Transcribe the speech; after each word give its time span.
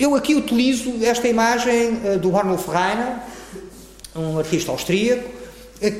Eu 0.00 0.14
aqui 0.14 0.34
utilizo 0.34 1.04
esta 1.04 1.28
imagem 1.28 1.90
uh, 1.90 2.18
do 2.18 2.34
Arnulf 2.34 2.66
Reiner, 2.68 3.18
um 4.16 4.38
artista 4.38 4.72
austríaco, 4.72 5.28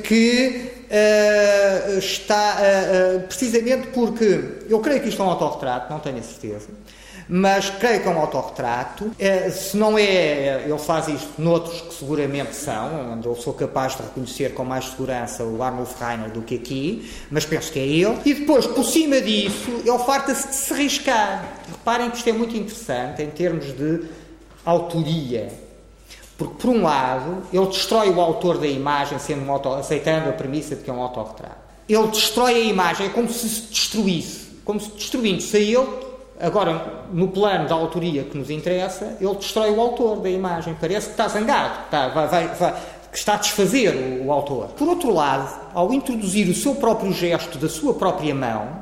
que 0.03 0.71
uh, 0.89 1.99
está 1.99 2.57
precisamente 3.27 3.89
porque 3.89 4.63
eu 4.67 4.79
creio 4.79 5.01
que 5.01 5.09
isto 5.09 5.21
é 5.21 5.25
um 5.25 5.29
autorretrato, 5.29 5.93
não 5.93 5.99
tenho 5.99 6.17
a 6.17 6.23
certeza 6.23 6.69
mas 7.33 7.69
creio 7.69 8.01
que 8.01 8.09
é 8.09 8.11
um 8.11 8.19
autorretrato. 8.19 9.09
É, 9.17 9.49
se 9.49 9.77
não 9.77 9.97
é, 9.97 10.65
ele 10.65 10.77
faz 10.77 11.07
isto 11.07 11.41
noutros 11.41 11.79
que 11.79 11.93
seguramente 11.93 12.53
são, 12.53 13.13
onde 13.13 13.25
eu 13.25 13.33
sou 13.37 13.53
capaz 13.53 13.95
de 13.95 14.03
reconhecer 14.03 14.53
com 14.53 14.65
mais 14.65 14.89
segurança 14.89 15.41
o 15.45 15.63
Arnulf 15.63 15.97
Reiner 15.97 16.29
do 16.29 16.41
que 16.41 16.55
aqui, 16.55 17.09
mas 17.31 17.45
penso 17.45 17.71
que 17.71 17.79
é 17.79 17.87
ele. 17.87 18.19
E 18.25 18.33
depois, 18.33 18.67
por 18.67 18.83
cima 18.83 19.21
disso, 19.21 19.81
ele 19.85 19.99
farta-se 19.99 20.49
de 20.49 20.55
se 20.55 20.73
riscar. 20.73 21.45
Reparem 21.71 22.09
que 22.09 22.17
isto 22.17 22.27
é 22.27 22.33
muito 22.33 22.53
interessante 22.53 23.23
em 23.23 23.29
termos 23.29 23.65
de 23.77 24.01
autoria. 24.65 25.53
Porque, 26.37 26.55
por 26.55 26.69
um 26.69 26.81
lado, 26.81 27.43
ele 27.53 27.67
destrói 27.67 28.09
o 28.09 28.19
autor 28.19 28.57
da 28.57 28.67
imagem, 28.67 29.17
sendo 29.19 29.45
um 29.45 29.51
auto, 29.53 29.69
aceitando 29.69 30.27
a 30.27 30.33
premissa 30.33 30.75
de 30.75 30.83
que 30.83 30.89
é 30.89 30.93
um 30.93 31.01
autorretrato. 31.01 31.61
Ele 31.87 32.07
destrói 32.07 32.55
a 32.55 32.59
imagem, 32.59 33.07
é 33.07 33.09
como 33.09 33.31
se 33.31 33.47
se 33.47 33.61
destruísse. 33.69 34.51
Como 34.65 34.81
se 34.81 34.91
destruindo-se 34.91 35.55
a 35.55 35.59
ele, 35.61 36.10
Agora, 36.41 37.03
no 37.13 37.27
plano 37.27 37.69
da 37.69 37.75
autoria 37.75 38.23
que 38.23 38.35
nos 38.35 38.49
interessa, 38.49 39.15
ele 39.21 39.35
destrói 39.35 39.69
o 39.69 39.79
autor 39.79 40.21
da 40.21 40.29
imagem. 40.29 40.75
Parece 40.79 41.07
que 41.07 41.11
está 41.11 41.27
zangado, 41.27 41.77
que 41.77 41.85
está, 41.85 42.07
vai, 42.07 42.27
vai, 42.27 42.47
vai, 42.47 42.73
que 43.11 43.17
está 43.17 43.35
a 43.35 43.37
desfazer 43.37 43.93
o, 43.93 44.25
o, 44.25 44.31
autor. 44.31 44.69
Por 44.69 44.87
outro 44.87 45.13
lado, 45.13 45.53
ao 45.73 45.93
introduzir 45.93 46.49
o 46.49 46.55
seu 46.55 46.73
próprio 46.75 47.13
gesto 47.13 47.59
da 47.59 47.69
sua 47.69 47.93
própria 47.93 48.33
mão, 48.33 48.79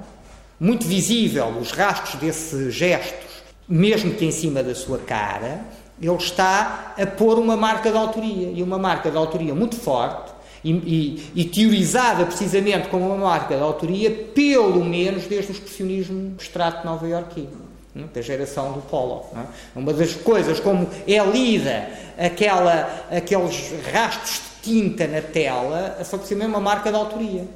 muito 0.58 0.88
visível 0.88 1.48
os 1.59 1.72
rastros 1.72 2.16
desses 2.16 2.73
gestos, 2.73 3.27
mesmo 3.68 4.13
que 4.13 4.26
em 4.26 4.32
cima 4.32 4.63
da 4.63 4.73
sua 4.73 4.98
cara, 4.99 5.62
ele 6.02 6.16
está 6.16 6.94
a 6.98 7.05
pôr 7.05 7.38
uma 7.38 7.57
marca 7.57 7.91
de 7.91 7.98
autoria. 7.98 8.52
E 8.52 8.63
uma 8.63 8.77
marca 8.77 9.12
de 9.12 9.18
autoria 9.18 9.54
muito 9.54 9.76
forte, 9.76 10.32
e, 10.63 10.71
e, 10.71 11.32
e, 11.41 11.46
teorizada 11.46 12.26
precisamente 12.26 12.90
como 12.90 13.05
uma 13.05 13.15
marca 13.15 13.55
de 13.55 13.62
autoria, 13.62 14.12
pelo 14.12 14.84
menos 14.84 15.26
desde 15.26 15.51
o 15.51 15.54
expressionismo 15.54 16.34
abstrato 16.34 16.85
nova-iorquino, 16.85 17.70
é? 17.96 18.01
da 18.13 18.21
geração 18.21 18.74
do 18.74 18.82
Pollock. 18.82 19.27
É? 19.38 19.46
Uma 19.79 19.93
das 19.93 20.13
coisas 20.16 20.60
como 20.60 20.90
é 21.07 21.24
lida 21.26 21.90
aquela, 22.18 23.05
aqueles 23.10 23.74
rastros 23.91 24.41
de 24.41 24.49
tinta 24.62 25.07
na 25.07 25.21
tela, 25.21 26.04
são 26.04 26.20
precisamente 26.20 26.49
uma 26.49 26.60
marca 26.60 26.90
de 26.91 26.98
autoria, 26.98 27.48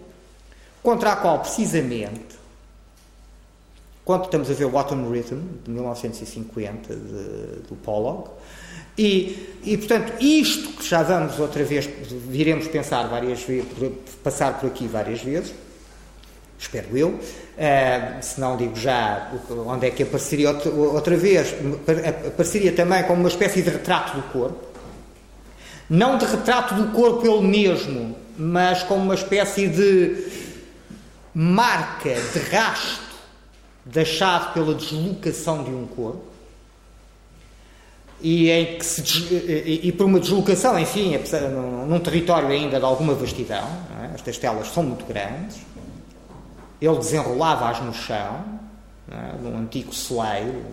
contra 0.82 1.12
a 1.12 1.16
qual, 1.18 1.40
precisamente, 1.40 2.44
quando 4.06 4.26
estamos 4.26 4.50
a 4.50 4.54
ver 4.54 4.66
o 4.66 4.78
Autumn 4.78 5.10
Rhythm, 5.10 5.42
de 5.64 5.72
1950, 5.72 6.96
de, 6.96 7.00
do 7.68 7.76
Pollock, 7.84 8.30
e, 8.98 9.58
e, 9.64 9.78
portanto, 9.78 10.14
isto 10.22 10.70
que 10.74 10.88
já 10.88 11.02
vamos 11.02 11.40
outra 11.40 11.64
vez, 11.64 11.90
viremos 12.28 12.68
pensar 12.68 13.08
várias 13.08 13.42
vezes, 13.44 13.68
passar 14.24 14.60
por 14.60 14.68
aqui 14.68 14.88
várias 14.88 15.22
vezes, 15.22 15.54
espero 16.60 16.96
eu, 16.96 17.10
uh, 17.10 17.20
se 18.22 18.40
não 18.40 18.56
digo 18.56 18.76
já 18.76 19.32
onde 19.66 19.88
é 19.88 19.92
que 19.92 20.04
apareceria 20.04 20.52
outra, 20.52 21.18
vez, 21.18 21.56
apareceria 22.28 22.72
também 22.72 23.04
como 23.04 23.22
uma 23.22 23.30
espécie 23.30 23.62
de 23.62 23.70
retrato 23.70 24.16
do 24.16 24.24
corpo, 24.32 24.64
não 25.90 26.18
de 26.18 26.26
retrato 26.26 26.76
do 26.76 26.92
corpo 26.92 27.26
ele 27.26 27.48
mesmo, 27.48 28.16
mas 28.38 28.84
como 28.84 29.04
uma 29.04 29.16
espécie 29.16 29.68
de 29.68 30.28
marca, 31.34 32.14
de 32.14 32.40
rasto, 32.52 33.02
deixado 33.86 34.54
pela 34.54 34.74
deslocação 34.76 35.64
de 35.64 35.72
um 35.72 35.86
corpo 35.88 36.33
e 38.24 38.50
em 38.50 38.78
que 38.78 38.86
se 38.86 39.02
e, 39.84 39.92
por 39.92 40.06
uma 40.06 40.18
deslocação, 40.18 40.80
enfim, 40.80 41.20
num, 41.52 41.86
num 41.86 42.00
território 42.00 42.48
ainda 42.48 42.80
de 42.80 42.86
alguma 42.86 43.14
vastidão, 43.14 43.68
é? 44.02 44.16
estas 44.16 44.38
telas 44.38 44.70
são 44.70 44.82
muito 44.82 45.06
grandes, 45.06 45.58
ele 46.82 46.98
desenrolava-as 46.98 47.82
no 47.82 47.94
chão, 47.94 48.46
é? 49.12 49.42
num 49.42 49.58
antigo 49.60 49.94
celeiro, 49.94 50.64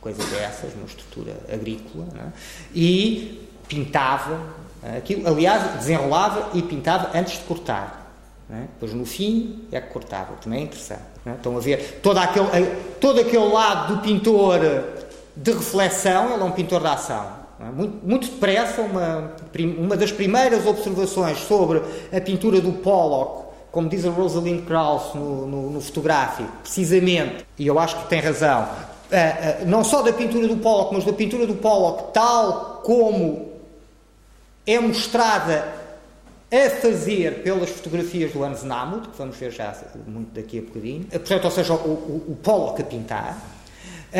coisa 0.00 0.22
dessas, 0.24 0.74
numa 0.74 0.86
estrutura 0.86 1.36
agrícola, 1.52 2.04
é? 2.16 2.32
e 2.74 3.46
pintava 3.68 4.40
é? 4.82 4.96
aquilo, 4.96 5.28
aliás, 5.28 5.76
desenrolava 5.76 6.50
e 6.52 6.62
pintava 6.62 7.16
antes 7.16 7.38
de 7.38 7.44
cortar. 7.44 8.06
É? 8.50 8.62
Depois 8.62 8.92
no 8.92 9.04
fim 9.04 9.66
é 9.70 9.80
que 9.80 9.92
cortava, 9.92 10.34
também 10.42 10.60
é 10.60 10.62
interessante. 10.64 11.02
É? 11.24 11.32
Estão 11.32 11.56
a 11.56 11.60
ver 11.60 12.00
todo 12.02 12.18
aquele, 12.18 12.66
todo 13.00 13.20
aquele 13.20 13.46
lado 13.46 13.94
do 13.94 14.02
pintor 14.02 14.60
de 15.38 15.52
reflexão, 15.52 16.32
ele 16.34 16.42
é 16.42 16.44
um 16.44 16.50
pintor 16.50 16.80
de 16.80 16.88
ação. 16.88 17.26
É? 17.60 17.64
Muito, 17.70 18.06
muito 18.06 18.28
depressa, 18.28 18.82
uma, 18.82 19.32
uma 19.78 19.96
das 19.96 20.10
primeiras 20.12 20.66
observações 20.66 21.38
sobre 21.38 21.82
a 22.12 22.20
pintura 22.20 22.60
do 22.60 22.72
Pollock, 22.72 23.48
como 23.70 23.88
diz 23.88 24.04
a 24.04 24.10
Rosalind 24.10 24.64
Krauss 24.64 25.14
no, 25.14 25.46
no, 25.46 25.70
no 25.70 25.80
fotográfico, 25.80 26.50
precisamente, 26.62 27.46
e 27.58 27.66
eu 27.66 27.78
acho 27.78 27.96
que 28.02 28.08
tem 28.08 28.20
razão, 28.20 28.62
uh, 28.62 29.62
uh, 29.62 29.66
não 29.66 29.84
só 29.84 30.02
da 30.02 30.12
pintura 30.12 30.48
do 30.48 30.56
Pollock, 30.56 30.94
mas 30.94 31.04
da 31.04 31.12
pintura 31.12 31.46
do 31.46 31.54
Pollock 31.54 32.12
tal 32.12 32.80
como 32.84 33.48
é 34.66 34.78
mostrada 34.78 35.68
a 36.50 36.70
fazer 36.80 37.42
pelas 37.42 37.68
fotografias 37.68 38.32
do 38.32 38.42
Hans 38.42 38.62
Namuth, 38.62 39.10
que 39.10 39.18
vamos 39.18 39.36
ver 39.36 39.50
já 39.50 39.74
muito 40.06 40.32
daqui 40.32 40.58
a 40.58 40.62
bocadinho, 40.62 41.04
portanto, 41.04 41.44
ou 41.44 41.50
seja, 41.50 41.74
o, 41.74 41.76
o, 41.76 42.24
o 42.32 42.36
Pollock 42.42 42.80
a 42.80 42.84
pintar, 42.84 43.38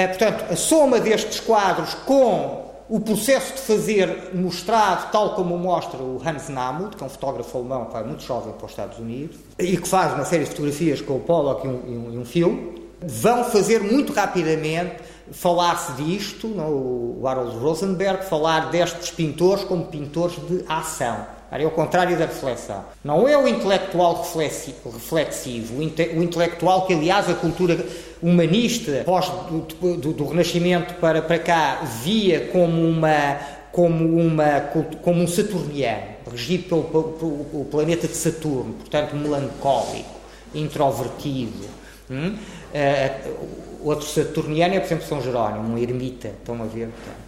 portanto, 0.07 0.53
a 0.53 0.57
soma 0.57 1.01
destes 1.01 1.41
quadros 1.41 1.95
com 1.95 2.69
o 2.89 3.01
processo 3.01 3.55
de 3.55 3.61
fazer 3.61 4.31
mostrado, 4.35 5.11
tal 5.13 5.35
como 5.35 5.59
mostra 5.59 5.99
o 6.01 6.21
Hans 6.25 6.49
Namuth, 6.49 6.97
que 6.97 7.03
é 7.03 7.07
um 7.07 7.11
fotógrafo 7.11 7.59
alemão 7.59 7.87
que 7.87 7.93
vai 7.93 8.05
muito 8.05 8.23
jovem 8.23 8.53
para 8.55 8.65
os 8.65 8.73
Estados 8.73 8.99
Unidos, 8.99 9.37
e 9.59 9.77
que 9.77 9.89
faz 9.89 10.15
uma 10.15 10.25
série 10.25 10.45
de 10.45 10.51
fotografias 10.51 11.01
com 11.01 11.17
o 11.17 11.21
Pollock 11.21 11.67
e 11.67 11.71
um, 11.71 11.83
e 11.87 11.97
um, 11.97 12.15
e 12.15 12.19
um 12.19 12.25
filme, 12.25 12.83
vão 13.01 13.45
fazer 13.45 13.83
muito 13.83 14.13
rapidamente 14.13 14.97
falar-se 15.31 15.93
disto, 16.03 16.49
não, 16.49 16.71
o 16.71 17.23
Harold 17.27 17.59
Rosenberg, 17.59 18.25
falar 18.25 18.71
destes 18.71 19.11
pintores 19.11 19.65
como 19.65 19.85
pintores 19.85 20.37
de 20.49 20.65
ação. 20.67 21.38
É 21.51 21.67
o 21.67 21.71
contrário 21.71 22.17
da 22.19 22.27
reflexão. 22.27 22.85
Não 23.03 23.27
é 23.27 23.37
o 23.37 23.49
intelectual 23.49 24.23
reflexivo, 24.23 25.79
o, 25.79 25.83
inte, 25.83 26.03
o 26.03 26.23
intelectual 26.23 26.87
que, 26.87 26.93
aliás, 26.93 27.29
a 27.31 27.35
cultura 27.35 27.85
humanista 28.23 29.03
pós 29.05 29.29
do, 29.29 29.97
do, 29.97 30.13
do, 30.13 30.27
Renascimento 30.27 30.95
para, 30.95 31.23
para 31.23 31.39
cá 31.39 31.83
via 32.03 32.49
como 32.49 32.83
uma 32.83 33.39
como 33.73 34.21
uma 34.21 34.61
como 35.03 35.23
um 35.23 35.27
saturniano 35.27 36.19
regido 36.31 36.65
pelo, 36.65 36.83
pelo, 36.85 37.45
pelo 37.45 37.65
planeta 37.67 38.07
de 38.09 38.15
Saturno, 38.15 38.75
portanto 38.75 39.15
melancólico, 39.15 40.11
introvertido. 40.55 41.67
Hum? 42.11 42.37
Uh, 42.75 43.47
outro 43.83 44.07
saturniano 44.07 44.75
é, 44.75 44.81
por 44.81 44.87
exemplo, 44.87 45.07
São 45.07 45.23
Jerónimo, 45.23 45.75
um 45.75 45.79
ermita, 45.79 46.29
estão 46.29 46.61
a 46.63 46.67
ver, 46.67 46.89
portanto. 46.89 47.28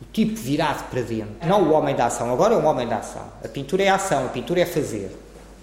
O 0.00 0.04
tipo 0.12 0.36
virado 0.36 0.90
para 0.90 1.00
dentro. 1.00 1.34
Não 1.46 1.62
o 1.62 1.72
homem 1.72 1.94
da 1.96 2.06
ação, 2.06 2.30
agora 2.32 2.54
é 2.54 2.56
um 2.58 2.66
homem 2.66 2.86
da 2.86 2.98
ação. 2.98 3.22
A 3.42 3.48
pintura 3.48 3.82
é 3.82 3.88
ação, 3.88 4.26
a 4.26 4.28
pintura 4.28 4.60
é 4.60 4.66
fazer. 4.66 5.10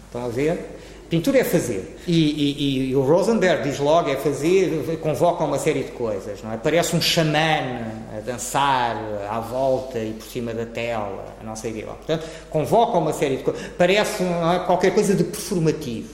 Estão 0.08 0.26
a 0.26 0.30
ver? 0.30 0.80
Pintura 1.14 1.38
é 1.38 1.44
fazer. 1.44 2.00
E, 2.08 2.14
e, 2.14 2.90
e, 2.90 2.96
o 2.96 3.02
Rosenberg 3.04 3.62
diz 3.62 3.78
logo: 3.78 4.10
é 4.10 4.16
fazer, 4.16 4.98
convoca 5.00 5.44
uma 5.44 5.60
série 5.60 5.84
de 5.84 5.92
coisas. 5.92 6.42
Não 6.42 6.52
é? 6.52 6.58
Parece 6.58 6.96
um 6.96 7.02
xamã 7.02 7.60
a 8.18 8.20
dançar 8.22 8.98
à 9.30 9.40
volta 9.40 10.00
e 10.00 10.14
por 10.14 10.26
cima 10.26 10.56
da 10.56 10.66
tela, 10.66 11.24
não 11.44 11.56
sei 11.56 11.84
o. 11.84 11.86
Portanto, 11.86 12.28
convoca 12.50 12.98
uma 12.98 13.14
série 13.14 13.38
de 13.38 13.44
coisas. 13.44 13.62
Parece 13.78 14.24
é? 14.24 14.66
qualquer 14.66 14.92
coisa 14.96 15.14
de 15.14 15.24
performativo. 15.24 16.10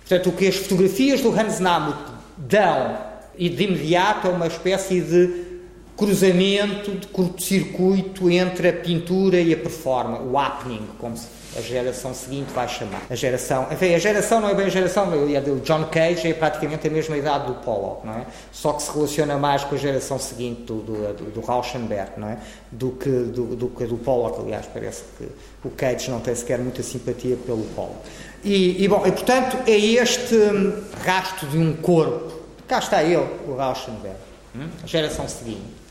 Portanto, 0.00 0.28
o 0.28 0.32
que 0.32 0.46
as 0.46 0.54
fotografias 0.54 1.20
do 1.20 1.30
Hans 1.32 1.58
Namuth 1.58 2.12
dão 2.36 2.98
e 3.36 3.48
de 3.48 3.64
imediato 3.64 4.28
é 4.28 4.30
uma 4.30 4.46
espécie 4.46 5.00
de 5.00 5.51
cruzamento, 5.96 6.92
de 6.92 7.06
curto-circuito 7.08 8.30
entre 8.30 8.68
a 8.68 8.72
pintura 8.72 9.40
e 9.40 9.52
a 9.52 9.56
performance, 9.56 10.22
o 10.24 10.38
happening, 10.38 10.86
como 10.98 11.16
a 11.56 11.60
geração 11.60 12.14
seguinte 12.14 12.50
vai 12.52 12.66
chamar. 12.66 13.02
A 13.10 13.14
geração, 13.14 13.66
enfim, 13.70 13.94
a 13.94 13.98
geração 13.98 14.40
não 14.40 14.48
é 14.48 14.54
bem 14.54 14.66
a 14.66 14.70
geração, 14.70 15.04
a 15.04 15.40
do 15.40 15.60
John 15.60 15.84
Cage 15.84 16.28
é 16.28 16.34
praticamente 16.34 16.86
a 16.86 16.90
mesma 16.90 17.16
idade 17.16 17.46
do 17.46 17.54
Pollock, 17.56 18.06
não 18.06 18.14
é? 18.14 18.26
Só 18.50 18.72
que 18.72 18.82
se 18.82 18.90
relaciona 18.92 19.36
mais 19.36 19.62
com 19.62 19.74
a 19.74 19.78
geração 19.78 20.18
seguinte 20.18 20.62
do, 20.62 20.76
do, 20.80 21.14
do, 21.14 21.24
do 21.30 21.40
Rauschenberg, 21.40 22.12
não 22.16 22.28
é? 22.28 22.38
Do 22.70 22.92
que 22.92 23.10
do, 23.10 23.54
do 23.54 23.68
do 23.68 23.98
Pollock, 23.98 24.40
aliás, 24.40 24.66
parece 24.72 25.04
que 25.18 25.28
o 25.64 25.70
Cage 25.70 26.10
não 26.10 26.20
tem 26.20 26.34
sequer 26.34 26.58
muita 26.58 26.82
simpatia 26.82 27.36
pelo 27.36 27.64
Pollock. 27.74 28.00
E, 28.42 28.82
e 28.82 28.88
bom, 28.88 29.06
e 29.06 29.12
portanto 29.12 29.58
é 29.66 29.78
este 29.78 30.34
hum, 30.34 30.82
rasto 31.04 31.46
de 31.46 31.58
um 31.58 31.76
corpo, 31.76 32.32
cá 32.66 32.78
está 32.78 33.02
ele, 33.02 33.28
o 33.46 33.54
Rauschenberg, 33.56 34.16
hum? 34.56 34.68
a 34.82 34.86
geração 34.86 35.28
seguinte. 35.28 35.81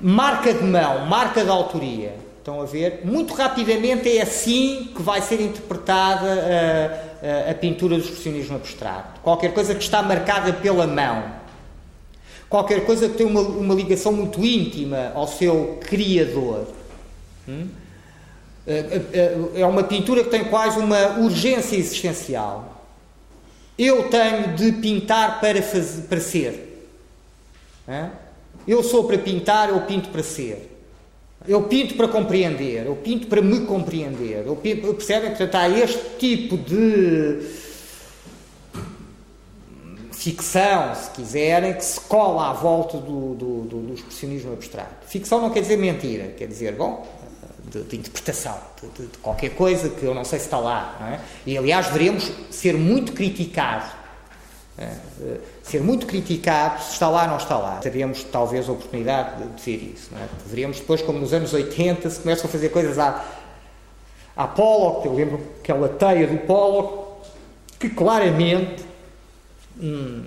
Marca 0.00 0.52
de 0.52 0.64
mão, 0.64 1.06
marca 1.06 1.44
de 1.44 1.50
autoria, 1.50 2.14
Estão 2.44 2.60
a 2.60 2.66
ver? 2.66 3.00
Muito 3.04 3.32
rapidamente 3.32 4.18
é 4.18 4.20
assim 4.20 4.90
que 4.94 5.00
vai 5.00 5.22
ser 5.22 5.40
interpretada 5.40 6.28
a, 6.28 7.48
a, 7.48 7.50
a 7.52 7.54
pintura 7.54 7.96
do 7.96 8.04
expressionismo 8.04 8.56
abstrato. 8.56 9.18
Qualquer 9.22 9.54
coisa 9.54 9.74
que 9.74 9.82
está 9.82 10.02
marcada 10.02 10.52
pela 10.52 10.86
mão. 10.86 11.24
qualquer 12.46 12.84
coisa 12.84 13.08
que 13.08 13.16
tem 13.16 13.26
uma, 13.26 13.40
uma 13.40 13.74
ligação 13.74 14.12
muito 14.12 14.44
íntima 14.44 15.10
ao 15.14 15.26
seu 15.26 15.78
criador. 15.80 16.66
Hum? 17.48 17.68
É, 18.66 19.00
é, 19.54 19.64
uma 19.64 19.84
pintura 19.84 20.22
que 20.22 20.28
tem 20.28 20.44
quase 20.44 20.78
uma 20.78 21.20
urgência 21.20 21.76
existencial. 21.78 22.84
Eu 23.78 24.10
tenho 24.10 24.54
de 24.54 24.70
pintar 24.70 25.40
para, 25.40 25.62
fazer, 25.62 26.02
para 26.02 26.20
ser. 26.20 26.90
Eu 28.66 28.82
sou 28.82 29.04
para 29.04 29.18
pintar, 29.18 29.68
eu 29.68 29.80
pinto 29.82 30.08
para 30.08 30.22
ser. 30.22 30.70
Eu 31.46 31.64
pinto 31.64 31.94
para 31.94 32.08
compreender, 32.08 32.86
eu 32.86 32.96
pinto 32.96 33.26
para 33.26 33.42
me 33.42 33.60
compreender. 33.66 34.44
Eu 34.46 34.56
pinto, 34.56 34.94
percebem? 34.94 35.30
Portanto, 35.30 35.54
há 35.56 35.68
este 35.68 36.00
tipo 36.18 36.56
de 36.56 37.40
ficção, 40.24 40.94
se 40.94 41.10
quiserem, 41.10 41.74
que 41.74 41.84
se 41.84 42.00
cola 42.00 42.48
à 42.48 42.52
volta 42.54 42.96
do, 42.96 43.34
do, 43.34 43.62
do, 43.64 43.78
do 43.80 43.94
expressionismo 43.94 44.54
abstrato. 44.54 45.06
Ficção 45.06 45.38
não 45.42 45.50
quer 45.50 45.60
dizer 45.60 45.76
mentira, 45.76 46.28
quer 46.28 46.48
dizer, 46.48 46.72
bom, 46.76 47.06
de, 47.70 47.82
de 47.82 47.96
interpretação, 47.96 48.58
de, 48.96 49.06
de, 49.06 49.18
qualquer 49.18 49.50
coisa 49.50 49.90
que 49.90 50.02
eu 50.02 50.14
não 50.14 50.24
sei 50.24 50.38
se 50.38 50.46
está 50.46 50.58
lá. 50.58 50.96
É? 51.12 51.50
E, 51.50 51.58
aliás, 51.58 51.88
veremos 51.88 52.32
ser 52.50 52.74
muito 52.74 53.12
criticado. 53.12 54.03
É? 54.76 54.90
Ser 55.62 55.80
muito 55.80 56.06
criticado 56.06 56.82
se 56.82 56.92
está 56.92 57.08
lá 57.08 57.22
ou 57.22 57.28
não 57.28 57.36
está 57.36 57.56
lá. 57.56 57.76
Teríamos, 57.76 58.24
talvez, 58.24 58.68
a 58.68 58.72
oportunidade 58.72 59.44
de, 59.44 59.62
ver 59.62 59.92
isso. 59.94 60.10
É? 60.14 60.26
Veríamos 60.46 60.80
depois, 60.80 61.00
como 61.00 61.18
nos 61.18 61.32
anos 61.32 61.52
80, 61.52 62.10
se 62.10 62.20
começam 62.20 62.46
a 62.46 62.48
fazer 62.48 62.70
coisas 62.70 62.98
à, 62.98 63.24
à 64.36 64.46
Pollock, 64.48 65.06
eu 65.06 65.14
lembro 65.14 65.40
aquela 65.60 65.88
teia 65.88 66.26
do 66.26 66.38
Pollock, 66.38 67.04
que 67.78 67.88
claramente 67.88 68.84
hum, 69.80 70.24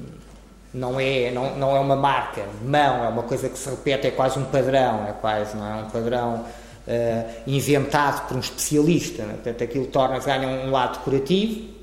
não, 0.74 0.98
é, 0.98 1.30
não, 1.32 1.56
não 1.58 1.76
é 1.76 1.80
uma 1.80 1.96
marca, 1.96 2.46
mão, 2.64 3.04
é 3.04 3.10
uma 3.10 3.24
coisa 3.24 3.50
que 3.50 3.58
se 3.58 3.70
repete, 3.70 4.08
é 4.08 4.12
quase 4.12 4.40
um 4.40 4.46
padrão, 4.46 5.06
é 5.08 5.12
quase, 5.12 5.58
não 5.58 5.68
é 5.68 5.84
um 5.84 5.90
padrão 5.90 6.46
uh, 6.88 7.32
inventado 7.46 8.28
por 8.28 8.38
um 8.38 8.40
especialista. 8.40 9.24
Né? 9.24 9.34
Portanto, 9.34 9.64
aquilo 9.64 9.88
torna-se, 9.88 10.30
um 10.30 10.72
lado 10.72 11.00
decorativo, 11.00 11.77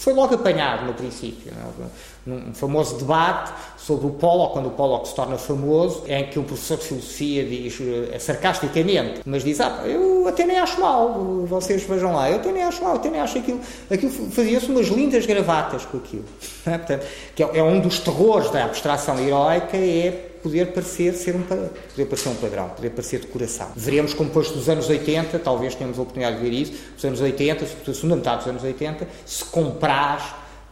que 0.00 0.04
foi 0.04 0.14
logo 0.14 0.34
apanhado 0.34 0.86
no 0.86 0.94
princípio. 0.94 1.52
Não 1.54 1.84
é? 1.84 1.90
num 2.24 2.54
famoso 2.54 2.96
debate 2.98 3.52
sobre 3.76 4.06
o 4.06 4.10
Pollock, 4.10 4.54
quando 4.54 4.66
o 4.66 4.70
Pollock 4.70 5.08
se 5.08 5.14
torna 5.14 5.36
famoso, 5.36 6.04
em 6.06 6.26
que 6.26 6.38
o 6.38 6.42
professor 6.42 6.78
de 6.78 6.84
filosofia 6.84 7.44
diz 7.44 7.78
eh, 7.80 8.18
sarcasticamente, 8.18 9.20
mas 9.26 9.44
diz: 9.44 9.60
Ah, 9.60 9.82
eu 9.84 10.26
até 10.26 10.46
nem 10.46 10.58
acho 10.58 10.80
mal, 10.80 11.44
vocês 11.46 11.82
vejam 11.82 12.14
lá, 12.14 12.30
eu 12.30 12.36
até 12.36 12.50
nem 12.52 12.62
acho 12.62 12.82
mal, 12.82 12.92
eu 12.92 13.00
até 13.00 13.10
nem 13.10 13.20
acho 13.20 13.38
aquilo. 13.38 13.60
Aquilo 13.90 14.10
fazia-se 14.30 14.66
umas 14.70 14.86
lindas 14.86 15.26
gravatas 15.26 15.84
com 15.84 15.98
aquilo. 15.98 16.24
É? 16.66 16.78
Portanto, 16.78 17.06
que 17.34 17.42
é, 17.42 17.58
é 17.58 17.62
um 17.62 17.80
dos 17.80 18.00
terrores 18.00 18.50
da 18.50 18.64
abstração 18.64 19.18
heroica, 19.18 19.76
é 19.76 20.29
poder 20.42 20.72
parecer 20.72 21.14
ser 21.14 21.36
um 21.36 21.42
poder 21.42 22.06
parecer 22.06 22.28
um 22.28 22.34
padrão, 22.34 22.68
poder 22.70 22.90
parecer 22.90 23.20
decoração. 23.20 23.68
Veremos 23.76 24.14
como 24.14 24.28
depois 24.28 24.50
dos 24.50 24.68
anos 24.68 24.88
80, 24.88 25.38
talvez 25.38 25.74
tenhamos 25.74 25.98
a 25.98 26.02
oportunidade 26.02 26.36
de 26.36 26.42
ver 26.42 26.52
isso, 26.52 26.72
dos 26.94 27.04
anos 27.04 27.20
80, 27.20 27.66
sobretudo 27.66 27.90
a 27.90 27.94
segunda 27.94 28.16
metade 28.16 28.38
dos 28.38 28.46
anos 28.48 28.62
80, 28.62 29.08
se 29.26 29.44
compraz 29.44 30.22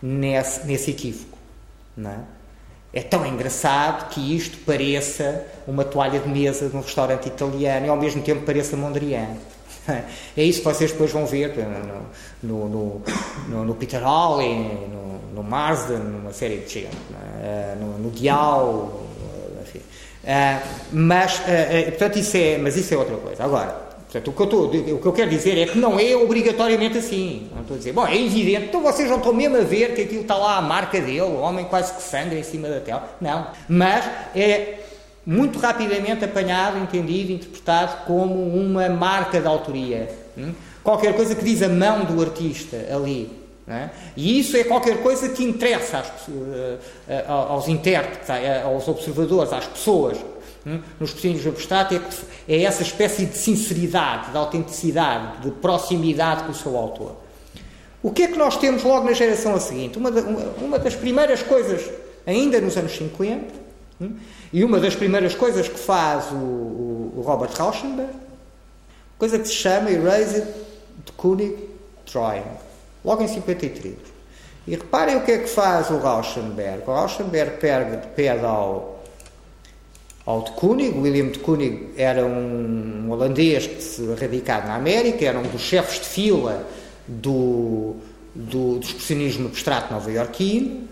nesse, 0.02 0.66
nesse 0.66 0.90
equívoco. 0.90 1.38
Não 1.96 2.10
é? 2.10 2.18
é 2.92 3.02
tão 3.02 3.24
engraçado 3.26 4.08
que 4.10 4.36
isto 4.36 4.58
pareça 4.58 5.44
uma 5.66 5.84
toalha 5.84 6.18
de 6.18 6.28
mesa 6.28 6.68
de 6.68 6.76
um 6.76 6.80
restaurante 6.80 7.26
italiano 7.26 7.86
e 7.86 7.88
ao 7.88 7.96
mesmo 7.96 8.22
tempo 8.22 8.44
pareça 8.44 8.76
Mondrian. 8.76 9.36
É 10.36 10.42
isso 10.42 10.58
que 10.58 10.66
vocês 10.66 10.92
depois 10.92 11.10
vão 11.10 11.24
ver 11.24 11.54
no, 12.42 12.68
no, 12.68 13.02
no, 13.48 13.64
no 13.64 13.74
Peter 13.74 14.04
Hawley, 14.04 14.54
no, 14.54 15.18
no 15.34 15.42
Marsden, 15.42 15.98
numa 15.98 16.32
série 16.32 16.58
de 16.58 16.68
gente, 16.68 17.16
é? 17.42 17.74
no, 17.80 17.98
no 17.98 18.10
Dial, 18.10 19.07
mas, 20.92 21.38
uh, 21.38 21.42
uh, 21.42 21.84
portanto, 21.90 22.18
isso 22.18 22.36
é, 22.36 22.58
mas 22.58 22.76
isso 22.76 22.92
é 22.92 22.96
outra 22.96 23.16
coisa. 23.16 23.44
Agora, 23.44 23.88
Portanto, 24.08 24.28
o 24.28 24.32
que, 24.32 24.40
eu 24.40 24.44
estou, 24.44 24.96
o 24.96 24.98
que 25.00 25.06
eu 25.06 25.12
quero 25.12 25.28
dizer 25.28 25.58
é 25.58 25.66
que 25.66 25.76
não 25.76 26.00
é 26.00 26.16
obrigatoriamente 26.16 26.96
assim. 26.96 27.46
Não 27.54 27.60
estou 27.60 27.74
a 27.74 27.78
dizer, 27.78 27.92
bom, 27.92 28.06
é 28.06 28.16
evidente, 28.16 28.64
então 28.64 28.80
vocês 28.80 29.06
não 29.06 29.18
estão 29.18 29.34
mesmo 29.34 29.58
a 29.58 29.60
ver 29.60 29.94
que 29.94 30.00
aquilo 30.00 30.22
está 30.22 30.34
lá 30.34 30.56
a 30.56 30.62
marca 30.62 30.98
dele, 30.98 31.20
o 31.20 31.40
homem 31.40 31.66
quase 31.66 31.92
que 31.92 32.02
sangra 32.02 32.38
em 32.38 32.42
cima 32.42 32.68
da 32.68 32.80
tela. 32.80 33.16
Não. 33.20 33.48
Mas 33.68 34.06
é 34.34 34.78
muito 35.26 35.58
rapidamente 35.58 36.24
apanhado, 36.24 36.78
entendido, 36.78 37.32
interpretado 37.32 38.06
como 38.06 38.48
uma 38.48 38.88
marca 38.88 39.42
de 39.42 39.46
autoria. 39.46 40.08
Hum? 40.38 40.54
Qualquer 40.82 41.14
coisa 41.14 41.34
que 41.34 41.44
diz 41.44 41.62
a 41.62 41.68
mão 41.68 42.06
do 42.06 42.18
artista 42.22 42.78
ali. 42.90 43.37
É? 43.70 43.90
E 44.16 44.40
isso 44.40 44.56
é 44.56 44.64
qualquer 44.64 45.02
coisa 45.02 45.28
que 45.28 45.44
interessa 45.44 45.98
às, 45.98 46.28
uh, 46.28 46.30
uh, 46.30 47.32
aos 47.50 47.68
intérpretes, 47.68 48.30
aos 48.64 48.88
observadores, 48.88 49.52
às 49.52 49.66
pessoas 49.66 50.16
Hum? 50.66 50.80
Nos 51.00 51.12
pocinhos 51.12 51.46
abstrato 51.46 51.94
é, 51.94 52.00
é 52.48 52.62
essa 52.62 52.82
espécie 52.82 53.24
de 53.24 53.36
sinceridade, 53.36 54.30
de 54.30 54.36
autenticidade, 54.36 55.42
de 55.42 55.50
proximidade 55.50 56.44
com 56.44 56.52
o 56.52 56.54
seu 56.54 56.76
autor. 56.76 57.16
O 58.02 58.10
que 58.10 58.22
é 58.22 58.28
que 58.28 58.36
nós 58.36 58.56
temos 58.56 58.82
logo 58.82 59.06
na 59.06 59.12
geração 59.12 59.54
a 59.54 59.60
seguinte? 59.60 59.98
Uma, 59.98 60.10
uma, 60.10 60.44
uma 60.60 60.78
das 60.78 60.94
primeiras 60.94 61.42
coisas, 61.42 61.90
ainda 62.26 62.60
nos 62.60 62.76
anos 62.76 62.92
50, 62.92 63.46
hum? 64.00 64.16
e 64.52 64.62
uma 64.62 64.78
das 64.78 64.94
primeiras 64.94 65.34
coisas 65.34 65.68
que 65.68 65.78
faz 65.78 66.30
o, 66.32 66.34
o, 66.34 67.14
o 67.16 67.20
Robert 67.22 67.52
Rauschenberg, 67.56 68.12
coisa 69.18 69.38
que 69.38 69.48
se 69.48 69.54
chama 69.54 69.90
Erased 69.90 70.46
de 71.04 71.12
Koenig 71.12 71.56
Drawing, 72.12 72.42
logo 73.04 73.22
em 73.22 73.28
53. 73.28 73.94
E 74.66 74.72
reparem 74.72 75.16
o 75.16 75.24
que 75.24 75.32
é 75.32 75.38
que 75.38 75.48
faz 75.48 75.90
o 75.90 75.98
Rauschenberg. 75.98 76.82
O 76.86 76.92
Rauschenberg 76.92 77.56
pede, 78.14 78.44
ao 78.44 78.98
ao 80.28 80.42
de 80.42 80.50
Koenig. 80.50 80.98
William 80.98 81.28
de 81.28 81.38
Koenig 81.38 81.88
era 81.96 82.26
um 82.26 83.10
holandês 83.10 83.66
que 83.66 83.82
se 83.82 84.04
radicado 84.12 84.66
na 84.68 84.74
América, 84.74 85.24
era 85.24 85.38
um 85.38 85.42
dos 85.44 85.62
chefes 85.62 86.00
de 86.00 86.06
fila 86.06 86.66
do, 87.06 87.96
do, 88.34 88.74
do 88.74 88.84
expressionismo 88.84 89.48
abstrato 89.48 89.90
nova-iorquino, 89.90 90.86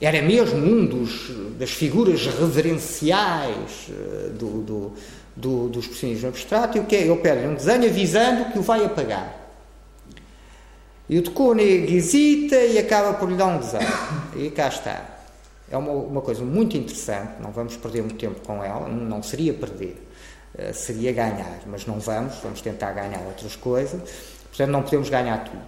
era 0.00 0.20
mesmo 0.20 0.58
um 0.58 0.84
dos, 0.84 1.30
das 1.56 1.70
figuras 1.70 2.26
reverenciais 2.26 3.88
eh, 3.88 4.30
do, 4.30 4.62
do, 4.62 4.92
do, 5.36 5.68
do 5.68 5.78
expressionismo 5.78 6.28
abstrato, 6.28 6.76
e 6.76 6.80
o 6.80 6.84
que 6.84 6.96
é? 6.96 7.02
Ele 7.02 7.16
pede 7.16 7.46
um 7.46 7.54
desenho 7.54 7.84
avisando 7.84 8.52
que 8.52 8.58
o 8.58 8.62
vai 8.62 8.84
apagar. 8.84 9.43
E 11.08 11.18
o 11.18 11.30
Koenig 11.30 11.94
hesita 11.94 12.56
e 12.56 12.78
acaba 12.78 13.14
por 13.14 13.28
lhe 13.28 13.36
dar 13.36 13.46
um 13.46 13.58
desenho. 13.58 13.86
E 14.36 14.50
cá 14.50 14.68
está. 14.68 15.14
É 15.70 15.76
uma, 15.76 15.92
uma 15.92 16.20
coisa 16.20 16.44
muito 16.44 16.76
interessante, 16.76 17.40
não 17.40 17.50
vamos 17.50 17.76
perder 17.76 18.02
muito 18.02 18.16
tempo 18.16 18.40
com 18.46 18.62
ela, 18.62 18.88
não 18.88 19.22
seria 19.22 19.52
perder, 19.52 19.96
uh, 20.58 20.72
seria 20.74 21.12
ganhar, 21.12 21.60
mas 21.66 21.86
não 21.86 21.98
vamos, 21.98 22.34
vamos 22.42 22.60
tentar 22.60 22.92
ganhar 22.92 23.20
outras 23.26 23.56
coisas, 23.56 24.00
portanto 24.48 24.70
não 24.70 24.82
podemos 24.82 25.08
ganhar 25.08 25.42
tudo. 25.42 25.64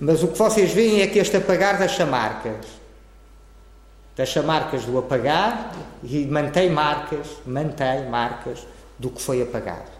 Mas 0.00 0.22
o 0.22 0.28
que 0.28 0.38
vocês 0.38 0.72
veem 0.72 1.02
é 1.02 1.06
que 1.06 1.18
este 1.18 1.36
apagar 1.36 1.78
deixa 1.78 2.04
marcas, 2.04 2.66
deixa 4.16 4.42
marcas 4.42 4.84
do 4.84 4.98
apagar 4.98 5.72
e 6.02 6.26
mantém 6.26 6.70
marcas, 6.70 7.26
mantém 7.46 8.08
marcas 8.08 8.66
do 8.98 9.10
que 9.10 9.20
foi 9.20 9.42
apagado. 9.42 9.95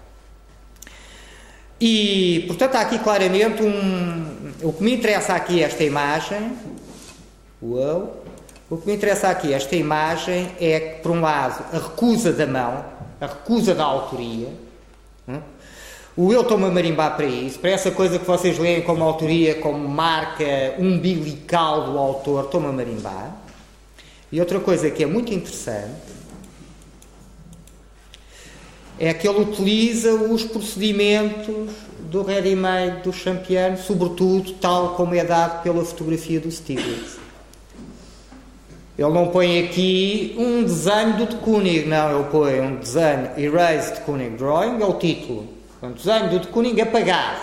E, 1.80 2.45
portanto, 2.47 2.76
há 2.76 2.80
aqui 2.80 2.99
claramente 2.99 3.62
um. 3.62 4.52
O 4.62 4.73
que 4.73 4.83
me 4.83 4.95
interessa 4.95 5.35
aqui 5.35 5.62
é 5.62 5.66
esta 5.66 5.85
imagem. 5.85 6.52
Uau! 7.62 8.25
O 8.68 8.76
que 8.76 8.87
me 8.87 8.95
interessa 8.97 9.28
aqui, 9.28 9.52
esta 9.52 9.76
imagem, 9.76 10.50
é 10.61 10.80
que, 10.80 11.02
por 11.02 11.12
um 11.12 11.21
lado, 11.21 11.64
a 11.73 11.78
recusa 11.78 12.33
da 12.33 12.47
mão, 12.47 12.85
a 13.21 13.26
recusa 13.26 13.75
da 13.75 13.85
autoria. 13.85 14.49
Hum? 15.28 15.40
O 16.16 16.33
eu 16.33 16.40
estou-me 16.40 16.64
a 16.64 16.71
marimbar 16.71 17.14
para 17.14 17.26
isso, 17.26 17.59
para 17.59 17.71
essa 17.71 17.90
coisa 17.90 18.18
que 18.18 18.25
vocês 18.25 18.59
leem 18.59 18.83
como 18.83 19.04
autoria, 19.04 19.56
como 19.56 19.87
marca 19.87 20.75
umbilical 20.78 21.92
do 21.92 21.99
autor, 21.99 22.47
estou-me 22.47 22.68
a 22.68 22.73
marimbar. 22.73 23.37
E 24.33 24.40
outra 24.40 24.59
coisa 24.59 24.90
que 24.90 25.04
é 25.04 25.06
muito 25.06 25.33
interessante 25.33 26.16
é 28.99 29.12
que 29.12 29.29
ele 29.29 29.41
utiliza 29.41 30.15
os 30.15 30.45
procedimentos 30.45 31.71
do 32.11 32.23
ready-made 32.23 33.03
do 33.03 33.12
Champion, 33.12 33.76
sobretudo 33.76 34.53
tal 34.55 34.91
como 34.91 35.15
é 35.15 35.25
dado 35.25 35.62
pela 35.62 35.85
fotografia 35.85 36.41
do 36.41 36.50
Stiglitz. 36.50 37.19
Ele 38.99 39.11
não 39.11 39.29
põe 39.29 39.65
aqui 39.65 40.35
um 40.38 40.62
desenho 40.62 41.19
do 41.19 41.26
de 41.26 41.37
Kooning, 41.37 41.85
não, 41.85 42.19
ele 42.19 42.29
põe 42.31 42.61
um 42.61 42.76
desenho 42.76 43.31
Erased 43.37 43.97
de 43.97 44.00
Kooning 44.03 44.37
Drawing, 44.37 44.81
é 44.81 44.87
o 44.87 44.95
título. 44.95 45.47
Um 45.83 45.93
desenho 45.93 46.31
do 46.31 46.41
de 46.41 46.47
Kooning 46.49 46.81
apagado. 46.81 47.41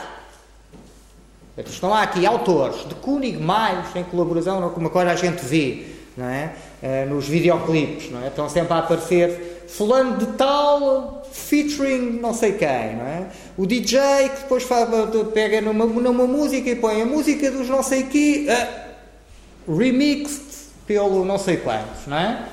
Estão 1.58 1.94
aqui 1.94 2.26
autores 2.26 2.88
de 2.88 2.96
Kooning 2.96 3.38
mais 3.38 3.96
em 3.96 4.04
colaboração, 4.04 4.68
como 4.72 4.88
agora 4.88 5.12
a 5.12 5.16
gente 5.16 5.46
vê 5.46 5.94
não 6.16 6.28
é? 6.28 6.54
Uh, 6.82 7.10
nos 7.10 7.28
videoclipes, 7.28 8.12
não 8.12 8.24
é? 8.24 8.28
estão 8.28 8.48
sempre 8.50 8.74
a 8.74 8.80
aparecer 8.80 9.66
fulano 9.68 10.18
de 10.18 10.28
tal 10.34 11.23
featuring 11.34 12.20
não 12.22 12.34
sei 12.34 12.54
quem, 12.54 12.96
não 12.96 13.06
é? 13.06 13.28
O 13.58 13.66
DJ 13.66 14.00
que 14.30 14.42
depois 14.42 14.64
faz, 14.64 14.88
pega 15.34 15.60
numa, 15.60 15.86
numa 15.86 16.28
música 16.28 16.70
e 16.70 16.76
põe 16.76 17.02
a 17.02 17.06
música 17.06 17.50
dos 17.50 17.68
não 17.68 17.82
sei 17.82 18.04
quê, 18.04 18.48
uh, 18.48 19.76
remixed 19.76 20.42
pelo 20.86 21.26
não 21.26 21.38
sei 21.38 21.58
quantos, 21.58 22.06
não 22.08 22.18
é? 22.18 22.48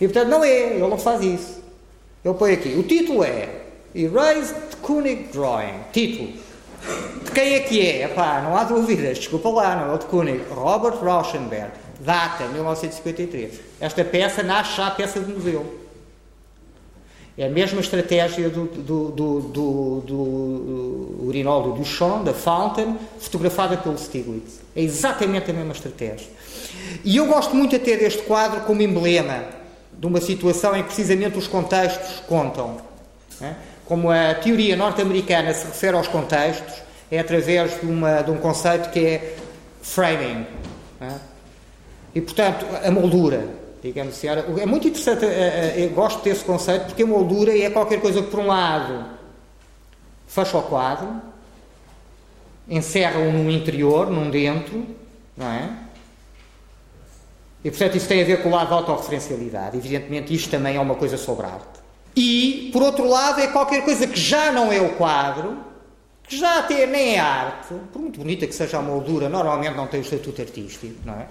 E 0.00 0.08
portanto 0.08 0.28
não 0.28 0.42
é, 0.42 0.72
ele 0.72 0.80
não 0.80 0.98
faz 0.98 1.22
isso. 1.22 1.62
Ele 2.24 2.34
põe 2.34 2.52
aqui. 2.54 2.70
O 2.70 2.82
título 2.82 3.22
é 3.22 3.48
Erased 3.94 4.76
Koenig 4.82 5.28
Drawing. 5.32 5.80
Título. 5.92 6.32
De 7.24 7.30
quem 7.30 7.54
é 7.54 7.60
que 7.60 7.86
é? 7.86 8.04
Epá, 8.04 8.42
não 8.42 8.56
há 8.56 8.64
dúvidas, 8.64 9.18
desculpa 9.18 9.48
lá, 9.48 9.76
não 9.76 9.92
é 9.92 9.94
o 9.94 9.98
de 9.98 10.06
Koenig. 10.06 10.42
Robert 10.50 10.98
Rauschenberg. 11.02 11.70
Data, 12.00 12.46
1953. 12.48 13.60
Esta 13.80 14.04
peça 14.04 14.42
nasce 14.42 14.76
já 14.76 14.88
a 14.88 14.90
peça 14.90 15.20
de 15.20 15.32
museu. 15.32 15.83
É 17.36 17.46
a 17.46 17.50
mesma 17.50 17.80
estratégia 17.80 18.48
do, 18.48 18.66
do, 18.66 19.10
do, 19.10 19.40
do, 19.40 20.00
do 20.06 21.26
urinol 21.26 21.62
do 21.64 21.72
Duchamp, 21.72 22.24
da 22.24 22.32
Fountain, 22.32 22.96
fotografada 23.18 23.76
pelo 23.76 23.98
Stiglitz. 23.98 24.60
É 24.76 24.80
exatamente 24.80 25.50
a 25.50 25.54
mesma 25.54 25.72
estratégia. 25.72 26.28
E 27.04 27.16
eu 27.16 27.26
gosto 27.26 27.54
muito 27.56 27.74
até 27.74 27.96
deste 27.96 28.22
quadro 28.22 28.60
como 28.60 28.82
emblema 28.82 29.44
de 29.98 30.06
uma 30.06 30.20
situação 30.20 30.76
em 30.76 30.82
que 30.82 30.88
precisamente 30.88 31.36
os 31.36 31.48
contextos 31.48 32.20
contam. 32.28 32.76
É? 33.40 33.54
Como 33.84 34.10
a 34.10 34.34
teoria 34.34 34.76
norte-americana 34.76 35.52
se 35.52 35.66
refere 35.66 35.96
aos 35.96 36.06
contextos, 36.06 36.74
é 37.10 37.18
através 37.18 37.80
de, 37.80 37.86
uma, 37.86 38.22
de 38.22 38.30
um 38.30 38.36
conceito 38.36 38.90
que 38.90 39.00
é 39.00 39.36
framing. 39.82 40.46
É? 41.00 41.12
E, 42.14 42.20
portanto, 42.20 42.64
a 42.84 42.90
moldura, 42.92 43.44
digamos 43.84 44.14
assim. 44.14 44.28
É 44.28 44.64
muito 44.64 44.88
interessante, 44.88 45.26
eh, 45.26 45.74
eh, 45.76 45.84
eu 45.84 45.90
gosto 45.90 46.22
desse 46.22 46.42
conceito, 46.42 46.86
porque 46.86 47.02
a 47.02 47.06
moldura 47.06 47.56
é 47.56 47.68
qualquer 47.68 48.00
coisa 48.00 48.22
que, 48.22 48.30
por 48.30 48.40
um 48.40 48.46
lado, 48.46 49.04
fecha 50.26 50.56
o 50.56 50.62
quadro, 50.62 51.20
encerra-o 52.66 53.30
num 53.30 53.50
interior, 53.50 54.10
num 54.10 54.30
dentro, 54.30 54.86
não 55.36 55.46
é? 55.46 55.70
E, 57.62 57.70
portanto, 57.70 57.96
isso 57.96 58.08
tem 58.08 58.22
a 58.22 58.24
ver 58.24 58.42
com 58.42 58.48
o 58.48 58.52
lado 58.52 58.70
da 58.70 58.76
autorreferencialidade. 58.76 59.76
Evidentemente, 59.76 60.34
isto 60.34 60.50
também 60.50 60.76
é 60.76 60.80
uma 60.80 60.94
coisa 60.94 61.18
sobre 61.18 61.46
arte. 61.46 61.84
E, 62.16 62.70
por 62.72 62.82
outro 62.82 63.06
lado, 63.06 63.40
é 63.40 63.48
qualquer 63.48 63.84
coisa 63.84 64.06
que 64.06 64.18
já 64.18 64.50
não 64.50 64.72
é 64.72 64.80
o 64.80 64.94
quadro, 64.94 65.58
que 66.26 66.38
já 66.38 66.58
até 66.58 66.86
nem 66.86 67.16
é 67.16 67.20
arte, 67.20 67.74
por 67.92 68.00
muito 68.00 68.18
bonita 68.18 68.46
que 68.46 68.54
seja 68.54 68.78
a 68.78 68.82
moldura, 68.82 69.28
normalmente 69.28 69.74
não 69.74 69.86
tem 69.86 70.00
o 70.00 70.02
estatuto 70.02 70.40
artístico, 70.40 70.94
não 71.04 71.14
é? 71.14 71.26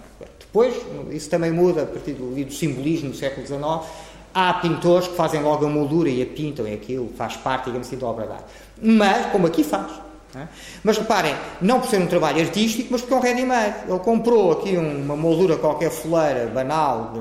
Depois, 0.53 0.75
isso 1.09 1.31
também 1.31 1.49
muda 1.49 1.81
a 1.81 1.85
partir 1.87 2.11
do, 2.11 2.35
do 2.35 2.53
simbolismo 2.53 3.09
do 3.09 3.15
século 3.15 3.47
XIX. 3.47 3.91
Há 4.31 4.53
pintores 4.53 5.07
que 5.07 5.15
fazem 5.15 5.41
logo 5.41 5.65
a 5.65 5.69
moldura 5.69 6.09
e 6.09 6.21
a 6.21 6.27
pintam, 6.27 6.67
e 6.67 6.73
aquilo 6.73 7.09
faz 7.17 7.35
parte, 7.35 7.65
digamos 7.65 7.87
assim, 7.87 7.97
da 7.97 8.05
obra 8.05 8.27
de 8.27 8.33
arte. 8.33 8.45
Mas, 8.79 9.31
como 9.31 9.47
aqui 9.47 9.63
faz, 9.63 9.91
é? 10.35 10.47
Mas 10.83 10.97
reparem, 10.97 11.35
não 11.59 11.79
por 11.79 11.89
ser 11.89 11.97
um 11.97 12.07
trabalho 12.07 12.39
artístico, 12.39 12.89
mas 12.91 13.01
porque 13.01 13.13
é 13.15 13.17
um 13.17 13.19
ready-made. 13.19 13.89
Ele 13.89 13.99
comprou 13.99 14.51
aqui 14.51 14.77
uma 14.77 15.15
moldura 15.15 15.57
qualquer 15.57 15.89
foleira, 15.89 16.47
banal, 16.47 17.13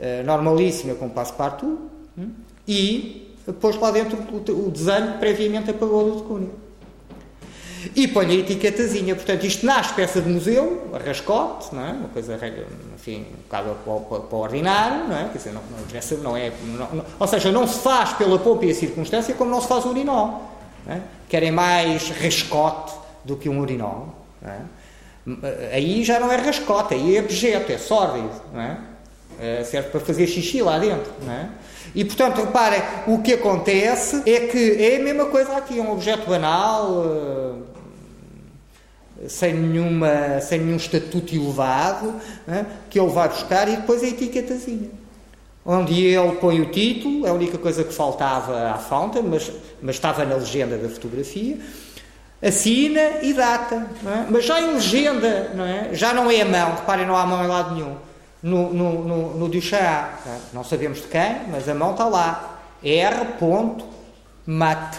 eh, 0.00 0.22
normalíssima, 0.22 0.94
com 0.94 1.08
passo-partout, 1.08 1.78
hum, 2.16 2.30
e 2.66 3.34
pôs 3.60 3.76
lá 3.76 3.90
dentro 3.90 4.18
o 4.18 4.70
desenho 4.70 5.18
previamente 5.18 5.70
apagou 5.70 6.10
do 6.10 6.22
Cunha. 6.24 6.65
E 7.94 8.08
põe 8.08 8.26
a 8.26 8.34
etiquetazinha. 8.34 9.14
Portanto, 9.14 9.44
isto 9.44 9.64
nasce 9.64 9.94
peça 9.94 10.20
de 10.20 10.28
museu, 10.28 10.90
a 10.92 10.98
rascote, 10.98 11.74
não 11.74 11.86
é? 11.86 11.92
uma 11.92 12.08
coisa, 12.08 12.38
enfim, 12.94 13.26
um 13.32 13.42
bocado 13.42 13.76
para, 13.84 14.36
o 14.36 14.40
ordinário, 14.40 15.08
não 15.08 15.16
é? 15.16 15.28
Quer 15.28 15.38
dizer, 15.38 15.52
não, 15.52 15.62
não, 15.62 16.22
não 16.22 16.36
é 16.36 16.52
não, 16.64 17.04
ou 17.18 17.26
seja, 17.26 17.52
não 17.52 17.66
se 17.66 17.80
faz 17.80 18.12
pela 18.14 18.38
poupa 18.38 18.64
e 18.64 18.70
a 18.70 18.74
circunstância 18.74 19.34
como 19.34 19.50
não 19.50 19.60
se 19.60 19.68
faz 19.68 19.84
o 19.84 19.90
urinol. 19.90 20.52
É? 20.88 21.00
Querem 21.28 21.50
mais 21.50 22.08
rascote 22.10 22.94
do 23.24 23.36
que 23.36 23.48
um 23.48 23.60
urinol. 23.60 24.14
É? 24.44 24.60
Aí 25.72 26.04
já 26.04 26.20
não 26.20 26.30
é 26.30 26.36
rascote, 26.36 26.94
aí 26.94 27.16
é 27.16 27.20
objeto, 27.20 27.72
é 27.72 27.78
sórdido. 27.78 28.30
É? 28.54 28.96
É, 29.38 29.64
serve 29.64 29.90
para 29.90 30.00
fazer 30.00 30.26
xixi 30.26 30.62
lá 30.62 30.78
dentro. 30.78 31.12
É? 31.28 31.46
E 31.94 32.04
portanto, 32.04 32.42
reparem, 32.42 32.82
o 33.06 33.22
que 33.22 33.34
acontece 33.34 34.22
é 34.26 34.40
que 34.40 34.82
é 34.82 34.96
a 34.96 35.02
mesma 35.02 35.26
coisa 35.26 35.56
aqui, 35.56 35.78
é 35.78 35.82
um 35.82 35.92
objeto 35.92 36.28
banal, 36.28 37.04
eh, 37.04 37.75
sem, 39.28 39.54
nenhuma, 39.54 40.40
sem 40.40 40.60
nenhum 40.60 40.76
estatuto 40.76 41.34
elevado, 41.34 42.14
é? 42.46 42.64
que 42.90 42.98
ele 42.98 43.10
vai 43.10 43.28
buscar 43.28 43.68
e 43.68 43.76
depois 43.76 44.02
a 44.02 44.06
etiquetazinha 44.06 45.06
onde 45.66 46.00
ele 46.00 46.36
põe 46.36 46.60
o 46.60 46.66
título, 46.66 47.26
é 47.26 47.30
a 47.30 47.32
única 47.32 47.58
coisa 47.58 47.82
que 47.82 47.92
faltava 47.92 48.70
à 48.70 48.78
Fountain, 48.78 49.24
mas, 49.24 49.50
mas 49.82 49.96
estava 49.96 50.24
na 50.24 50.36
legenda 50.36 50.78
da 50.78 50.88
fotografia, 50.88 51.58
assina 52.40 53.20
e 53.22 53.34
data. 53.34 53.84
É? 54.06 54.30
Mas 54.30 54.44
já 54.44 54.60
em 54.60 54.72
legenda, 54.74 55.50
não 55.54 55.64
é? 55.64 55.90
já 55.92 56.14
não 56.14 56.30
é 56.30 56.40
a 56.40 56.44
mão, 56.44 56.76
reparem, 56.76 57.04
não 57.04 57.16
há 57.16 57.26
mão 57.26 57.44
em 57.44 57.48
lado 57.48 57.74
nenhum. 57.74 57.96
No, 58.40 58.72
no, 58.72 59.04
no, 59.04 59.48
no 59.48 59.56
é? 59.56 60.38
não 60.52 60.62
sabemos 60.62 60.98
de 60.98 61.08
quem, 61.08 61.48
mas 61.50 61.68
a 61.68 61.74
mão 61.74 61.92
está 61.92 62.06
lá. 62.06 62.60
R. 62.84 63.26
Mat, 64.46 64.96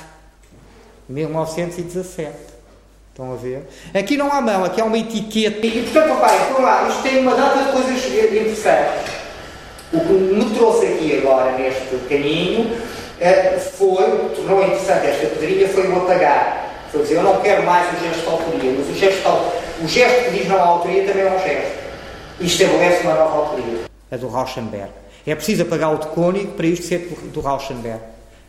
1917. 1.08 2.57
Estão 3.18 3.34
a 3.34 3.36
ver? 3.36 3.64
Aqui 3.96 4.16
não 4.16 4.32
há 4.32 4.40
mão, 4.40 4.64
aqui 4.64 4.80
há 4.80 4.86
uma 4.86 4.96
etiqueta. 5.00 5.66
E, 5.66 5.82
portanto, 5.82 6.14
reparem, 6.14 6.54
por 6.54 6.62
lá, 6.62 6.88
isto 6.88 7.02
tem 7.02 7.18
uma 7.18 7.34
data 7.34 7.64
de 7.64 7.72
coisas 7.72 8.06
interessantes. 8.06 9.12
O 9.92 10.00
que 10.02 10.14
me 10.14 10.46
trouxe 10.56 10.86
aqui 10.86 11.18
agora 11.18 11.54
neste 11.54 11.96
caminho 12.08 12.78
eh, 13.20 13.58
foi, 13.58 14.04
o 14.04 14.30
que 14.30 14.36
tornou 14.36 14.64
interessante 14.64 15.08
esta 15.08 15.26
pedrinha, 15.30 15.68
foi 15.68 15.88
o 15.88 15.98
apagar. 15.98 16.70
Foi 16.92 17.02
dizer, 17.02 17.16
eu 17.16 17.24
não 17.24 17.42
quero 17.42 17.64
mais 17.64 17.88
o 17.92 18.06
gesto 18.06 18.22
de 18.22 18.28
autoria, 18.28 18.76
mas 18.78 18.88
o 18.88 19.00
gesto, 19.00 19.30
o 19.84 19.88
gesto 19.88 20.26
que 20.26 20.38
diz 20.38 20.48
não 20.48 20.58
há 20.58 20.62
autoria 20.62 21.04
também 21.04 21.24
é 21.24 21.32
um 21.32 21.40
gesto. 21.40 21.78
E 22.40 22.46
estabelece 22.46 23.02
uma 23.02 23.16
nova 23.16 23.36
autoria. 23.36 23.80
A 24.12 24.18
do 24.18 24.28
Rauschenberg. 24.28 24.92
É 25.26 25.34
preciso 25.34 25.64
apagar 25.64 25.92
o 25.92 25.98
de 25.98 26.06
Koenig 26.10 26.50
para 26.52 26.68
isto 26.68 26.86
ser 26.86 27.00
do 27.34 27.42
Rauschenberg. 27.42 28.00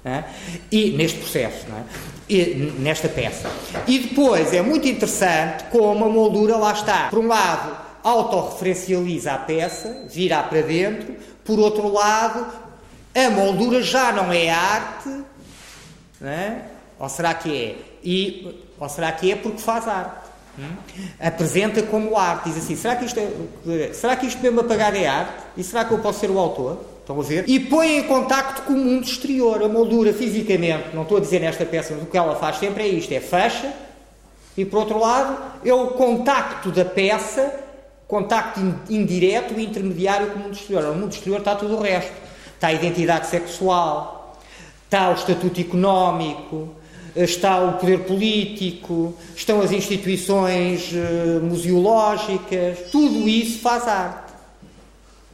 É? 0.04 0.24
E 0.70 0.90
neste 0.92 1.18
processo, 1.18 1.66
é? 1.66 2.08
e, 2.28 2.72
nesta 2.78 3.08
peça. 3.08 3.50
E 3.86 3.98
depois 3.98 4.52
é 4.52 4.62
muito 4.62 4.86
interessante 4.86 5.64
como 5.70 6.04
a 6.04 6.08
moldura 6.08 6.56
lá 6.56 6.72
está. 6.72 7.08
Por 7.08 7.18
um 7.18 7.26
lado, 7.26 7.76
autorreferencializa 8.02 9.32
a 9.32 9.38
peça, 9.38 10.06
vira 10.08 10.42
para 10.42 10.62
dentro, 10.62 11.16
por 11.44 11.58
outro 11.58 11.92
lado, 11.92 12.46
a 13.14 13.30
moldura 13.30 13.82
já 13.82 14.12
não 14.12 14.32
é 14.32 14.50
arte, 14.50 15.08
não 16.20 16.28
é? 16.28 16.62
ou 16.98 17.08
será 17.08 17.34
que 17.34 17.56
é? 17.56 17.76
E, 18.02 18.64
ou 18.78 18.88
será 18.88 19.10
que 19.12 19.32
é 19.32 19.36
porque 19.36 19.58
faz 19.58 19.86
arte? 19.88 20.28
Hum? 20.58 20.76
Apresenta 21.20 21.82
como 21.82 22.16
arte, 22.16 22.50
diz 22.50 22.58
assim: 22.58 22.76
será 22.76 22.96
que, 22.96 23.04
isto 23.04 23.20
é, 23.20 23.92
será 23.92 24.16
que 24.16 24.26
isto 24.26 24.42
mesmo 24.42 24.60
apagar 24.60 24.94
é 24.94 25.06
arte? 25.06 25.32
E 25.56 25.62
será 25.62 25.84
que 25.84 25.92
eu 25.92 25.98
posso 25.98 26.20
ser 26.20 26.30
o 26.30 26.38
autor? 26.38 26.84
Estão 27.08 27.20
a 27.20 27.24
ver? 27.24 27.48
E 27.48 27.58
põe 27.58 27.96
em 27.96 28.02
contacto 28.02 28.64
com 28.64 28.74
o 28.74 28.76
mundo 28.76 29.04
exterior. 29.04 29.62
A 29.62 29.68
moldura 29.68 30.12
fisicamente, 30.12 30.94
não 30.94 31.04
estou 31.04 31.16
a 31.16 31.20
dizer 31.20 31.40
nesta 31.40 31.64
peça, 31.64 31.94
mas 31.94 32.02
o 32.02 32.06
que 32.06 32.18
ela 32.18 32.36
faz 32.36 32.58
sempre 32.58 32.82
é 32.82 32.86
isto: 32.86 33.10
é 33.14 33.20
fecha, 33.20 33.72
e 34.54 34.62
por 34.62 34.80
outro 34.80 34.98
lado, 34.98 35.38
é 35.64 35.72
o 35.72 35.86
contacto 35.88 36.70
da 36.70 36.84
peça 36.84 37.64
contacto 38.06 38.60
indireto 38.90 39.54
e 39.58 39.64
intermediário 39.64 40.32
com 40.32 40.38
o 40.38 40.42
mundo 40.42 40.54
exterior. 40.54 40.82
No 40.82 40.96
mundo 40.96 41.12
exterior 41.12 41.38
está 41.38 41.54
tudo 41.54 41.76
o 41.76 41.80
resto. 41.80 42.12
Está 42.54 42.68
a 42.68 42.74
identidade 42.74 43.26
sexual, 43.26 44.38
está 44.84 45.08
o 45.08 45.14
estatuto 45.14 45.58
económico, 45.58 46.74
está 47.16 47.58
o 47.58 47.78
poder 47.78 48.00
político, 48.00 49.14
estão 49.34 49.62
as 49.62 49.72
instituições 49.72 50.92
uh, 50.92 51.40
museológicas, 51.42 52.80
tudo 52.92 53.26
isso 53.26 53.60
faz 53.60 53.88
arte. 53.88 54.32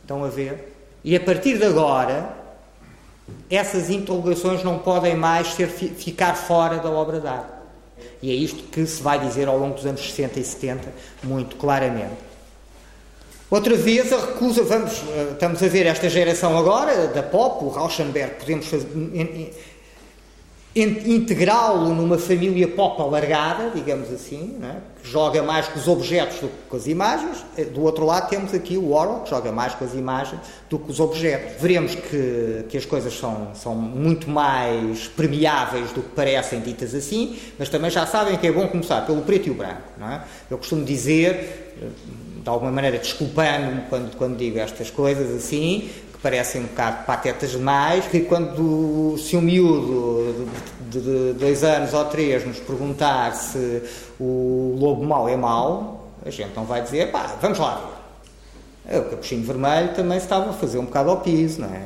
Estão 0.03 0.25
a 0.25 0.29
ver? 0.29 0.74
E 1.05 1.15
a 1.15 1.21
partir 1.21 1.59
de 1.59 1.65
agora, 1.65 2.35
essas 3.51 3.91
interrogações 3.91 4.65
não 4.65 4.79
podem 4.79 5.15
mais 5.15 5.49
ser, 5.49 5.69
ficar 5.69 6.35
fora 6.35 6.79
da 6.79 6.91
obra 6.91 7.21
de 7.21 7.27
arte. 7.27 7.53
E 8.23 8.31
é 8.31 8.35
isto 8.35 8.63
que 8.65 8.85
se 8.87 9.03
vai 9.03 9.19
dizer 9.19 9.47
ao 9.47 9.59
longo 9.59 9.75
dos 9.75 9.85
anos 9.85 10.01
60 10.01 10.41
e 10.41 10.45
70, 10.45 10.93
muito 11.23 11.57
claramente. 11.57 12.17
Outra 13.51 13.77
vez 13.77 14.13
a 14.13 14.19
recusa, 14.19 14.65
vamos, 14.65 15.03
eh, 15.11 15.29
estamos 15.33 15.63
a 15.63 15.69
ver 15.69 15.87
esta 15.87 16.09
geração 16.09 16.57
agora, 16.59 17.09
da 17.09 17.23
pop, 17.23 17.65
o 17.65 17.69
Rauschenberg, 17.69 18.37
podemos 18.37 18.67
integrá-lo 20.75 21.95
numa 21.95 22.19
família 22.19 22.67
pop 22.67 23.01
alargada, 23.01 23.71
digamos 23.71 24.11
assim, 24.11 24.59
é? 24.63 24.94
Joga 25.05 25.43
mais 25.43 25.69
com 25.69 25.79
os 25.79 25.87
objetos 25.87 26.41
do 26.41 26.49
que 26.49 26.55
com 26.69 26.77
as 26.77 26.87
imagens. 26.87 27.45
Eh, 27.59 27.65
do 27.65 27.83
outro 27.83 28.07
lado 28.07 28.31
temos 28.31 28.55
aqui 28.55 28.79
o 28.79 28.89
Warhol, 28.89 29.21
que 29.21 29.31
joga 29.31 29.53
mais 29.53 29.75
com 29.75 29.85
as 29.85 29.93
imagens 29.93 30.41
do 30.71 30.79
que 30.79 30.87
com 30.87 30.93
os 30.93 30.99
objetos. 30.99 31.61
Veremos 31.61 31.95
que, 31.95 32.65
que 32.71 32.77
as 32.79 32.87
coisas 32.87 33.17
são, 33.17 33.49
são 33.55 33.75
muito 33.75 34.31
mais 34.31 35.07
permeáveis 35.09 35.93
do 35.93 36.03
que 36.03 36.09
parecem 36.11 36.61
ditas 36.61 36.95
assim, 36.95 37.39
mas 37.59 37.69
também 37.69 37.91
já 37.91 38.07
sabem 38.07 38.39
que 38.39 38.47
é 38.47 38.51
bom 38.51 38.67
começar 38.67 39.03
pelo 39.03 39.21
preto 39.23 39.49
e 39.49 39.51
o 39.51 39.55
branco. 39.55 39.83
Não 39.99 40.11
é? 40.11 40.25
Eu 40.51 40.57
costumo 40.57 40.83
dizer 40.85 41.75
eh, 41.83 41.89
de 42.43 42.49
alguma 42.49 42.73
maneira 42.73 42.99
desculpando-me 42.99 43.83
quando, 43.89 44.17
quando 44.17 44.37
digo 44.37 44.59
estas 44.59 44.91
coisas 44.91 45.35
assim, 45.35 45.91
parecem 46.25 46.63
um 46.63 46.65
bocado 46.65 47.05
patetas 47.05 47.51
demais, 47.51 48.07
que 48.07 48.21
quando 48.21 49.19
se 49.19 49.37
um 49.37 49.43
miúdo 49.43 50.49
de, 50.91 50.99
de, 50.99 51.33
de 51.33 51.39
dois 51.39 51.63
anos 51.63 51.93
ou 51.93 52.07
três 52.07 52.47
nos 52.47 52.59
perguntar 52.59 53.35
se 53.35 53.83
o 54.21 54.77
lobo 54.79 55.05
mau 55.05 55.29
é 55.29 55.37
mau, 55.37 56.09
a 56.25 56.31
gente 56.31 56.55
não 56.55 56.65
vai 56.65 56.83
dizer, 56.83 57.11
pá, 57.11 57.37
vamos 57.41 57.59
lá 57.59 57.81
ver. 58.87 58.99
O 58.99 59.11
capuchinho 59.11 59.43
vermelho 59.45 59.95
também 59.95 60.19
estava 60.19 60.51
a 60.51 60.53
fazer 60.53 60.79
um 60.79 60.85
bocado 60.85 61.11
ao 61.11 61.21
piso, 61.21 61.63
não 61.63 61.69
é? 61.69 61.83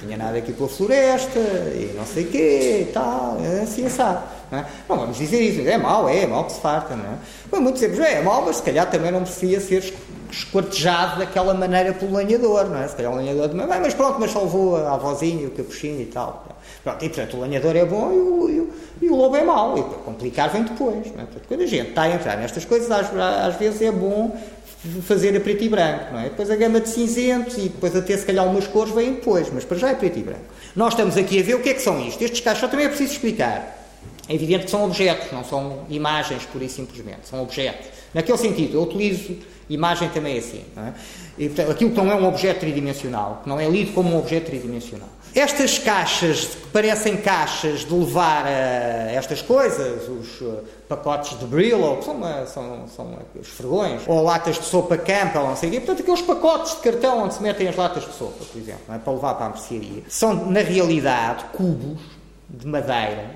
Tinha 0.00 0.16
nada 0.16 0.38
aqui 0.38 0.52
pela 0.52 0.68
floresta 0.68 1.38
e 1.38 1.92
não 1.96 2.06
sei 2.06 2.24
o 2.24 2.28
quê 2.28 2.86
e 2.88 2.92
tal, 2.92 3.36
assim 3.62 3.88
sabe. 3.88 4.22
Não, 4.50 4.58
é? 4.58 4.66
não 4.88 4.96
vamos 4.96 5.18
dizer 5.18 5.40
isso, 5.40 5.68
é 5.68 5.76
mau, 5.76 6.08
é, 6.08 6.20
é 6.20 6.26
mau 6.26 6.44
que 6.44 6.52
se 6.52 6.60
farta, 6.60 6.94
não 6.96 7.04
é? 7.04 7.18
Mas 7.50 7.60
muitos 7.60 7.80
dizemos, 7.80 7.98
é 8.06 8.22
mau, 8.22 8.44
mas 8.44 8.56
se 8.56 8.62
calhar 8.62 8.88
também 8.90 9.10
não 9.10 9.20
merecia 9.20 9.60
ser 9.60 9.92
esquartejado 10.30 11.18
daquela 11.18 11.52
maneira 11.52 11.92
pelo 11.92 12.16
lenhador, 12.16 12.68
não 12.68 12.80
é? 12.80 12.88
Se 12.88 12.96
calhar 12.96 13.12
o 13.12 13.16
lenhador 13.16 13.48
também, 13.48 13.66
mas 13.66 13.94
pronto, 13.94 14.18
mas 14.20 14.30
salvou 14.30 14.76
a 14.76 14.94
avózinha, 14.94 15.48
o 15.48 15.50
capuchinho 15.50 16.00
e 16.00 16.06
tal. 16.06 16.44
Pronto, 16.82 17.04
e 17.04 17.08
portanto 17.08 17.36
o 17.36 17.40
lenhador 17.42 17.76
é 17.76 17.84
bom 17.84 18.12
e 18.12 18.16
o, 18.16 18.50
e 18.50 18.60
o, 18.60 18.70
e 19.02 19.10
o 19.10 19.16
lobo 19.16 19.36
é 19.36 19.44
mau, 19.44 19.78
e 19.78 19.82
para 19.82 19.98
complicar 19.98 20.48
vem 20.50 20.62
depois. 20.62 21.06
Não 21.12 21.22
é? 21.22 21.26
Portanto, 21.26 21.44
quando 21.46 21.60
a 21.60 21.66
gente 21.66 21.90
está 21.90 22.02
a 22.02 22.10
entrar 22.10 22.36
nestas 22.36 22.64
coisas, 22.64 22.90
às, 22.90 23.14
às 23.14 23.56
vezes 23.56 23.82
é 23.82 23.92
bom 23.92 24.34
fazer 25.02 25.36
a 25.36 25.40
preto 25.40 25.62
e 25.62 25.68
branco, 25.68 26.12
não 26.12 26.20
é? 26.20 26.24
Depois 26.24 26.50
a 26.50 26.56
gama 26.56 26.80
de 26.80 26.88
cinzentos 26.88 27.58
e 27.58 27.68
depois 27.68 27.94
até 27.94 28.16
se 28.16 28.24
calhar 28.24 28.46
umas 28.46 28.66
cores 28.66 28.94
vêm 28.94 29.14
depois, 29.14 29.50
mas 29.52 29.64
para 29.64 29.76
já 29.76 29.90
é 29.90 29.94
preto 29.94 30.18
e 30.18 30.22
branco. 30.22 30.44
Nós 30.74 30.94
estamos 30.94 31.16
aqui 31.18 31.38
a 31.38 31.42
ver 31.42 31.54
o 31.54 31.60
que 31.60 31.68
é 31.68 31.74
que 31.74 31.82
são 31.82 32.00
isto. 32.00 32.22
Estes 32.22 32.40
cachos 32.40 32.70
também 32.70 32.86
é 32.86 32.88
preciso 32.88 33.12
explicar. 33.12 33.78
É 34.26 34.34
evidente 34.34 34.64
que 34.64 34.70
são 34.70 34.84
objetos, 34.84 35.30
não 35.32 35.44
são 35.44 35.80
imagens 35.90 36.44
pura 36.46 36.64
e 36.64 36.68
simplesmente, 36.68 37.28
são 37.28 37.42
objetos. 37.42 37.88
Naquele 38.14 38.38
sentido, 38.38 38.74
eu 38.74 38.82
utilizo 38.82 39.36
imagem 39.70 40.08
também 40.10 40.38
assim. 40.38 40.64
Não 40.76 40.84
é? 40.84 40.94
e, 41.40 41.48
portanto, 41.48 41.70
aquilo 41.70 41.90
que 41.90 41.96
não 41.96 42.10
é 42.10 42.14
um 42.14 42.28
objeto 42.28 42.60
tridimensional, 42.60 43.40
que 43.42 43.48
não 43.48 43.58
é 43.58 43.66
lido 43.66 43.92
como 43.92 44.14
um 44.14 44.18
objeto 44.18 44.46
tridimensional. 44.46 45.08
Estas 45.34 45.78
caixas, 45.78 46.44
que 46.44 46.66
parecem 46.66 47.16
caixas 47.16 47.80
de 47.80 47.94
levar 47.94 48.44
a 48.44 49.10
estas 49.12 49.40
coisas, 49.40 50.06
os 50.06 50.40
uh, 50.42 50.62
pacotes 50.86 51.38
de 51.38 51.46
Brillo, 51.46 51.96
que 51.96 52.04
são, 52.04 52.14
uma, 52.14 52.44
são, 52.46 52.84
são 52.88 53.18
os 53.40 53.48
fregões, 53.48 54.02
ou 54.06 54.22
latas 54.22 54.58
de 54.58 54.64
sopa 54.64 54.98
Campbell, 54.98 55.46
não 55.46 55.56
sei 55.56 55.70
o 55.70 55.72
quê, 55.72 55.80
portanto, 55.80 56.02
aqueles 56.02 56.20
pacotes 56.20 56.74
de 56.74 56.82
cartão 56.82 57.22
onde 57.22 57.34
se 57.34 57.42
metem 57.42 57.68
as 57.68 57.76
latas 57.76 58.04
de 58.04 58.12
sopa, 58.12 58.44
por 58.44 58.60
exemplo, 58.60 58.82
é? 58.92 58.98
para 58.98 59.12
levar 59.12 59.34
para 59.34 59.46
a 59.46 59.48
mercearia, 59.50 60.02
são, 60.08 60.34
na 60.50 60.60
realidade, 60.60 61.44
cubos 61.54 62.00
de 62.50 62.66
madeira, 62.66 63.30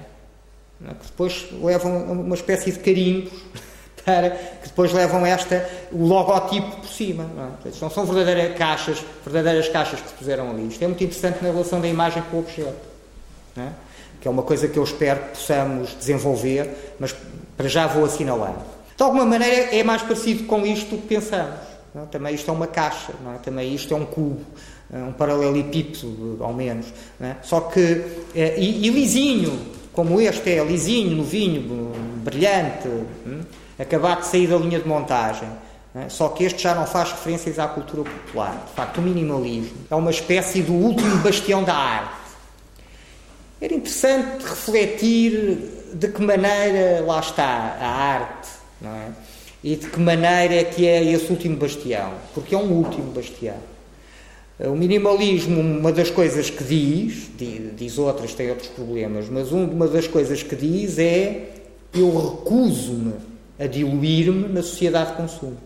é? 0.84 0.88
que 0.88 1.06
depois 1.06 1.46
levam 1.62 2.12
uma 2.12 2.34
espécie 2.34 2.72
de 2.72 2.80
carimbos 2.80 3.32
para 4.04 4.30
que 4.30 4.68
depois 4.68 4.92
levam 4.92 5.24
esta, 5.24 5.68
o 5.90 6.06
logotipo 6.06 6.76
por 6.76 6.88
cima. 6.88 7.24
Não, 7.24 7.44
é? 7.44 7.72
não 7.80 7.90
são 7.90 8.04
verdadeiras 8.04 8.56
caixas, 8.56 9.04
verdadeiras 9.24 9.68
caixas 9.68 10.00
que 10.00 10.08
se 10.08 10.14
puseram 10.14 10.50
ali. 10.50 10.68
Isto 10.68 10.84
é 10.84 10.86
muito 10.86 11.02
interessante 11.02 11.42
na 11.42 11.50
relação 11.50 11.80
da 11.80 11.88
imagem 11.88 12.22
com 12.30 12.36
o 12.36 12.40
objeto. 12.40 12.74
É? 13.56 13.68
Que 14.20 14.28
é 14.28 14.30
uma 14.30 14.42
coisa 14.42 14.68
que 14.68 14.78
eu 14.78 14.84
espero 14.84 15.20
que 15.20 15.28
possamos 15.30 15.96
desenvolver, 15.98 16.94
mas 16.98 17.14
para 17.56 17.68
já 17.68 17.86
vou 17.86 18.04
assinalando. 18.04 18.74
De 18.96 19.02
alguma 19.02 19.24
maneira 19.24 19.74
é 19.74 19.82
mais 19.82 20.02
parecido 20.02 20.44
com 20.44 20.66
isto 20.66 20.96
que 20.96 21.06
pensamos. 21.06 21.58
É? 21.96 22.00
Também 22.10 22.34
isto 22.34 22.50
é 22.50 22.54
uma 22.54 22.66
caixa, 22.66 23.12
é? 23.12 23.38
também 23.38 23.74
isto 23.74 23.94
é 23.94 23.96
um 23.96 24.04
cubo, 24.04 24.40
é 24.92 24.98
um 24.98 25.12
paralelepípedo, 25.12 26.38
ao 26.40 26.52
menos. 26.52 26.86
É? 27.20 27.36
Só 27.42 27.60
que, 27.60 28.04
é, 28.34 28.58
e, 28.58 28.86
e, 28.86 28.90
lisinho, 28.90 29.58
como 29.92 30.20
este 30.20 30.50
é, 30.50 30.64
lisinho, 30.64 31.16
novinho, 31.16 31.92
brilhante. 32.22 32.88
Acabado 33.78 34.20
de 34.20 34.26
sair 34.26 34.46
da 34.46 34.56
linha 34.56 34.78
de 34.78 34.86
montagem. 34.86 35.48
É? 35.94 36.08
Só 36.08 36.28
que 36.28 36.44
este 36.44 36.62
já 36.62 36.74
não 36.74 36.86
faz 36.86 37.12
referências 37.12 37.58
à 37.58 37.68
cultura 37.68 38.02
popular. 38.02 38.64
De 38.66 38.72
facto, 38.72 38.98
o 38.98 39.02
minimalismo 39.02 39.76
é 39.88 39.94
uma 39.94 40.10
espécie 40.10 40.60
do 40.62 40.72
último 40.72 41.18
bastião 41.18 41.62
da 41.62 41.74
arte. 41.74 42.24
Era 43.60 43.74
interessante 43.74 44.42
refletir 44.42 45.92
de 45.94 46.08
que 46.08 46.20
maneira 46.20 47.02
lá 47.06 47.20
está 47.20 47.46
a 47.80 47.86
arte, 47.86 48.48
é? 48.82 49.10
E 49.62 49.76
de 49.76 49.88
que 49.88 49.98
maneira 49.98 50.54
é 50.54 50.64
que 50.64 50.86
é 50.86 51.02
esse 51.04 51.30
último 51.30 51.56
bastião, 51.56 52.12
porque 52.34 52.54
é 52.54 52.58
um 52.58 52.70
último 52.72 53.12
bastião. 53.12 53.56
O 54.58 54.76
minimalismo, 54.76 55.60
uma 55.60 55.90
das 55.90 56.10
coisas 56.10 56.50
que 56.50 56.62
diz, 56.62 57.30
diz 57.74 57.98
outras, 57.98 58.34
tem 58.34 58.50
outros 58.50 58.68
problemas, 58.68 59.28
mas 59.28 59.50
uma 59.52 59.88
das 59.88 60.06
coisas 60.06 60.42
que 60.42 60.54
diz 60.54 60.98
é 60.98 61.50
eu 61.94 62.10
recuso-me 62.16 63.14
a 63.58 63.66
diluir-me 63.66 64.48
na 64.48 64.62
sociedade 64.62 65.10
de 65.10 65.16
consumo. 65.16 65.56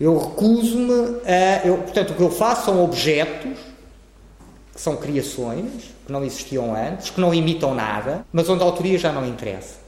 Eu 0.00 0.18
recuso-me 0.18 1.20
a. 1.26 1.66
Eu, 1.66 1.78
portanto, 1.78 2.10
o 2.10 2.14
que 2.14 2.22
eu 2.22 2.30
faço 2.30 2.66
são 2.66 2.82
objetos, 2.84 3.58
que 4.74 4.80
são 4.80 4.96
criações, 4.96 5.94
que 6.06 6.12
não 6.12 6.24
existiam 6.24 6.74
antes, 6.74 7.10
que 7.10 7.20
não 7.20 7.32
imitam 7.32 7.74
nada, 7.74 8.24
mas 8.32 8.48
onde 8.48 8.62
a 8.62 8.66
autoria 8.66 8.98
já 8.98 9.12
não 9.12 9.26
interessa. 9.26 9.81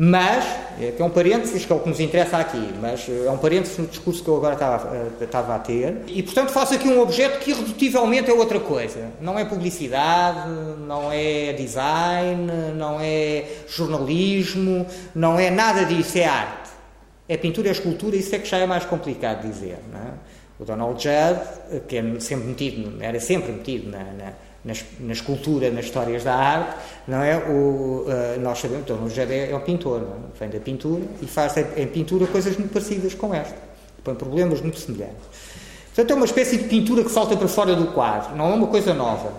Mas, 0.00 0.44
é, 0.80 0.92
que 0.92 1.02
é 1.02 1.04
um 1.04 1.10
parênteses 1.10 1.64
que 1.64 1.72
é 1.72 1.74
o 1.74 1.80
que 1.80 1.88
nos 1.88 1.98
interessa 1.98 2.36
aqui, 2.36 2.72
mas 2.80 3.08
é 3.08 3.28
um 3.28 3.36
parênteses 3.36 3.78
no 3.78 3.86
discurso 3.88 4.22
que 4.22 4.30
eu 4.30 4.36
agora 4.36 4.54
estava, 4.54 4.96
eh, 4.96 5.24
estava 5.24 5.56
a 5.56 5.58
ter, 5.58 6.02
e 6.06 6.22
portanto 6.22 6.50
faço 6.50 6.74
aqui 6.74 6.86
um 6.88 7.00
objeto 7.00 7.40
que 7.40 7.50
irredutivelmente 7.50 8.30
é 8.30 8.32
outra 8.32 8.60
coisa. 8.60 9.10
Não 9.20 9.36
é 9.36 9.44
publicidade, 9.44 10.48
não 10.86 11.10
é 11.10 11.52
design, 11.52 12.46
não 12.76 13.00
é 13.00 13.44
jornalismo, 13.66 14.86
não 15.12 15.36
é 15.36 15.50
nada 15.50 15.84
disso, 15.84 16.16
é 16.16 16.26
arte. 16.26 16.70
É 17.28 17.36
pintura, 17.36 17.66
é 17.66 17.72
escultura, 17.72 18.14
isso 18.14 18.32
é 18.36 18.38
que 18.38 18.48
já 18.48 18.58
é 18.58 18.66
mais 18.66 18.84
complicado 18.84 19.42
dizer. 19.42 19.80
É? 19.92 20.62
O 20.62 20.64
Donald 20.64 21.02
Judd, 21.02 21.82
que 21.88 21.96
é 21.96 22.20
sempre 22.20 22.46
metido, 22.46 23.02
era 23.02 23.18
sempre 23.18 23.50
metido 23.50 23.90
na, 23.90 24.04
na 24.04 24.32
na, 25.00 25.12
escultura, 25.12 25.70
nas 25.70 25.86
histórias 25.86 26.24
da 26.24 26.34
arte, 26.34 26.76
não 27.06 27.22
é? 27.22 27.36
O, 27.38 28.04
uh, 28.06 28.40
nós 28.40 28.58
sabemos, 28.58 28.84
então, 28.84 29.04
o 29.04 29.08
José 29.08 29.50
é 29.50 29.56
um 29.56 29.60
pintor, 29.60 30.02
é? 30.02 30.38
vem 30.38 30.50
da 30.50 30.60
pintura 30.60 31.02
e 31.22 31.26
faz 31.26 31.54
em 31.56 31.86
pintura 31.86 32.26
coisas 32.26 32.56
muito 32.56 32.72
parecidas 32.72 33.14
com 33.14 33.34
esta, 33.34 33.56
põe 34.04 34.14
problemas 34.14 34.60
muito 34.60 34.78
semelhantes. 34.78 35.16
Portanto, 35.86 36.10
é 36.10 36.14
uma 36.14 36.26
espécie 36.26 36.58
de 36.58 36.64
pintura 36.64 37.02
que 37.02 37.10
salta 37.10 37.36
para 37.36 37.48
fora 37.48 37.74
do 37.74 37.88
quadro, 37.88 38.36
não 38.36 38.52
é 38.52 38.54
uma 38.54 38.66
coisa 38.66 38.92
nova. 38.92 39.32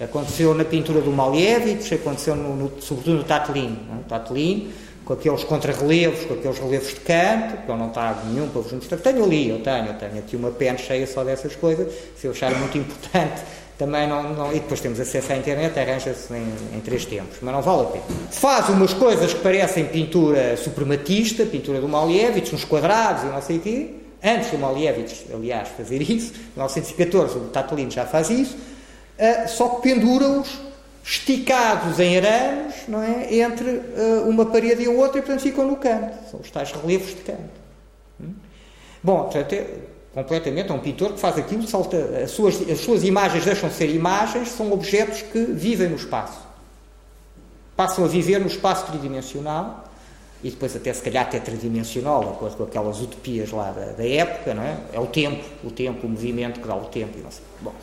Aconteceu 0.00 0.54
na 0.54 0.64
pintura 0.64 1.00
do 1.00 1.12
Malevich, 1.12 1.92
aconteceu 1.94 2.34
no, 2.34 2.56
no, 2.56 2.82
sobretudo 2.82 3.18
no 3.18 3.24
Tatlin. 3.24 3.78
É? 3.92 4.08
Tatlin, 4.08 4.72
com 5.04 5.12
aqueles 5.12 5.44
contrarrelevos, 5.44 6.24
com 6.24 6.34
aqueles 6.34 6.58
relevos 6.58 6.88
de 6.88 7.00
canto, 7.00 7.64
que 7.64 7.68
eu 7.68 7.76
não 7.76 7.90
trago 7.90 8.26
nenhum 8.28 8.48
para 8.48 8.62
vos 8.62 8.72
mostrar. 8.72 8.96
Tenho 8.98 9.22
ali, 9.22 9.50
eu 9.50 9.62
tenho, 9.62 9.86
eu 9.86 9.94
tenho 9.94 10.18
aqui 10.18 10.36
uma 10.36 10.50
pena 10.50 10.78
cheia 10.78 11.06
só 11.06 11.22
dessas 11.22 11.54
coisas, 11.54 11.92
se 12.16 12.26
eu 12.26 12.32
achar 12.32 12.54
muito 12.54 12.78
importante 12.78 13.42
também 13.80 14.06
não, 14.06 14.34
não, 14.34 14.50
e 14.50 14.60
depois 14.60 14.78
temos 14.78 15.00
acesso 15.00 15.32
à 15.32 15.36
internet, 15.38 15.78
arranja-se 15.80 16.30
em, 16.34 16.76
em, 16.76 16.80
três 16.80 17.06
tempos, 17.06 17.38
mas 17.40 17.54
não 17.54 17.62
vale 17.62 17.80
a 17.80 17.84
pena. 17.86 18.04
Faz 18.30 18.68
umas 18.68 18.92
coisas 18.92 19.32
que 19.32 19.40
parecem 19.40 19.86
pintura 19.86 20.54
suprematista, 20.58 21.46
pintura 21.46 21.80
do 21.80 21.88
Malievich, 21.88 22.54
uns 22.54 22.62
quadrados 22.62 23.22
e 23.22 23.26
não 23.28 23.40
sei 23.40 23.56
o 23.56 23.60
quê, 23.60 23.94
antes 24.22 24.50
do 24.50 24.58
Malievich, 24.58 25.24
aliás, 25.32 25.70
fazer 25.70 26.02
isso, 26.02 26.34
em 26.34 26.58
1914 26.58 27.38
o 27.38 27.40
Tatolino 27.44 27.90
já 27.90 28.04
faz 28.04 28.28
isso, 28.28 28.54
uh, 28.54 29.48
só 29.48 29.70
que 29.70 29.88
pendura-os 29.88 30.60
esticados 31.02 31.98
em 31.98 32.18
arames, 32.18 32.74
não 32.86 33.02
é, 33.02 33.34
entre 33.34 33.66
uh, 33.66 34.28
uma 34.28 34.44
parede 34.44 34.82
e 34.82 34.88
a 34.88 34.90
outra 34.90 35.20
e 35.20 35.22
portanto 35.22 35.40
ficam 35.40 35.66
no 35.66 35.76
canto, 35.76 36.30
são 36.30 36.38
os 36.38 36.50
tais 36.50 36.70
relevos 36.70 37.08
de 37.08 37.22
canto. 37.22 37.60
Hum? 38.20 38.34
Bom, 39.02 39.22
portanto, 39.22 39.54
completamente, 40.22 40.70
é 40.70 40.74
um 40.74 40.78
pintor 40.78 41.12
que 41.12 41.20
faz 41.20 41.38
aquilo, 41.38 41.66
salta, 41.66 41.96
as 42.22 42.30
suas, 42.30 42.68
as 42.68 42.80
suas 42.80 43.04
imagens 43.04 43.44
deixam 43.44 43.68
de 43.68 43.74
ser 43.74 43.90
imagens, 43.90 44.48
são 44.50 44.72
objetos 44.72 45.22
que 45.22 45.44
vivem 45.44 45.88
no 45.88 45.96
espaço. 45.96 46.38
Passam 47.76 48.04
a 48.04 48.08
viver 48.08 48.38
no 48.38 48.46
espaço 48.46 48.86
tridimensional 48.86 49.84
e 50.42 50.50
depois 50.50 50.74
até 50.74 50.92
se 50.92 51.02
calhar 51.02 51.26
até 51.26 51.38
tridimensional, 51.38 52.20
de 52.20 52.28
acordo 52.30 52.56
com 52.56 52.64
aquelas 52.64 53.00
utopias 53.00 53.50
lá 53.50 53.70
da, 53.72 53.92
da, 53.92 54.06
época, 54.06 54.54
não 54.54 54.62
é? 54.62 54.76
É 54.92 54.98
o 54.98 55.06
tempo, 55.06 55.44
o 55.62 55.70
tempo, 55.70 56.06
o 56.06 56.10
movimento 56.10 56.60
que 56.60 56.66
dá 56.66 56.74
o 56.74 56.86
tempo 56.86 57.18
e. 57.18 57.22
Bom, 57.60 57.74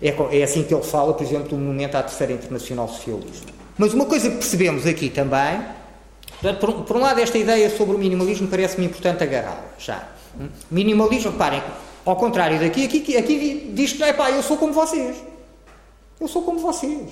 é, 0.00 0.38
é 0.38 0.42
assim 0.44 0.62
que 0.62 0.72
ele 0.72 0.84
fala, 0.84 1.12
por 1.12 1.24
exemplo, 1.24 1.48
do 1.48 1.56
momento 1.56 1.96
à 1.96 2.02
Terceira 2.02 2.32
Internacional 2.32 2.88
Socialista. 2.88 3.52
Mas 3.76 3.92
uma 3.92 4.06
coisa 4.06 4.30
que 4.30 4.36
percebemos 4.36 4.86
aqui 4.86 5.10
também, 5.10 5.60
por, 6.60 6.84
por 6.84 6.96
um 6.96 7.00
lado 7.00 7.20
esta 7.20 7.36
ideia 7.36 7.68
sobre 7.68 7.96
o 7.96 7.98
minimalismo 7.98 8.46
parece-me 8.46 8.86
importante 8.86 9.24
agarrá-la, 9.24 9.64
já. 9.78 10.08
Minimalismo, 10.70 11.32
reparem, 11.32 11.62
ao 12.04 12.16
contrário 12.16 12.58
daqui, 12.60 12.84
aqui, 12.84 13.16
aqui 13.16 13.72
diz 13.74 13.92
que, 13.92 14.12
pá, 14.12 14.30
eu 14.30 14.42
sou 14.42 14.56
como 14.56 14.72
vocês. 14.72 15.16
Eu 16.20 16.28
sou 16.28 16.42
como 16.42 16.58
vocês. 16.58 17.10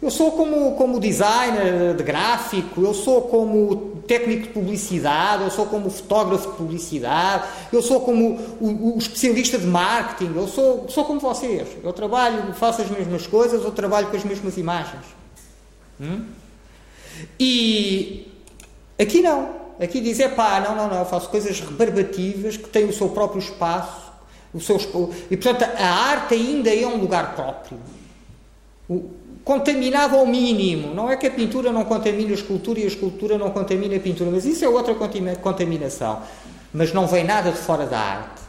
Eu 0.00 0.10
sou 0.10 0.32
como, 0.32 0.76
como 0.76 1.00
designer 1.00 1.94
de 1.94 2.02
gráfico, 2.02 2.82
eu 2.82 2.92
sou 2.92 3.22
como 3.22 4.02
técnico 4.06 4.42
de 4.42 4.48
publicidade, 4.50 5.44
eu 5.44 5.50
sou 5.50 5.66
como 5.66 5.88
fotógrafo 5.88 6.50
de 6.50 6.56
publicidade, 6.56 7.48
eu 7.72 7.80
sou 7.80 8.00
como 8.02 8.38
o, 8.60 8.94
o 8.94 8.98
especialista 8.98 9.58
de 9.58 9.66
marketing, 9.66 10.34
eu 10.36 10.46
sou, 10.46 10.86
sou 10.88 11.04
como 11.04 11.18
vocês. 11.18 11.66
Eu 11.82 11.92
trabalho, 11.94 12.52
faço 12.52 12.82
as 12.82 12.90
mesmas 12.90 13.26
coisas, 13.26 13.64
eu 13.64 13.72
trabalho 13.72 14.08
com 14.08 14.16
as 14.16 14.24
mesmas 14.24 14.58
imagens. 14.58 15.04
Hum? 16.00 16.26
E 17.40 18.30
aqui 18.98 19.22
não. 19.22 19.65
Aqui 19.80 20.00
diz, 20.00 20.20
é 20.20 20.28
pá, 20.28 20.60
não, 20.60 20.74
não, 20.74 20.88
não, 20.88 20.98
eu 20.98 21.04
faço 21.04 21.28
coisas 21.28 21.60
rebarbativas 21.60 22.56
que 22.56 22.68
têm 22.68 22.86
o 22.86 22.92
seu 22.92 23.10
próprio 23.10 23.38
espaço, 23.38 24.12
o 24.54 24.60
seu, 24.60 24.78
e 25.30 25.36
portanto 25.36 25.70
a 25.78 25.86
arte 25.86 26.34
ainda 26.34 26.74
é 26.74 26.86
um 26.86 26.96
lugar 26.96 27.34
próprio. 27.34 27.78
O, 28.88 29.10
contaminado 29.46 30.16
ao 30.16 30.26
mínimo. 30.26 30.92
Não 30.92 31.08
é 31.08 31.16
que 31.16 31.28
a 31.28 31.30
pintura 31.30 31.70
não 31.70 31.84
contamine 31.84 32.32
a 32.32 32.34
escultura 32.34 32.80
e 32.80 32.82
a 32.82 32.88
escultura 32.88 33.38
não 33.38 33.50
contamine 33.50 33.94
a 33.94 34.00
pintura, 34.00 34.28
mas 34.28 34.44
isso 34.44 34.64
é 34.64 34.68
outra 34.68 34.92
contaminação. 35.36 36.20
mas 36.72 36.92
não 36.92 37.06
vem 37.06 37.22
nada 37.22 37.52
de 37.52 37.58
fora 37.58 37.86
da 37.86 37.96
arte. 37.96 38.42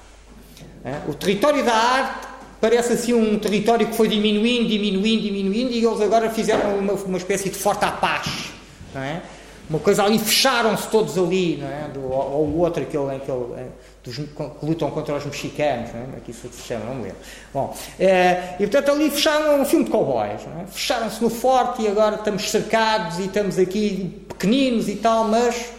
O 1.07 1.13
território 1.13 1.63
da 1.63 1.73
arte 1.73 2.27
parece 2.59 2.93
assim 2.93 3.13
um 3.13 3.37
território 3.37 3.85
que 3.87 3.95
foi 3.95 4.07
diminuindo, 4.07 4.67
diminuindo, 4.67 5.21
diminuindo, 5.21 5.71
e 5.71 5.85
eles 5.85 6.01
agora 6.01 6.31
fizeram 6.31 6.79
uma, 6.79 6.93
uma 6.93 7.17
espécie 7.19 7.51
de 7.51 7.57
forte 7.57 7.85
apache. 7.85 8.49
Não 8.95 9.03
é? 9.03 9.21
Uma 9.69 9.79
coisa 9.79 10.03
ali, 10.03 10.17
fecharam-se 10.17 10.87
todos 10.87 11.17
ali, 11.17 11.57
não 11.57 11.67
é? 11.67 11.89
Do, 11.89 12.01
ou 12.09 12.45
o 12.45 12.59
outro, 12.59 12.83
aquele, 12.83 13.15
aquele 13.15 13.53
é, 13.57 13.67
dos, 14.01 14.15
que 14.15 14.65
lutam 14.65 14.89
contra 14.91 15.15
os 15.15 15.25
mexicanos, 15.25 15.93
não 15.93 16.01
é? 16.01 16.17
Aqui 16.17 16.31
se 16.31 16.49
chama, 16.65 16.85
não 16.85 16.95
me 16.95 17.03
lembro. 17.03 17.17
Bom, 17.53 17.75
é, 17.99 18.55
e 18.59 18.67
portanto 18.67 18.91
ali 18.91 19.09
fecharam 19.09 19.61
um 19.61 19.65
filme 19.65 19.83
de 19.83 19.91
cowboys, 19.91 20.41
é? 20.41 20.65
fecharam-se 20.67 21.21
no 21.21 21.29
forte 21.29 21.81
e 21.81 21.87
agora 21.87 22.15
estamos 22.15 22.49
cercados 22.49 23.19
e 23.19 23.25
estamos 23.25 23.59
aqui 23.59 24.23
pequeninos 24.29 24.87
e 24.87 24.95
tal, 24.95 25.25
mas 25.25 25.69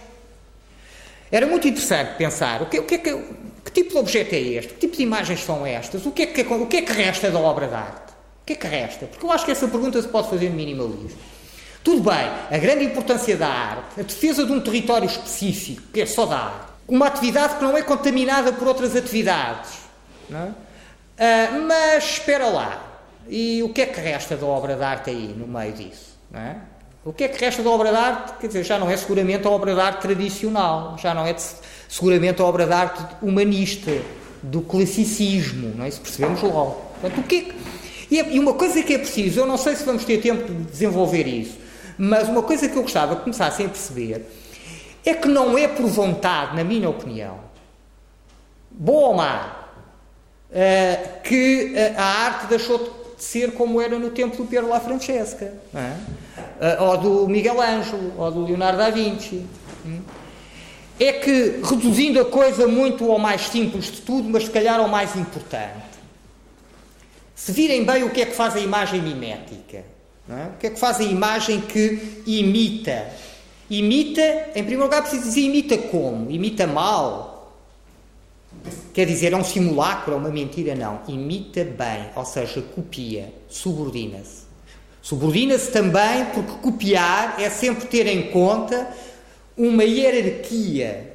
era 1.32 1.46
muito 1.46 1.66
interessante 1.66 2.16
pensar 2.16 2.62
o 2.62 2.66
que, 2.66 2.78
o 2.78 2.84
que 2.84 2.94
é 2.96 2.98
que, 2.98 3.16
que 3.64 3.72
tipo 3.72 3.90
de 3.90 3.98
objeto 3.98 4.34
é 4.34 4.38
este, 4.38 4.74
que 4.74 4.80
tipo 4.80 4.96
de 4.96 5.02
imagens 5.02 5.40
são 5.40 5.64
estas, 5.64 6.04
o 6.04 6.10
que 6.10 6.22
é 6.22 6.26
que, 6.26 6.42
o 6.42 6.66
que, 6.66 6.76
é 6.78 6.82
que 6.82 6.92
resta 6.92 7.30
da 7.30 7.38
obra 7.38 7.66
de 7.66 7.74
arte? 7.74 8.12
O 8.42 8.46
que 8.48 8.52
é 8.54 8.56
que 8.56 8.66
resta? 8.66 9.06
Porque 9.06 9.24
eu 9.24 9.30
acho 9.30 9.44
que 9.44 9.50
essa 9.50 9.68
pergunta 9.68 10.00
se 10.00 10.08
pode 10.08 10.28
fazer 10.28 10.48
no 10.48 10.56
minimalismo. 10.56 11.18
Tudo 11.82 12.10
bem, 12.10 12.28
a 12.50 12.58
grande 12.58 12.84
importância 12.84 13.36
da 13.36 13.48
arte, 13.48 14.00
a 14.00 14.02
defesa 14.02 14.44
de 14.44 14.52
um 14.52 14.60
território 14.60 15.06
específico, 15.06 15.82
que 15.92 16.00
é 16.00 16.06
só 16.06 16.26
da 16.26 16.38
arte, 16.38 16.68
uma 16.86 17.06
atividade 17.06 17.56
que 17.56 17.62
não 17.62 17.76
é 17.76 17.82
contaminada 17.82 18.52
por 18.52 18.68
outras 18.68 18.96
atividades. 18.96 19.70
É? 20.30 20.34
uh, 20.36 21.62
mas 21.66 22.04
espera 22.04 22.46
lá, 22.48 23.00
e 23.28 23.62
o 23.62 23.70
que 23.70 23.82
é 23.82 23.86
que 23.86 24.00
resta 24.00 24.36
da 24.36 24.46
obra 24.46 24.76
de 24.76 24.82
arte 24.82 25.10
aí, 25.10 25.34
no 25.36 25.46
meio 25.46 25.72
disso? 25.72 26.18
É? 26.34 26.56
O 27.04 27.12
que 27.12 27.24
é 27.24 27.28
que 27.28 27.42
resta 27.42 27.62
da 27.62 27.70
obra 27.70 27.90
de 27.90 27.96
arte? 27.96 28.32
Quer 28.38 28.48
dizer, 28.48 28.64
já 28.64 28.78
não 28.78 28.90
é 28.90 28.96
seguramente 28.96 29.46
a 29.46 29.50
obra 29.50 29.74
de 29.74 29.80
arte 29.80 30.02
tradicional, 30.02 30.96
já 30.98 31.14
não 31.14 31.24
é 31.26 31.34
seguramente 31.88 32.42
a 32.42 32.44
obra 32.44 32.66
de 32.66 32.72
arte 32.72 33.02
humanista, 33.22 33.92
do 34.42 34.60
classicismo, 34.60 35.74
não 35.74 35.84
é? 35.84 35.88
Isso 35.88 36.00
percebemos 36.00 36.42
logo. 36.42 36.82
Portanto, 37.00 37.20
o 37.20 37.22
que 37.24 37.36
é 37.36 37.40
que... 37.40 37.54
E 38.10 38.38
uma 38.38 38.54
coisa 38.54 38.82
que 38.82 38.94
é 38.94 38.98
preciso, 38.98 39.40
eu 39.40 39.46
não 39.46 39.58
sei 39.58 39.76
se 39.76 39.84
vamos 39.84 40.04
ter 40.04 40.18
tempo 40.18 40.50
de 40.50 40.64
desenvolver 40.64 41.26
isso, 41.26 41.58
mas 41.98 42.28
uma 42.28 42.42
coisa 42.42 42.68
que 42.68 42.76
eu 42.76 42.82
gostava 42.82 43.16
que 43.16 43.22
começassem 43.22 43.66
a 43.66 43.68
perceber 43.68 44.24
é 45.04 45.14
que 45.14 45.26
não 45.26 45.58
é 45.58 45.66
por 45.66 45.86
vontade, 45.86 46.54
na 46.54 46.62
minha 46.62 46.88
opinião, 46.88 47.40
boa 48.70 49.08
ou 49.08 49.14
má, 49.14 49.68
uh, 50.50 51.22
que 51.22 51.74
a 51.96 52.04
arte 52.04 52.46
deixou 52.46 52.78
de 53.16 53.24
ser 53.24 53.52
como 53.52 53.80
era 53.80 53.98
no 53.98 54.10
tempo 54.10 54.36
do 54.36 54.44
Piero 54.44 54.68
La 54.68 54.78
Francesca, 54.78 55.52
é? 55.74 56.78
uh, 56.78 56.84
ou 56.84 56.98
do 56.98 57.28
Miguel 57.28 57.60
Ângelo, 57.60 58.12
ou 58.16 58.30
do 58.30 58.44
Leonardo 58.44 58.78
da 58.78 58.90
Vinci. 58.90 59.44
Hum? 59.84 60.00
É 61.00 61.12
que, 61.12 61.60
reduzindo 61.62 62.20
a 62.20 62.24
coisa 62.24 62.66
muito 62.66 63.10
ao 63.10 63.18
mais 63.18 63.48
simples 63.48 63.86
de 63.86 64.00
tudo, 64.00 64.28
mas 64.28 64.44
se 64.44 64.50
calhar 64.50 64.78
ao 64.78 64.88
mais 64.88 65.14
importante, 65.16 65.88
se 67.34 67.52
virem 67.52 67.84
bem 67.84 68.02
o 68.02 68.10
que 68.10 68.20
é 68.20 68.26
que 68.26 68.34
faz 68.34 68.56
a 68.56 68.60
imagem 68.60 69.00
mimética, 69.00 69.84
é? 70.36 70.46
O 70.48 70.58
que 70.58 70.66
é 70.66 70.70
que 70.70 70.78
faz 70.78 71.00
a 71.00 71.04
imagem 71.04 71.60
que 71.60 72.22
imita? 72.26 73.06
Imita, 73.70 74.22
em 74.54 74.62
primeiro 74.62 74.84
lugar, 74.84 75.02
preciso 75.02 75.24
dizer 75.24 75.40
imita 75.40 75.78
como? 75.78 76.30
Imita 76.30 76.66
mal. 76.66 77.54
Quer 78.92 79.06
dizer, 79.06 79.32
é 79.32 79.36
um 79.36 79.44
simulacro, 79.44 80.14
é 80.14 80.16
uma 80.16 80.30
mentira? 80.30 80.74
Não. 80.74 81.00
Imita 81.06 81.64
bem, 81.64 82.10
ou 82.16 82.24
seja, 82.24 82.62
copia, 82.74 83.32
subordina-se. 83.48 84.48
Subordina-se 85.00 85.70
também 85.70 86.26
porque 86.34 86.52
copiar 86.60 87.40
é 87.40 87.48
sempre 87.48 87.86
ter 87.86 88.06
em 88.06 88.30
conta 88.30 88.88
uma 89.56 89.84
hierarquia 89.84 91.14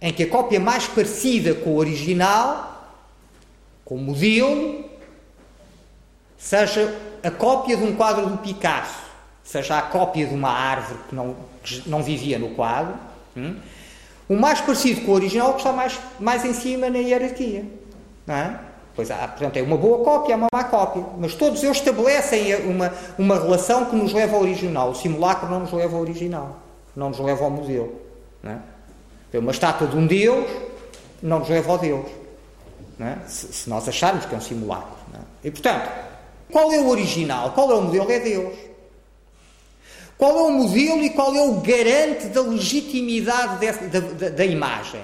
em 0.00 0.12
que 0.12 0.22
a 0.22 0.28
cópia 0.28 0.60
mais 0.60 0.86
parecida 0.86 1.54
com 1.54 1.70
o 1.70 1.76
original, 1.76 2.94
com 3.84 3.96
o 3.96 3.98
modelo, 3.98 4.85
seja 6.38 6.94
a 7.22 7.30
cópia 7.30 7.76
de 7.76 7.84
um 7.84 7.94
quadro 7.94 8.26
do 8.26 8.38
Picasso, 8.38 8.98
seja 9.42 9.78
a 9.78 9.82
cópia 9.82 10.26
de 10.26 10.34
uma 10.34 10.50
árvore 10.50 10.98
que 11.08 11.14
não, 11.14 11.36
que 11.62 11.88
não 11.88 12.02
vivia 12.02 12.38
no 12.38 12.50
quadro, 12.50 12.94
hum? 13.36 13.56
o 14.28 14.36
mais 14.36 14.60
parecido 14.60 15.02
com 15.02 15.12
o 15.12 15.14
original 15.14 15.52
que 15.52 15.58
está 15.58 15.72
mais, 15.72 15.98
mais 16.18 16.44
em 16.44 16.52
cima 16.52 16.90
na 16.90 16.98
hierarquia. 16.98 17.64
Não 18.26 18.34
é? 18.34 18.60
Pois 18.94 19.10
há, 19.10 19.28
portanto, 19.28 19.58
é 19.58 19.62
uma 19.62 19.76
boa 19.76 20.02
cópia, 20.02 20.32
é 20.32 20.36
uma 20.36 20.48
má 20.50 20.64
cópia. 20.64 21.04
Mas 21.18 21.34
todos 21.34 21.62
eles 21.62 21.76
estabelecem 21.76 22.54
uma, 22.66 22.92
uma 23.18 23.34
relação 23.34 23.84
que 23.84 23.94
nos 23.94 24.12
leva 24.12 24.36
ao 24.36 24.42
original. 24.42 24.90
O 24.90 24.94
simulacro 24.94 25.48
não 25.50 25.60
nos 25.60 25.72
leva 25.72 25.94
ao 25.94 26.00
original, 26.00 26.56
não 26.96 27.10
nos 27.10 27.18
leva 27.18 27.44
ao 27.44 27.50
museu. 27.50 28.00
Não 28.42 28.52
é? 28.52 28.58
Uma 29.38 29.50
estátua 29.50 29.86
de 29.86 29.94
um 29.94 30.06
Deus 30.06 30.48
não 31.22 31.40
nos 31.40 31.48
leva 31.48 31.72
ao 31.72 31.78
Deus. 31.78 32.06
É? 32.98 33.16
Se, 33.26 33.52
se, 33.52 33.68
nós 33.68 33.86
acharmos 33.86 34.24
que 34.24 34.34
é 34.34 34.38
um 34.38 34.40
simulacro. 34.40 34.96
É? 35.12 35.48
E, 35.48 35.50
portanto, 35.50 35.90
qual 36.50 36.72
é 36.72 36.80
o 36.80 36.88
original? 36.88 37.52
Qual 37.52 37.70
é 37.70 37.74
o 37.74 37.82
modelo? 37.82 38.10
É 38.10 38.20
Deus. 38.20 38.54
Qual 40.16 40.38
é 40.38 40.42
o 40.42 40.50
modelo 40.50 41.04
e 41.04 41.10
qual 41.10 41.34
é 41.34 41.42
o 41.42 41.60
garante 41.60 42.28
da 42.28 42.40
legitimidade 42.40 43.58
dessa, 43.58 43.86
da, 43.86 44.00
da, 44.00 44.28
da, 44.30 44.44
imagem? 44.46 45.02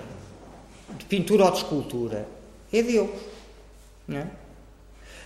De 0.97 1.05
pintura 1.05 1.45
ou 1.45 1.51
de 1.51 1.59
escultura? 1.59 2.27
É 2.73 2.83
Deus. 2.83 3.11
É? 4.11 4.27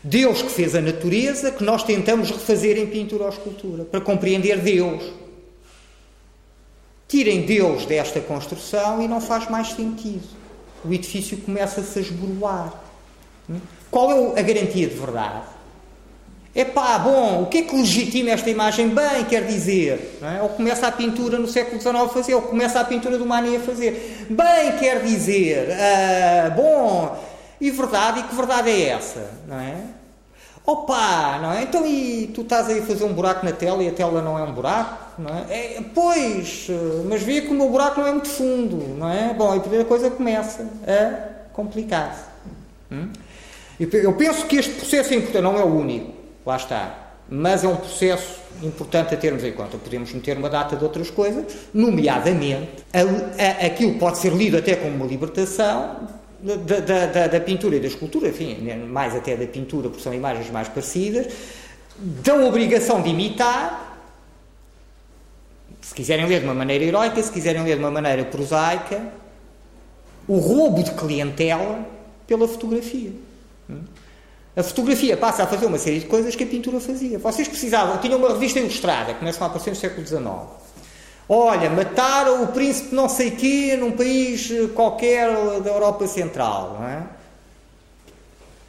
Deus 0.03 0.43
que 0.43 0.51
fez 0.51 0.75
a 0.75 0.81
natureza, 0.81 1.53
que 1.53 1.63
nós 1.63 1.85
tentamos 1.85 2.31
refazer 2.31 2.79
em 2.79 2.87
pintura 2.87 3.25
ou 3.25 3.31
escultura, 3.31 3.85
para 3.85 4.01
compreender 4.01 4.61
Deus. 4.61 5.05
Tirem 7.09 7.43
Deus 7.43 7.87
desta 7.87 8.21
construção 8.21 9.01
e 9.01 9.07
não 9.07 9.21
faz 9.21 9.49
mais 9.49 9.69
sentido. 9.69 10.27
O 10.85 10.93
edifício 10.93 11.39
começa-se 11.39 11.99
a 11.99 12.03
esboroar. 12.03 12.83
Qual 13.91 14.11
é 14.11 14.41
a 14.41 14.43
garantia 14.43 14.89
de 14.89 14.95
verdade? 14.95 15.56
É 16.57 16.65
pá, 16.65 16.99
bom, 16.99 17.43
o 17.43 17.47
que 17.47 17.59
é 17.59 17.63
que 17.63 17.77
legitima 17.77 18.31
esta 18.31 18.49
imagem? 18.49 18.89
Bem, 18.89 19.27
quer 19.29 19.45
dizer, 19.45 20.19
é? 20.23 20.41
ou 20.41 20.49
começa 20.49 20.87
a 20.87 20.91
pintura 20.91 21.39
no 21.39 21.47
século 21.47 21.79
XIX 21.79 21.95
a 21.97 22.09
fazer, 22.09 22.35
ou 22.35 22.41
começa 22.41 22.81
a 22.81 22.85
pintura 22.85 23.19
do 23.19 23.27
Manet 23.27 23.57
a 23.57 23.61
fazer. 23.61 24.27
Bem, 24.31 24.73
quer 24.79 25.03
dizer, 25.03 25.69
uh, 25.69 26.51
bom, 26.57 27.23
e 27.61 27.71
verdade, 27.71 28.21
e 28.21 28.23
que 28.23 28.35
verdade 28.35 28.71
é 28.71 28.89
essa? 28.89 29.33
Não 29.47 29.61
é? 29.61 29.75
Opa, 30.65 31.39
não 31.43 31.53
é? 31.53 31.63
Então 31.63 31.87
e 31.87 32.29
tu 32.35 32.41
estás 32.41 32.71
aí 32.71 32.79
a 32.79 32.83
fazer 32.83 33.05
um 33.05 33.13
buraco 33.13 33.45
na 33.45 33.53
tela 33.53 33.83
e 33.83 33.89
a 33.89 33.93
tela 33.93 34.23
não 34.23 34.39
é 34.39 34.43
um 34.43 34.53
buraco, 34.55 35.21
não 35.21 35.37
é? 35.37 35.77
é 35.77 35.85
pois, 35.95 36.69
mas 37.07 37.23
vê 37.23 37.43
que 37.43 37.49
o 37.49 37.55
meu 37.55 37.69
buraco 37.69 38.01
não 38.01 38.09
é 38.09 38.13
muito 38.13 38.29
fundo, 38.29 38.79
não 38.97 39.11
é? 39.11 39.35
Bom, 39.35 39.55
e 39.55 39.59
a 39.59 39.61
primeira 39.61 39.85
coisa 39.85 40.11
começa 40.11 40.67
a 40.89 41.53
complicar-se. 41.53 42.25
Hum? 42.91 43.11
Eu 43.79 44.15
penso 44.15 44.47
que 44.47 44.57
este 44.57 44.73
processo 44.73 45.13
é 45.13 45.17
importante, 45.19 45.43
não 45.43 45.59
é 45.59 45.63
o 45.63 45.67
único. 45.67 46.16
Lá 46.47 46.57
está. 46.57 47.07
Mas 47.29 47.65
é 47.65 47.69
um 47.69 47.75
processo 47.75 48.39
importante 48.63 49.13
a 49.13 49.17
termos 49.17 49.43
em 49.43 49.53
conta. 49.53 49.77
Podemos 49.77 50.13
meter 50.13 50.39
uma 50.39 50.49
data 50.49 50.77
de 50.77 50.85
outras 50.85 51.11
coisas, 51.11 51.45
nomeadamente, 51.75 52.85
a, 52.95 53.65
a, 53.65 53.67
aquilo 53.67 53.99
pode 53.99 54.19
ser 54.19 54.33
lido 54.33 54.57
até 54.57 54.77
como 54.77 54.95
uma 54.95 55.07
libertação 55.07 56.09
da, 56.41 56.55
da, 56.55 57.07
da, 57.07 57.27
da, 57.27 57.41
pintura 57.41 57.77
e 57.77 57.81
da 57.81 57.89
escultura, 57.89 58.29
enfim, 58.29 58.57
mais 58.89 59.17
até 59.17 59.37
da 59.37 59.47
pintura, 59.47 59.89
porque 59.89 60.03
são 60.03 60.15
imagens 60.15 60.49
mais 60.51 60.69
parecidas, 60.69 61.27
da 61.99 62.37
obrigação 62.37 63.03
de 63.03 63.09
imitar, 63.09 63.99
se 65.81 65.95
quiserem 65.95 66.27
ler 66.27 66.41
de 66.41 66.45
uma 66.45 66.55
maneira 66.55 66.85
heroica, 66.85 67.21
se 67.23 67.33
quiserem 67.33 67.65
ler 67.65 67.77
de 67.77 67.83
uma 67.83 67.91
maneira 67.91 68.25
prosaica, 68.25 69.03
o 70.29 70.39
roubo 70.39 70.83
de 70.83 70.93
clientela 70.93 71.85
pela 72.27 72.47
fotografia. 72.47 73.13
A 74.57 74.63
fotografia 74.63 75.17
passa 75.19 75.43
a 75.43 75.47
fazer 75.47 75.67
uma 75.67 75.77
série 75.77 76.01
de 76.01 76.07
coisas 76.07 76.35
que 76.35 76.43
a 76.43 76.47
pintura 76.47 76.81
fazia. 76.81 77.19
Vocês 77.19 77.47
precisavam, 77.47 77.99
tinham 77.99 78.19
uma 78.19 78.31
revista 78.31 78.59
ilustrada, 78.59 79.13
começam 79.13 79.47
a 79.47 79.51
aparecer 79.51 79.71
no 79.71 79.77
século 79.77 80.07
XIX. 80.07 80.25
Olha, 81.29 81.69
mataram 81.69 82.45
o 82.45 82.47
príncipe 82.49 82.95
não 82.95 83.09
sei 83.09 83.33
quê 83.33 83.77
num 83.77 83.93
país 83.93 84.51
qualquer 84.75 85.29
da 85.61 85.71
Europa 85.71 86.07
Central, 86.07 86.81
é? 86.83 87.03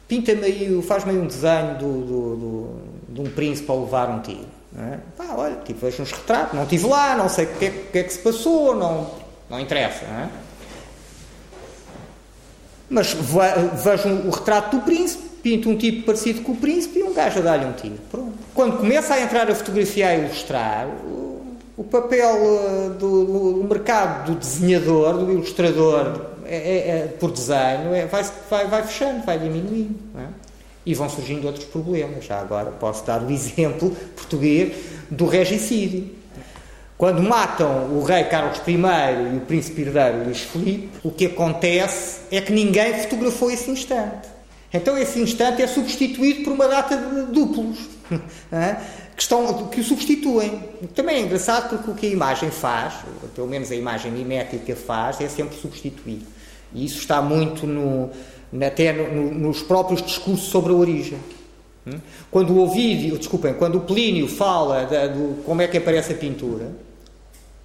Pinta-me 0.08 0.44
aí, 0.44 0.82
faz-me 0.82 1.12
aí 1.12 1.18
um 1.18 1.26
desenho 1.26 1.78
do, 1.78 2.00
do, 2.00 2.36
do, 2.36 2.80
de 3.08 3.20
um 3.20 3.30
príncipe 3.30 3.70
a 3.70 3.74
levar 3.74 4.10
um 4.10 4.20
tiro. 4.20 4.46
É? 4.76 4.98
Pá, 5.16 5.34
olha, 5.36 5.56
tipo, 5.64 5.80
vejo 5.80 6.02
uns 6.02 6.12
retratos, 6.12 6.54
não 6.54 6.64
estive 6.64 6.86
lá, 6.86 7.16
não 7.16 7.28
sei 7.28 7.46
o 7.46 7.48
que, 7.54 7.70
que 7.70 7.98
é 7.98 8.02
que 8.02 8.12
se 8.12 8.18
passou, 8.18 8.74
não, 8.74 9.10
não 9.48 9.58
interessa, 9.58 10.06
não 10.06 10.18
é? 10.20 10.28
Mas 12.90 13.12
vejo 13.12 14.08
o 14.08 14.30
retrato 14.30 14.76
do 14.76 14.82
príncipe, 14.82 15.27
pinta 15.42 15.68
um 15.68 15.76
tipo 15.76 16.04
parecido 16.04 16.42
com 16.42 16.52
o 16.52 16.56
príncipe 16.56 17.00
e 17.00 17.02
um 17.02 17.12
gajo 17.12 17.38
a 17.38 17.42
dar-lhe 17.42 17.64
um 17.64 17.72
tiro. 17.72 17.98
Pronto. 18.10 18.32
Quando 18.54 18.78
começa 18.78 19.14
a 19.14 19.20
entrar 19.20 19.50
a 19.50 19.54
fotografia 19.54 20.08
a 20.08 20.14
ilustrar, 20.16 20.88
o, 21.76 21.84
papel 21.84 22.34
uh, 22.36 22.90
do, 22.90 23.24
do, 23.54 23.64
mercado 23.68 24.32
do 24.32 24.38
desenhador, 24.38 25.18
do 25.18 25.32
ilustrador, 25.32 26.26
é, 26.44 26.56
é, 26.56 26.88
é, 26.88 27.06
por 27.18 27.30
desenho, 27.30 27.94
é, 27.94 28.06
vai, 28.06 28.24
vai, 28.50 28.66
vai 28.66 28.82
fechando, 28.82 29.24
vai 29.24 29.38
diminuindo. 29.38 29.94
É? 30.18 30.26
E 30.84 30.94
vão 30.94 31.08
surgindo 31.08 31.46
outros 31.46 31.66
problemas. 31.66 32.24
Já 32.24 32.40
agora 32.40 32.70
posso 32.72 33.06
dar 33.06 33.22
o 33.22 33.30
exemplo 33.30 33.90
português 34.16 34.74
do 35.10 35.26
regicídio. 35.26 36.18
Quando 36.96 37.22
matam 37.22 37.96
o 37.96 38.02
rei 38.02 38.24
Carlos 38.24 38.60
I 38.66 38.72
e 38.72 39.36
o 39.36 39.40
príncipe 39.42 39.82
herdeiro 39.82 40.24
Luís 40.24 40.40
Filipe, 40.40 40.90
o 41.04 41.12
que 41.12 41.26
acontece 41.26 42.22
é 42.28 42.40
que 42.40 42.52
ninguém 42.52 42.92
fotografou 43.02 43.52
esse 43.52 43.70
instante. 43.70 44.37
Então 44.72 44.98
esse 44.98 45.20
instante 45.20 45.62
é 45.62 45.66
substituído 45.66 46.44
por 46.44 46.52
uma 46.52 46.68
data 46.68 46.96
de 46.96 47.32
duplos 47.32 47.78
que, 49.16 49.22
estão, 49.22 49.66
que 49.68 49.80
o 49.80 49.84
substituem. 49.84 50.62
Também 50.94 51.16
é 51.16 51.20
engraçado 51.20 51.70
porque 51.70 51.90
o 51.90 51.94
que 51.94 52.06
a 52.06 52.10
imagem 52.10 52.50
faz, 52.50 52.94
pelo 53.34 53.46
menos 53.46 53.70
a 53.70 53.74
imagem 53.74 54.12
mimética 54.12 54.76
faz, 54.76 55.20
é 55.20 55.28
sempre 55.28 55.56
substituir. 55.58 56.20
E 56.74 56.84
isso 56.84 56.98
está 56.98 57.22
muito 57.22 57.66
no, 57.66 58.10
até 58.66 58.92
no, 58.92 59.32
nos 59.32 59.62
próprios 59.62 60.02
discursos 60.02 60.48
sobre 60.48 60.72
a 60.72 60.76
origem. 60.76 61.18
Quando 62.30 62.52
o 62.52 62.62
Ovídio, 62.62 63.16
desculpem, 63.16 63.54
quando 63.54 63.76
o 63.76 63.80
Plínio 63.80 64.28
fala 64.28 64.84
de, 64.84 65.08
de 65.08 65.42
como 65.42 65.62
é 65.62 65.66
que 65.66 65.78
aparece 65.78 66.12
a 66.12 66.16
pintura, 66.16 66.70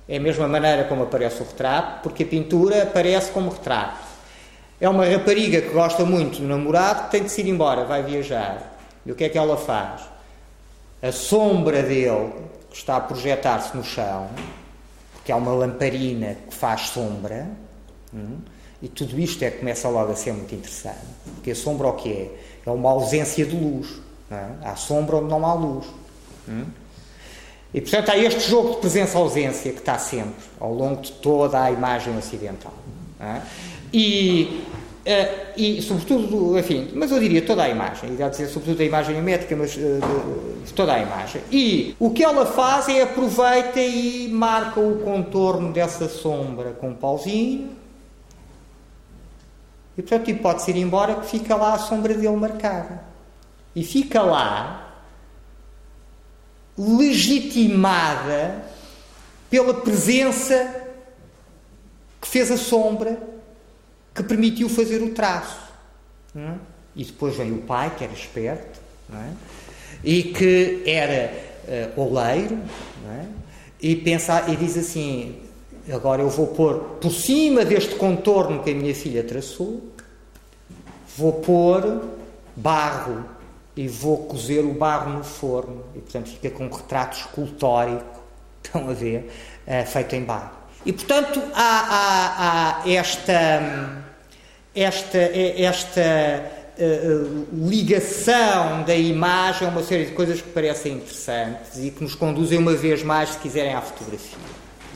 é 0.07 0.17
a 0.17 0.19
mesma 0.19 0.47
maneira 0.47 0.85
como 0.85 1.03
aparece 1.03 1.41
o 1.41 1.45
retrato, 1.45 2.03
porque 2.03 2.23
a 2.23 2.25
pintura 2.25 2.83
aparece 2.83 3.31
como 3.31 3.49
retrato. 3.49 4.12
É 4.83 4.89
uma 4.89 5.05
rapariga 5.05 5.61
que 5.61 5.69
gosta 5.69 6.03
muito 6.03 6.41
do 6.41 6.45
namorado, 6.45 7.05
que 7.05 7.11
tem 7.11 7.23
de 7.23 7.29
se 7.29 7.39
ir 7.39 7.47
embora, 7.47 7.85
vai 7.85 8.03
viajar. 8.03 8.75
E 9.05 9.13
o 9.13 9.15
que 9.15 9.23
é 9.23 9.29
que 9.29 9.37
ela 9.37 9.55
faz? 9.55 10.01
A 11.01 11.09
sombra 11.09 11.81
dele, 11.81 12.33
que 12.69 12.75
está 12.75 12.97
a 12.97 12.99
projetar-se 12.99 13.77
no 13.77 13.81
chão, 13.81 14.27
porque 15.13 15.31
há 15.31 15.37
uma 15.37 15.53
lamparina 15.53 16.35
que 16.49 16.53
faz 16.53 16.89
sombra, 16.89 17.47
hum, 18.13 18.39
e 18.81 18.89
tudo 18.89 19.17
isto 19.17 19.41
é 19.45 19.51
que 19.51 19.59
começa 19.59 19.87
logo 19.87 20.11
a 20.11 20.15
ser 20.17 20.33
muito 20.33 20.53
interessante. 20.53 20.99
Porque 21.35 21.51
a 21.51 21.55
sombra 21.55 21.87
o 21.87 21.93
que 21.93 22.11
é? 22.11 22.31
É 22.65 22.69
uma 22.69 22.89
ausência 22.89 23.45
de 23.45 23.55
luz. 23.55 23.87
É? 24.29 24.67
Há 24.67 24.75
sombra 24.75 25.15
onde 25.15 25.29
não 25.29 25.45
há 25.45 25.53
luz. 25.53 25.85
Hum? 26.45 26.65
E 27.73 27.79
portanto 27.79 28.09
há 28.09 28.17
este 28.17 28.49
jogo 28.49 28.71
de 28.71 28.77
presença-ausência 28.81 29.71
que 29.71 29.79
está 29.79 29.97
sempre, 29.97 30.43
ao 30.59 30.73
longo 30.73 31.03
de 31.03 31.13
toda 31.13 31.63
a 31.63 31.71
imagem 31.71 32.17
ocidental. 32.17 32.73
É? 33.17 33.41
E, 33.93 34.65
uh, 35.05 35.53
e 35.55 35.81
sobretudo, 35.83 36.57
enfim, 36.57 36.89
mas 36.95 37.11
eu 37.11 37.19
diria 37.19 37.43
toda 37.43 37.61
a 37.61 37.69
imagem, 37.69 38.13
e 38.13 38.29
dizer 38.29 38.47
sobretudo 38.47 38.81
a 38.81 38.85
imagem 38.85 39.21
métrica, 39.21 39.55
mas 39.55 39.75
uh, 39.75 39.79
de, 40.65 40.73
toda 40.73 40.93
a 40.93 40.99
imagem. 40.99 41.43
E 41.51 41.95
o 41.99 42.09
que 42.09 42.23
ela 42.23 42.47
faz 42.47 42.89
é 42.89 43.03
aproveita 43.03 43.79
e 43.79 44.29
marca 44.29 44.79
o 44.79 44.99
contorno 45.01 45.71
dessa 45.71 46.09
sombra 46.09 46.71
com 46.71 46.89
um 46.89 46.95
pauzinho, 46.95 47.69
e 49.95 50.01
portanto 50.01 50.25
tipo, 50.25 50.41
pode-se 50.41 50.71
ir 50.71 50.77
embora 50.77 51.15
que 51.15 51.27
fica 51.27 51.55
lá 51.55 51.75
a 51.75 51.77
sombra 51.77 52.15
dele 52.15 52.35
marcada. 52.35 53.03
E 53.75 53.83
fica 53.83 54.23
lá 54.23 54.91
legitimada 56.75 58.65
pela 59.49 59.75
presença 59.75 60.83
que 62.19 62.27
fez 62.27 62.49
a 62.49 62.57
sombra 62.57 63.32
que 64.13 64.23
permitiu 64.23 64.69
fazer 64.69 65.01
o 65.01 65.09
traço. 65.11 65.63
É? 66.35 66.53
E 66.95 67.03
depois 67.03 67.35
vem 67.35 67.51
o 67.51 67.59
pai, 67.59 67.93
que 67.95 68.03
era 68.03 68.13
esperto, 68.13 68.79
é? 69.11 69.29
e 70.03 70.23
que 70.23 70.83
era 70.85 71.33
uh, 71.95 72.01
oleiro, 72.01 72.57
é? 73.09 73.25
e, 73.81 73.95
pensa, 73.95 74.45
e 74.47 74.55
diz 74.55 74.77
assim: 74.77 75.35
agora 75.91 76.21
eu 76.21 76.29
vou 76.29 76.47
pôr 76.47 76.79
por 77.01 77.11
cima 77.11 77.65
deste 77.65 77.95
contorno 77.95 78.63
que 78.63 78.71
a 78.71 78.75
minha 78.75 78.93
filha 78.93 79.23
traçou, 79.23 79.81
vou 81.17 81.33
pôr 81.33 82.03
barro 82.55 83.25
e 83.75 83.87
vou 83.87 84.25
cozer 84.25 84.63
o 84.63 84.73
barro 84.73 85.11
no 85.11 85.23
forno. 85.23 85.83
E 85.95 85.99
portanto 85.99 86.29
fica 86.29 86.51
com 86.51 86.65
um 86.65 86.69
retrato 86.69 87.17
escultórico, 87.17 88.21
estão 88.63 88.89
a 88.89 88.93
ver, 88.93 89.31
uh, 89.67 89.85
feito 89.87 90.15
em 90.15 90.23
barro. 90.23 90.51
E 90.85 90.91
portanto 90.91 91.41
há, 91.53 92.81
há, 92.81 92.83
há 92.83 92.89
esta 92.89 94.02
esta, 94.75 95.17
esta 95.17 96.51
uh, 96.77 97.47
ligação 97.53 98.83
da 98.83 98.95
imagem 98.95 99.67
a 99.67 99.71
uma 99.71 99.83
série 99.83 100.05
de 100.05 100.11
coisas 100.13 100.41
que 100.41 100.49
parecem 100.49 100.93
interessantes 100.93 101.77
e 101.77 101.91
que 101.91 102.03
nos 102.03 102.15
conduzem 102.15 102.57
uma 102.57 102.73
vez 102.73 103.03
mais, 103.03 103.29
se 103.29 103.37
quiserem, 103.37 103.73
à 103.73 103.81
fotografia. 103.81 104.37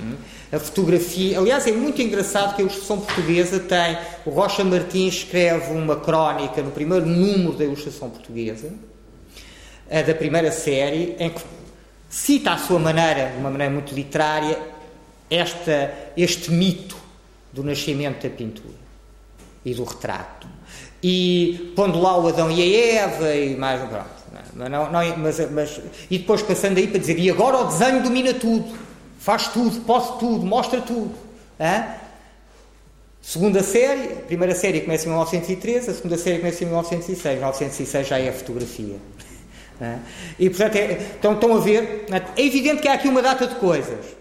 Hum? 0.01 0.15
A 0.51 0.59
fotografia, 0.59 1.37
aliás, 1.37 1.67
é 1.67 1.71
muito 1.71 2.01
engraçado 2.01 2.55
que 2.55 2.61
a 2.61 2.65
Ilustração 2.65 3.01
Portuguesa 3.01 3.59
tem. 3.59 3.97
O 4.25 4.29
Rocha 4.29 4.63
Martins 4.63 5.15
escreve 5.15 5.71
uma 5.71 5.97
crónica 5.97 6.61
no 6.61 6.71
primeiro 6.71 7.05
número 7.05 7.53
da 7.53 7.65
Ilustração 7.65 8.09
Portuguesa, 8.09 8.71
da 9.89 10.13
primeira 10.13 10.51
série, 10.51 11.15
em 11.19 11.29
que 11.29 11.41
cita 12.09 12.51
à 12.51 12.57
sua 12.57 12.79
maneira, 12.79 13.31
de 13.31 13.37
uma 13.39 13.49
maneira 13.49 13.73
muito 13.73 13.93
literária, 13.93 14.57
esta, 15.29 15.93
este 16.15 16.51
mito 16.51 16.95
do 17.51 17.61
nascimento 17.61 18.23
da 18.23 18.29
pintura 18.29 18.76
e 19.67 19.73
do 19.73 19.83
retrato. 19.83 20.47
E 21.03 21.73
pondo 21.75 21.99
lá 21.99 22.17
o 22.17 22.27
Adão 22.27 22.49
e 22.49 22.61
a 22.61 23.03
Eva 23.03 23.35
e 23.35 23.55
mais. 23.55 23.81
Pronto, 23.81 24.05
não, 24.55 24.69
não, 24.69 24.91
não, 24.91 25.17
mas, 25.17 25.51
mas, 25.51 25.81
e 26.09 26.17
depois 26.17 26.41
passando 26.41 26.77
aí 26.77 26.87
para 26.87 26.99
dizer: 26.99 27.19
e 27.19 27.29
agora 27.29 27.57
o 27.57 27.63
desenho 27.65 28.01
domina 28.01 28.33
tudo, 28.33 28.65
faz 29.19 29.49
tudo, 29.49 29.81
pode 29.81 30.17
tudo, 30.19 30.45
mostra 30.45 30.81
tudo. 30.81 31.13
Hã? 31.59 31.85
Segunda 33.21 33.61
série, 33.61 34.13
a 34.13 34.21
primeira 34.21 34.55
série 34.55 34.81
começa 34.81 35.05
em 35.05 35.09
1913, 35.09 35.89
a 35.89 35.93
segunda 35.93 36.17
série 36.17 36.39
começa 36.39 36.63
em 36.63 36.67
1906. 36.67 37.35
1906 37.35 38.07
já 38.07 38.17
é 38.17 38.29
a 38.29 38.33
fotografia. 38.33 38.95
E 40.39 40.49
portanto, 40.49 40.75
é, 40.75 40.97
então, 41.19 41.33
estão 41.33 41.55
a 41.55 41.59
ver, 41.59 42.05
é 42.35 42.41
evidente 42.41 42.81
que 42.81 42.87
há 42.87 42.93
aqui 42.93 43.07
uma 43.07 43.21
data 43.21 43.45
de 43.45 43.55
coisas. 43.55 44.16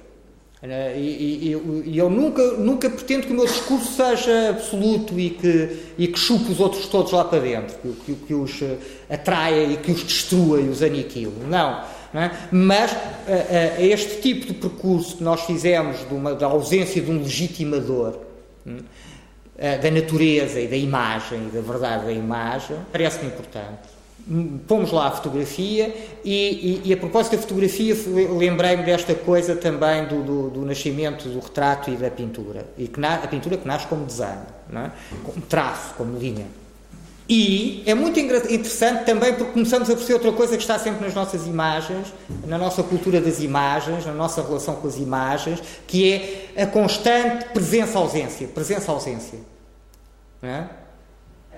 E, 0.96 1.52
e, 1.52 1.90
e, 1.90 1.98
eu 1.98 2.10
nunca, 2.10 2.42
nunca 2.52 2.90
pretendo 2.90 3.26
que 3.26 3.32
o 3.32 3.36
meu 3.36 3.46
discurso 3.46 3.92
seja 3.92 4.50
absoluto 4.50 5.18
e 5.18 5.30
que, 5.30 5.76
e 5.96 6.08
que 6.08 6.18
chupe 6.18 6.50
os 6.50 6.58
outros 6.58 6.86
todos 6.86 7.12
lá 7.12 7.24
para 7.24 7.40
dentro, 7.40 7.76
que, 7.78 7.92
que, 8.04 8.14
que 8.26 8.34
os 8.34 8.60
eh, 8.62 8.76
atraia 9.08 9.64
e 9.64 9.76
que 9.76 9.92
os 9.92 10.02
destrua 10.02 10.60
e 10.60 10.68
os 10.68 10.82
aniquile. 10.82 11.32
Não. 11.48 11.84
é? 12.14 12.30
Mas 12.50 12.92
a, 12.92 13.78
a, 13.78 13.82
este 13.82 14.20
tipo 14.20 14.46
de 14.46 14.54
percurso 14.54 15.18
que 15.18 15.22
nós 15.22 15.42
fizemos 15.42 15.98
de 16.08 16.14
uma, 16.14 16.34
da 16.34 16.46
ausência 16.46 17.00
de 17.00 17.10
um 17.10 17.18
legitimador 17.18 18.18
hum, 18.66 18.78
da 19.56 19.90
natureza 19.90 20.60
e 20.60 20.66
da 20.66 20.76
imagem 20.76 21.46
e 21.48 21.50
da 21.50 21.60
verdade 21.60 22.06
da 22.06 22.12
imagem 22.12 22.76
parece-me 22.92 23.28
importante 23.28 23.95
pomos 24.66 24.90
lá 24.90 25.06
a 25.06 25.10
fotografia 25.12 25.94
e, 26.24 26.80
e, 26.84 26.88
e, 26.88 26.92
a 26.92 26.96
propósito 26.96 27.36
da 27.36 27.42
fotografia 27.42 27.94
lembrei-me 28.36 28.82
desta 28.82 29.14
coisa 29.14 29.54
também 29.54 30.04
do, 30.06 30.22
do, 30.22 30.50
do, 30.50 30.64
nascimento 30.64 31.28
do 31.28 31.38
retrato 31.38 31.90
e 31.90 31.96
da 31.96 32.10
pintura 32.10 32.66
e 32.76 32.88
que 32.88 32.98
na, 32.98 33.14
a 33.14 33.28
pintura 33.28 33.56
que 33.56 33.66
nasce 33.66 33.86
como 33.86 34.04
desenho 34.04 34.46
é? 34.74 34.90
como 35.22 35.40
traço, 35.42 35.94
como 35.94 36.18
linha 36.18 36.46
e 37.28 37.84
é 37.86 37.94
muito 37.94 38.18
interessante 38.18 39.04
também 39.04 39.32
porque 39.34 39.52
começamos 39.52 39.88
a 39.90 39.94
perceber 39.94 40.14
outra 40.14 40.32
coisa 40.32 40.56
que 40.56 40.62
está 40.62 40.76
sempre 40.76 41.04
nas 41.04 41.14
nossas 41.14 41.46
imagens 41.46 42.12
na 42.44 42.58
nossa 42.58 42.82
cultura 42.82 43.20
das 43.20 43.40
imagens 43.40 44.04
na 44.04 44.12
nossa 44.12 44.42
relação 44.42 44.74
com 44.74 44.88
as 44.88 44.96
imagens 44.96 45.62
que 45.86 46.12
é 46.56 46.62
a 46.62 46.66
constante 46.66 47.44
presença-ausência 47.50 48.48
presença-ausência 48.48 49.38
é? 50.42 50.64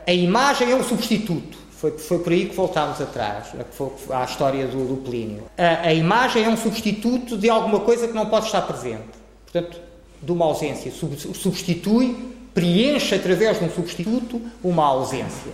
a 0.06 0.12
imagem 0.12 0.70
é 0.70 0.74
um 0.74 0.84
substituto 0.84 1.67
foi, 1.80 1.92
foi 1.92 2.18
por 2.18 2.32
aí 2.32 2.46
que 2.46 2.56
voltámos 2.56 3.00
atrás, 3.00 3.52
à 4.10 4.24
história 4.24 4.66
do, 4.66 4.84
do 4.84 4.96
Plínio. 4.96 5.44
A, 5.56 5.88
a, 5.88 5.94
imagem 5.94 6.44
é 6.44 6.48
um 6.48 6.56
substituto 6.56 7.38
de 7.38 7.48
alguma 7.48 7.80
coisa 7.80 8.08
que 8.08 8.14
não 8.14 8.26
pode 8.26 8.46
estar 8.46 8.62
presente. 8.62 9.06
Portanto, 9.44 9.80
de 10.20 10.32
uma 10.32 10.44
ausência. 10.44 10.90
Substitui, 10.90 12.34
preenche 12.52 13.14
através 13.14 13.60
de 13.60 13.64
um 13.64 13.70
substituto 13.70 14.42
uma 14.62 14.84
ausência. 14.84 15.52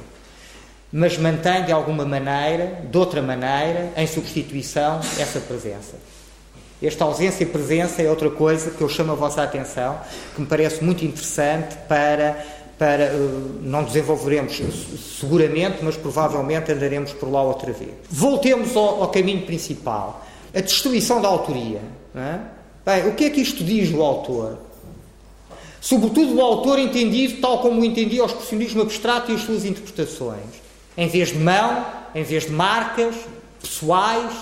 Mas 0.91 1.19
mantém 1.19 1.65
de 1.65 1.73
alguma 1.73 2.07
maneira, 2.07 2.83
de 2.91 2.97
outra 2.97 3.21
maneira, 3.21 3.93
em 3.95 4.07
substituição, 4.07 5.01
essa 5.19 5.41
presença. 5.41 5.97
Esta 6.83 7.05
ausência 7.05 7.45
e 7.45 7.47
presença 7.47 8.01
é 8.01 8.09
outra 8.09 8.31
coisa 8.31 8.71
que 8.71 8.81
eu 8.81 8.89
chamo 8.89 9.13
a 9.13 9.15
vossa 9.15 9.43
atenção, 9.43 10.01
que 10.35 10.41
me 10.41 10.47
parece 10.47 10.83
muito 10.83 11.05
interessante 11.05 11.77
para 11.87 12.43
para 12.85 13.05
eh, 13.05 13.13
não 13.63 13.83
desenvolveremos 13.83 14.61
seguramente, 15.19 15.79
mas 15.83 15.97
provavelmente 15.97 16.71
andaremos 16.71 17.15
por 17.15 17.33
lá 17.33 17.43
outra 17.43 17.73
vez. 17.73 17.93
Voltemos 18.11 18.77
ao, 18.77 19.05
ao 19.05 19.09
caminho 19.09 19.47
principal, 19.47 20.23
a 20.55 20.61
destruição 20.61 21.23
da 21.23 21.29
autoria. 21.29 21.81
É? 22.15 22.41
Bem, 22.85 23.09
o 23.09 23.15
que 23.15 23.25
é 23.25 23.31
que 23.31 23.41
isto 23.41 23.65
diz 23.65 23.91
do 23.91 24.03
autor? 24.03 24.59
Sobretudo 25.81 26.35
o 26.35 26.43
autor 26.43 26.79
entendido 26.79 27.41
tal 27.41 27.61
como 27.61 27.81
o 27.81 27.85
entendia 27.87 28.23
o 28.23 28.27
expressionismo 28.27 28.83
abstrato 28.83 29.33
e 29.33 29.35
as 29.35 29.41
suas 29.41 29.65
interpretações. 29.65 30.63
Em 30.95 31.09
vez 31.09 31.31
de 31.31 31.39
mão, 31.39 31.87
em 32.15 32.23
vez 32.23 32.45
de 32.45 32.53
marcas 32.53 33.15
pessoais, 33.63 34.33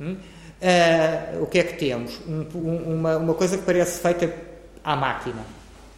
uh, 0.00 1.42
o 1.42 1.46
que 1.46 1.60
é 1.60 1.62
que 1.62 1.74
temos? 1.74 2.18
Um, 2.26 2.94
uma, 2.94 3.16
uma 3.18 3.34
coisa 3.34 3.56
que 3.56 3.62
parece 3.62 4.00
feita 4.00 4.34
à 4.82 4.96
máquina, 4.96 5.44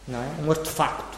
é? 0.07 0.45
um 0.45 0.51
artefacto 0.51 1.17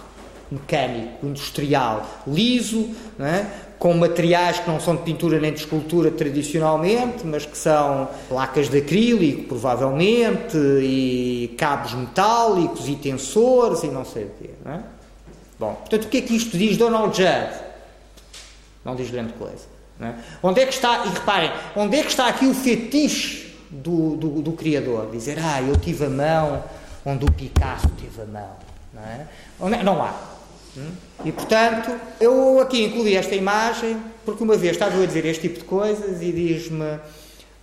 mecânico, 0.51 1.25
industrial, 1.25 2.05
liso, 2.27 2.89
é? 3.19 3.45
com 3.79 3.93
materiais 3.93 4.59
que 4.59 4.69
não 4.69 4.79
são 4.79 4.95
de 4.95 5.03
pintura 5.03 5.39
nem 5.39 5.53
de 5.53 5.59
escultura 5.59 6.11
tradicionalmente, 6.11 7.25
mas 7.25 7.45
que 7.45 7.57
são 7.57 8.09
placas 8.27 8.69
de 8.69 8.79
acrílico, 8.79 9.43
provavelmente, 9.43 10.57
e 10.57 11.55
cabos 11.57 11.93
metálicos 11.93 12.89
e 12.89 12.95
tensores 12.95 13.83
e 13.83 13.87
não 13.87 14.03
sei 14.03 14.25
o 14.25 14.31
quê. 14.37 14.49
Não 14.65 14.73
é? 14.73 14.83
Bom, 15.57 15.73
portanto, 15.75 16.05
o 16.05 16.07
que 16.07 16.17
é 16.17 16.21
que 16.21 16.35
isto 16.35 16.57
diz 16.57 16.77
Donald 16.77 17.15
Judd? 17.15 17.53
Não 18.83 18.95
diz 18.95 19.09
grande 19.09 19.33
coisa. 19.33 19.67
É? 20.01 20.13
Onde 20.41 20.61
é 20.61 20.65
que 20.65 20.73
está, 20.73 21.05
e 21.05 21.09
reparem, 21.09 21.51
onde 21.75 21.97
é 21.97 22.03
que 22.03 22.09
está 22.09 22.27
aqui 22.27 22.45
o 22.45 22.53
fetiche 22.53 23.53
do, 23.69 24.15
do, 24.15 24.41
do 24.41 24.51
criador? 24.53 25.09
Dizer, 25.11 25.37
ah, 25.39 25.61
eu 25.61 25.75
tive 25.75 26.05
a 26.05 26.09
mão 26.09 26.63
onde 27.05 27.25
o 27.25 27.31
Picasso 27.31 27.89
teve 27.89 28.21
a 28.21 28.25
mão. 28.25 28.49
Não, 28.93 29.03
é? 29.03 29.27
Onde, 29.59 29.83
não 29.83 30.01
há. 30.01 30.13
E 31.25 31.31
portanto, 31.31 31.91
eu 32.19 32.59
aqui 32.59 32.85
incluí 32.85 33.15
esta 33.15 33.35
imagem 33.35 33.97
porque 34.25 34.43
uma 34.43 34.55
vez 34.55 34.73
estava 34.73 35.01
a 35.01 35.05
dizer 35.05 35.25
este 35.25 35.47
tipo 35.49 35.59
de 35.59 35.65
coisas 35.65 36.21
e 36.21 36.31
diz-me 36.31 36.99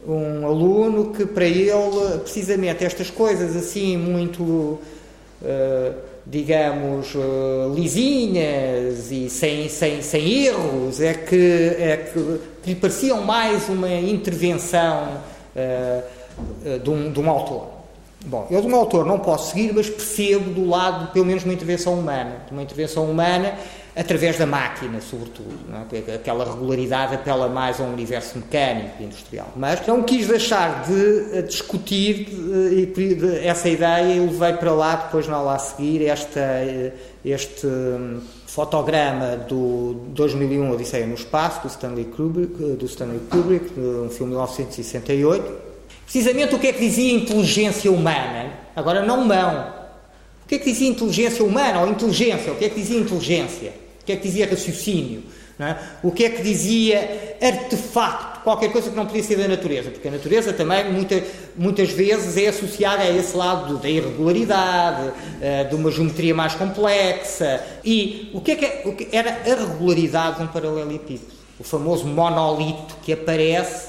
um 0.06 0.46
aluno 0.46 1.12
que 1.12 1.24
para 1.24 1.44
ele, 1.44 2.18
precisamente 2.22 2.84
estas 2.84 3.10
coisas 3.10 3.56
assim 3.56 3.96
muito, 3.96 4.42
uh, 4.42 4.80
digamos, 6.26 7.14
uh, 7.14 7.72
lisinhas 7.74 9.10
e 9.10 9.28
sem, 9.30 9.68
sem, 9.68 10.02
sem 10.02 10.46
erros, 10.46 11.00
é 11.00 11.14
que, 11.14 11.76
é 11.78 11.96
que, 11.96 12.40
que 12.62 12.70
lhe 12.70 12.76
pareciam 12.76 13.22
mais 13.22 13.68
uma 13.68 13.90
intervenção 13.90 15.22
uh, 15.56 16.78
de, 16.78 16.90
um, 16.90 17.12
de 17.12 17.20
um 17.20 17.30
autor. 17.30 17.75
Bom, 18.26 18.46
eu 18.50 18.60
de 18.60 18.66
um 18.66 18.74
autor 18.74 19.06
não 19.06 19.20
posso 19.20 19.52
seguir, 19.52 19.72
mas 19.72 19.88
percebo 19.88 20.50
do 20.50 20.68
lado, 20.68 21.12
pelo 21.12 21.24
menos, 21.24 21.44
uma 21.44 21.54
intervenção 21.54 21.94
humana. 21.94 22.42
Uma 22.50 22.62
intervenção 22.62 23.04
humana 23.04 23.54
através 23.94 24.36
da 24.36 24.44
máquina, 24.44 25.00
sobretudo. 25.00 25.56
É? 25.92 26.14
Aquela 26.14 26.44
regularidade 26.44 27.14
apela 27.14 27.48
mais 27.48 27.80
a 27.80 27.84
um 27.84 27.92
universo 27.92 28.36
mecânico 28.36 28.96
e 29.00 29.04
industrial. 29.04 29.48
Mas 29.54 29.86
não 29.86 30.02
quis 30.02 30.26
deixar 30.26 30.84
de 30.84 31.42
discutir 31.42 32.28
essa 33.42 33.68
ideia 33.68 34.12
e 34.12 34.18
levei 34.18 34.54
para 34.54 34.72
lá, 34.72 34.96
depois 34.96 35.28
na 35.28 35.36
aula 35.36 35.54
a 35.54 35.58
seguir, 35.58 36.04
esta, 36.06 36.40
este 37.24 37.66
hum, 37.66 38.20
fotograma 38.46 39.36
do 39.36 39.94
2001 40.08 40.72
Odisseia 40.72 41.06
no 41.06 41.14
Espaço, 41.14 41.62
do 41.62 41.68
Stanley 41.68 42.06
Kubrick, 42.06 42.54
do 42.54 42.86
Stanley 42.86 43.20
Kubrick 43.30 43.70
um 43.78 44.10
filme 44.10 44.32
de 44.32 44.38
1968, 44.38 45.65
Precisamente 46.06 46.54
o 46.54 46.58
que 46.58 46.68
é 46.68 46.72
que 46.72 46.78
dizia 46.80 47.12
inteligência 47.12 47.90
humana? 47.90 48.52
Agora, 48.76 49.04
não 49.04 49.24
mão. 49.24 49.74
O 50.44 50.48
que 50.48 50.54
é 50.54 50.58
que 50.58 50.70
dizia 50.70 50.88
inteligência 50.88 51.44
humana 51.44 51.80
ou 51.80 51.88
inteligência? 51.88 52.52
O 52.52 52.56
que 52.56 52.64
é 52.64 52.68
que 52.68 52.76
dizia 52.76 53.00
inteligência? 53.00 53.72
O 54.00 54.04
que 54.06 54.12
é 54.12 54.16
que 54.16 54.22
dizia 54.22 54.48
raciocínio? 54.48 55.24
É? 55.58 55.74
O 56.02 56.12
que 56.12 56.24
é 56.24 56.30
que 56.30 56.42
dizia 56.42 57.36
artefacto? 57.42 58.40
Qualquer 58.44 58.70
coisa 58.70 58.90
que 58.90 58.96
não 58.96 59.06
podia 59.06 59.24
ser 59.24 59.36
da 59.36 59.48
natureza, 59.48 59.90
porque 59.90 60.06
a 60.06 60.10
natureza 60.10 60.52
também 60.52 60.92
muita, 60.92 61.20
muitas 61.56 61.90
vezes 61.90 62.36
é 62.36 62.46
associada 62.48 63.02
a 63.02 63.10
esse 63.10 63.36
lado 63.36 63.78
da 63.78 63.88
irregularidade, 63.88 65.12
eh, 65.40 65.64
de 65.64 65.74
uma 65.74 65.90
geometria 65.90 66.32
mais 66.32 66.54
complexa. 66.54 67.60
E 67.84 68.30
o 68.32 68.40
que 68.40 68.52
é 68.52 68.54
que, 68.54 68.64
é, 68.66 68.70
que 68.92 69.08
era 69.16 69.30
a 69.30 69.66
regularidade 69.66 70.36
de 70.36 70.42
um 70.44 70.46
paralelepípedo? 70.46 71.34
O 71.58 71.64
famoso 71.64 72.06
monolito 72.06 72.94
que 73.02 73.12
aparece 73.12 73.88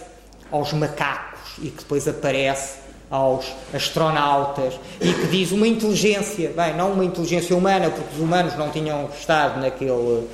aos 0.49 0.73
macacos 0.73 1.36
e 1.61 1.69
que 1.69 1.79
depois 1.79 2.07
aparece 2.07 2.87
aos 3.09 3.45
astronautas 3.73 4.73
e 4.99 5.13
que 5.13 5.27
diz 5.27 5.51
uma 5.51 5.67
inteligência, 5.67 6.51
bem, 6.55 6.75
não 6.75 6.91
uma 6.91 7.05
inteligência 7.05 7.55
humana, 7.55 7.89
porque 7.89 8.15
os 8.15 8.21
humanos 8.21 8.55
não 8.57 8.69
tinham 8.69 9.09
estado 9.17 9.61
naquele, 9.61 10.27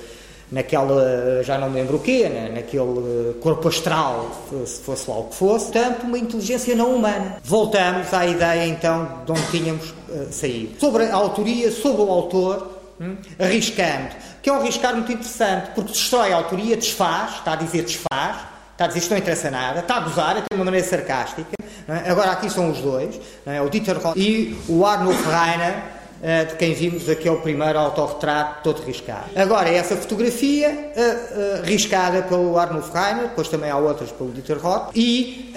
naquela, 0.52 1.44
já 1.44 1.58
não 1.58 1.70
me 1.70 1.76
lembro 1.80 1.98
o 1.98 2.00
quê, 2.00 2.28
né, 2.30 2.52
naquele 2.54 3.34
corpo 3.42 3.68
astral, 3.68 4.32
se 4.66 4.80
fosse 4.82 5.10
lá 5.10 5.20
o 5.20 5.26
que 5.26 5.36
fosse, 5.36 5.72
portanto, 5.72 6.04
uma 6.04 6.18
inteligência 6.18 6.76
não 6.76 6.96
humana. 6.96 7.38
Voltamos 7.44 8.12
à 8.14 8.26
ideia 8.26 8.66
então 8.66 9.20
de 9.26 9.32
onde 9.32 9.48
tínhamos 9.52 9.90
uh, 10.10 10.28
saído. 10.32 10.80
Sobre 10.80 11.06
a 11.06 11.16
autoria, 11.16 11.72
sobre 11.72 12.02
o 12.02 12.10
autor, 12.10 12.80
hum, 13.00 13.16
arriscando, 13.38 14.16
que 14.42 14.50
é 14.50 14.54
um 14.54 14.58
arriscar 14.58 14.96
muito 14.96 15.12
interessante, 15.12 15.70
porque 15.76 15.92
destrói 15.92 16.34
a 16.34 16.38
autoria, 16.38 16.76
desfaz, 16.76 17.36
está 17.36 17.54
a 17.54 17.56
dizer 17.56 17.84
desfaz, 17.84 18.53
Está 18.74 18.86
a 18.86 18.88
dizer 18.88 19.18
interessa 19.18 19.52
nada, 19.52 19.82
está 19.82 19.98
a 19.98 20.00
gozar, 20.00 20.36
de 20.36 20.46
uma 20.56 20.66
maneira 20.66 20.86
sarcástica. 20.86 21.52
É? 21.88 22.10
Agora 22.10 22.32
aqui 22.32 22.50
são 22.50 22.72
os 22.72 22.80
dois, 22.80 23.22
é? 23.46 23.62
o 23.62 23.70
Dieter 23.70 24.00
Roth 24.00 24.18
e 24.18 24.58
o 24.68 24.84
Arnulf 24.84 25.24
Reiner, 25.28 25.76
eh, 26.24 26.46
de 26.46 26.56
quem 26.56 26.74
vimos 26.74 27.08
aquele 27.08 27.36
primeiro 27.38 27.78
autorretrato 27.78 28.64
todo 28.64 28.82
riscado. 28.84 29.26
Agora, 29.36 29.70
essa 29.70 29.96
fotografia, 29.96 30.70
uh, 30.70 31.60
uh, 31.60 31.66
riscada 31.66 32.24
pelo 32.24 32.58
Arnulf 32.58 32.92
Reiner, 32.92 33.28
depois 33.28 33.48
também 33.48 33.70
há 33.70 33.78
outras 33.78 34.12
pelo 34.12 34.32
Dieter 34.32 34.58
Roth, 34.58 34.90
e 34.96 35.54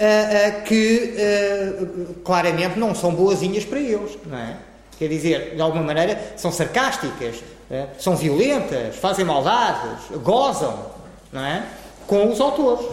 que 0.65 1.15
claramente 2.23 2.77
não 2.77 2.93
são 2.93 3.15
boazinhas 3.15 3.65
para 3.65 3.79
eles, 3.79 4.17
não 4.25 4.37
é? 4.37 4.57
Quer 4.99 5.07
dizer, 5.07 5.55
de 5.55 5.61
alguma 5.61 5.83
maneira, 5.83 6.33
são 6.35 6.51
sarcásticas, 6.51 7.37
são 7.97 8.15
violentas, 8.15 8.95
fazem 8.97 9.23
maldades, 9.23 10.01
gozam, 10.21 10.91
não 11.31 11.45
é? 11.45 11.63
Com 12.05 12.29
os 12.29 12.41
autores 12.41 12.85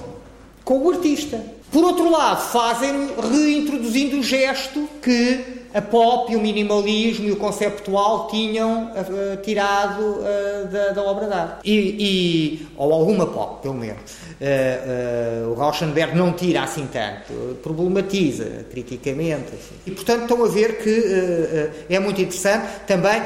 com 0.65 0.79
o 0.79 0.91
artista. 0.91 1.41
Por 1.71 1.85
outro 1.85 2.09
lado, 2.11 2.41
fazem 2.53 3.11
reintroduzindo 3.31 4.19
o 4.19 4.23
gesto 4.23 4.89
que 5.03 5.65
a 5.75 5.83
pop 5.83 6.33
e 6.33 6.37
o 6.37 6.41
minimalismo 6.41 7.27
e 7.27 7.33
o 7.33 7.37
conceptual 7.37 8.29
tinham 8.29 8.93
uh, 8.93 9.37
tirado 9.43 10.01
uh, 10.01 10.69
da, 10.71 10.91
da, 10.91 11.03
obra 11.03 11.27
de 11.27 11.33
arte. 11.33 11.69
E, 11.69 11.97
e, 11.99 12.69
ou 12.77 12.93
alguma 12.93 13.27
pop, 13.27 13.61
pelo 13.61 13.75
menos. 13.75 14.13
Uh, 14.41 15.51
o 15.51 15.55
Rauschenberg 15.55 16.17
não 16.17 16.33
tira 16.33 16.63
assim 16.63 16.87
tanto, 16.87 17.57
problematiza 17.61 18.65
criticamente. 18.71 19.49
Assim. 19.49 19.75
E, 19.85 19.91
portanto, 19.91 20.23
estão 20.23 20.45
a 20.45 20.49
ver 20.49 20.79
que 20.79 21.93
é 21.93 21.99
muito 21.99 22.21
interessante 22.21 22.69
também 22.87 23.21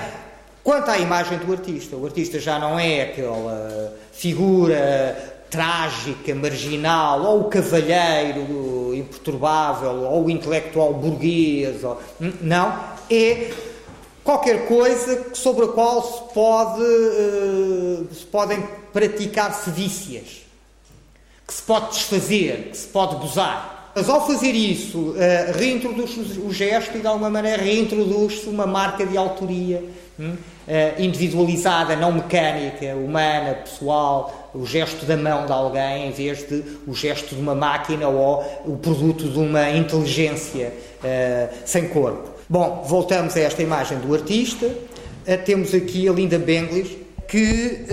quanto 0.64 0.90
à 0.90 0.98
imagem 0.98 1.36
do 1.36 1.52
artista. 1.52 1.96
O 1.96 2.06
artista 2.06 2.40
já 2.40 2.58
não 2.58 2.80
é 2.80 3.02
aquela 3.02 3.94
figura 4.10 5.37
trágica, 5.50 6.34
marginal, 6.34 7.22
ou 7.22 7.40
o 7.42 7.44
cavalheiro 7.44 8.94
imperturbável, 8.94 9.90
ou 10.04 10.24
o 10.26 10.30
intelectual 10.30 10.94
burguês, 10.94 11.82
ou, 11.84 12.00
não, 12.40 12.78
é 13.10 13.50
qualquer 14.22 14.66
coisa 14.66 15.34
sobre 15.34 15.64
a 15.64 15.68
qual 15.68 16.02
se, 16.02 16.34
pode, 16.34 16.82
uh, 16.82 18.08
se 18.12 18.26
podem 18.26 18.62
praticar 18.92 19.54
sedícias, 19.54 20.42
que 21.46 21.54
se 21.54 21.62
pode 21.62 21.90
desfazer, 21.90 22.68
que 22.70 22.76
se 22.76 22.88
pode 22.88 23.16
gozar. 23.16 23.90
Mas 23.94 24.08
ao 24.08 24.26
fazer 24.26 24.52
isso, 24.52 24.98
uh, 24.98 25.16
reintroduz-se 25.58 26.38
o 26.40 26.52
gesto 26.52 26.98
e 26.98 27.00
de 27.00 27.06
alguma 27.06 27.30
maneira 27.30 27.62
reintroduz-se 27.62 28.46
uma 28.48 28.66
marca 28.66 29.06
de 29.06 29.16
autoria 29.16 29.82
individualizada, 30.98 31.96
não 31.96 32.12
mecânica, 32.12 32.94
humana, 32.96 33.54
pessoal, 33.54 34.50
o 34.54 34.66
gesto 34.66 35.06
da 35.06 35.16
mão 35.16 35.46
de 35.46 35.52
alguém 35.52 36.08
em 36.08 36.10
vez 36.10 36.46
de 36.46 36.64
o 36.86 36.94
gesto 36.94 37.34
de 37.34 37.40
uma 37.40 37.54
máquina 37.54 38.08
ou 38.08 38.44
o 38.66 38.76
produto 38.76 39.28
de 39.28 39.38
uma 39.38 39.70
inteligência 39.70 40.72
uh, 40.98 41.54
sem 41.64 41.88
corpo. 41.88 42.30
Bom, 42.48 42.84
voltamos 42.86 43.36
a 43.36 43.40
esta 43.40 43.62
imagem 43.62 43.98
do 43.98 44.14
artista. 44.14 44.68
temos 45.44 45.74
aqui 45.74 46.08
a 46.08 46.12
Linda 46.12 46.38
Benglish, 46.38 46.98
que 47.28 47.84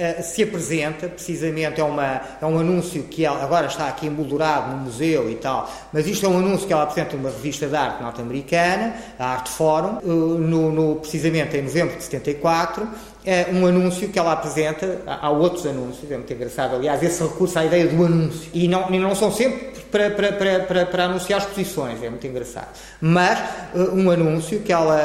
eh, 0.00 0.22
se 0.22 0.42
apresenta, 0.42 1.08
precisamente 1.08 1.78
é, 1.78 1.84
uma, 1.84 2.22
é 2.40 2.46
um 2.46 2.58
anúncio 2.58 3.02
que 3.02 3.22
ela, 3.22 3.44
agora 3.44 3.66
está 3.66 3.86
aqui 3.86 4.06
emoldurado 4.06 4.74
no 4.74 4.84
museu 4.84 5.30
e 5.30 5.34
tal, 5.34 5.70
mas 5.92 6.06
isto 6.06 6.24
é 6.24 6.28
um 6.30 6.38
anúncio 6.38 6.66
que 6.66 6.72
ela 6.72 6.84
apresenta 6.84 7.18
numa 7.18 7.28
revista 7.28 7.66
de 7.66 7.76
arte 7.76 8.02
norte-americana, 8.02 8.94
a 9.18 9.26
Art 9.26 9.48
Forum, 9.48 9.98
eh, 9.98 10.06
no, 10.06 10.72
no, 10.72 10.96
precisamente 10.96 11.54
em 11.54 11.60
novembro 11.64 11.98
de 11.98 12.04
74, 12.04 12.88
é 13.26 13.48
um 13.52 13.66
anúncio 13.66 14.08
que 14.08 14.18
ela 14.18 14.32
apresenta, 14.32 15.02
há 15.06 15.28
outros 15.28 15.66
anúncios, 15.66 16.10
é 16.10 16.16
muito 16.16 16.32
engraçado, 16.32 16.76
aliás, 16.76 17.02
esse 17.02 17.22
recurso 17.22 17.58
à 17.58 17.66
ideia 17.66 17.86
do 17.86 18.02
anúncio, 18.02 18.48
e 18.54 18.66
não, 18.68 18.90
e 18.90 18.98
não 18.98 19.14
são 19.14 19.30
sempre 19.30 19.82
para, 19.90 20.08
para, 20.12 20.32
para, 20.32 20.60
para, 20.60 20.86
para 20.86 21.04
anunciar 21.04 21.40
exposições, 21.40 22.02
é 22.02 22.08
muito 22.08 22.26
engraçado. 22.26 22.68
Mas 23.02 23.38
uh, 23.74 23.94
um 23.94 24.10
anúncio 24.10 24.60
que 24.60 24.72
ela 24.72 24.98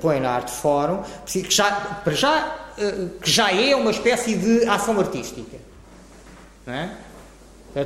põe 0.00 0.18
na 0.18 0.30
Arte 0.30 0.52
Fórum, 0.52 1.02
que 1.26 1.44
já, 1.50 1.70
para 2.02 2.14
já, 2.14 2.69
que 3.20 3.30
já 3.30 3.52
é 3.52 3.74
uma 3.74 3.90
espécie 3.90 4.34
de 4.34 4.64
ação 4.68 4.98
artística. 4.98 5.56
Não 6.66 6.74
é? 6.74 6.90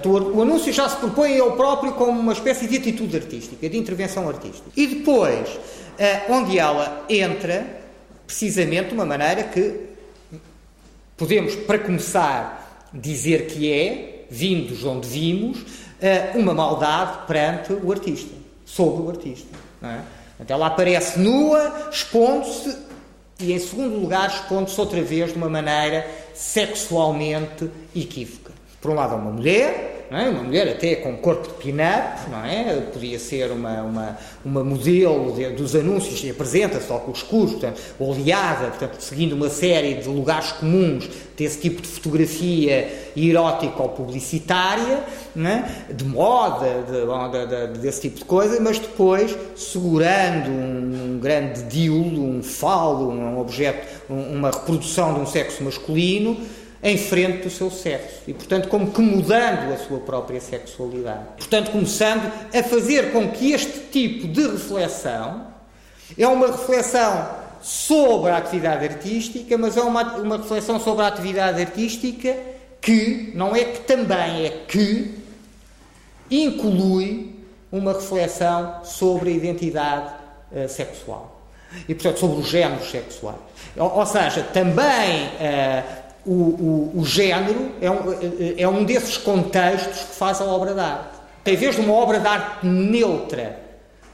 o 0.07 0.41
anúncio 0.41 0.73
já 0.73 0.89
se 0.89 0.97
propõe 0.97 1.33
ele 1.33 1.51
próprio 1.53 1.93
como 1.93 2.19
uma 2.19 2.33
espécie 2.33 2.67
de 2.67 2.79
atitude 2.79 3.17
artística, 3.17 3.69
de 3.69 3.77
intervenção 3.77 4.27
artística. 4.29 4.67
E 4.75 4.87
depois, 4.87 5.61
onde 6.31 6.59
ela 6.59 7.05
entra, 7.07 7.67
precisamente 8.27 8.89
de 8.89 8.95
uma 8.95 9.05
maneira 9.05 9.43
que 9.43 9.81
podemos, 11.19 11.55
para 11.55 11.79
começar, 11.79 12.89
dizer 12.95 13.47
que 13.47 13.71
é, 13.71 14.25
vindos 14.31 14.85
onde 14.85 15.07
vimos, 15.07 15.59
eh, 16.01 16.33
uma 16.35 16.53
maldade 16.53 17.27
perante 17.27 17.73
o 17.73 17.91
artista, 17.91 18.35
sobre 18.65 19.03
o 19.03 19.11
artista. 19.11 19.49
É? 19.83 20.01
Então 20.41 20.57
ela 20.57 20.67
aparece 20.67 21.19
nua, 21.19 21.89
expondo-se 21.91 22.77
e, 23.39 23.53
em 23.53 23.59
segundo 23.59 23.99
lugar, 23.99 24.29
expondo-se 24.29 24.81
outra 24.81 25.03
vez 25.03 25.33
de 25.33 25.37
uma 25.37 25.49
maneira 25.49 26.09
sexualmente 26.35 27.69
equívoca. 27.95 28.53
Por 28.81 28.91
um 28.91 28.95
lado, 28.95 29.15
é 29.15 29.17
uma 29.17 29.31
mulher, 29.31 29.94
é? 30.17 30.29
uma 30.29 30.43
mulher 30.43 30.69
até 30.69 30.97
com 30.97 31.17
corpo 31.17 31.49
de 31.49 31.55
pin-up, 31.55 32.31
não 32.31 32.45
é? 32.45 32.81
Podia 32.93 33.19
ser 33.19 33.51
uma, 33.51 33.83
uma, 33.83 34.19
uma 34.45 34.65
modelo 34.65 35.33
de, 35.33 35.51
dos 35.51 35.75
anúncios 35.75 36.23
e 36.25 36.31
apresenta-se 36.31 36.93
óculos 36.93 37.19
escuros, 37.19 37.53
portanto, 37.53 37.81
oleada, 37.99 38.69
portanto, 38.69 39.01
seguindo 39.01 39.33
uma 39.33 39.49
série 39.49 39.95
de 39.95 40.09
lugares 40.09 40.53
comuns 40.53 41.09
desse 41.37 41.61
tipo 41.61 41.83
de 41.83 41.89
fotografia 41.89 43.11
erótica 43.17 43.83
ou 43.83 43.89
publicitária, 43.89 45.03
é? 45.37 45.93
de 45.93 46.05
moda, 46.05 46.85
de, 46.87 47.39
de, 47.47 47.73
de, 47.73 47.79
desse 47.81 48.03
tipo 48.03 48.19
de 48.19 48.25
coisa, 48.25 48.61
mas 48.61 48.79
depois 48.79 49.37
segurando 49.57 50.49
um, 50.51 51.15
um 51.15 51.19
grande 51.19 51.63
dildo, 51.65 52.23
um 52.23 52.43
falo, 52.43 53.11
um 53.11 53.41
objeto, 53.41 53.87
um, 54.09 54.37
uma 54.37 54.51
reprodução 54.51 55.15
de 55.15 55.21
um 55.21 55.27
sexo 55.27 55.63
masculino, 55.65 56.37
em 56.85 56.99
frente 56.99 57.45
do 57.45 57.51
seu 57.51 57.71
sexo 57.71 58.21
e, 58.29 58.35
portanto, 58.35 58.69
como 58.69 58.91
que 58.91 59.01
mudando 59.01 59.73
a 59.73 59.79
sua 59.79 60.01
própria 60.01 60.39
sexualidade. 60.39 61.25
Portanto, 61.39 61.71
começando 61.71 62.31
a 62.55 62.63
fazer 62.63 63.11
com 63.11 63.31
que 63.31 63.53
este 63.53 63.81
tipo 63.91 64.29
de 64.29 64.47
reflexão 64.47 65.47
é 66.19 66.29
uma 66.29 66.49
reflexão 66.49 67.27
sobre 67.63 68.31
a 68.31 68.37
atividade 68.37 68.85
artística, 68.85 69.57
mas 69.57 69.79
é 69.79 69.81
uma, 69.81 70.03
uma 70.19 70.37
reflexão 70.37 70.79
sobre 70.79 71.07
a 71.07 71.09
atividade 71.09 71.59
artística 71.59 72.37
que, 72.83 73.33
não 73.35 73.57
é 73.57 73.65
que 73.65 73.81
também, 73.81 74.45
é 74.45 74.51
que 74.69 75.15
inclui 76.31 77.35
uma 77.73 77.95
reflexão 77.95 78.85
sobre 78.85 79.31
a 79.31 79.33
identidade 79.33 80.13
uh, 80.53 80.69
sexual. 80.69 81.41
E, 81.89 81.95
portanto, 81.95 82.19
sobre 82.19 82.41
os 82.41 82.47
géneros 82.47 82.91
sexuais. 82.91 83.39
Ou, 83.75 83.91
ou 83.97 84.07
seja, 84.07 84.43
também 84.53 85.27
uh, 85.27 86.04
o, 86.27 86.33
o, 86.33 87.01
o 87.01 87.05
género 87.05 87.73
é 87.81 87.91
um, 87.91 87.99
é 88.59 88.69
um 88.69 88.85
desses 88.85 89.19
contextos 89.19 90.05
que 90.05 90.15
faz 90.15 90.41
a 90.41 90.45
obra 90.45 90.75
de 90.75 90.81
arte. 90.81 91.15
Em 91.47 91.57
vez 91.57 91.77
de 91.77 91.83
uma 91.83 91.93
obra 91.93 92.19
de 92.19 92.27
arte 92.27 92.67
neutra, 92.67 93.61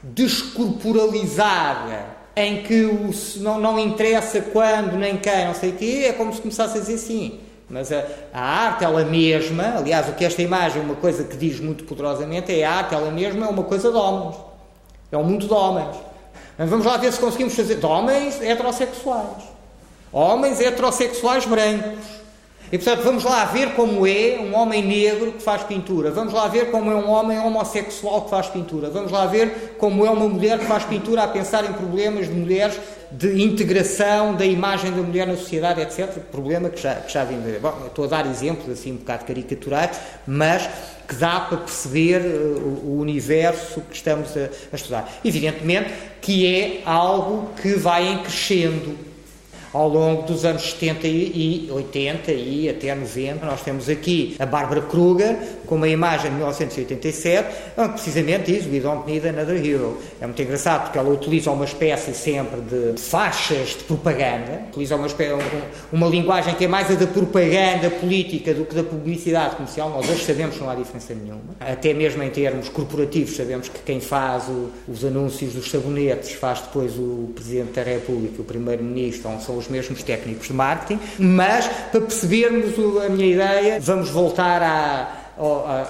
descorporalizada, 0.03 2.21
em 2.35 2.63
que 2.63 2.85
o, 2.85 3.11
não, 3.37 3.59
não 3.59 3.79
interessa 3.79 4.41
quando, 4.41 4.97
nem 4.97 5.17
quem, 5.17 5.45
não 5.45 5.53
sei 5.53 5.69
o 5.69 5.73
quê, 5.73 6.05
é 6.09 6.13
como 6.13 6.33
se 6.33 6.41
começasse 6.41 6.77
a 6.77 6.81
dizer 6.81 6.95
assim. 6.95 7.39
Mas 7.69 7.91
a, 7.91 8.03
a, 8.33 8.41
arte, 8.41 8.83
ela 8.83 9.05
mesma, 9.05 9.77
aliás, 9.77 10.09
o 10.09 10.13
que 10.13 10.25
esta 10.25 10.41
imagem, 10.41 10.81
uma 10.81 10.95
coisa 10.95 11.23
que 11.23 11.37
diz 11.37 11.61
muito 11.61 11.85
poderosamente, 11.85 12.53
é 12.53 12.65
a 12.65 12.73
arte, 12.73 12.93
ela 12.93 13.09
mesma 13.09 13.45
é 13.45 13.49
uma 13.49 13.63
coisa 13.63 13.89
de 13.89 13.97
homens. 13.97 14.35
É 15.09 15.17
um 15.17 15.23
mundo 15.23 15.47
de 15.47 15.53
homens. 15.53 15.95
Vamos 16.57 16.85
lá 16.85 16.97
ver 16.97 17.13
se 17.13 17.19
conseguimos 17.19 17.55
fazer. 17.55 17.75
de 17.75 17.85
homens 17.85 18.41
heterossexuais 18.41 19.50
homens 20.11 20.59
heterossexuais 20.59 21.45
brancos. 21.45 22.21
E 22.71 22.77
portanto, 22.77 23.03
vamos 23.03 23.25
lá 23.25 23.43
ver 23.43 23.73
como 23.73 24.07
é 24.07 24.39
um 24.39 24.55
homem 24.55 24.81
negro 24.81 25.33
que 25.33 25.43
faz 25.43 25.61
pintura. 25.63 26.09
Vamos 26.09 26.31
lá 26.31 26.47
ver 26.47 26.71
como 26.71 26.89
é 26.89 26.95
um 26.95 27.09
homem 27.09 27.37
homossexual 27.37 28.21
que 28.21 28.29
faz 28.29 28.47
pintura. 28.47 28.89
Vamos 28.89 29.11
lá 29.11 29.25
ver 29.25 29.75
como 29.77 30.05
é 30.05 30.09
uma 30.09 30.29
mulher 30.29 30.57
que 30.57 30.63
faz 30.65 30.85
pintura 30.85 31.23
a 31.23 31.27
pensar 31.27 31.69
em 31.69 31.73
problemas 31.73 32.27
de 32.27 32.33
mulheres, 32.33 32.79
de 33.11 33.43
integração 33.43 34.35
da 34.35 34.45
imagem 34.45 34.89
da 34.89 35.01
mulher 35.01 35.27
na 35.27 35.35
sociedade, 35.35 35.81
etc. 35.81 36.17
Problema 36.31 36.69
que 36.69 36.81
já, 36.81 36.95
que 36.95 37.11
já 37.11 37.25
vim 37.25 37.41
ver. 37.41 37.59
Bom, 37.59 37.73
estou 37.87 38.05
a 38.05 38.07
dar 38.07 38.25
exemplos 38.25 38.69
assim 38.69 38.93
um 38.93 38.97
bocado 38.97 39.25
caricaturais, 39.25 39.99
mas 40.25 40.69
que 41.05 41.15
dá 41.15 41.41
para 41.41 41.57
perceber 41.57 42.21
uh, 42.21 42.85
o 42.85 42.99
universo 43.01 43.81
que 43.81 43.97
estamos 43.97 44.29
a, 44.37 44.49
a 44.71 44.75
estudar. 44.77 45.11
Evidentemente 45.25 45.91
que 46.21 46.47
é 46.47 46.81
algo 46.85 47.49
que 47.61 47.73
vai 47.73 48.07
em 48.07 48.19
crescendo 48.19 49.10
ao 49.73 49.87
longo 49.87 50.23
dos 50.23 50.43
anos 50.45 50.63
70 50.63 51.07
e 51.07 51.67
80 51.71 52.31
e 52.31 52.69
até 52.69 52.93
90. 52.93 53.45
Nós 53.45 53.61
temos 53.61 53.89
aqui 53.89 54.35
a 54.39 54.45
Barbara 54.45 54.81
Kruger 54.81 55.37
com 55.71 55.77
uma 55.77 55.87
imagem 55.87 56.31
de 56.31 56.35
1987, 56.35 57.47
onde 57.77 57.93
precisamente 57.93 58.51
diz 58.51 58.65
We 58.65 58.81
don't 58.81 59.09
need 59.09 59.25
another 59.25 59.55
hero. 59.55 59.97
É 60.19 60.25
muito 60.25 60.41
engraçado 60.41 60.83
porque 60.83 60.97
ela 60.97 61.09
utiliza 61.09 61.49
uma 61.49 61.63
espécie 61.63 62.13
sempre 62.13 62.59
de 62.59 62.99
faixas 62.99 63.69
de 63.69 63.85
propaganda, 63.85 64.63
utiliza 64.67 64.97
uma, 64.97 65.07
espécie, 65.07 65.33
uma 65.89 66.07
linguagem 66.07 66.55
que 66.55 66.65
é 66.65 66.67
mais 66.67 66.91
a 66.91 66.95
da 66.95 67.07
propaganda 67.07 67.89
política 67.89 68.53
do 68.53 68.65
que 68.65 68.75
da 68.75 68.83
publicidade 68.83 69.55
comercial. 69.55 69.89
Nós 69.91 70.09
hoje 70.09 70.25
sabemos 70.25 70.57
que 70.57 70.61
não 70.61 70.69
há 70.69 70.75
diferença 70.75 71.13
nenhuma. 71.13 71.55
Até 71.57 71.93
mesmo 71.93 72.21
em 72.21 72.29
termos 72.29 72.67
corporativos, 72.67 73.37
sabemos 73.37 73.69
que 73.69 73.79
quem 73.79 74.01
faz 74.01 74.49
o, 74.49 74.71
os 74.89 75.05
anúncios 75.05 75.53
dos 75.53 75.71
sabonetes 75.71 76.33
faz 76.33 76.59
depois 76.59 76.97
o 76.97 77.31
Presidente 77.33 77.71
da 77.71 77.83
República, 77.83 78.41
o 78.41 78.43
Primeiro-Ministro, 78.43 79.31
são 79.39 79.57
os 79.57 79.69
mesmos 79.69 80.03
técnicos 80.03 80.47
de 80.47 80.53
marketing, 80.53 80.99
mas 81.17 81.65
para 81.89 82.01
percebermos 82.01 82.73
a 83.05 83.07
minha 83.07 83.33
ideia, 83.33 83.79
vamos 83.79 84.09
voltar 84.09 84.61
à, 84.61 85.20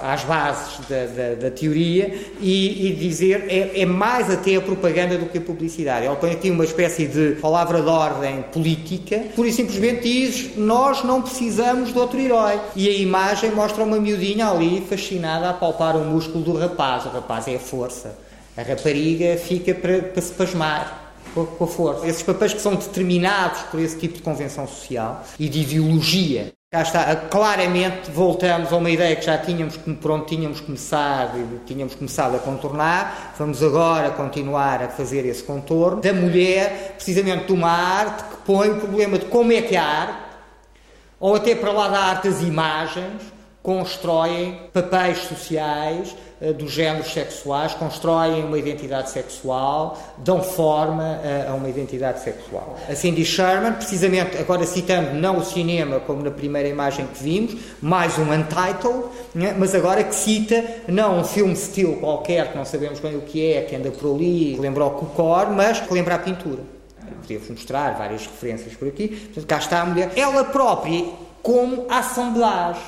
às 0.02 0.24
bases 0.24 0.86
da, 0.88 1.06
da, 1.06 1.34
da 1.34 1.50
teoria 1.50 2.14
e, 2.40 2.88
e 2.88 2.94
dizer 2.94 3.44
é, 3.48 3.82
é, 3.82 3.86
mais 3.86 4.30
até 4.30 4.56
a 4.56 4.60
propaganda 4.60 5.18
do 5.18 5.26
que 5.26 5.38
a 5.38 5.40
publicidade. 5.40 6.06
Ela 6.06 6.16
põe 6.16 6.32
aqui 6.32 6.50
uma 6.50 6.64
espécie 6.64 7.06
de 7.06 7.36
palavra 7.40 7.82
de 7.82 7.88
ordem 7.88 8.42
política, 8.52 9.24
por 9.34 9.46
e 9.46 9.52
simplesmente 9.52 10.02
diz 10.02 10.56
nós 10.56 11.02
não 11.04 11.20
precisamos 11.22 11.92
de 11.92 11.98
outro 11.98 12.18
herói. 12.18 12.60
E 12.74 12.88
a 12.88 12.92
imagem 12.92 13.50
mostra 13.50 13.84
uma 13.84 13.98
miudinha 13.98 14.48
ali 14.48 14.80
fascinada 14.88 15.50
a 15.50 15.52
palpar 15.52 15.96
o 15.96 16.04
músculo 16.04 16.44
do 16.44 16.56
rapaz. 16.56 17.04
O 17.06 17.08
rapaz 17.08 17.48
é 17.48 17.56
a 17.56 17.60
força. 17.60 18.16
A 18.56 18.62
rapariga 18.62 19.36
fica 19.36 19.74
para, 19.74 20.02
para 20.02 20.22
se 20.22 20.32
pasmar 20.32 21.14
com 21.34 21.64
a 21.64 21.66
força. 21.66 22.06
Esses 22.06 22.22
papéis 22.22 22.52
que 22.52 22.60
são 22.60 22.74
determinados 22.74 23.62
por 23.62 23.80
esse 23.80 23.98
tipo 23.98 24.14
de 24.16 24.22
convenção 24.22 24.66
social 24.66 25.24
e 25.38 25.48
de 25.48 25.60
ideologia. 25.60 26.52
Cá 26.72 26.80
está, 26.80 27.14
claramente 27.14 28.10
voltamos 28.10 28.72
a 28.72 28.76
uma 28.76 28.88
ideia 28.88 29.14
que 29.14 29.26
já 29.26 29.36
tínhamos, 29.36 29.76
por 29.76 30.10
onde 30.10 30.24
tínhamos 30.24 30.58
começado 30.58 31.60
tínhamos 31.66 31.94
começado 31.94 32.34
a 32.34 32.38
contornar. 32.38 33.34
Vamos 33.38 33.62
agora 33.62 34.08
continuar 34.12 34.82
a 34.82 34.88
fazer 34.88 35.26
esse 35.26 35.42
contorno 35.42 36.00
da 36.00 36.14
mulher, 36.14 36.94
precisamente 36.94 37.44
de 37.44 37.52
uma 37.52 37.68
arte 37.68 38.24
que 38.24 38.36
põe 38.46 38.70
o 38.70 38.80
problema 38.80 39.18
de 39.18 39.26
como 39.26 39.52
é 39.52 39.60
que 39.60 39.76
a 39.76 39.84
arte, 39.84 40.18
ou 41.20 41.34
até 41.34 41.54
para 41.54 41.72
lá 41.72 41.88
da 41.88 41.98
arte 41.98 42.28
as 42.28 42.40
imagens, 42.40 43.20
constroem 43.62 44.58
papéis 44.72 45.18
sociais 45.18 46.16
dos 46.50 46.72
géneros 46.72 47.12
sexuais, 47.12 47.74
constroem 47.74 48.44
uma 48.44 48.58
identidade 48.58 49.10
sexual, 49.10 49.96
dão 50.18 50.42
forma 50.42 51.02
uh, 51.02 51.52
a 51.52 51.54
uma 51.54 51.68
identidade 51.68 52.20
sexual. 52.20 52.76
A 52.88 52.94
Cindy 52.94 53.24
Sherman, 53.24 53.74
precisamente 53.74 54.36
agora 54.38 54.64
citando 54.64 55.14
não 55.14 55.38
o 55.38 55.44
cinema 55.44 56.00
como 56.00 56.22
na 56.22 56.30
primeira 56.30 56.68
imagem 56.68 57.06
que 57.06 57.22
vimos, 57.22 57.56
mais 57.80 58.18
um 58.18 58.32
Untitled, 58.32 59.04
né, 59.34 59.54
mas 59.56 59.74
agora 59.74 60.02
que 60.02 60.14
cita 60.14 60.64
não 60.88 61.20
um 61.20 61.24
filme 61.24 61.52
estilo 61.52 61.96
qualquer, 61.98 62.50
que 62.50 62.56
não 62.58 62.64
sabemos 62.64 62.98
bem 62.98 63.16
o 63.16 63.20
que 63.20 63.52
é, 63.52 63.62
que 63.62 63.76
anda 63.76 63.90
por 63.90 64.14
ali, 64.14 64.56
lembra 64.56 64.84
o 64.84 64.90
Cocor, 64.90 65.50
mas 65.50 65.80
que 65.80 65.94
lembra 65.94 66.16
a 66.16 66.18
pintura. 66.18 66.62
Podemos 67.20 67.48
mostrar 67.50 67.96
várias 67.96 68.26
referências 68.26 68.74
por 68.74 68.88
aqui. 68.88 69.08
Portanto, 69.08 69.46
cá 69.46 69.58
está 69.58 69.80
a 69.82 69.86
mulher. 69.86 70.10
Ela 70.16 70.44
própria, 70.44 71.04
como 71.40 71.86
assemblage 71.88 72.80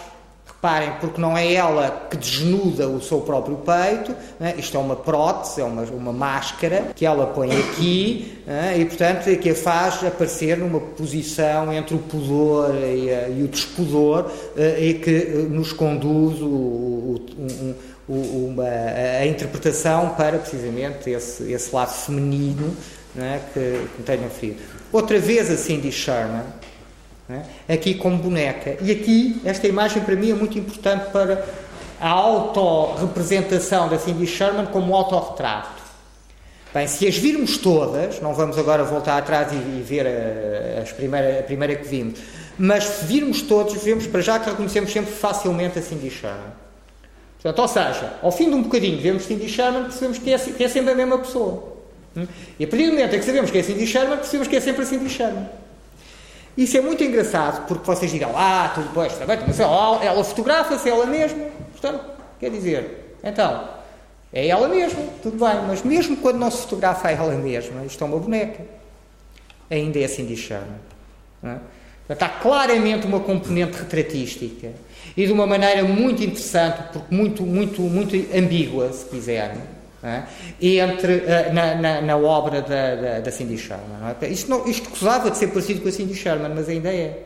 Reparem, 0.65 0.93
porque 0.99 1.21
não 1.21 1.37
é 1.37 1.53
ela 1.53 2.07
que 2.11 2.17
desnuda 2.17 2.89
o 2.89 2.99
seu 2.99 3.21
próprio 3.21 3.57
peito, 3.57 4.17
né? 4.41 4.55
isto 4.57 4.75
é 4.75 4.81
uma 4.81 4.97
prótese, 4.97 5.61
é 5.61 5.65
uma, 5.65 5.83
uma 5.83 6.13
máscara 6.13 6.87
que 6.97 7.05
ela 7.05 7.27
põe 7.27 7.51
aqui 7.51 8.39
né? 8.47 8.79
e, 8.79 8.87
portanto, 8.87 9.29
é 9.29 9.37
que 9.37 9.51
a 9.51 9.55
faz 9.55 10.03
aparecer 10.03 10.57
numa 10.57 10.81
posição 10.81 11.71
entre 11.71 11.95
o 11.95 11.99
pudor 11.99 12.75
e, 12.77 13.11
e 13.39 13.43
o 13.43 13.49
despudor 13.49 14.31
eh, 14.57 14.87
e 14.87 14.95
que 14.95 15.11
eh, 15.11 15.47
nos 15.51 15.71
conduz 15.75 16.41
o, 16.41 16.47
o, 16.47 17.75
o, 18.09 18.47
uma, 18.49 18.65
a 18.65 19.27
interpretação 19.27 20.15
para 20.17 20.39
precisamente 20.39 21.11
esse, 21.11 21.53
esse 21.53 21.75
lado 21.75 21.93
feminino 21.93 22.75
né? 23.15 23.39
que, 23.53 23.87
que 23.97 24.03
tenho 24.03 24.23
referido. 24.23 24.63
Outra 24.91 25.19
vez 25.19 25.51
a 25.51 25.59
Cindy 25.59 25.93
Sherman 25.93 26.45
é? 27.29 27.75
aqui 27.75 27.95
como 27.95 28.19
boneca. 28.19 28.77
E 28.83 28.91
aqui, 28.91 29.41
esta 29.45 29.67
imagem 29.67 30.03
para 30.03 30.15
mim 30.15 30.31
é 30.31 30.35
muito 30.35 30.59
importante 30.59 31.11
para 31.11 31.45
a 32.01 32.09
autorrepresentação 32.09 33.89
da 33.89 33.99
Cindy 33.99 34.27
Sherman 34.27 34.67
como 34.67 34.95
autorretrato. 34.95 35.83
Bem, 36.75 36.87
se 36.89 37.07
as 37.07 37.17
virmos 37.17 37.57
todas, 37.57 38.21
não 38.21 38.35
vamos 38.35 38.59
agora 38.59 38.83
voltar 38.83 39.17
atrás 39.17 39.53
e, 39.53 39.55
e 39.55 39.83
ver 39.83 40.07
a, 40.07 40.83
as 40.83 40.93
primeira, 40.93 41.39
a 41.39 41.43
primeira 41.43 41.77
que 41.77 41.87
vimos, 41.87 42.19
mas 42.59 42.85
se 42.85 43.05
virmos 43.07 43.43
todos, 43.43 43.81
vemos 43.83 44.07
para 44.07 44.21
já 44.21 44.39
que 44.39 44.51
reconhecemos 44.51 44.93
sempre 44.93 45.13
facilmente 45.13 45.79
a 45.79 45.83
Cindy 45.83 46.11
Sherman. 46.11 46.53
Portanto, 47.41 47.59
ou 47.61 47.69
seja, 47.69 48.15
ao 48.23 48.33
fim 48.33 48.49
de 48.49 48.57
um 48.57 48.63
bocadinho 48.63 49.01
vemos 49.01 49.25
Cindy 49.25 49.49
Sherman, 49.49 49.85
percebemos 49.85 50.19
que 50.19 50.33
é, 50.33 50.39
que 50.39 50.65
é 50.65 50.69
sempre 50.69 50.93
a 50.93 50.95
mesma 50.95 51.19
pessoa. 51.19 51.75
Hum? 52.17 52.27
E 52.59 52.65
a 52.65 52.69
partir 52.69 52.87
do 52.87 52.93
momento 52.93 53.15
em 53.15 53.19
que 53.19 53.25
sabemos 53.25 53.51
que 53.51 53.59
é 53.59 53.63
Cindy 53.63 53.87
Sherman, 53.87 54.17
percebemos 54.17 54.49
que 54.49 54.57
é 54.57 54.61
sempre 54.61 54.83
a 54.83 54.87
Cindy 54.87 55.09
Sherman. 55.09 55.47
Isso 56.57 56.77
é 56.77 56.81
muito 56.81 57.03
engraçado, 57.03 57.67
porque 57.67 57.85
vocês 57.85 58.11
dirão, 58.11 58.33
ah, 58.37 58.71
tudo 58.75 58.89
bem, 58.95 59.07
está 59.07 59.27
bem, 59.27 59.39
mas 59.47 59.59
ela, 59.59 60.05
ela 60.05 60.23
fotografa-se 60.23 60.89
ela 60.89 61.05
mesma, 61.05 61.45
portanto, 61.73 62.05
quer 62.39 62.51
dizer, 62.51 63.17
então, 63.23 63.69
é 64.33 64.47
ela 64.47 64.69
mesma, 64.69 65.03
tudo 65.23 65.37
bem, 65.37 65.63
mas 65.67 65.83
mesmo 65.83 66.17
quando 66.17 66.39
não 66.39 66.51
se 66.51 66.63
fotografa 66.63 67.11
ela 67.11 67.33
mesma, 67.35 67.85
isto 67.85 68.03
é 68.03 68.07
uma 68.07 68.19
boneca, 68.19 68.65
ainda 69.69 69.99
é 69.99 70.07
Cindy 70.07 70.37
Sherman. 70.37 70.79
É? 71.43 71.59
Há 72.09 72.29
claramente 72.29 73.07
uma 73.07 73.21
componente 73.21 73.79
retratística 73.79 74.73
e 75.17 75.27
de 75.27 75.33
uma 75.33 75.47
maneira 75.47 75.85
muito 75.85 76.23
interessante, 76.23 76.93
porque 76.93 77.15
muito, 77.15 77.43
muito, 77.43 77.81
muito 77.83 78.15
ambígua, 78.37 78.93
se 78.93 79.07
quiserem, 79.07 79.57
é? 79.57 79.74
Entre, 80.61 81.15
uh, 81.15 81.53
na, 81.53 81.75
na, 81.75 82.01
na, 82.03 82.17
obra 82.17 82.61
da, 82.61 82.95
da, 82.95 83.21
da 83.21 83.31
Cindy 83.31 83.57
Sherman. 83.57 84.15
É? 84.21 84.29
Isto, 84.29 84.51
não, 84.51 84.69
isto 84.69 84.91
gozava 84.91 85.31
de 85.31 85.39
ser 85.39 85.49
parecido 85.49 85.81
com 85.81 85.89
a 85.89 85.93
Cindy 85.93 86.15
Sherman, 86.15 86.53
mas 86.55 86.69
ainda 86.69 86.91
é. 86.91 87.25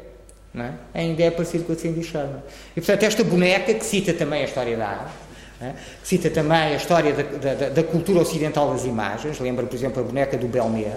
é? 0.56 0.70
Ainda 0.94 1.22
é 1.24 1.30
parecido 1.30 1.64
com 1.64 1.72
a 1.72 1.76
Cindy 1.76 2.04
Sherman. 2.04 2.42
E 2.76 2.80
portanto, 2.80 3.02
esta 3.02 3.24
boneca 3.24 3.74
que 3.74 3.84
cita 3.84 4.12
também 4.14 4.42
a 4.42 4.44
história 4.44 4.76
da 4.76 4.86
arte, 4.86 5.12
é? 5.60 5.72
cita 6.04 6.30
também 6.30 6.56
a 6.56 6.76
história 6.76 7.12
da, 7.12 7.54
da, 7.54 7.68
da, 7.70 7.82
cultura 7.82 8.20
ocidental 8.20 8.72
das 8.72 8.84
imagens, 8.84 9.40
lembra, 9.40 9.66
por 9.66 9.74
exemplo, 9.74 10.00
a 10.00 10.04
boneca 10.04 10.36
do 10.36 10.46
Belmer, 10.46 10.94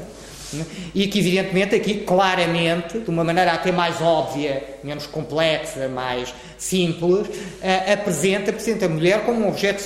e 0.93 1.07
que, 1.07 1.19
evidentemente, 1.19 1.73
aqui 1.75 2.01
claramente, 2.01 2.99
de 2.99 3.09
uma 3.09 3.23
maneira 3.23 3.53
até 3.53 3.71
mais 3.71 4.01
óbvia, 4.01 4.61
menos 4.83 5.07
complexa, 5.07 5.87
mais 5.87 6.33
simples, 6.57 7.27
uh, 7.27 7.93
apresenta, 7.93 8.51
apresenta 8.51 8.85
a 8.85 8.89
mulher 8.89 9.25
como 9.25 9.45
um 9.45 9.47
objeto 9.47 9.81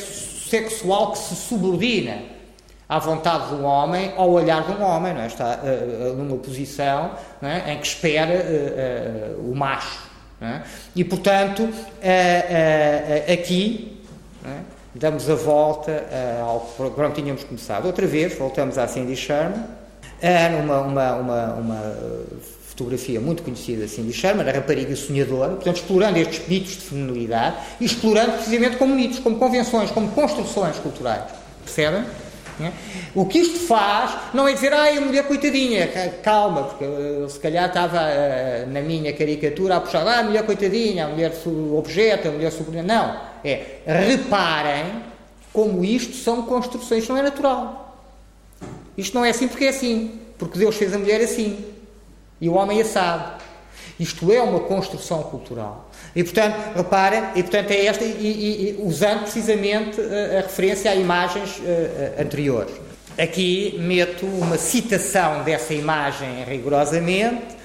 sexual 0.55 1.11
que 1.11 1.17
se 1.17 1.35
subordina 1.35 2.19
à 2.87 2.99
vontade 2.99 3.49
do 3.49 3.63
homem, 3.63 4.13
ao 4.15 4.29
olhar 4.29 4.63
de 4.63 4.71
um 4.71 4.83
homem, 4.83 5.13
não 5.13 5.21
é? 5.21 5.27
está 5.27 5.59
uh, 5.63 6.13
numa 6.15 6.37
posição 6.37 7.11
é? 7.41 7.73
em 7.73 7.79
que 7.79 7.87
espera 7.87 9.37
uh, 9.37 9.51
o 9.51 9.55
macho. 9.55 10.03
É? 10.41 10.61
E, 10.95 11.03
portanto, 11.03 11.69
aqui 13.31 14.03
é? 14.45 14.59
damos 14.93 15.29
a 15.29 15.35
volta 15.35 16.05
ao 16.45 16.59
que 16.59 17.21
tínhamos 17.21 17.43
começado. 17.45 17.85
Outra 17.85 18.05
vez, 18.05 18.37
voltamos 18.37 18.77
à 18.77 18.85
Cindy 18.85 19.15
Sherman 19.15 19.63
era 20.21 20.57
uma, 20.57 20.81
uma, 20.81 21.15
uma, 21.15 21.53
uma 21.53 21.95
fotografia 22.75 23.21
muito 23.21 23.41
conhecida 23.41 23.85
assim 23.85 24.05
de 24.05 24.11
Sherman, 24.11 24.47
a 24.49 24.51
rapariga 24.51 24.93
sonhadora, 24.97 25.53
portanto 25.53 25.77
explorando 25.77 26.19
estes 26.19 26.45
mitos 26.47 26.73
de 26.73 26.81
feminilidade 26.81 27.55
e 27.79 27.85
explorando 27.85 28.33
precisamente 28.33 28.75
como 28.75 28.93
mitos, 28.93 29.19
como 29.19 29.37
convenções, 29.37 29.89
como 29.91 30.09
construções 30.09 30.77
culturais. 30.79 31.23
Percebem? 31.63 32.03
É? 32.59 32.71
O 33.13 33.25
que 33.25 33.39
isto 33.39 33.59
faz 33.59 34.11
não 34.33 34.47
é 34.47 34.53
dizer, 34.53 34.73
ai, 34.73 34.97
a 34.97 35.01
mulher 35.01 35.25
coitadinha, 35.25 35.87
calma, 36.23 36.63
porque 36.63 36.83
eu, 36.85 37.27
se 37.29 37.39
calhar 37.39 37.67
estava 37.67 37.99
uh, 37.99 38.71
na 38.71 38.81
minha 38.81 39.11
caricatura 39.13 39.75
a 39.75 39.81
puxar, 39.81 40.07
ah, 40.07 40.19
a 40.19 40.23
mulher 40.23 40.45
coitadinha, 40.45 41.05
a 41.05 41.09
mulher 41.09 41.33
objeto, 41.77 42.29
a 42.29 42.31
mulher 42.31 42.51
subordinada. 42.51 42.87
Não, 42.87 43.21
é, 43.43 43.79
reparem 43.85 44.85
como 45.51 45.83
isto 45.83 46.15
são 46.15 46.43
construções, 46.43 47.01
isto 47.01 47.11
não 47.11 47.19
é 47.19 47.23
natural. 47.23 47.97
Isto 48.97 49.15
não 49.15 49.25
é 49.25 49.31
assim 49.31 49.47
porque 49.47 49.65
é 49.65 49.69
assim. 49.69 50.19
Porque 50.37 50.57
Deus 50.57 50.75
fez 50.75 50.93
a 50.93 50.97
mulher 50.97 51.21
assim. 51.21 51.74
E 52.39 52.49
o 52.49 52.53
homem 52.53 52.81
assado. 52.81 53.43
Isto 53.99 54.31
é 54.31 54.41
uma 54.41 54.61
construção 54.61 55.23
cultural. 55.23 55.89
E 56.15 56.23
portanto, 56.23 56.55
reparem, 56.75 57.23
e 57.35 57.43
portanto 57.43 57.71
é 57.71 57.85
esta, 57.85 58.03
e, 58.03 58.09
e, 58.09 58.69
e 58.69 58.81
usando 58.81 59.21
precisamente 59.21 59.99
a, 59.99 60.03
eh, 60.03 60.37
a, 60.39 60.41
referência 60.41 60.91
a 60.91 60.95
imagens 60.95 61.57
uh, 61.57 62.21
anteriores. 62.21 62.73
Aqui 63.17 63.77
meto 63.79 64.25
uma 64.25 64.57
citação 64.57 65.43
dessa 65.43 65.73
imagem 65.73 66.43
rigorosamente 66.43 67.55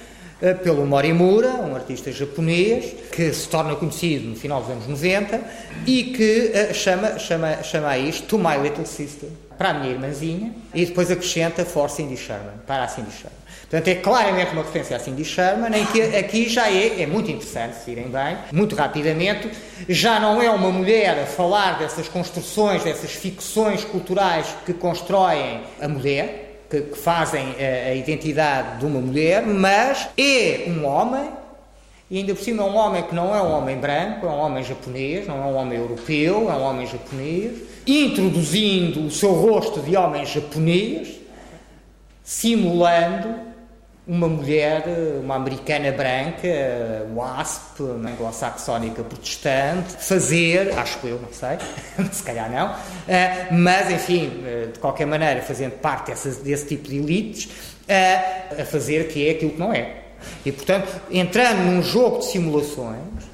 pelo 0.63 0.85
Morimura, 0.87 1.49
um 1.49 1.75
artista 1.75 2.11
japonês, 2.11 2.95
que 3.11 3.31
se 3.31 3.47
torna 3.47 3.75
conhecido 3.75 4.29
no 4.29 4.35
final 4.35 4.61
dos 4.61 4.71
anos 4.71 4.87
90 4.87 5.39
e 5.85 6.05
que 6.05 6.73
chama, 6.73 7.19
chama, 7.19 7.61
chama 7.61 7.89
a 7.89 7.97
isto 7.97 8.25
To 8.27 8.39
My 8.39 8.57
Little 8.57 8.85
Sister 8.85 9.29
para 9.55 9.69
a 9.69 9.73
minha 9.75 9.91
irmãzinha 9.91 10.55
e 10.73 10.85
depois 10.85 11.11
acrescenta 11.11 11.63
for 11.63 11.89
Cindy 11.89 12.17
Sherman, 12.17 12.55
para 12.65 12.85
a 12.85 12.87
Cindy 12.87 13.11
Sherman. 13.11 13.40
Portanto, 13.71 13.87
é 13.87 13.95
claramente 13.95 14.51
uma 14.51 14.63
referência 14.63 14.97
à 14.97 14.99
Cindy 14.99 15.23
Sherman, 15.23 15.73
em 15.73 15.85
que 15.85 16.01
aqui 16.01 16.49
já 16.49 16.69
é, 16.69 17.03
é 17.03 17.07
muito 17.07 17.31
interessante, 17.31 17.77
se 17.77 17.85
virem 17.85 18.09
bem, 18.09 18.37
muito 18.51 18.75
rapidamente, 18.75 19.49
já 19.87 20.19
não 20.19 20.41
é 20.41 20.49
uma 20.49 20.69
mulher 20.69 21.17
a 21.17 21.25
falar 21.25 21.79
dessas 21.79 22.09
construções, 22.09 22.83
dessas 22.83 23.11
ficções 23.11 23.85
culturais 23.85 24.45
que 24.65 24.73
constroem 24.73 25.61
a 25.79 25.87
mulher, 25.87 26.63
que, 26.69 26.81
que 26.81 26.97
fazem 26.97 27.55
a, 27.57 27.91
a 27.91 27.95
identidade 27.95 28.79
de 28.79 28.85
uma 28.85 28.99
mulher, 28.99 29.45
mas 29.45 30.09
é 30.17 30.65
um 30.67 30.85
homem 30.85 31.29
e 32.09 32.17
ainda 32.17 32.35
por 32.35 32.43
cima 32.43 32.63
é 32.63 32.65
um 32.65 32.75
homem 32.75 33.03
que 33.03 33.15
não 33.15 33.33
é 33.33 33.41
um 33.41 33.53
homem 33.53 33.77
branco, 33.77 34.25
é 34.25 34.29
um 34.29 34.39
homem 34.39 34.65
japonês, 34.65 35.25
não 35.25 35.41
é 35.41 35.45
um 35.45 35.55
homem 35.55 35.79
europeu, 35.79 36.51
é 36.51 36.55
um 36.55 36.63
homem 36.63 36.85
japonês, 36.85 37.57
introduzindo 37.87 39.05
o 39.05 39.09
seu 39.09 39.31
rosto 39.31 39.79
de 39.79 39.95
homem 39.95 40.25
japonês, 40.25 41.21
simulando 42.21 43.50
uma 44.11 44.27
mulher, 44.27 44.83
uma 45.23 45.35
americana 45.35 45.89
branca, 45.89 47.07
WASP, 47.15 47.81
anglo-saxónica 47.81 49.03
protestante, 49.03 49.93
fazer, 49.99 50.77
acho 50.77 50.99
eu, 51.07 51.17
não 51.17 51.31
sei, 51.31 51.57
se 52.11 52.21
calhar 52.21 52.51
não, 52.51 52.75
eh, 53.07 53.47
mas 53.51 53.89
enfim, 53.89 54.43
eh, 54.45 54.67
de 54.73 54.79
qualquer 54.79 55.07
maneira, 55.07 55.41
fazendo 55.41 55.79
parte 55.79 56.11
desse, 56.11 56.41
desse 56.41 56.67
tipo 56.67 56.89
de 56.89 56.97
elites, 56.97 57.49
eh, 57.87 58.61
a 58.61 58.65
fazer 58.65 59.07
que 59.07 59.29
é 59.29 59.31
aquilo 59.31 59.51
que 59.51 59.59
não 59.59 59.71
é. 59.71 60.01
E 60.45 60.51
portanto, 60.51 60.89
entrando 61.09 61.59
num 61.59 61.81
jogo 61.81 62.19
de 62.19 62.25
simulações, 62.25 63.31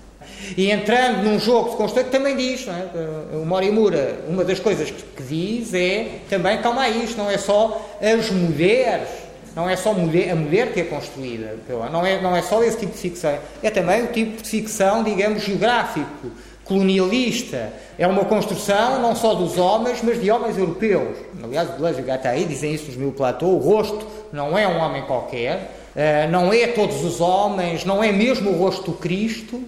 e 0.56 0.70
entrando 0.70 1.24
num 1.24 1.40
jogo 1.40 1.72
de 1.72 1.76
construção, 1.76 2.12
também 2.12 2.38
diz, 2.38 2.68
é? 2.68 3.36
o 3.36 3.44
Morimura, 3.44 4.20
uma 4.30 4.44
das 4.44 4.60
coisas 4.60 4.92
que 4.92 5.24
diz 5.24 5.74
é 5.74 6.20
também, 6.30 6.62
calma 6.62 6.84
aí, 6.84 7.04
isto 7.04 7.18
não 7.18 7.32
é 7.32 7.38
só 7.40 7.98
as 8.00 8.30
mulheres, 8.30 9.10
não 9.58 9.68
é 9.68 9.76
só 9.76 9.92
mulher, 9.92 10.30
a 10.30 10.36
mulher 10.36 10.72
que 10.72 10.82
é 10.82 10.84
construída, 10.84 11.58
não 11.92 12.06
é, 12.06 12.22
não 12.22 12.36
é 12.36 12.44
só 12.44 12.62
esse 12.62 12.78
tipo 12.78 12.92
de 12.92 13.00
ficção, 13.00 13.36
é 13.64 13.72
também 13.72 14.04
o 14.04 14.08
tipo 14.12 14.40
de 14.40 14.48
ficção, 14.48 15.04
digamos, 15.04 15.42
geográfico, 15.42 16.30
colonialista. 16.64 17.74
É 17.98 18.06
uma 18.06 18.24
construção 18.26 19.02
não 19.02 19.16
só 19.16 19.34
dos 19.34 19.58
homens, 19.58 20.00
mas 20.04 20.22
de 20.22 20.30
homens 20.30 20.60
europeus. 20.60 21.18
Aliás, 21.44 21.72
Deleuze 21.72 22.02
e 22.02 22.04
Guattari 22.04 22.46
dizem 22.46 22.72
isso 22.72 22.86
nos 22.86 22.98
Mil 22.98 23.12
Platô, 23.14 23.48
o 23.48 23.58
rosto 23.58 24.06
não 24.32 24.56
é 24.56 24.68
um 24.68 24.78
homem 24.78 25.02
qualquer, 25.06 25.72
eh, 25.96 26.28
não 26.28 26.54
é 26.54 26.68
todos 26.68 27.04
os 27.04 27.20
homens, 27.20 27.84
não 27.84 28.04
é 28.04 28.12
mesmo 28.12 28.52
o 28.52 28.58
rosto 28.60 28.92
do 28.92 28.98
Cristo, 28.98 29.60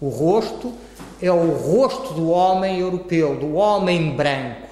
o 0.00 0.10
rosto 0.10 0.72
é 1.20 1.32
o 1.32 1.50
rosto 1.56 2.14
do 2.14 2.30
homem 2.30 2.78
europeu, 2.78 3.34
do 3.34 3.56
homem 3.56 4.12
branco. 4.12 4.63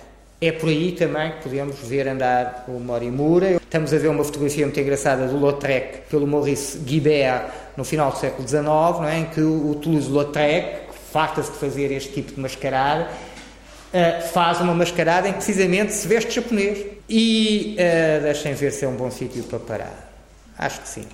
É 0.45 0.51
por 0.51 0.71
aí 0.71 0.91
também 0.91 1.31
que 1.31 1.45
podemos 1.45 1.79
ver 1.79 2.09
andar 2.09 2.65
o 2.67 2.73
Morimura. 2.73 3.61
Estamos 3.63 3.95
a 3.95 3.99
ver 3.99 4.09
uma 4.09 4.25
fotografia 4.25 4.67
muito 4.67 4.81
engraçada 4.81 5.29
do 5.29 5.39
Lautrec 5.39 6.09
pelo 6.11 6.27
Maurice 6.27 6.79
Guibert 6.79 7.45
no 7.77 7.85
final 7.85 8.11
do 8.11 8.19
século 8.19 8.49
XIX, 8.49 8.65
não 8.65 9.09
é? 9.09 9.21
em 9.21 9.27
que 9.27 9.41
o 9.41 9.77
Toulouse-Lautrec, 9.77 10.89
farta-se 11.13 11.53
de 11.53 11.59
fazer 11.59 11.93
este 11.93 12.13
tipo 12.13 12.33
de 12.33 12.41
mascarada, 12.41 13.09
uh, 13.09 14.29
faz 14.33 14.61
uma 14.61 14.75
mascarada 14.75 15.29
em 15.29 15.31
que 15.31 15.39
precisamente 15.39 15.93
se 15.93 16.09
veste 16.09 16.35
japonês. 16.35 16.87
E 17.09 17.77
uh, 17.79 18.23
deixem 18.23 18.53
ver 18.55 18.73
se 18.73 18.85
é 18.85 18.89
um 18.89 18.97
bom 18.97 19.13
sítio 19.13 19.45
para 19.45 19.61
parar. 19.61 20.13
Acho 20.59 20.81
que 20.81 20.89
sim. 20.89 21.07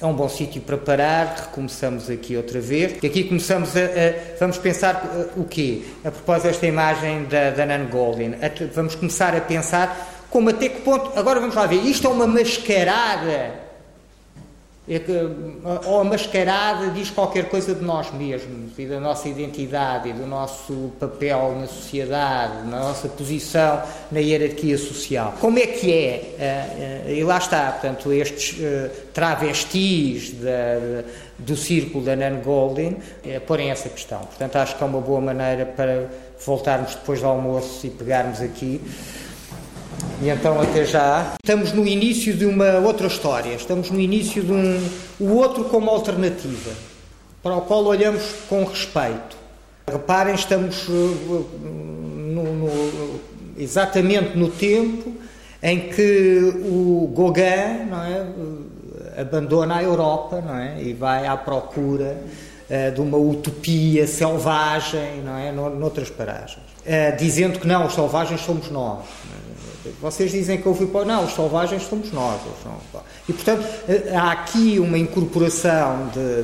É 0.00 0.06
um 0.06 0.14
bom 0.14 0.28
sítio 0.28 0.62
para 0.62 0.78
parar, 0.78 1.46
recomeçamos 1.46 2.08
aqui 2.08 2.36
outra 2.36 2.60
vez. 2.60 3.04
Aqui 3.04 3.24
começamos 3.24 3.76
a, 3.76 3.80
a 3.80 4.38
vamos 4.38 4.56
pensar 4.56 5.04
uh, 5.36 5.40
o 5.40 5.44
quê? 5.44 5.82
A 6.04 6.10
propósito 6.12 6.46
desta 6.46 6.66
imagem 6.66 7.24
da, 7.24 7.50
da 7.50 7.66
Nan 7.66 7.86
Goldin, 7.86 8.34
vamos 8.72 8.94
começar 8.94 9.34
a 9.34 9.40
pensar 9.40 10.26
como 10.30 10.50
até 10.50 10.68
que 10.68 10.82
ponto, 10.82 11.18
agora 11.18 11.40
vamos 11.40 11.56
lá 11.56 11.66
ver, 11.66 11.76
isto 11.76 12.06
é 12.06 12.10
uma 12.10 12.28
mascarada 12.28 13.67
ou 15.84 16.00
a 16.00 16.04
mascarada 16.04 16.90
diz 16.90 17.10
qualquer 17.10 17.50
coisa 17.50 17.74
de 17.74 17.84
nós 17.84 18.10
mesmos 18.10 18.78
e 18.78 18.86
da 18.86 18.98
nossa 18.98 19.28
identidade 19.28 20.08
e 20.08 20.12
do 20.14 20.26
nosso 20.26 20.92
papel 20.98 21.56
na 21.60 21.66
sociedade, 21.66 22.66
na 22.66 22.80
nossa 22.80 23.06
posição 23.08 23.82
na 24.10 24.20
hierarquia 24.20 24.78
social. 24.78 25.34
Como 25.40 25.58
é 25.58 25.66
que 25.66 25.92
é? 25.92 26.34
Eh, 26.38 27.02
eh, 27.06 27.14
e 27.18 27.24
lá 27.24 27.36
está, 27.36 27.72
portanto, 27.72 28.10
estes 28.12 28.58
eh, 28.62 28.90
travestis 29.12 30.32
da, 30.32 31.04
do 31.38 31.56
círculo 31.56 32.04
da 32.04 32.16
Nan 32.16 32.40
Goldin 32.40 32.96
porem 33.46 33.70
essa 33.70 33.90
questão. 33.90 34.20
Portanto, 34.20 34.56
acho 34.56 34.76
que 34.76 34.82
é 34.82 34.86
uma 34.86 35.00
boa 35.00 35.20
maneira 35.20 35.66
para 35.66 36.06
voltarmos 36.44 36.94
depois 36.94 37.20
do 37.20 37.26
almoço 37.26 37.86
e 37.86 37.90
pegarmos 37.90 38.40
aqui. 38.40 38.80
E 40.20 40.28
então, 40.28 40.60
até 40.60 40.84
já. 40.84 41.34
Estamos 41.42 41.72
no 41.72 41.86
início 41.86 42.34
de 42.34 42.44
uma 42.44 42.78
outra 42.78 43.06
história, 43.06 43.54
estamos 43.54 43.90
no 43.90 44.00
início 44.00 44.42
de 44.42 44.52
um. 44.52 44.88
o 45.20 45.34
outro 45.36 45.64
como 45.64 45.90
alternativa, 45.90 46.72
para 47.42 47.54
o 47.56 47.60
qual 47.62 47.84
olhamos 47.84 48.22
com 48.48 48.64
respeito. 48.64 49.36
Reparem, 49.90 50.34
estamos 50.34 50.88
uh, 50.88 51.48
no, 51.62 52.52
no, 52.52 53.20
exatamente 53.56 54.36
no 54.36 54.48
tempo 54.50 55.12
em 55.62 55.88
que 55.88 56.52
o 56.64 57.12
Gauguin 57.16 57.42
é, 57.42 59.20
abandona 59.20 59.76
a 59.76 59.82
Europa 59.82 60.42
é, 60.60 60.82
e 60.82 60.92
vai 60.92 61.26
à 61.26 61.36
procura 61.36 62.16
uh, 62.68 62.92
de 62.92 63.00
uma 63.00 63.16
utopia 63.16 64.06
selvagem 64.06 65.22
não 65.24 65.38
é, 65.38 65.52
noutras 65.52 66.10
paragens, 66.10 66.66
dizendo 67.18 67.60
que 67.60 67.66
não, 67.66 67.86
os 67.86 67.94
selvagens 67.94 68.40
somos 68.40 68.70
nós. 68.70 69.04
Vocês 70.00 70.30
dizem 70.30 70.60
que 70.60 70.68
houve 70.68 70.86
não, 71.06 71.24
os 71.24 71.34
selvagens 71.34 71.82
somos 71.84 72.12
nós. 72.12 72.40
E 73.28 73.32
portanto 73.32 73.66
há 74.14 74.32
aqui 74.32 74.78
uma 74.78 74.98
incorporação 74.98 76.10
de, 76.12 76.42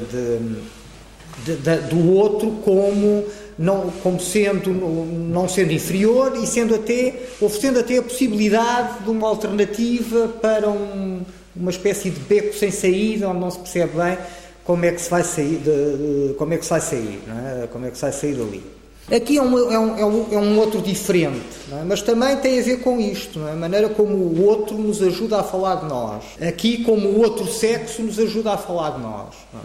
de, 1.44 1.56
de, 1.56 1.76
do 1.88 2.12
outro 2.12 2.50
como 2.64 3.24
não, 3.58 3.90
como 4.02 4.20
sendo, 4.20 4.70
não 4.70 5.48
sendo 5.48 5.72
inferior 5.72 6.36
e 6.42 6.46
sendo 6.46 6.74
até, 6.74 7.14
oferecendo 7.40 7.78
até 7.78 7.98
a 7.98 8.02
possibilidade 8.02 9.04
de 9.04 9.10
uma 9.10 9.28
alternativa 9.28 10.28
para 10.40 10.68
um, 10.68 11.22
uma 11.54 11.70
espécie 11.70 12.10
de 12.10 12.20
beco 12.20 12.54
sem 12.54 12.70
saída, 12.70 13.28
onde 13.28 13.40
não 13.40 13.50
se 13.50 13.58
percebe 13.58 13.96
bem 13.96 14.18
como 14.64 14.84
é 14.84 14.92
que 14.92 15.00
se 15.00 15.10
vai 15.10 15.22
sair, 15.22 15.58
de, 15.58 16.34
como 16.34 16.54
é 16.54 16.56
que 16.56 16.64
se 16.64 16.70
vai 16.70 16.80
sair, 16.80 17.22
é? 17.62 17.66
como 17.66 17.86
é 17.86 17.90
que 17.90 17.96
se 17.96 18.02
vai 18.02 18.12
sair 18.12 18.34
dali. 18.34 18.73
Aqui 19.12 19.36
é 19.36 19.42
um, 19.42 19.70
é 19.70 19.78
um, 19.78 20.32
é 20.32 20.38
um 20.38 20.58
outro 20.58 20.80
diferente, 20.80 21.44
é? 21.70 21.84
mas 21.84 22.00
também 22.00 22.36
tem 22.38 22.58
a 22.58 22.62
ver 22.62 22.80
com 22.80 22.98
isto, 22.98 23.38
é? 23.46 23.52
a 23.52 23.54
maneira 23.54 23.90
como 23.90 24.14
o 24.14 24.46
outro 24.46 24.78
nos 24.78 25.02
ajuda 25.02 25.40
a 25.40 25.42
falar 25.42 25.76
de 25.76 25.86
nós. 25.86 26.24
Aqui, 26.40 26.82
como 26.84 27.08
o 27.08 27.20
outro 27.20 27.46
sexo 27.46 28.02
nos 28.02 28.18
ajuda 28.18 28.52
a 28.52 28.56
falar 28.56 28.92
de 28.92 29.02
nós. 29.02 29.34
É? 29.54 29.58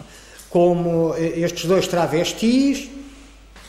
Como 0.50 1.14
estes 1.16 1.64
dois 1.64 1.88
travestis, 1.88 2.90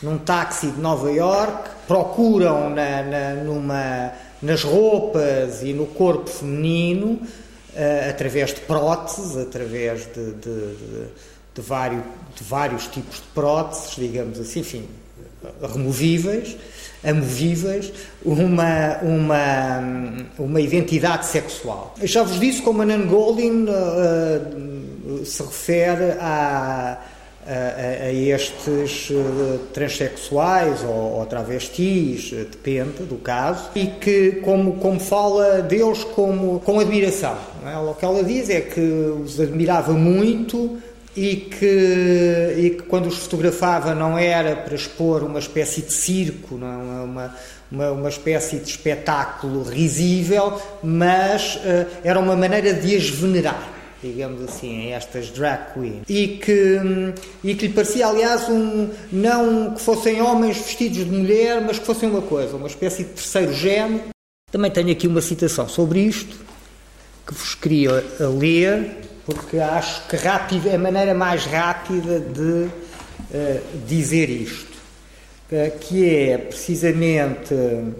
num 0.02 0.18
táxi 0.18 0.66
de 0.66 0.80
Nova 0.80 1.10
York, 1.10 1.70
procuram 1.86 2.68
na, 2.68 3.02
na, 3.02 3.34
numa, 3.36 4.12
nas 4.42 4.62
roupas 4.64 5.62
e 5.62 5.72
no 5.72 5.86
corpo 5.86 6.28
feminino, 6.28 7.12
uh, 7.12 8.10
através 8.10 8.52
de 8.52 8.60
próteses, 8.62 9.36
através 9.36 10.06
de, 10.12 10.32
de, 10.32 10.74
de, 10.74 11.06
de, 11.54 11.60
vários, 11.62 12.02
de 12.34 12.44
vários 12.44 12.86
tipos 12.88 13.16
de 13.16 13.26
próteses, 13.34 13.94
digamos 13.96 14.40
assim, 14.40 14.60
enfim, 14.60 14.88
removíveis, 15.72 16.56
amovíveis, 17.04 17.92
uma, 18.24 18.98
uma, 19.02 20.16
uma 20.38 20.60
identidade 20.60 21.26
sexual. 21.26 21.94
Eu 22.00 22.06
já 22.06 22.22
vos 22.22 22.38
disse 22.38 22.62
como 22.62 22.82
a 22.82 22.86
Nan 22.86 23.06
Goldin 23.06 23.66
uh, 23.68 25.24
se 25.24 25.42
refere 25.42 26.12
a 26.20 26.98
a, 27.46 28.04
a 28.06 28.12
estes 28.12 29.10
uh, 29.10 29.58
transexuais 29.72 30.82
ou, 30.84 31.18
ou, 31.18 31.26
travestis, 31.26 32.32
eh, 32.32 32.44
depende 32.44 33.02
do 33.02 33.16
caso, 33.16 33.70
e 33.74 33.86
que 33.86 34.32
como, 34.42 34.74
como 34.74 35.00
fala 35.00 35.60
deles 35.60 36.04
como, 36.04 36.60
com 36.60 36.78
admiração. 36.78 37.36
É? 37.66 37.76
O 37.78 37.94
que 37.94 38.04
ela 38.04 38.22
diz 38.22 38.48
é 38.48 38.60
que 38.60 38.80
os 38.80 39.40
admirava 39.40 39.92
muito 39.92 40.78
e 41.16 41.36
que, 41.36 42.54
e 42.56 42.70
que 42.70 42.82
quando 42.84 43.06
os 43.06 43.18
fotografava 43.18 43.94
não 43.94 44.16
era 44.18 44.56
para 44.56 44.74
expor 44.74 45.22
uma 45.22 45.38
espécie 45.38 45.82
de 45.82 45.92
circo, 45.92 46.56
não 46.56 46.66
é? 46.66 47.04
uma, 47.04 47.36
uma, 47.70 47.90
uma 47.90 48.08
espécie 48.08 48.58
de 48.58 48.70
espetáculo 48.70 49.62
risível, 49.62 50.60
mas 50.82 51.56
uh, 51.56 51.86
era 52.02 52.18
uma 52.18 52.34
maneira 52.34 52.72
de 52.72 52.96
as 52.96 53.08
venerar 53.08 53.82
digamos 54.02 54.42
assim, 54.42 54.90
estas 54.90 55.30
drag 55.30 55.74
queens. 55.74 56.02
E 56.08 56.26
que, 56.38 56.80
e 57.44 57.54
que 57.54 57.68
lhe 57.68 57.72
parecia, 57.72 58.08
aliás, 58.08 58.48
um, 58.48 58.90
não 59.12 59.74
que 59.74 59.80
fossem 59.80 60.20
homens 60.20 60.56
vestidos 60.58 61.04
de 61.04 61.10
mulher, 61.10 61.60
mas 61.60 61.78
que 61.78 61.86
fossem 61.86 62.10
uma 62.10 62.22
coisa, 62.22 62.56
uma 62.56 62.66
espécie 62.66 63.04
de 63.04 63.10
terceiro 63.10 63.54
género. 63.54 64.02
Também 64.50 64.72
tenho 64.72 64.90
aqui 64.90 65.06
uma 65.06 65.20
citação 65.20 65.68
sobre 65.68 66.00
isto, 66.00 66.36
que 67.24 67.32
vos 67.32 67.54
queria 67.54 68.04
ler, 68.18 68.96
porque 69.24 69.58
acho 69.58 70.06
que 70.08 70.16
rápido, 70.16 70.68
é 70.68 70.74
a 70.74 70.78
maneira 70.78 71.14
mais 71.14 71.44
rápida 71.44 72.18
de 72.18 72.42
uh, 72.42 72.70
dizer 73.86 74.28
isto, 74.28 74.76
uh, 75.52 75.78
que 75.78 76.08
é 76.08 76.38
precisamente 76.38 77.54
uh, 77.54 77.94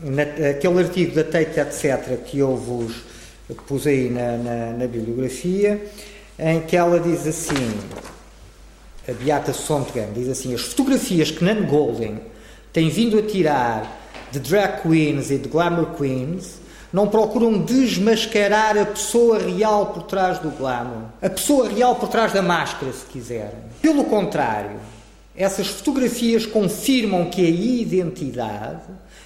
na, 0.00 0.22
aquele 0.50 0.78
artigo 0.78 1.14
da 1.14 1.24
Tate, 1.24 1.58
etc., 1.60 2.18
que 2.24 2.38
eu 2.38 2.56
vos 2.56 2.94
pus 3.66 3.86
aí 3.86 4.10
na, 4.10 4.36
na, 4.36 4.72
na, 4.72 4.86
bibliografia, 4.86 5.82
em 6.38 6.60
que 6.60 6.76
ela 6.76 7.00
diz 7.00 7.26
assim, 7.26 7.78
a 9.08 9.12
Beata 9.12 9.52
Sontgen 9.52 10.12
diz 10.14 10.28
assim, 10.28 10.54
as 10.54 10.60
fotografias 10.60 11.30
que 11.30 11.42
Nan 11.42 11.64
Golding 11.64 12.18
tem 12.72 12.90
vindo 12.90 13.18
a 13.18 13.22
tirar 13.22 14.00
de 14.30 14.38
drag 14.38 14.82
queens 14.82 15.30
e 15.30 15.38
de 15.38 15.48
glamour 15.48 15.96
queens 15.96 16.60
não 16.92 17.08
procuram 17.08 17.58
desmascarar 17.58 18.78
a 18.78 18.86
pessoa 18.86 19.38
real 19.38 19.86
por 19.86 20.04
trás 20.04 20.38
do 20.38 20.50
glamour, 20.50 21.02
a 21.20 21.28
pessoa 21.28 21.68
real 21.68 21.96
por 21.96 22.08
trás 22.08 22.32
da 22.32 22.42
máscara, 22.42 22.92
se 22.92 23.04
quiserem. 23.06 23.60
Pelo 23.82 24.04
contrário, 24.04 24.80
essas 25.36 25.68
fotografias 25.68 26.46
confirmam 26.46 27.26
que 27.26 27.44
a 27.44 27.48
identidade 27.48 28.82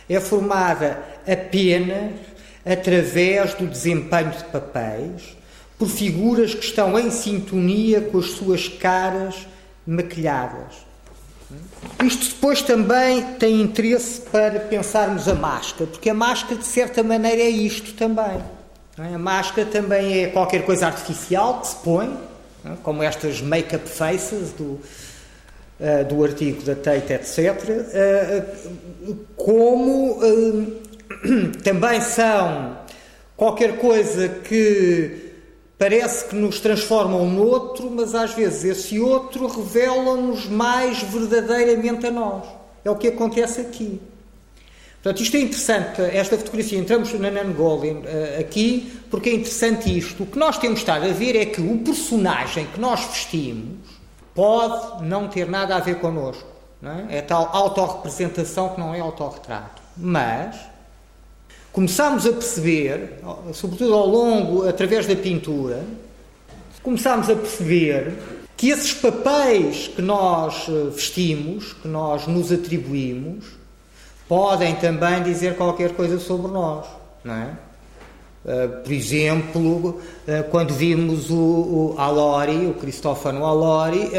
é 0.09 0.21
formada 0.21 0.99
apenas 1.27 2.13
através 2.65 3.55
do 3.55 3.67
desempenho 3.67 4.31
de 4.31 4.45
papéis, 4.45 5.37
por 5.79 5.89
figuras 5.89 6.55
que 6.55 6.65
estão 6.65 6.99
em 6.99 7.11
sintonia 7.11 8.01
com 8.01 8.19
as 8.19 8.31
suas 8.33 8.69
caras 8.69 9.47
maquilhadas. 9.87 10.92
Isto 12.05 12.35
depois 12.35 12.63
também 12.63 13.23
tem 13.39 13.61
interesse 13.61 14.21
para 14.21 14.61
pensarmos 14.61 15.29
a 15.29 15.35
máscara, 15.35 15.89
porque 15.91 16.11
a 16.11 16.15
máscara, 16.15 16.57
de 16.57 16.67
certa 16.67 17.03
maneira, 17.03 17.43
é 17.43 17.49
isto 17.49 17.93
também. 17.95 18.43
É? 18.99 19.15
A 19.15 19.19
máscara 19.19 19.67
também 19.69 20.25
é 20.25 20.27
qualquer 20.29 20.65
coisa 20.65 20.87
artificial 20.87 21.61
que 21.61 21.69
se 21.69 21.77
põe, 21.77 22.19
é? 22.65 22.71
como 22.83 23.03
estas 23.03 23.41
make-up 23.41 23.89
faces 23.89 24.53
do, 24.53 24.65
uh, 24.65 26.05
do 26.09 26.25
artigo 26.25 26.63
da 26.63 26.75
Tate, 26.75 27.13
etc., 27.13 27.63
uh, 27.69 29.15
como 29.37 30.19
uh, 30.19 30.83
também 31.63 32.01
são 32.01 32.79
qualquer 33.37 33.79
coisa 33.79 34.29
que 34.29 35.32
parece 35.83 36.27
que 36.27 36.37
nos 36.37 36.61
transformam 36.61 37.29
no 37.29 37.45
outro, 37.45 37.91
mas 37.91 38.15
às 38.15 38.33
vezes 38.33 38.63
esse 38.63 39.01
outro 39.01 39.49
revela-nos 39.49 40.47
mais 40.47 41.03
verdadeiramente 41.03 42.07
a 42.07 42.11
nós. 42.13 42.45
É 42.85 42.91
o 42.91 42.95
que 42.95 43.09
acontece 43.09 43.63
aqui. 43.63 44.01
Portanto, 45.03 45.21
isto 45.21 45.37
é 45.37 45.41
interessante, 45.41 46.01
esta 46.01 46.39
fotografia, 46.39 46.79
entramos 46.79 47.13
na 47.15 47.33
Nan 47.33 47.51
Goldin 47.51 47.97
uh, 47.97 48.39
aqui, 48.39 49.03
porque 49.11 49.31
é 49.31 49.35
interessante 49.35 49.99
isto. 49.99 50.23
O 50.23 50.27
que 50.27 50.39
nós 50.39 50.57
temos 50.57 50.79
estado 50.79 51.05
a 51.05 51.13
ver 51.13 51.35
é 51.35 51.47
que 51.47 51.61
o 51.61 51.79
personagem 51.79 52.65
que 52.67 52.79
nós 52.79 53.05
vestimos 53.07 53.81
pode 54.37 55.05
não 55.05 55.27
ter 55.27 55.49
nada 55.49 55.75
a 55.75 55.81
ver 55.81 55.97
connosco. 55.97 56.47
É? 57.11 57.19
é 57.19 57.23
tal 57.23 57.51
autorrepresentação 57.53 58.69
que 58.69 58.79
não 58.81 58.95
é 58.95 59.01
autorretrato. 59.01 59.83
Mas 59.97 60.55
começámos 61.73 62.27
a 62.27 62.33
perceber, 62.33 63.15
sobretudo 63.55 63.95
ao 63.95 64.07
longo, 64.07 64.69
através 64.69 65.07
da 65.07 65.17
pintura, 65.17 65.83
começámos 66.83 67.31
a 67.31 67.35
perceber 67.35 68.13
que 68.57 68.69
esses 68.69 68.93
papéis 68.93 69.89
que 69.89 70.03
nós 70.03 70.67
eh, 70.69 70.91
vestimos, 70.95 71.73
que 71.73 71.89
nós 71.89 72.27
nos 72.27 72.53
atribuímos, 72.53 73.47
podem 74.29 74.75
também 74.77 75.23
dizer 75.23 75.57
qualquer 75.57 75.95
coisa 75.95 76.21
sobre 76.21 76.53
nós, 76.53 76.87
não 77.25 77.35
é? 77.35 77.51
Uh, 78.45 78.83
por 78.83 78.93
exemplo, 78.93 79.89
uh, 79.89 80.51
quando 80.51 80.75
vimos 80.75 81.31
o, 81.31 81.95
Alori, 81.97 82.67
o 82.67 82.75
Cristófano 82.75 83.45
Alori, 83.45 84.11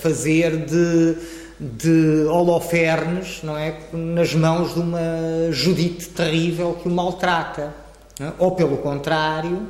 fazer 0.00 0.64
de 0.64 1.16
de 1.62 2.24
Holofernes, 2.26 3.40
não 3.44 3.56
é? 3.56 3.76
Nas 3.92 4.34
mãos 4.34 4.74
de 4.74 4.80
uma 4.80 5.52
Judite 5.52 6.08
terrível 6.08 6.76
que 6.82 6.88
o 6.88 6.90
maltrata. 6.90 7.72
É? 8.18 8.32
Ou 8.38 8.50
pelo 8.50 8.78
contrário, 8.78 9.68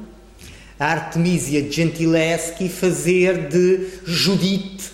a 0.80 0.86
Artemisia 0.86 1.70
Gentileschi 1.70 2.68
fazer 2.70 3.49
de 3.49 3.88
Judite 4.07 4.90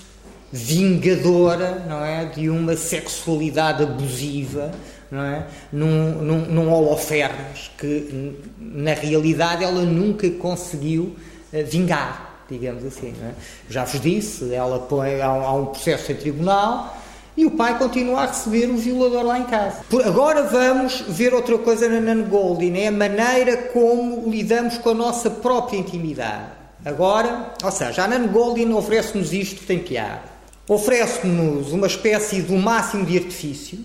vingadora, 0.52 1.84
não 1.88 2.04
é? 2.04 2.24
De 2.24 2.50
uma 2.50 2.76
sexualidade 2.76 3.84
abusiva, 3.84 4.72
não 5.08 5.22
é? 5.22 5.46
Num, 5.72 6.20
num, 6.20 6.40
num 6.46 6.72
Holofernes 6.72 7.70
que, 7.78 8.34
na 8.58 8.94
realidade, 8.94 9.62
ela 9.62 9.82
nunca 9.82 10.28
conseguiu 10.30 11.14
eh, 11.52 11.62
vingar 11.62 12.27
digamos 12.48 12.84
assim. 12.84 13.14
É? 13.22 13.32
Já 13.68 13.84
vos 13.84 14.00
disse, 14.00 14.52
ela 14.52 14.78
põe, 14.78 15.20
há, 15.20 15.26
há 15.26 15.54
um 15.54 15.66
processo 15.66 16.12
em 16.12 16.16
tribunal 16.16 16.96
e 17.38 17.46
o 17.46 17.52
pai 17.52 17.78
continua 17.78 18.22
a 18.22 18.26
receber 18.26 18.68
o 18.68 18.76
violador 18.76 19.22
lá 19.22 19.38
em 19.38 19.44
casa. 19.44 19.84
Agora 20.04 20.42
vamos 20.42 21.02
ver 21.06 21.32
outra 21.32 21.56
coisa 21.58 21.88
na 21.88 22.00
Nan 22.00 22.22
Goldin, 22.22 22.76
é 22.76 22.88
a 22.88 22.92
maneira 22.92 23.56
como 23.56 24.28
lidamos 24.28 24.76
com 24.78 24.90
a 24.90 24.94
nossa 24.94 25.30
própria 25.30 25.78
intimidade. 25.78 26.46
Agora, 26.84 27.54
ou 27.62 27.70
seja, 27.70 28.02
a 28.02 28.08
Nan 28.08 28.26
Goldin 28.26 28.72
oferece-nos 28.72 29.32
isto 29.32 29.60
que 29.60 29.66
tem. 29.66 29.84
Oferece-nos 30.66 31.72
uma 31.72 31.86
espécie 31.86 32.42
do 32.42 32.56
máximo 32.56 33.06
de 33.06 33.16
artifício, 33.16 33.78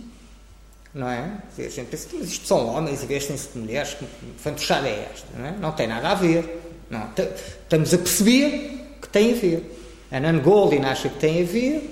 não 0.94 1.08
é? 1.08 1.38
A 1.58 1.62
gente 1.62 1.88
pensa 1.90 2.10
que 2.10 2.18
isto 2.18 2.48
são 2.48 2.68
homens 2.68 3.04
e 3.04 3.06
vestem-se 3.06 3.50
de 3.50 3.60
mulheres, 3.60 3.94
que 3.94 4.06
fantochada 4.38 4.88
é 4.88 5.10
esta? 5.14 5.28
Não, 5.38 5.46
é? 5.46 5.52
não 5.52 5.72
tem 5.72 5.88
nada 5.88 6.10
a 6.10 6.16
ver. 6.16 6.63
Não, 6.90 7.10
estamos 7.64 7.94
a 7.94 7.98
perceber 7.98 8.80
que 9.02 9.10
tem 9.10 9.32
a 9.32 9.36
ver. 9.36 9.80
A 10.12 10.20
Nan 10.20 10.40
Goldin 10.40 10.84
acha 10.84 11.10
que 11.10 11.20
tem 11.20 11.42
a 11.42 11.46
ver. 11.46 11.90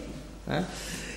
É? 0.48 0.64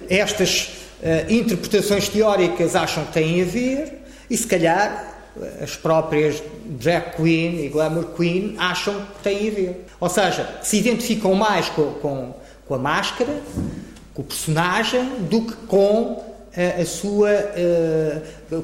Estas 0.09 0.71
uh, 1.03 1.33
interpretações 1.33 2.09
teóricas 2.09 2.75
acham 2.75 3.05
que 3.05 3.13
têm 3.13 3.43
a 3.43 3.45
ver. 3.45 4.03
E 4.31 4.37
se 4.37 4.47
calhar 4.47 5.13
as 5.63 5.77
próprias 5.77 6.43
drag 6.65 7.17
queen 7.17 7.65
e 7.65 7.69
glamour 7.69 8.15
queen 8.17 8.55
acham 8.59 8.95
que 9.17 9.23
têm 9.23 9.49
a 9.49 9.53
ver. 9.53 9.87
Ou 10.01 10.09
seja, 10.09 10.61
se 10.63 10.79
identificam 10.79 11.35
mais 11.35 11.69
com, 11.69 11.93
com, 11.95 12.35
com 12.67 12.75
a 12.75 12.79
máscara, 12.79 13.35
com 14.15 14.23
o 14.23 14.25
personagem, 14.25 15.05
do 15.29 15.43
que 15.43 15.55
com 15.67 16.25
a, 16.57 16.81
a 16.81 16.87
sua 16.87 17.31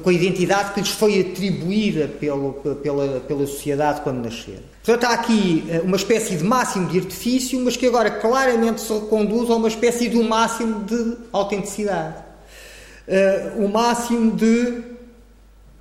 com 0.01 0.09
a 0.09 0.13
identidade 0.13 0.73
que 0.73 0.79
lhes 0.79 0.89
foi 0.89 1.19
atribuída 1.19 2.07
pelo, 2.07 2.53
pela, 2.81 3.19
pela 3.19 3.45
sociedade 3.45 4.01
quando 4.01 4.23
nasceram. 4.23 4.70
Portanto, 4.83 5.11
há 5.11 5.13
aqui 5.13 5.63
uma 5.83 5.95
espécie 5.95 6.35
de 6.35 6.43
máximo 6.43 6.87
de 6.87 6.99
artifício, 6.99 7.59
mas 7.63 7.77
que 7.77 7.85
agora 7.85 8.09
claramente 8.09 8.81
se 8.81 8.99
conduz 9.01 9.49
a 9.49 9.55
uma 9.55 9.67
espécie 9.67 10.09
um 10.17 10.27
máximo 10.27 10.83
de 10.83 11.17
autenticidade. 11.31 12.15
Uh, 13.07 13.65
o 13.65 13.69
máximo 13.69 14.31
de 14.31 14.91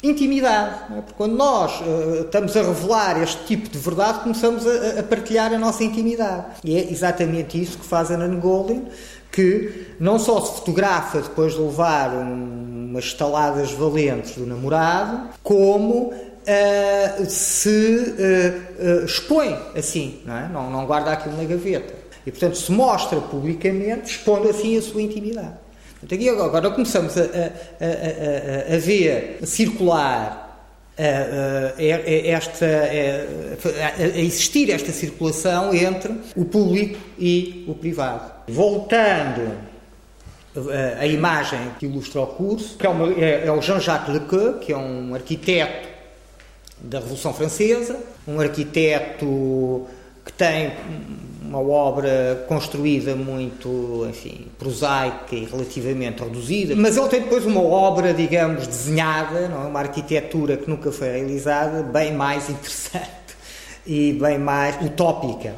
intimidade. 0.03 0.93
É? 0.93 1.01
Porque 1.01 1.15
quando 1.17 1.37
nós 1.37 1.81
uh, 1.81 2.23
estamos 2.23 2.57
a 2.57 2.63
revelar 2.63 3.23
este 3.23 3.45
tipo 3.45 3.69
de 3.69 3.79
verdade, 3.79 4.21
começamos 4.21 4.65
a, 4.67 5.03
partilhar 5.03 5.53
a 5.53 5.59
nossa 5.59 5.85
intimidade. 5.85 6.47
E 6.65 6.77
é 6.77 6.91
exatamente 6.91 7.61
isso 7.61 7.79
que 7.79 7.85
faz 7.85 8.11
a 8.11 8.17
Nan 8.17 8.39
Goldin, 8.39 8.87
que 9.31 9.87
não 9.99 10.19
só 10.19 10.41
se 10.41 10.57
fotografa 10.57 11.21
depois 11.21 11.55
de 11.55 11.61
levar 11.61 12.11
um, 12.11 12.89
umas 12.91 13.05
estaladas 13.05 13.73
valentes 13.73 14.35
do 14.37 14.47
namorado, 14.47 15.29
como 15.43 16.13
uh, 16.47 17.27
se 17.27 18.15
uh, 18.79 19.05
expõe 19.05 19.57
assim, 19.77 20.21
não, 20.25 20.37
é? 20.37 20.49
não, 20.49 20.71
não 20.71 20.87
guarda 20.87 21.13
aquilo 21.13 21.37
na 21.37 21.45
gaveta. 21.45 21.95
E, 22.27 22.31
portanto, 22.31 22.57
se 22.57 22.71
mostra 22.71 23.21
publicamente, 23.21 24.11
expondo 24.11 24.49
assim 24.49 24.77
a 24.77 24.83
sua 24.83 25.03
intimidade. 25.03 25.55
Aqui 26.03 26.29
agora 26.29 26.71
começamos 26.71 27.17
a, 27.17 27.23
a, 27.23 27.25
a, 27.25 28.75
a 28.75 28.79
ver 28.79 29.39
circular 29.45 30.49
esta, 32.27 32.67
a 33.99 34.19
existir 34.19 34.71
esta 34.71 34.93
circulação 34.93 35.75
entre 35.75 36.15
o 36.37 36.45
público 36.45 36.99
e 37.19 37.65
o 37.67 37.75
privado. 37.75 38.31
Voltando 38.49 39.53
à 40.99 41.07
imagem 41.07 41.61
que 41.79 41.87
ilustra 41.87 42.23
o 42.23 42.27
curso, 42.27 42.77
que 42.77 42.87
é, 42.87 42.89
uma, 42.89 43.13
é, 43.13 43.47
é 43.47 43.53
o 43.53 43.63
Jean-Jacques 43.63 44.13
Lequeux, 44.13 44.59
que 44.61 44.73
é 44.73 44.77
um 44.77 45.15
arquiteto 45.15 45.90
da 46.83 46.99
Revolução 46.99 47.33
Francesa, 47.33 47.99
um 48.27 48.41
arquiteto 48.41 49.87
que 50.25 50.33
tem 50.33 50.73
uma 51.43 51.61
obra 51.61 52.45
construída 52.47 53.17
muito, 53.17 54.07
enfim, 54.09 54.47
prosaica 54.59 55.35
e 55.35 55.45
relativamente 55.45 56.23
reduzida, 56.23 56.77
mas 56.77 56.97
ele 56.97 57.09
tem 57.09 57.23
depois 57.23 57.45
uma 57.45 57.63
obra, 57.63 58.15
digamos, 58.15 58.67
desenhada, 58.67 59.49
não 59.49 59.65
é? 59.65 59.67
uma 59.67 59.81
arquitetura 59.81 60.57
que 60.57 60.71
nunca 60.71 60.93
foi 60.93 61.09
realizada, 61.09 61.83
bem 61.83 62.13
mais 62.13 62.49
interessante 62.49 63.11
e 63.87 64.13
bem 64.13 64.39
mais 64.39 64.81
utópica. 64.85 65.55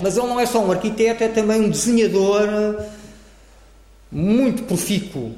Mas 0.00 0.16
ele 0.16 0.26
não 0.26 0.38
é 0.38 0.44
só 0.44 0.62
um 0.62 0.70
arquiteto, 0.70 1.22
é 1.22 1.28
também 1.28 1.60
um 1.62 1.70
desenhador 1.70 2.84
muito 4.10 4.64
profícuo. 4.64 5.32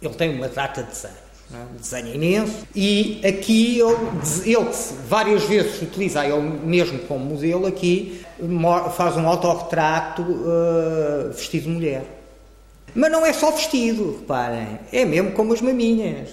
Ele 0.00 0.14
tem 0.14 0.34
uma 0.34 0.48
data 0.48 0.82
de 0.82 0.88
desenho 0.88 1.29
desenha 1.78 2.14
imenso, 2.14 2.66
e 2.74 3.20
aqui 3.26 3.80
ele, 3.80 3.96
ele 4.44 4.70
várias 5.08 5.44
vezes 5.44 5.82
utiliza 5.82 6.24
ele 6.24 6.40
mesmo 6.64 6.98
como 7.00 7.24
modelo, 7.24 7.66
aqui 7.66 8.22
faz 8.96 9.16
um 9.16 9.26
autorretrato 9.26 10.22
uh, 10.22 11.32
vestido 11.32 11.64
de 11.64 11.68
mulher. 11.68 12.04
Mas 12.94 13.12
não 13.12 13.24
é 13.24 13.32
só 13.32 13.50
vestido, 13.50 14.18
reparem, 14.20 14.78
é 14.92 15.04
mesmo 15.04 15.32
como 15.32 15.52
as 15.52 15.60
maminhas. 15.60 16.30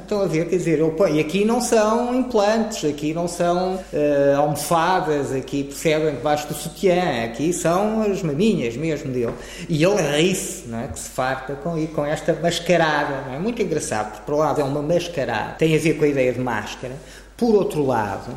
Estão 0.00 0.22
a 0.22 0.26
ver, 0.26 0.48
quer 0.48 0.56
dizer, 0.56 0.78
eu, 0.78 0.94
e 1.12 1.18
aqui 1.18 1.44
não 1.44 1.60
são 1.60 2.14
implantes, 2.14 2.88
aqui 2.88 3.12
não 3.12 3.26
são 3.26 3.74
uh, 3.74 4.36
almofadas, 4.36 5.32
aqui 5.32 5.64
percebem 5.64 6.14
debaixo 6.14 6.46
do 6.46 6.54
sutiã, 6.54 7.24
aqui 7.24 7.52
são 7.52 8.02
as 8.02 8.22
maminhas 8.22 8.76
mesmo 8.76 9.12
dele. 9.12 9.34
E 9.68 9.82
ele 9.82 10.00
ri-se, 10.00 10.72
é? 10.72 10.86
que 10.86 11.00
se 11.00 11.08
farta 11.08 11.54
com, 11.56 11.84
com 11.88 12.06
esta 12.06 12.32
mascarada. 12.34 13.34
É 13.34 13.38
muito 13.40 13.60
engraçado, 13.60 14.12
porque 14.12 14.22
por 14.24 14.34
um 14.34 14.38
lado 14.38 14.60
é 14.60 14.64
uma 14.64 14.82
mascarada, 14.82 15.54
tem 15.54 15.74
a 15.74 15.78
ver 15.80 15.94
com 15.94 16.04
a 16.04 16.08
ideia 16.08 16.32
de 16.32 16.40
máscara, 16.40 16.94
por 17.36 17.52
outro 17.56 17.84
lado, 17.84 18.32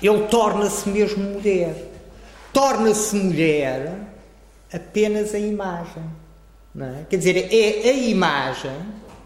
ele 0.00 0.26
torna-se 0.28 0.88
mesmo 0.88 1.24
mulher. 1.24 1.74
Torna-se 2.52 3.16
mulher 3.16 3.98
apenas 4.72 5.34
a 5.34 5.38
imagem. 5.40 6.04
É? 6.80 7.04
Quer 7.10 7.16
dizer, 7.16 7.48
é 7.52 7.90
a 7.90 7.92
imagem 7.92 8.70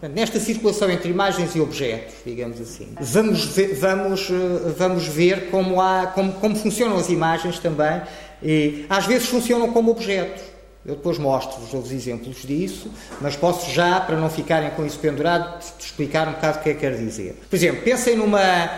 Nesta 0.01 0.39
circulação 0.39 0.91
entre 0.91 1.09
imagens 1.09 1.55
e 1.55 1.59
objetos, 1.59 2.13
digamos 2.23 2.61
assim, 2.61 2.89
vamos 2.99 3.45
ver, 3.45 3.73
vamos, 3.75 4.29
eh, 4.29 4.73
vamos 4.77 5.07
ver 5.07 5.49
como, 5.49 5.81
há, 5.81 6.05
como, 6.07 6.33
como 6.33 6.55
funcionam 6.55 6.97
as 6.97 7.09
imagens 7.09 7.57
também, 7.57 8.01
e 8.43 8.85
às 8.89 9.07
vezes 9.07 9.27
funcionam 9.27 9.73
como 9.73 9.89
objetos. 9.89 10.43
Eu 10.85 10.95
depois 10.95 11.17
mostro-vos 11.17 11.73
outros 11.73 11.91
exemplos 11.91 12.43
disso, 12.43 12.89
mas 13.19 13.35
posso 13.35 13.71
já, 13.71 13.99
para 13.99 14.15
não 14.15 14.29
ficarem 14.29 14.69
com 14.69 14.85
isso 14.85 14.99
pendurado, 14.99 15.61
explicar 15.79 16.27
um 16.29 16.33
bocado 16.33 16.59
o 16.59 16.61
que 16.61 16.69
é 16.69 16.73
que 16.75 16.79
quer 16.79 16.95
dizer. 16.95 17.41
Por 17.49 17.55
exemplo, 17.55 17.81
pensem 17.81 18.15
numa, 18.15 18.69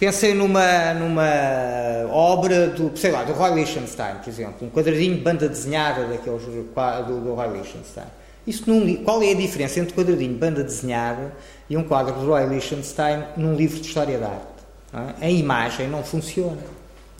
pensem 0.00 0.34
numa, 0.34 0.94
numa 0.94 2.10
obra 2.10 2.66
do, 2.68 2.96
sei 2.96 3.12
lá, 3.12 3.22
do 3.22 3.32
Roy 3.32 3.54
Lichtenstein, 3.54 4.16
por 4.16 4.28
exemplo, 4.28 4.66
um 4.66 4.70
quadradinho 4.70 5.14
de 5.16 5.20
banda 5.20 5.48
desenhada 5.48 6.06
daqueles 6.06 6.42
do, 6.42 7.20
do 7.20 7.34
Roy 7.34 7.58
Lichtenstein. 7.58 8.21
Isso 8.46 8.68
num, 8.68 8.96
qual 9.04 9.22
é 9.22 9.30
a 9.30 9.34
diferença 9.34 9.78
entre 9.78 9.92
um 9.92 9.96
quadradinho 9.96 10.32
de 10.32 10.38
banda 10.38 10.64
desenhada 10.64 11.32
e 11.70 11.76
um 11.76 11.84
quadro 11.84 12.18
de 12.18 12.26
Roy 12.26 12.46
Lichtenstein 12.46 13.24
num 13.36 13.54
livro 13.54 13.80
de 13.80 13.86
história 13.86 14.18
da 14.18 14.28
arte? 14.28 15.16
É? 15.20 15.26
A 15.26 15.30
imagem 15.30 15.88
não 15.88 16.02
funciona. 16.02 16.58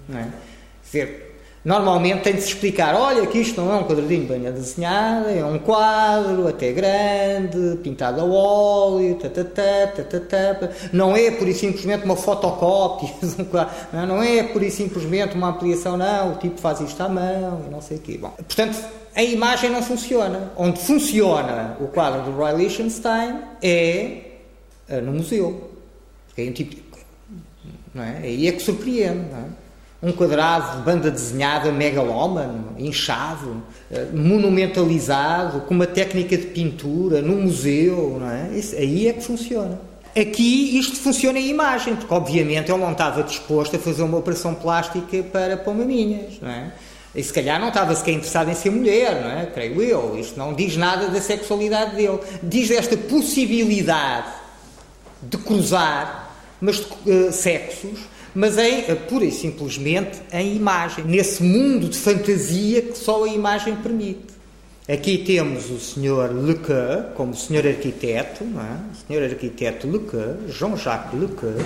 Não 0.09 0.19
é? 0.19 0.29
Dizer, 0.85 1.33
Normalmente 1.65 2.23
tem 2.23 2.35
de 2.35 2.41
se 2.41 2.49
explicar: 2.49 2.95
olha, 2.97 3.25
que 3.27 3.39
isto 3.39 3.61
não 3.61 3.73
é 3.73 3.77
um 3.77 3.85
quadradinho 3.85 4.23
de 4.23 4.27
banha 4.27 4.51
desenhada, 4.51 5.31
é 5.31 5.45
um 5.45 5.59
quadro 5.59 6.49
até 6.49 6.73
grande, 6.73 7.79
pintado 7.83 8.21
a 8.21 8.25
óleo, 8.25 9.15
tatatá, 9.15 9.93
tatatá, 9.95 10.71
não 10.93 11.17
é 11.17 11.31
por 11.31 11.47
e 11.47 11.55
simplesmente 11.55 12.05
uma 12.05 12.17
fotocópia, 12.17 13.11
não 13.93 14.21
é 14.21 14.43
por 14.43 14.61
e 14.61 14.73
simplesmente 14.73 15.37
uma 15.37 15.51
ampliação, 15.51 15.97
não, 15.97 16.33
o 16.33 16.37
tipo 16.37 16.61
faz 16.61 16.81
isto 16.81 17.01
à 17.01 17.09
mão 17.09 17.63
e 17.69 17.71
não 17.71 17.81
sei 17.81 17.99
o 17.99 18.01
quê. 18.01 18.19
Bom, 18.21 18.31
portanto, 18.31 18.77
a 19.15 19.23
imagem 19.23 19.71
não 19.71 19.83
funciona. 19.83 20.53
Onde 20.57 20.81
funciona 20.81 21.77
o 21.81 21.89
quadro 21.89 22.23
do 22.23 22.31
Roy 22.33 22.57
Lichtenstein 22.57 23.39
é 23.63 24.23
eh, 24.89 25.01
no 25.01 25.13
museu. 25.13 25.71
É 26.37 26.43
um 26.43 26.53
tipo. 26.53 26.77
Não 27.95 28.03
é? 28.03 28.19
Aí 28.19 28.49
é 28.49 28.53
que 28.53 28.63
surpreende. 28.63 29.27
É? 29.33 29.63
um 30.03 30.11
quadrado 30.11 30.79
de 30.79 30.83
banda 30.83 31.11
desenhada 31.11 31.71
megalómano, 31.71 32.75
inchado, 32.77 33.63
eh, 33.89 34.07
monumentalizado, 34.13 35.61
com 35.61 35.75
uma 35.75 35.87
técnica 35.87 36.37
de 36.37 36.47
pintura, 36.47 37.23
num 37.23 37.43
museu, 37.43 38.19
não 38.19 38.29
é? 38.29 38.51
Isso, 38.53 38.75
aí 38.75 39.07
é 39.07 39.13
que 39.13 39.23
funciona. 39.23 39.81
Aqui 40.15 40.77
isto 40.77 40.97
funciona 40.97 41.39
em 41.39 41.49
imagem, 41.49 41.95
porque 41.95 42.13
obviamente 42.13 42.71
ele 42.71 42.81
não 42.81 42.91
estava 42.91 43.23
disposto 43.23 43.77
a 43.77 43.79
fazer 43.79 44.03
uma 44.03 44.19
operação 44.19 44.55
plástica 44.55 45.23
para 45.23 45.57
pomaminhas, 45.57 46.41
não 46.43 46.51
é? 46.51 46.73
E 47.15 47.23
se 47.23 47.33
calhar 47.33 47.61
não 47.61 47.69
estava 47.69 47.95
sequer 47.95 48.13
interessado 48.13 48.51
em 48.51 48.55
ser 48.55 48.71
mulher, 48.71 49.21
não 49.23 49.31
é? 49.31 49.47
Creio 49.47 49.83
eu. 49.83 50.19
Isto 50.19 50.39
não 50.39 50.55
diz 50.55 50.77
nada 50.77 51.09
da 51.09 51.21
sexualidade 51.21 51.97
dele. 51.97 52.19
Diz 52.43 52.69
desta 52.69 52.97
possibilidade 52.97 54.29
de 55.23 55.37
cruzar 55.39 56.31
mas 56.61 56.79
uh, 56.79 57.33
sexos 57.33 57.99
mas 58.35 58.57
em, 58.57 58.85
é, 58.89 58.95
pura 58.95 59.25
e 59.25 59.33
simplesmente 59.33 60.21
em 60.33 60.57
imagem, 60.57 61.05
nesse 61.05 61.43
mundo 61.43 61.89
de 61.89 61.99
fantasia 61.99 62.83
que 62.83 62.97
só 62.97 63.25
a 63.25 63.29
imagem 63.29 63.77
permite. 63.77 64.33
Aqui 64.89 65.19
temos 65.19 65.71
o 65.71 65.79
Sr. 65.79 66.33
Lequeux, 66.35 67.15
como 67.15 67.35
Sr. 67.35 67.67
Arquiteto, 67.69 68.45
não 68.45 68.61
é? 68.61 68.79
o 68.91 69.15
Sr. 69.15 69.25
Arquiteto 69.25 69.87
Lequeux, 69.87 70.37
Jean-Jacques 70.49 71.21
Lequeux. 71.21 71.63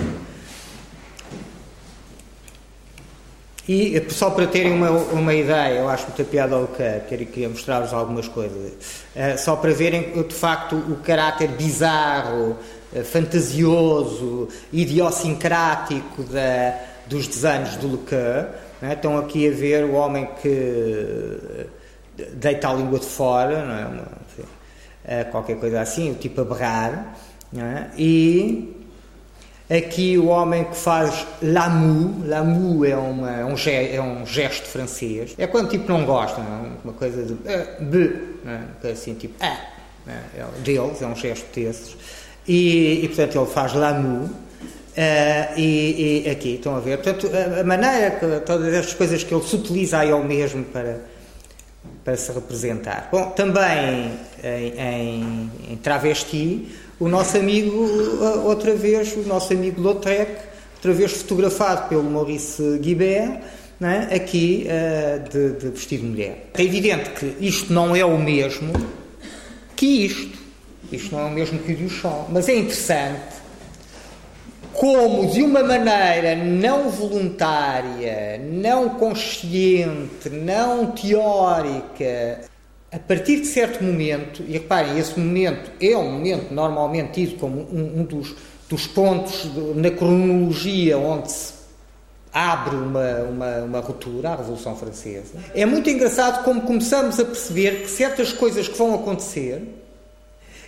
E 3.67 4.01
só 4.09 4.29
para 4.29 4.47
terem 4.47 4.71
uma, 4.71 4.89
uma 4.89 5.33
ideia, 5.33 5.79
eu 5.79 5.89
acho 5.89 6.05
muito 6.05 6.23
piada 6.25 6.55
ao 6.55 6.61
Lequeux, 6.61 7.05
queria 7.07 7.49
mostrar-vos 7.49 7.93
algumas 7.93 8.27
coisas, 8.27 8.71
uh, 9.13 9.37
só 9.37 9.57
para 9.57 9.73
verem 9.73 10.23
de 10.23 10.33
facto 10.33 10.75
o 10.75 10.95
caráter 11.03 11.49
bizarro, 11.49 12.57
eh, 12.93 13.03
fantasioso, 13.03 14.47
idiosincrático 14.71 16.23
da, 16.23 16.79
dos 17.05 17.27
desenhos 17.27 17.75
do 17.75 17.91
Lequeux. 17.91 18.47
É? 18.81 18.93
Estão 18.93 19.17
aqui 19.17 19.47
a 19.47 19.51
ver 19.51 19.83
o 19.85 19.93
homem 19.93 20.27
que 20.41 20.47
eh, 20.47 22.25
deita 22.33 22.69
a 22.69 22.73
língua 22.73 22.99
de 22.99 23.05
fora, 23.05 23.65
não 23.65 23.75
é? 23.75 23.85
Uma, 23.85 24.07
eh, 25.05 25.23
qualquer 25.25 25.57
coisa 25.57 25.81
assim, 25.81 26.11
o 26.11 26.15
tipo 26.15 26.41
a 26.41 26.45
berrar. 26.45 27.17
É? 27.55 27.89
E 27.97 28.76
aqui 29.69 30.17
o 30.17 30.27
homem 30.27 30.63
que 30.63 30.75
faz 30.75 31.27
l'amour, 31.41 32.25
l'amour 32.25 32.85
é, 32.85 32.95
uma, 32.95 33.31
é, 33.31 33.45
um, 33.45 33.55
é 33.55 34.01
um 34.01 34.25
gesto 34.25 34.65
francês, 34.67 35.35
é 35.37 35.45
quando 35.45 35.69
tipo 35.69 35.91
não 35.91 36.05
gosta, 36.05 36.41
não 36.41 36.65
é? 36.65 36.69
uma 36.83 36.93
coisa 36.93 37.23
de 37.23 37.33
uh, 37.33 37.37
be, 37.81 38.15
é? 38.83 38.91
assim 38.91 39.13
tipo 39.13 39.35
ah, 39.41 39.57
é? 40.07 40.45
deles, 40.63 41.01
é 41.01 41.05
um 41.05 41.15
gesto 41.15 41.47
desses. 41.53 41.97
E, 42.47 43.03
e 43.03 43.07
portanto, 43.07 43.37
ele 43.37 43.45
faz 43.47 43.73
l'amour. 43.73 44.29
Uh, 44.97 45.59
e, 45.59 46.23
e, 46.25 46.29
aqui, 46.29 46.55
estão 46.55 46.75
a 46.75 46.79
ver? 46.79 46.97
Portanto, 46.97 47.29
a, 47.31 47.59
a 47.59 47.63
maneira, 47.63 48.11
que, 48.11 48.39
todas 48.39 48.73
estas 48.73 48.95
coisas 48.95 49.23
que 49.23 49.31
ele 49.31 49.43
se 49.43 49.55
utiliza 49.55 49.99
a 49.99 50.05
ele 50.05 50.23
mesmo 50.23 50.63
para, 50.63 51.01
para 52.03 52.17
se 52.17 52.31
representar. 52.31 53.09
Bom, 53.11 53.29
também 53.31 54.11
em, 54.43 54.79
em, 54.79 55.51
em 55.69 55.77
travesti, 55.77 56.67
o 56.99 57.07
nosso 57.07 57.37
amigo, 57.37 57.71
outra 58.43 58.75
vez, 58.75 59.15
o 59.15 59.21
nosso 59.21 59.53
amigo 59.53 59.81
Lautrec, 59.81 60.31
outra 60.75 60.93
vez 60.93 61.11
fotografado 61.11 61.89
pelo 61.89 62.03
Maurice 62.03 62.79
Guibert, 62.79 63.41
é? 63.81 64.15
aqui 64.15 64.67
uh, 64.67 65.29
de, 65.29 65.51
de 65.59 65.69
vestido 65.69 66.03
de 66.03 66.09
mulher. 66.09 66.49
É 66.57 66.63
evidente 66.63 67.11
que 67.11 67.35
isto 67.39 67.71
não 67.71 67.95
é 67.95 68.03
o 68.03 68.17
mesmo 68.17 68.73
que 69.75 69.85
isto. 69.85 70.37
Isto 70.91 71.15
não 71.15 71.21
é 71.21 71.25
o 71.25 71.31
mesmo 71.31 71.59
que 71.59 71.73
o 71.73 71.75
Duchamp, 71.75 72.29
mas 72.29 72.47
é 72.47 72.55
interessante 72.55 73.37
como 74.73 75.29
de 75.31 75.41
uma 75.41 75.63
maneira 75.63 76.35
não 76.35 76.89
voluntária, 76.89 78.39
não 78.39 78.89
consciente, 78.89 80.29
não 80.29 80.91
teórica, 80.91 82.41
a 82.91 82.99
partir 82.99 83.41
de 83.41 83.47
certo 83.47 83.83
momento, 83.83 84.43
e 84.47 84.53
reparem, 84.53 84.97
esse 84.97 85.19
momento 85.19 85.71
é 85.81 85.97
um 85.97 86.11
momento 86.11 86.53
normalmente 86.53 87.11
tido 87.11 87.37
como 87.37 87.61
um, 87.61 87.99
um 87.99 88.03
dos, 88.03 88.35
dos 88.69 88.87
pontos 88.87 89.43
de, 89.53 89.79
na 89.79 89.91
cronologia 89.91 90.97
onde 90.97 91.31
se 91.31 91.53
abre 92.33 92.75
uma, 92.75 93.15
uma, 93.23 93.57
uma 93.63 93.79
ruptura, 93.79 94.29
a 94.29 94.35
Revolução 94.35 94.75
Francesa. 94.75 95.39
É 95.53 95.65
muito 95.65 95.89
engraçado 95.89 96.43
como 96.43 96.61
começamos 96.61 97.19
a 97.19 97.25
perceber 97.25 97.81
que 97.81 97.89
certas 97.89 98.31
coisas 98.31 98.67
que 98.67 98.77
vão 98.77 98.93
acontecer 98.95 99.61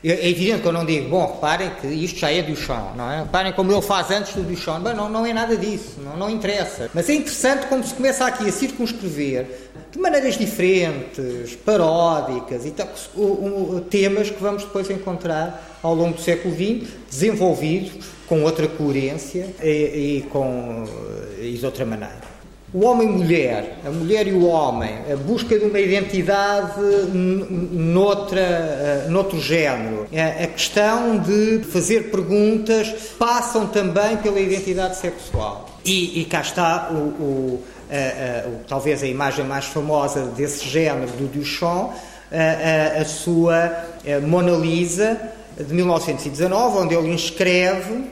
é 0.04 0.30
evidente 0.30 0.62
que 0.62 0.68
eu 0.68 0.72
não 0.72 0.86
digo, 0.86 1.10
bom, 1.10 1.34
reparem 1.34 1.72
que 1.82 1.88
isto 1.88 2.20
já 2.20 2.32
é 2.32 2.42
Duchamp, 2.42 2.96
não 2.96 3.12
é? 3.12 3.20
Reparem 3.20 3.52
como 3.52 3.72
ele 3.72 3.82
faz 3.82 4.10
antes 4.12 4.34
do 4.34 4.44
Duchamp. 4.44 4.84
Bem, 4.84 4.94
não, 4.94 5.10
não 5.10 5.26
é 5.26 5.34
nada 5.34 5.58
disso, 5.58 6.00
não, 6.04 6.16
não 6.16 6.30
interessa. 6.30 6.90
Mas 6.94 7.10
é 7.10 7.14
interessante 7.14 7.68
como 7.68 7.84
se 7.84 7.94
começa 7.94 8.26
aqui 8.26 8.48
a 8.48 8.52
circunscrever 8.52 9.46
de 9.92 10.00
maneiras 10.00 10.38
diferentes, 10.38 11.56
paródicas 11.66 12.66
e 12.66 12.72
tal, 12.72 12.88
temas 13.90 14.30
que 14.30 14.42
vamos 14.42 14.64
depois 14.64 14.90
encontrar 14.90 15.80
ao 15.82 15.96
longo 15.96 16.16
do 16.16 16.22
século 16.22 16.54
XX, 16.54 16.90
desenvolvidos 17.10 18.06
com 18.28 18.44
outra 18.44 18.68
coerência 18.68 19.48
e, 19.62 20.20
e 20.20 20.26
com, 20.30 20.86
e 21.42 21.58
de 21.58 21.66
outra 21.66 21.86
maneira. 21.86 22.29
O 22.72 22.86
homem 22.86 23.08
e 23.08 23.12
mulher, 23.12 23.80
a 23.84 23.90
mulher 23.90 24.28
e 24.28 24.32
o 24.32 24.46
homem, 24.46 24.94
a 25.12 25.16
busca 25.16 25.58
de 25.58 25.66
uma 25.66 25.80
identidade 25.80 26.80
noutra, 27.72 28.40
eh, 28.40 29.06
noutro 29.10 29.42
género, 29.42 30.08
a 30.14 30.46
questão 30.46 31.18
de 31.18 31.64
fazer 31.64 32.12
perguntas 32.12 32.90
passam 33.18 33.66
também 33.66 34.18
pela 34.18 34.40
identidade 34.40 34.98
sexual. 34.98 35.68
E, 35.84 36.22
e 36.22 36.26
cá 36.26 36.42
está 36.42 36.92
o, 36.92 36.96
o, 36.96 37.64
a, 37.90 37.96
a, 37.96 38.50
o, 38.50 38.60
talvez 38.68 39.02
a 39.02 39.08
imagem 39.08 39.46
mais 39.46 39.66
famosa 39.66 40.26
desse 40.26 40.68
género 40.68 41.10
do 41.14 41.28
Duchamp, 41.28 41.90
a, 42.32 43.02
a 43.02 43.06
sua 43.06 43.84
eh, 44.06 44.20
Mona 44.20 44.52
Lisa 44.52 45.20
de 45.58 45.74
1919, 45.74 46.78
onde 46.78 46.94
ele 46.94 47.12
inscreve 47.12 48.12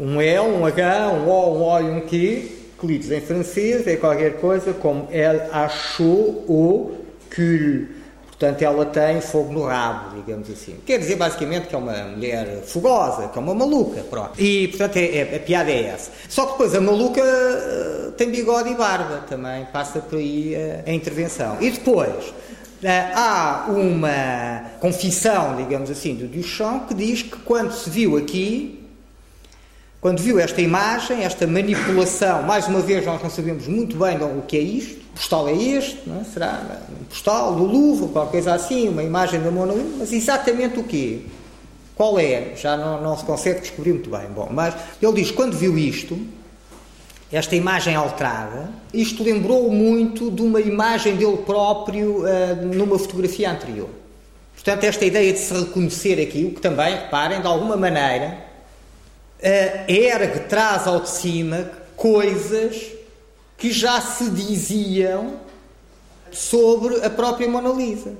um 0.00 0.18
L, 0.18 0.48
um 0.48 0.64
H, 0.64 1.08
um 1.10 1.28
O, 1.28 1.58
um 1.58 1.62
O 1.62 1.78
e 1.78 1.90
um 1.90 2.00
Q 2.00 2.55
que 2.78 3.14
em 3.14 3.20
francês 3.20 3.86
é 3.86 3.96
qualquer 3.96 4.38
coisa 4.38 4.72
como 4.72 5.08
Elle 5.10 5.42
achou 5.52 6.44
o 6.46 6.96
cul. 7.34 7.96
Portanto, 8.26 8.60
ela 8.60 8.84
tem 8.84 9.18
fogo 9.22 9.50
no 9.50 9.64
rabo, 9.64 10.16
digamos 10.16 10.50
assim. 10.50 10.76
Quer 10.84 10.98
dizer, 10.98 11.16
basicamente, 11.16 11.68
que 11.68 11.74
é 11.74 11.78
uma 11.78 12.04
mulher 12.04 12.62
fogosa, 12.66 13.28
que 13.28 13.38
é 13.38 13.40
uma 13.40 13.54
maluca, 13.54 14.02
pronto. 14.02 14.38
E, 14.38 14.68
portanto, 14.68 14.98
é, 14.98 15.16
é, 15.16 15.36
a 15.36 15.40
piada 15.40 15.70
é 15.70 15.84
essa. 15.84 16.10
Só 16.28 16.44
que 16.44 16.52
depois 16.52 16.74
a 16.74 16.80
maluca 16.82 17.22
uh, 17.22 18.12
tem 18.12 18.30
bigode 18.30 18.68
e 18.68 18.74
barba, 18.74 19.24
também 19.26 19.64
passa 19.72 20.00
por 20.00 20.18
aí 20.18 20.54
uh, 20.54 20.86
a 20.86 20.92
intervenção. 20.92 21.56
E 21.62 21.70
depois, 21.70 22.26
uh, 22.26 22.86
há 23.14 23.66
uma 23.70 24.72
confissão, 24.80 25.56
digamos 25.56 25.90
assim, 25.90 26.14
do 26.14 26.26
Duchamp, 26.26 26.88
que 26.88 26.94
diz 26.94 27.22
que 27.22 27.38
quando 27.38 27.72
se 27.72 27.88
viu 27.88 28.18
aqui, 28.18 28.85
quando 30.00 30.20
viu 30.20 30.38
esta 30.38 30.60
imagem, 30.60 31.24
esta 31.24 31.46
manipulação, 31.46 32.42
mais 32.42 32.68
uma 32.68 32.80
vez 32.80 33.04
nós 33.04 33.22
não 33.22 33.30
sabemos 33.30 33.66
muito 33.66 33.96
bem 33.96 34.16
o 34.16 34.42
que 34.42 34.56
é 34.56 34.60
isto, 34.60 35.00
o 35.00 35.16
postal 35.16 35.48
é 35.48 35.54
este, 35.54 36.00
não 36.06 36.20
é? 36.20 36.24
será 36.24 36.80
um 36.90 37.04
postal 37.04 37.54
do 37.54 37.64
Louvre, 37.64 38.08
qualquer 38.08 38.32
coisa 38.32 38.54
assim, 38.54 38.88
uma 38.88 39.02
imagem 39.02 39.40
da 39.40 39.50
Mona 39.50 39.72
Lisa, 39.72 39.96
mas 39.98 40.12
exatamente 40.12 40.78
o 40.78 40.84
quê? 40.84 41.20
Qual 41.94 42.18
é? 42.18 42.52
Já 42.54 42.76
não, 42.76 43.00
não 43.00 43.16
se 43.16 43.24
consegue 43.24 43.60
descobrir 43.60 43.94
muito 43.94 44.10
bem. 44.10 44.26
Bom, 44.28 44.50
mas 44.52 44.74
ele 45.00 45.12
diz, 45.14 45.30
quando 45.30 45.56
viu 45.56 45.78
isto, 45.78 46.18
esta 47.32 47.56
imagem 47.56 47.94
alterada, 47.94 48.68
isto 48.92 49.24
lembrou 49.24 49.70
muito 49.70 50.30
de 50.30 50.42
uma 50.42 50.60
imagem 50.60 51.16
dele 51.16 51.38
próprio 51.38 52.22
uh, 52.22 52.74
numa 52.74 52.98
fotografia 52.98 53.50
anterior. 53.50 53.88
Portanto, 54.54 54.84
esta 54.84 55.04
ideia 55.04 55.32
de 55.32 55.38
se 55.38 55.54
reconhecer 55.54 56.20
aqui, 56.20 56.44
o 56.44 56.54
que 56.54 56.60
também, 56.60 56.94
reparem, 56.94 57.40
de 57.40 57.46
alguma 57.46 57.76
maneira, 57.76 58.38
ergue, 59.88 60.40
traz 60.40 60.86
ao 60.86 61.00
de 61.00 61.10
cima 61.10 61.70
coisas 61.96 62.92
que 63.56 63.70
já 63.72 64.00
se 64.00 64.30
diziam 64.30 65.34
sobre 66.30 67.04
a 67.04 67.10
própria 67.10 67.48
Mona 67.48 67.70
Lisa. 67.70 68.12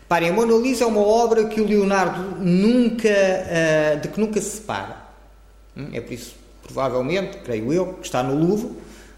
Reparem, 0.00 0.30
a 0.30 0.32
Mona 0.32 0.54
Lisa 0.54 0.84
é 0.84 0.86
uma 0.86 1.00
obra 1.00 1.46
que 1.46 1.60
o 1.60 1.66
Leonardo 1.66 2.36
nunca, 2.40 3.08
uh, 3.08 4.00
de 4.00 4.08
que 4.08 4.18
nunca 4.18 4.40
se 4.40 4.56
separa. 4.56 4.96
Hum, 5.76 5.90
é 5.92 6.00
por 6.00 6.12
isso, 6.12 6.34
provavelmente, 6.62 7.38
creio 7.38 7.72
eu, 7.72 7.94
que 7.94 8.06
está 8.06 8.22
no 8.22 8.34
Louvre, 8.34 8.70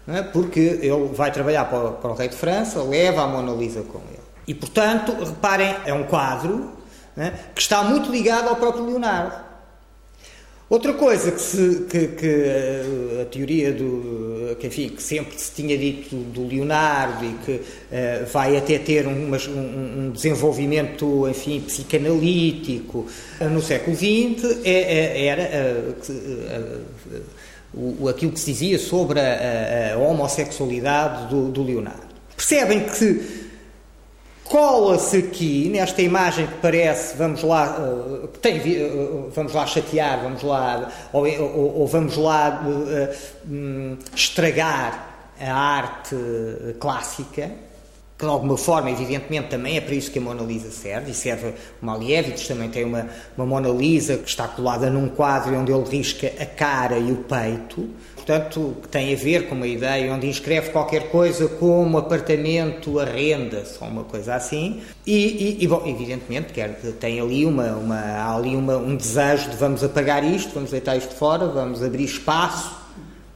é? 0.07 0.21
porque 0.21 0.59
ele 0.81 1.09
vai 1.13 1.31
trabalhar 1.31 1.65
para 1.65 1.89
o, 1.89 1.93
para 1.93 2.11
o, 2.11 2.13
rei 2.13 2.27
de 2.27 2.35
França, 2.35 2.83
leva 2.83 3.23
a 3.23 3.27
Mona 3.27 3.53
Lisa 3.53 3.81
com 3.83 3.99
ele. 3.99 4.19
E, 4.47 4.53
portanto, 4.53 5.13
reparem, 5.23 5.75
é 5.85 5.93
um 5.93 6.03
quadro 6.03 6.71
é? 7.15 7.31
que 7.55 7.61
está 7.61 7.83
muito 7.83 8.11
ligado 8.11 8.49
ao 8.49 8.55
próprio 8.55 8.85
Leonardo. 8.85 9.50
Outra 10.71 10.93
coisa 10.93 11.31
que, 11.33 11.41
se, 11.41 11.85
que, 11.89 12.07
que 12.07 12.25
eh, 12.25 13.23
a 13.23 13.25
teoria 13.25 13.73
do 13.73 14.55
que, 14.57 14.67
enfim, 14.67 14.87
que 14.87 15.03
sempre 15.03 15.37
se 15.37 15.51
tinha 15.51 15.77
dito 15.77 16.15
do 16.15 16.47
Leonardo 16.47 17.25
e 17.25 17.33
que 17.43 17.51
uh, 17.51 18.25
vai 18.31 18.55
até 18.55 18.79
ter 18.79 19.05
um, 19.05 19.35
um, 19.35 20.11
desenvolvimento 20.11 21.27
enfim, 21.27 21.59
psicanalítico 21.59 23.05
uh, 23.41 23.49
no 23.49 23.61
século 23.61 23.97
XX 23.97 24.61
é, 24.63 24.71
é, 24.71 25.25
era 25.25 25.49
uh, 27.73 28.07
aquilo 28.07 28.31
que 28.31 28.39
se 28.39 28.53
dizia 28.53 28.79
sobre 28.79 29.19
a, 29.19 29.91
a, 29.91 29.95
a 29.95 29.97
homossexualidade 29.97 31.31
do, 31.31 31.49
do 31.49 31.63
Leonardo. 31.63 32.11
Percebem 32.33 32.85
que 32.85 33.40
cola-se 34.51 35.17
aqui 35.17 35.69
nesta 35.69 36.01
imagem 36.01 36.45
que 36.45 36.55
parece, 36.55 37.15
vamos 37.15 37.41
lá, 37.41 37.79
uh, 37.79 38.27
tem, 38.27 38.59
uh, 38.59 39.31
vamos 39.33 39.53
lá 39.53 39.65
chatear, 39.65 40.21
vamos 40.21 40.43
lá, 40.43 40.91
ou, 41.13 41.25
ou, 41.25 41.79
ou 41.79 41.87
vamos 41.87 42.17
lá 42.17 42.61
uh, 42.61 43.49
um, 43.49 43.97
estragar 44.13 45.31
a 45.39 45.53
arte 45.53 46.17
clássica, 46.81 47.49
que 48.17 48.25
de 48.25 48.31
alguma 48.31 48.57
forma, 48.57 48.91
evidentemente, 48.91 49.47
também 49.47 49.77
é 49.77 49.81
para 49.81 49.95
isso 49.95 50.11
que 50.11 50.19
a 50.19 50.21
Mona 50.21 50.43
Lisa 50.43 50.69
serve, 50.69 51.11
e 51.11 51.13
serve 51.13 51.53
o 51.81 51.85
Malevich 51.85 52.45
também 52.45 52.69
tem 52.69 52.83
uma, 52.83 53.07
uma 53.37 53.45
Mona 53.45 53.69
Lisa 53.69 54.17
que 54.17 54.27
está 54.27 54.49
colada 54.49 54.89
num 54.89 55.07
quadro 55.07 55.55
onde 55.55 55.71
ele 55.71 55.89
risca 55.89 56.29
a 56.37 56.45
cara 56.45 56.97
e 56.97 57.09
o 57.09 57.23
peito, 57.23 57.89
portanto, 58.21 58.77
que 58.81 58.87
tem 58.87 59.13
a 59.13 59.17
ver 59.17 59.47
com 59.47 59.55
uma 59.55 59.67
ideia 59.67 60.13
onde 60.13 60.27
inscreve 60.27 60.69
qualquer 60.69 61.09
coisa 61.09 61.47
como 61.47 61.97
apartamento 61.97 62.99
à 62.99 63.05
renda-se, 63.05 63.77
ou 63.81 63.89
uma 63.89 64.03
coisa 64.03 64.35
assim, 64.35 64.81
e, 65.05 65.57
e, 65.59 65.63
e, 65.63 65.67
bom, 65.67 65.81
evidentemente, 65.85 66.53
quer, 66.53 66.79
tem 66.99 67.19
ali, 67.19 67.45
uma, 67.45 67.71
uma, 67.71 67.99
há 67.99 68.35
ali 68.35 68.55
uma, 68.55 68.77
um 68.77 68.95
desejo 68.95 69.49
de 69.49 69.57
vamos 69.57 69.83
apagar 69.83 70.23
isto, 70.23 70.53
vamos 70.53 70.71
deitar 70.71 70.95
isto 70.95 71.13
fora, 71.15 71.47
vamos 71.47 71.83
abrir 71.83 72.03
espaço 72.03 72.79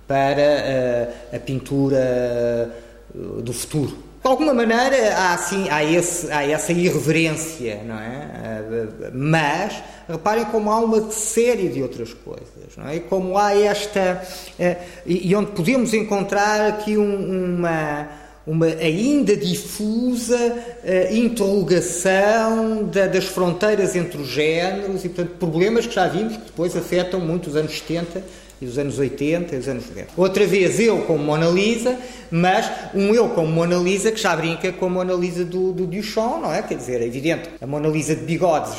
para 0.08 1.12
uh, 1.32 1.36
a 1.36 1.40
pintura 1.40 2.72
uh, 3.14 3.42
do 3.42 3.54
futuro. 3.54 4.05
De 4.26 4.32
alguma 4.32 4.56
maneira 4.56 5.16
há, 5.16 5.36
assim, 5.36 5.70
há, 5.70 5.84
esse, 5.84 6.32
há 6.32 6.44
essa 6.44 6.72
irreverência, 6.74 7.84
não 7.86 8.00
é? 8.00 8.88
Mas 9.14 9.84
reparem 10.10 10.46
como 10.46 10.72
há 10.72 10.80
uma 10.80 11.12
série 11.12 11.70
de 11.70 11.84
outras 11.84 12.12
coisas, 12.12 12.76
não 12.76 12.88
é? 12.88 12.96
E 12.96 13.00
como 13.02 13.38
há 13.38 13.56
esta. 13.56 14.24
Uh, 14.60 14.84
e, 15.06 15.36
onde 15.36 15.52
podemos 15.52 15.94
encontrar 15.94 16.70
aqui 16.70 16.98
um, 16.98 17.58
uma, 17.58 18.10
uma 18.48 18.66
ainda 18.66 19.38
difusa 19.38 20.36
uh, 20.40 21.16
interrogação 21.16 22.84
da, 22.86 23.06
das 23.06 23.26
fronteiras 23.26 23.96
entre 23.96 24.20
os 24.20 24.28
géneros 24.28 25.06
e, 25.06 25.10
portanto, 25.10 25.38
problemas 25.38 25.86
que 25.86 25.94
já 25.94 26.08
vimos 26.08 26.36
que 26.36 26.46
depois 26.46 26.76
afetam 26.76 27.20
muito 27.20 27.48
os 27.52 27.56
anos 27.56 27.78
70 27.78 28.24
e 28.62 28.66
dos 28.66 28.78
anos 28.78 28.98
80 28.98 29.56
e 29.56 29.58
dos 29.58 29.68
anos 29.68 29.88
90. 29.90 30.08
Outra 30.16 30.46
vez 30.46 30.80
eu 30.80 31.00
como 31.00 31.24
Mona 31.24 31.48
Lisa, 31.48 31.98
mas 32.32 32.70
um 32.94 33.14
eu 33.14 33.30
como 33.30 33.48
Mona 33.48 33.76
Lisa 33.78 34.12
que 34.12 34.20
já 34.20 34.36
brinca 34.36 34.72
com 34.72 34.86
a 34.86 34.90
Mona 34.90 35.14
Lisa 35.14 35.44
do, 35.44 35.74
do 35.74 35.86
Duchamp, 35.86 36.42
não 36.42 36.54
é? 36.54 36.62
Quer 36.62 36.76
dizer, 36.76 37.02
é 37.02 37.06
evidente, 37.06 37.50
a 37.62 37.68
Mona 37.68 37.88
Lisa 37.88 38.16
de 38.16 38.24
bigodes 38.24 38.74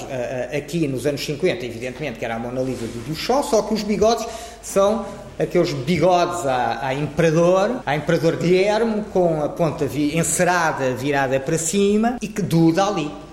aqui 0.56 0.88
nos 0.88 1.06
anos 1.06 1.24
50, 1.24 1.64
evidentemente 1.64 2.18
que 2.18 2.24
era 2.24 2.36
a 2.36 2.38
Mona 2.38 2.60
Lisa 2.60 2.86
do 2.86 3.04
Duchamp, 3.06 3.44
só 3.44 3.62
que 3.62 3.74
os 3.74 3.82
bigodes 3.82 4.26
são 4.62 5.04
aqueles 5.38 5.72
bigodes 5.72 6.46
a, 6.46 6.86
a 6.86 6.94
imperador, 6.94 7.82
a 7.84 7.96
imperador 7.96 8.36
Guilherme, 8.36 9.04
com 9.12 9.42
a 9.42 9.48
ponta 9.48 9.86
vi, 9.86 10.16
encerada 10.16 10.94
virada 10.94 11.38
para 11.38 11.58
cima 11.58 12.16
e 12.20 12.28
que 12.28 12.42
do 12.42 12.72
Dali. 12.72 13.25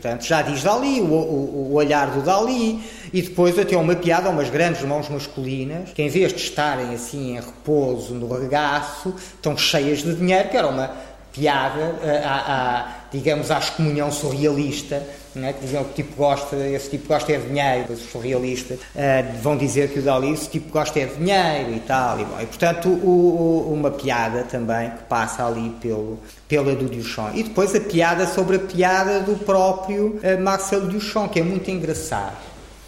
Portanto, 0.00 0.24
já 0.24 0.40
diz 0.40 0.62
Dali, 0.62 0.98
o, 0.98 1.04
o, 1.04 1.68
o, 1.70 1.74
olhar 1.74 2.10
do 2.10 2.22
Dali, 2.22 2.82
e 3.12 3.20
depois 3.20 3.58
até 3.58 3.76
uma 3.76 3.94
piada, 3.94 4.30
umas 4.30 4.48
grandes 4.48 4.82
mãos 4.82 5.10
masculinas, 5.10 5.90
que 5.90 6.00
em 6.00 6.08
vez 6.08 6.32
de 6.32 6.40
estarem 6.40 6.94
assim 6.94 7.32
em 7.32 7.40
repouso 7.40 8.14
no 8.14 8.32
regaço, 8.32 9.14
estão 9.34 9.54
cheias 9.58 9.98
de 9.98 10.14
dinheiro, 10.14 10.48
que 10.48 10.56
era 10.56 10.68
uma 10.68 10.90
piada, 11.34 11.96
a, 12.24 12.30
a, 12.30 12.99
digamos, 13.12 13.50
à 13.50 13.58
excomunhão 13.58 14.10
surrealista, 14.10 15.02
é? 15.36 15.52
que 15.52 15.60
diziam 15.60 15.84
que 15.84 16.02
tipo 16.02 16.16
gosta, 16.16 16.56
esse 16.56 16.90
tipo 16.90 17.08
gosta 17.08 17.32
é 17.32 17.38
de 17.38 17.46
dinheiro, 17.46 17.92
os 17.92 18.00
surrealistas 18.10 18.78
uh, 18.78 19.42
vão 19.42 19.56
dizer 19.56 19.90
que 19.90 20.00
o 20.00 20.02
Dali, 20.02 20.32
esse 20.32 20.48
tipo 20.48 20.70
gosta 20.70 20.98
é 20.98 21.06
de 21.06 21.14
dinheiro 21.16 21.74
e 21.74 21.80
tal, 21.80 22.20
e, 22.20 22.24
bom, 22.24 22.40
e 22.40 22.46
portanto 22.46 22.88
o, 22.88 23.68
o, 23.68 23.72
uma 23.72 23.90
piada 23.90 24.42
também 24.44 24.90
que 24.90 25.04
passa 25.04 25.46
ali 25.46 25.70
pelo, 25.80 26.18
pela 26.48 26.74
do 26.74 26.88
Duchamp. 26.88 27.36
E 27.36 27.44
depois 27.44 27.74
a 27.74 27.80
piada 27.80 28.26
sobre 28.26 28.56
a 28.56 28.60
piada 28.60 29.20
do 29.20 29.36
próprio 29.44 30.20
uh, 30.22 30.40
Marcel 30.40 30.82
Duchamp, 30.82 31.32
que 31.32 31.40
é 31.40 31.42
muito 31.42 31.70
engraçado. 31.70 32.36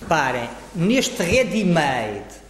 Reparem, 0.00 0.48
neste 0.74 1.22
ready-made 1.22 2.42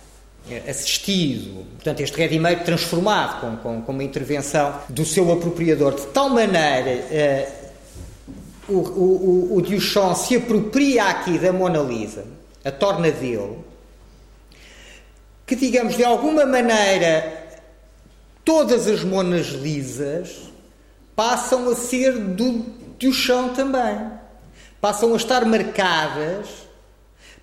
eh, 0.50 0.70
assistido, 0.70 1.64
portanto, 1.74 2.00
este 2.00 2.16
ready-made 2.16 2.64
transformado 2.64 3.40
com, 3.40 3.56
com, 3.58 3.82
com, 3.82 3.92
uma 3.92 4.02
intervenção 4.02 4.74
do 4.88 5.04
seu 5.04 5.30
apropriador, 5.30 5.94
de 5.94 6.06
tal 6.06 6.30
maneira 6.30 6.90
uh, 6.90 7.61
o, 8.68 8.74
o, 8.74 9.56
o 9.56 9.62
Duchamp 9.62 10.14
se 10.14 10.36
apropria 10.36 11.04
aqui 11.04 11.38
da 11.38 11.52
Mona 11.52 11.80
Lisa, 11.80 12.24
a 12.64 12.70
torna 12.70 13.10
dele, 13.10 13.58
que, 15.46 15.56
digamos, 15.56 15.96
de 15.96 16.04
alguma 16.04 16.46
maneira, 16.46 17.60
todas 18.44 18.86
as 18.86 19.02
Monas 19.04 19.48
Lisas 19.48 20.52
passam 21.14 21.68
a 21.68 21.74
ser 21.74 22.18
do 22.18 22.64
Duchamp 22.98 23.54
também. 23.54 23.98
Passam 24.80 25.12
a 25.12 25.16
estar 25.16 25.44
marcadas 25.44 26.48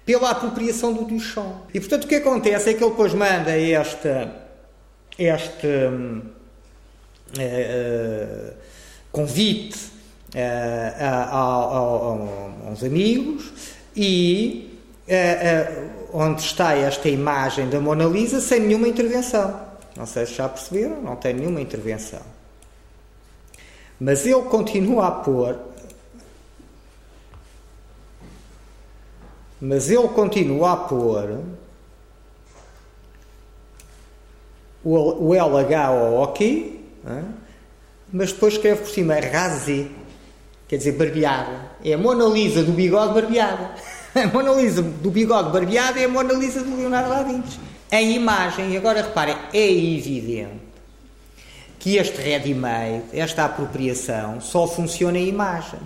pela 0.05 0.31
apropriação 0.31 0.93
do 0.93 1.05
Duchamp. 1.05 1.69
E 1.73 1.79
portanto 1.79 2.05
o 2.05 2.07
que 2.07 2.15
acontece 2.15 2.71
é 2.71 2.73
que 2.73 2.83
ele 2.83 2.91
depois 2.91 3.13
manda 3.13 3.51
esta, 3.51 4.33
este 5.17 5.67
uh, 5.67 6.17
uh, 7.37 8.53
convite 9.11 9.98
a, 10.35 11.05
a, 11.05 11.23
a, 11.35 12.71
uns 12.71 12.83
amigos 12.83 13.51
e 13.95 14.77
onde 16.13 16.41
está 16.41 16.75
esta 16.75 17.09
imagem 17.09 17.69
da 17.69 17.79
Mona 17.79 18.05
Lisa 18.05 18.39
sem 18.39 18.59
nenhuma 18.59 18.87
intervenção. 18.87 19.59
Não 19.95 20.05
sei 20.05 20.25
se 20.25 20.35
já 20.35 20.47
perceberam, 20.47 21.01
não 21.01 21.15
tem 21.15 21.33
nenhuma 21.33 21.59
intervenção. 21.59 22.21
Mas 23.99 24.25
ele 24.25 24.43
continua 24.43 25.07
a 25.07 25.11
pôr 25.11 25.57
Mas 29.61 29.89
ele 29.89 30.07
continua 30.09 30.73
a 30.73 30.77
pôr 30.77 31.41
o, 34.83 35.33
LH 35.33 36.23
aqui, 36.23 36.85
mas 38.11 38.31
depois 38.31 38.53
escreve 38.53 38.81
por 38.81 38.89
cima 38.89 39.15
rasé, 39.15 39.87
quer 40.69 40.77
dizer 40.77 40.93
barbeada. 40.93 41.71
É 41.83 41.93
a 41.93 41.97
Mona 41.97 42.25
Lisa 42.25 42.63
do 42.63 42.71
bigode 42.71 43.13
barbeada. 43.13 43.71
A 44.15 44.25
Mona 44.25 44.53
Lisa 44.53 44.81
do 44.81 45.11
bigode 45.11 45.51
barbeada 45.51 45.99
é 45.99 46.05
a 46.05 46.09
Mona 46.09 46.33
Lisa 46.33 46.63
do 46.63 46.75
Leonardo 46.75 47.09
da 47.09 47.21
Vinci. 47.21 47.59
Em 47.91 48.15
imagem, 48.15 48.71
e 48.71 48.77
agora 48.77 49.03
reparem, 49.03 49.37
é 49.53 49.71
evidente 49.71 50.61
que 51.77 51.97
este 51.97 52.19
ready-made, 52.19 53.03
esta 53.13 53.45
apropriação, 53.45 54.41
só 54.41 54.67
funciona 54.67 55.19
em 55.19 55.27
imagem. 55.27 55.79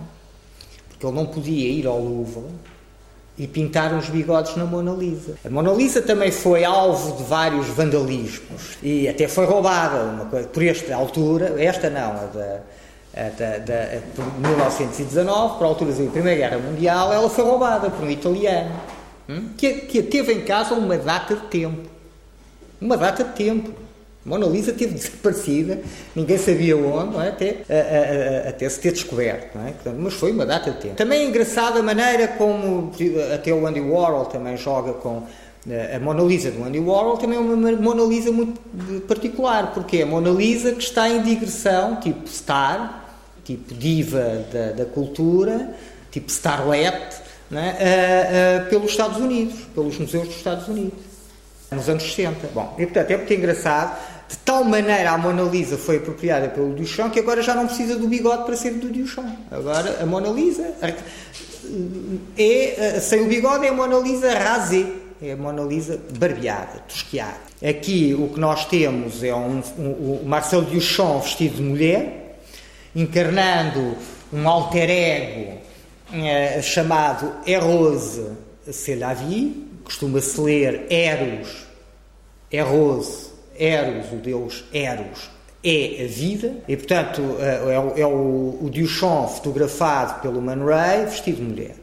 Porque 0.88 1.04
ele 1.04 1.14
não 1.14 1.26
podia 1.26 1.68
ir 1.68 1.86
ao 1.86 2.00
Louvre 2.00 2.46
e 3.36 3.46
pintaram 3.46 3.98
os 3.98 4.08
bigodes 4.08 4.56
na 4.56 4.64
Mona 4.64 4.92
Lisa. 4.92 5.36
A 5.44 5.50
Mona 5.50 5.72
Lisa 5.72 6.00
também 6.00 6.30
foi 6.30 6.64
alvo 6.64 7.18
de 7.18 7.24
vários 7.24 7.66
vandalismos 7.68 8.78
e 8.82 9.06
até 9.08 9.28
foi 9.28 9.44
roubada 9.44 10.02
uma 10.02 10.24
coisa, 10.26 10.48
por 10.48 10.62
esta 10.62 10.94
altura, 10.94 11.62
esta 11.62 11.90
não, 11.90 12.12
a 12.12 12.26
da, 12.26 12.60
da, 13.14 13.58
da 13.58 14.00
por 14.14 14.24
1919, 14.40 15.58
por 15.58 15.64
altura 15.64 15.92
da 15.92 16.10
Primeira 16.10 16.36
Guerra 16.36 16.58
Mundial, 16.58 17.12
ela 17.12 17.30
foi 17.30 17.44
roubada 17.44 17.88
por 17.88 18.04
um 18.04 18.10
italiano 18.10 18.72
hum, 19.28 19.50
que, 19.56 19.72
que 19.72 20.02
teve 20.02 20.32
em 20.32 20.40
casa 20.40 20.74
uma 20.74 20.96
data 20.98 21.36
de 21.36 21.42
tempo. 21.42 21.88
Uma 22.80 22.96
data 22.96 23.22
de 23.22 23.30
tempo. 23.30 23.70
Mona 24.24 24.46
Lisa 24.46 24.72
teve 24.72 24.94
desaparecida, 24.94 25.80
ninguém 26.16 26.38
sabia 26.38 26.76
onde, 26.76 27.16
é? 27.18 27.28
até, 27.28 27.56
a, 27.68 27.74
a, 27.74 28.46
a, 28.46 28.50
até 28.50 28.68
se 28.68 28.80
ter 28.80 28.90
descoberto, 28.90 29.56
é? 29.58 29.70
Portanto, 29.72 29.96
mas 29.98 30.14
foi 30.14 30.32
uma 30.32 30.46
data 30.46 30.70
de 30.70 30.78
tempo. 30.78 30.94
Também 30.96 31.20
é 31.20 31.24
engraçada 31.24 31.78
a 31.78 31.82
maneira 31.82 32.26
como 32.28 32.90
até 33.32 33.52
o 33.52 33.66
Andy 33.66 33.80
Warhol 33.80 34.24
também 34.26 34.56
joga 34.56 34.94
com 34.94 35.22
a 35.94 35.98
Mona 35.98 36.22
Lisa 36.22 36.50
do 36.50 36.62
Andy 36.62 36.78
Warhol 36.78 37.16
também 37.16 37.38
é 37.38 37.40
uma 37.40 37.56
Mona 37.56 38.02
Lisa 38.02 38.30
muito 38.30 38.60
particular, 39.02 39.72
porque 39.72 39.98
é 39.98 40.02
a 40.02 40.06
Mona 40.06 40.30
Lisa 40.30 40.72
que 40.72 40.82
está 40.82 41.08
em 41.08 41.22
digressão, 41.22 41.96
tipo 41.96 42.28
star, 42.28 43.03
tipo 43.44 43.74
diva 43.74 44.44
da, 44.52 44.72
da 44.72 44.84
cultura, 44.84 45.74
tipo 46.10 46.30
starlet, 46.30 47.16
é? 47.52 48.66
pelos 48.70 48.90
Estados 48.90 49.18
Unidos, 49.18 49.54
pelos 49.74 49.98
museus 49.98 50.28
dos 50.28 50.36
Estados 50.36 50.66
Unidos, 50.66 50.98
nos 51.70 51.88
anos 51.88 52.02
60. 52.02 52.48
Bom, 52.54 52.74
e 52.78 52.86
portanto 52.86 53.10
é 53.10 53.16
muito 53.16 53.32
engraçado 53.32 53.96
de 54.28 54.38
tal 54.38 54.64
maneira 54.64 55.10
a 55.12 55.18
Mona 55.18 55.42
Lisa 55.42 55.76
foi 55.76 55.98
apropriada 55.98 56.48
pelo 56.48 56.74
Duchamp 56.74 57.12
que 57.12 57.20
agora 57.20 57.42
já 57.42 57.54
não 57.54 57.66
precisa 57.66 57.96
do 57.96 58.08
bigode 58.08 58.44
para 58.44 58.56
ser 58.56 58.72
do 58.72 58.88
Duchamp. 58.88 59.36
Agora 59.50 60.02
a 60.02 60.06
Mona 60.06 60.30
Lisa 60.30 60.74
é, 62.36 63.00
sem 63.00 63.22
o 63.22 63.28
bigode 63.28 63.66
é 63.66 63.68
a 63.68 63.72
Mona 63.72 63.98
Lisa 63.98 64.32
rasé, 64.34 64.86
é 65.22 65.32
a 65.32 65.36
Mona 65.36 65.62
Lisa 65.62 66.00
barbeada, 66.18 66.80
tosqueada. 66.88 67.44
Aqui 67.66 68.14
o 68.18 68.28
que 68.28 68.40
nós 68.40 68.66
temos 68.66 69.22
é 69.22 69.34
um, 69.34 69.62
um, 69.78 70.20
o 70.22 70.22
Marcel 70.24 70.62
Duchamp 70.62 71.22
vestido 71.22 71.56
de 71.56 71.62
mulher, 71.62 72.23
encarnando 72.94 73.96
um 74.32 74.48
alter 74.48 74.90
ego 74.90 75.58
é, 76.12 76.60
chamado 76.62 77.32
Eros 77.46 78.20
C'est 78.70 78.96
la 78.96 79.12
vie, 79.12 79.52
costuma-se 79.84 80.40
ler 80.40 80.86
Eros, 80.88 81.66
Eros 82.50 83.30
Eros, 83.58 84.12
o 84.12 84.16
deus 84.16 84.64
Eros, 84.72 85.30
é 85.62 86.04
a 86.04 86.08
vida, 86.08 86.56
e 86.66 86.76
portanto 86.76 87.22
é, 87.40 87.78
o, 87.78 87.98
é 87.98 88.06
o, 88.06 88.58
o 88.62 88.70
Duchamp 88.70 89.28
fotografado 89.28 90.20
pelo 90.20 90.40
Man 90.40 90.64
Ray 90.64 91.04
vestido 91.04 91.36
de 91.36 91.42
mulher. 91.42 91.74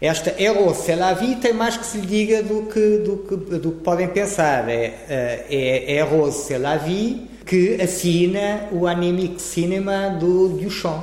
Esta 0.00 0.30
Eros, 0.40 0.78
c'est 0.78 0.96
la 0.96 1.12
vie, 1.12 1.36
tem 1.36 1.52
mais 1.52 1.76
que 1.76 1.84
se 1.84 1.98
lhe 1.98 2.06
diga 2.06 2.42
do 2.42 2.66
que, 2.66 2.98
do 2.98 3.16
que, 3.16 3.36
do 3.58 3.72
que 3.72 3.80
podem 3.82 4.06
pensar. 4.06 4.68
É, 4.68 4.94
é, 5.08 5.44
é 5.50 5.92
Eros, 5.96 6.34
c'est 6.46 6.58
la 6.58 6.76
vie, 6.76 7.28
que 7.48 7.80
assina 7.80 8.68
o 8.70 8.86
Anemic 8.86 9.40
Cinema 9.40 10.10
do 10.10 10.50
Duchamp. 10.50 11.02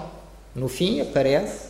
No 0.55 0.67
fim 0.67 1.01
aparece, 1.01 1.69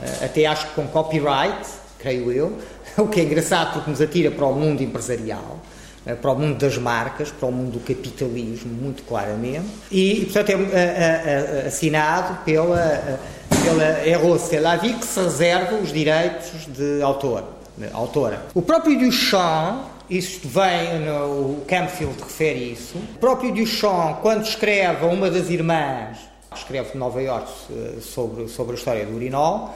eh, 0.00 0.26
até 0.26 0.46
acho 0.46 0.68
que 0.68 0.74
com 0.74 0.86
copyright, 0.86 1.68
creio 1.98 2.30
eu, 2.30 2.56
o 2.96 3.08
que 3.08 3.20
é 3.20 3.24
engraçado 3.24 3.72
porque 3.72 3.90
nos 3.90 4.00
atira 4.00 4.30
para 4.30 4.46
o 4.46 4.54
mundo 4.54 4.80
empresarial. 4.80 5.58
Eh, 6.06 6.14
para 6.14 6.30
o 6.30 6.38
mundo 6.38 6.56
das 6.56 6.78
marcas, 6.78 7.32
para 7.32 7.48
o 7.48 7.52
mundo 7.52 7.72
do 7.72 7.80
capitalismo, 7.80 8.72
muito 8.72 9.02
claramente, 9.02 9.66
e, 9.90 10.24
portanto, 10.26 10.52
é, 10.72 11.64
é 11.64 11.64
assinado 11.66 12.44
pela, 12.44 13.18
pela 13.64 13.84
Eros 14.06 14.42
Selavi, 14.42 14.94
que 14.94 15.04
se 15.04 15.18
reserva 15.18 15.74
os 15.78 15.92
direitos 15.92 16.64
de 16.68 17.02
autor, 17.02 17.42
de 17.76 17.88
autora. 17.92 18.40
O 18.54 18.62
próprio 18.62 18.96
Duchamp, 18.96 19.97
isto 20.10 20.48
vem, 20.48 21.08
o 21.10 21.62
Campfield 21.66 22.20
refere 22.22 22.72
isso, 22.72 22.96
o 22.98 23.18
próprio 23.18 23.52
Duchamp, 23.52 24.20
quando 24.20 24.44
escreve 24.44 25.04
a 25.04 25.08
uma 25.08 25.30
das 25.30 25.50
irmãs, 25.50 26.18
escreve 26.54 26.92
de 26.92 26.98
Nova 26.98 27.22
Iorque 27.22 27.52
sobre, 28.00 28.48
sobre 28.48 28.72
a 28.72 28.78
história 28.78 29.06
do 29.06 29.14
urinol, 29.14 29.74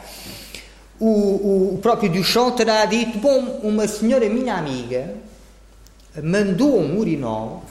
o, 0.99 1.74
o 1.74 1.78
próprio 1.83 2.11
Duchamp 2.11 2.57
terá 2.57 2.85
dito, 2.87 3.18
bom, 3.18 3.61
uma 3.62 3.87
senhora 3.89 4.28
minha 4.28 4.55
amiga, 4.55 5.14
mandou 6.22 6.78
um 6.78 6.99
urinol 6.99 7.62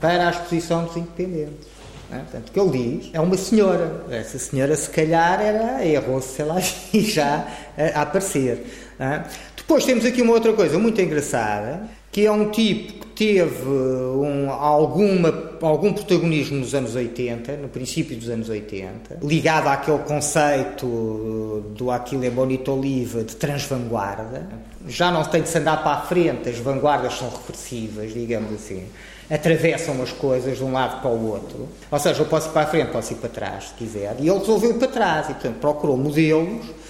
para 0.00 0.28
a 0.28 0.30
exposição 0.30 0.84
dos 0.84 0.96
independentes. 0.96 1.72
É? 2.10 2.18
Portanto, 2.18 2.48
o 2.48 2.52
que 2.52 2.60
ele 2.60 2.98
diz 2.98 3.10
é 3.14 3.20
uma 3.20 3.36
senhora. 3.38 4.04
Essa 4.10 4.38
senhora, 4.38 4.76
se 4.76 4.90
calhar, 4.90 5.40
era 5.40 5.84
errou-se, 5.84 6.36
sei 6.36 6.44
lá, 6.44 6.56
já 6.92 7.46
a 7.94 8.02
aparecer. 8.02 8.66
É? 9.00 9.22
Depois 9.62 9.84
temos 9.84 10.04
aqui 10.04 10.20
uma 10.20 10.32
outra 10.32 10.52
coisa 10.52 10.78
muito 10.78 11.00
engraçada, 11.00 11.88
que 12.10 12.26
é 12.26 12.30
um 12.30 12.50
tipo 12.50 13.06
que 13.06 13.06
teve 13.06 13.68
um, 13.68 14.50
alguma, 14.50 15.32
algum 15.62 15.92
protagonismo 15.92 16.58
nos 16.58 16.74
anos 16.74 16.94
80, 16.94 17.56
no 17.56 17.68
princípio 17.68 18.16
dos 18.16 18.28
anos 18.28 18.48
80, 18.48 19.20
ligado 19.22 19.68
àquele 19.68 20.00
conceito 20.00 21.64
do 21.76 21.90
Aquile 21.90 22.28
Bonito 22.28 22.72
Oliva 22.72 23.22
de 23.22 23.36
transvanguarda. 23.36 24.48
Já 24.86 25.10
não 25.10 25.24
tem 25.24 25.42
de 25.42 25.48
se 25.48 25.58
andar 25.58 25.82
para 25.82 25.92
a 25.92 26.00
frente, 26.02 26.48
as 26.48 26.58
vanguardas 26.58 27.14
são 27.14 27.30
repressivas, 27.30 28.12
digamos 28.12 28.52
assim. 28.52 28.84
Atravessam 29.30 30.02
as 30.02 30.10
coisas 30.10 30.58
de 30.58 30.64
um 30.64 30.72
lado 30.72 31.00
para 31.00 31.10
o 31.10 31.30
outro. 31.30 31.68
Ou 31.90 31.98
seja, 31.98 32.20
eu 32.20 32.26
posso 32.26 32.48
ir 32.48 32.52
para 32.52 32.62
a 32.62 32.66
frente, 32.66 32.90
posso 32.90 33.12
ir 33.12 33.16
para 33.16 33.30
trás, 33.30 33.68
se 33.68 33.74
quiser. 33.74 34.16
E 34.18 34.28
ele 34.28 34.38
resolveu 34.38 34.70
ir 34.70 34.74
para 34.74 34.88
trás 34.88 35.30
e, 35.30 35.34
portanto, 35.34 35.58
procurou 35.60 35.96
modelos 35.96 36.66
eh, 36.66 36.81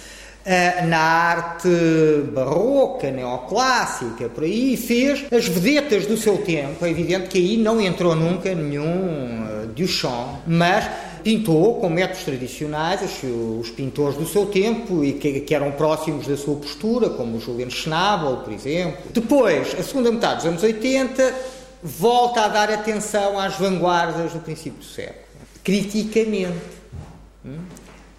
na 0.87 0.99
arte 0.99 1.69
barroca, 2.33 3.09
neoclássica, 3.09 4.27
por 4.27 4.43
aí, 4.43 4.75
fez 4.75 5.25
as 5.31 5.47
vedetas 5.47 6.05
do 6.05 6.17
seu 6.17 6.37
tempo. 6.39 6.85
É 6.85 6.89
evidente 6.89 7.29
que 7.29 7.37
aí 7.37 7.57
não 7.57 7.79
entrou 7.79 8.15
nunca 8.15 8.53
nenhum 8.53 8.83
uh, 8.83 9.67
Duchamp, 9.67 10.41
mas 10.45 10.85
pintou 11.23 11.79
com 11.79 11.89
métodos 11.89 12.25
tradicionais 12.25 13.01
os, 13.23 13.69
pintores 13.69 14.17
do 14.17 14.27
seu 14.27 14.45
tempo 14.47 15.03
e 15.03 15.13
que, 15.13 15.39
que, 15.39 15.55
eram 15.55 15.71
próximos 15.71 16.27
da 16.27 16.35
sua 16.35 16.57
postura, 16.57 17.09
como 17.09 17.37
o 17.37 17.39
Julian 17.39 17.69
Schnabel, 17.69 18.37
por 18.37 18.51
exemplo. 18.51 19.11
Depois, 19.13 19.73
a 19.79 19.83
segunda 19.83 20.11
metade 20.11 20.37
dos 20.37 20.45
anos 20.45 20.63
80, 20.63 21.33
volta 21.81 22.41
a 22.41 22.47
dar 22.49 22.69
atenção 22.69 23.39
às 23.39 23.55
vanguardas 23.55 24.33
do 24.33 24.39
princípio 24.39 24.79
do 24.79 24.85
século, 24.85 25.23
criticamente. 25.63 26.59
Hum? 27.45 27.59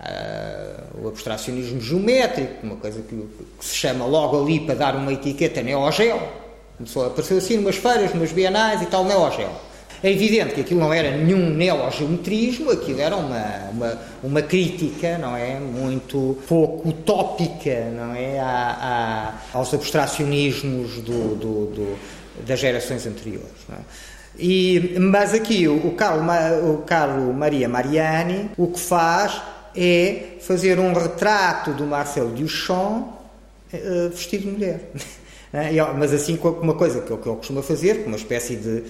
Uh, 0.05 1.05
o 1.05 1.09
abstracionismo 1.09 1.81
geométrico, 1.81 2.55
uma 2.63 2.77
coisa 2.77 3.01
que, 3.01 3.17
que, 3.17 3.65
se 3.65 3.75
chama 3.75 4.05
logo 4.05 4.43
ali 4.43 4.61
para 4.61 4.75
dar 4.75 4.97
uma 4.97 5.13
etiqueta 5.13 5.63
neogel. 5.63 6.21
Começou 6.77 7.05
a 7.05 7.07
aparecer 7.07 7.39
assim 7.39 7.57
numas 7.57 7.77
feiras, 7.77 8.13
numas 8.13 8.31
bienais 8.31 8.83
e 8.83 8.87
tal, 8.87 9.05
neogel. 9.05 9.51
É 10.03 10.11
evidente 10.11 10.55
que 10.55 10.61
aquilo 10.61 10.81
não 10.81 10.93
era 10.93 11.11
nenhum 11.17 11.49
neogeometrismo, 11.49 12.71
aquilo 12.71 13.01
era 13.01 13.17
uma, 13.17 13.71
uma, 13.73 13.99
uma 14.23 14.43
crítica, 14.43 15.17
não 15.17 15.35
é? 15.35 15.59
Muito 15.59 16.37
pouco 16.47 16.91
utópica, 16.91 17.91
não 17.91 18.15
é? 18.15 18.39
A, 18.39 19.35
a, 19.55 19.59
aos 19.59 19.73
abstracionismos 19.73 20.97
do, 20.97 21.35
do, 21.37 21.67
do, 21.67 21.99
das 22.47 22.59
gerações 22.59 23.07
anteriores. 23.07 23.49
É? 23.73 23.81
E, 24.39 24.99
mas 24.99 25.33
aqui 25.33 25.67
o, 25.69 25.93
Carlo, 25.93 26.23
o 26.71 26.79
Carlo 26.83 27.33
Maria 27.33 27.69
Mariani 27.69 28.51
o 28.59 28.67
que 28.67 28.81
faz 28.81 29.41
é 29.77 30.37
fazer 30.41 30.79
um 30.79 30.93
retrato 30.93 31.72
do 31.72 31.85
Marcel 31.85 32.29
Duchamp 32.29 33.07
uh, 33.72 34.11
vestido 34.11 34.45
de 34.45 34.51
mulher. 34.51 34.81
É? 35.57 35.70
Mas 35.97 36.12
assim, 36.12 36.37
com 36.37 36.49
uma 36.49 36.75
coisa 36.75 37.01
que 37.01 37.12
ele 37.12 37.22
costuma 37.22 37.62
fazer, 37.62 38.03
com 38.03 38.09
uma 38.09 38.16
espécie 38.16 38.57
de 38.57 38.83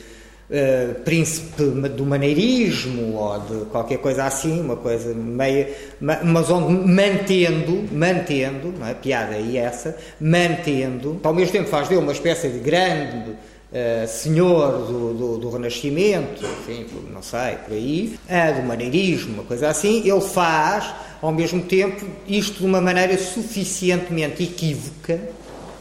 uh, 0.51 0.95
príncipe 1.05 1.63
do 1.63 2.07
maneirismo 2.07 3.17
ou 3.17 3.39
de 3.39 3.65
qualquer 3.67 3.99
coisa 3.99 4.25
assim, 4.25 4.63
uma 4.63 4.77
coisa 4.77 5.13
meia, 5.15 5.69
mas 6.01 6.51
onde 6.51 6.73
mantendo, 6.89 7.85
mantendo, 7.93 8.73
não 8.79 8.87
é? 8.87 8.95
piada 8.95 9.35
aí 9.35 9.59
essa, 9.59 9.95
mantendo, 10.19 11.21
ao 11.23 11.35
mesmo 11.35 11.53
tempo 11.53 11.69
faz 11.69 11.87
dele 11.87 12.01
uma 12.01 12.13
espécie 12.13 12.49
de 12.49 12.61
grande 12.61 13.37
uh, 13.75 14.07
senhor 14.07 14.87
do, 14.87 15.15
do, 15.15 15.39
do, 15.39 15.51
Renascimento, 15.51 16.45
enfim, 16.45 16.87
não 17.13 17.23
sei, 17.23 17.57
por 17.57 17.75
aí, 17.75 18.19
uh, 18.29 18.61
do 18.61 18.67
maneirismo, 18.67 19.35
uma 19.35 19.43
coisa 19.43 19.69
assim, 19.69 20.09
ele 20.09 20.21
faz, 20.21 20.95
ao 21.21 21.33
mesmo 21.33 21.63
tempo, 21.63 22.07
isto 22.27 22.61
de 22.61 22.67
uma 22.67 22.81
maneira 22.81 23.19
suficientemente 23.19 24.45
equívoca 24.45 25.21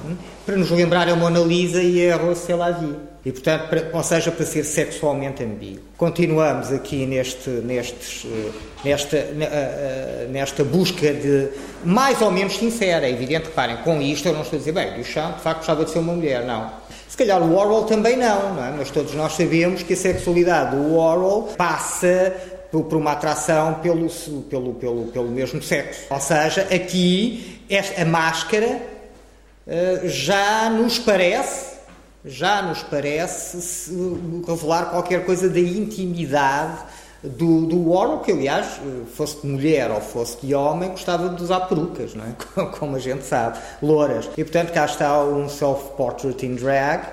hum, 0.04 0.16
para 0.46 0.58
nos 0.58 0.72
lembrar 0.72 1.08
a 1.08 1.16
Mona 1.16 1.39
Lisa 1.39 1.82
e 1.82 2.10
a 2.10 2.18
Rose. 2.18 2.44
E, 3.26 3.32
portanto, 3.32 3.70
para, 3.70 3.89
ou 3.94 4.04
seja, 4.04 4.32
para 4.32 4.46
ser 4.46 4.66
sexualmente 4.66 5.41
ambíguo. 5.41 5.82
Continuamos 5.96 6.74
aqui 6.74 7.06
neste, 7.06 7.50
nestes, 7.50 8.26
eh, 8.26 8.52
nesta, 8.84 9.28
nesta 10.30 10.66
busca 10.66 11.14
de 11.14 11.48
mais 11.86 12.22
ou 12.22 12.30
menos 12.30 12.58
sincera. 12.58 13.08
É 13.08 13.12
evidente, 13.12 13.46
reparem, 13.46 13.78
com 13.78 14.02
isto 14.02 14.28
eu 14.28 14.34
não 14.34 14.41
estou 14.41 14.58
a 14.58 14.60
dizer, 14.60 14.74
bem, 14.74 14.98
Duchamp 14.98 15.38
de 15.38 15.41
facto 15.41 15.60
gostava 15.60 15.86
de 15.86 15.91
ser 15.91 16.00
uma 16.00 16.12
mulher, 16.12 16.46
não. 16.46 16.70
Se 17.14 17.18
calhar 17.18 17.43
o 17.43 17.55
Orwell 17.55 17.84
também 17.84 18.18
não, 18.18 18.55
não 18.55 18.66
é? 18.66 18.72
mas 18.72 18.89
todos 18.89 19.14
nós 19.14 19.34
sabemos 19.34 19.84
que 19.84 19.93
a 19.93 19.95
sexualidade 19.95 20.76
do 20.76 20.95
Orwell 20.95 21.53
passa 21.55 22.34
por 22.72 22.91
uma 22.95 23.11
atração 23.11 23.76
pelo, 23.76 24.09
pelo, 24.49 24.74
pelo, 24.74 25.05
pelo 25.11 25.30
mesmo 25.30 25.61
sexo. 25.61 26.07
Ou 26.09 26.20
seja, 26.20 26.64
aqui 26.74 27.61
esta, 27.70 28.01
a 28.01 28.05
máscara 28.05 28.82
uh, 29.68 30.07
já 30.07 30.72
nos 30.72 30.97
parece, 30.97 31.76
já 32.26 32.64
nos 32.64 32.82
parece 32.82 33.93
revelar 34.47 34.86
qualquer 34.86 35.24
coisa 35.24 35.47
da 35.47 35.59
intimidade 35.59 36.80
do, 37.24 37.65
do 37.65 37.89
Warhol, 37.89 38.19
que 38.19 38.32
aliás, 38.32 38.82
fosse 39.13 39.41
de 39.41 39.47
mulher 39.47 39.89
ou 39.89 40.01
fosse 40.01 40.45
de 40.45 40.53
homem, 40.53 40.89
gostava 40.89 41.30
de 41.30 41.41
usar 41.41 41.61
perucas, 41.61 42.13
não 42.13 42.26
é? 42.26 42.65
como 42.78 42.97
a 42.97 42.99
gente 42.99 43.24
sabe, 43.24 43.59
louras. 43.82 44.30
E 44.38 44.43
portanto 44.43 44.71
cá 44.74 44.86
está 44.86 45.24
um 45.24 45.47
Self-Portrait 45.47 46.45
in 46.45 46.55
Drag, 46.55 47.03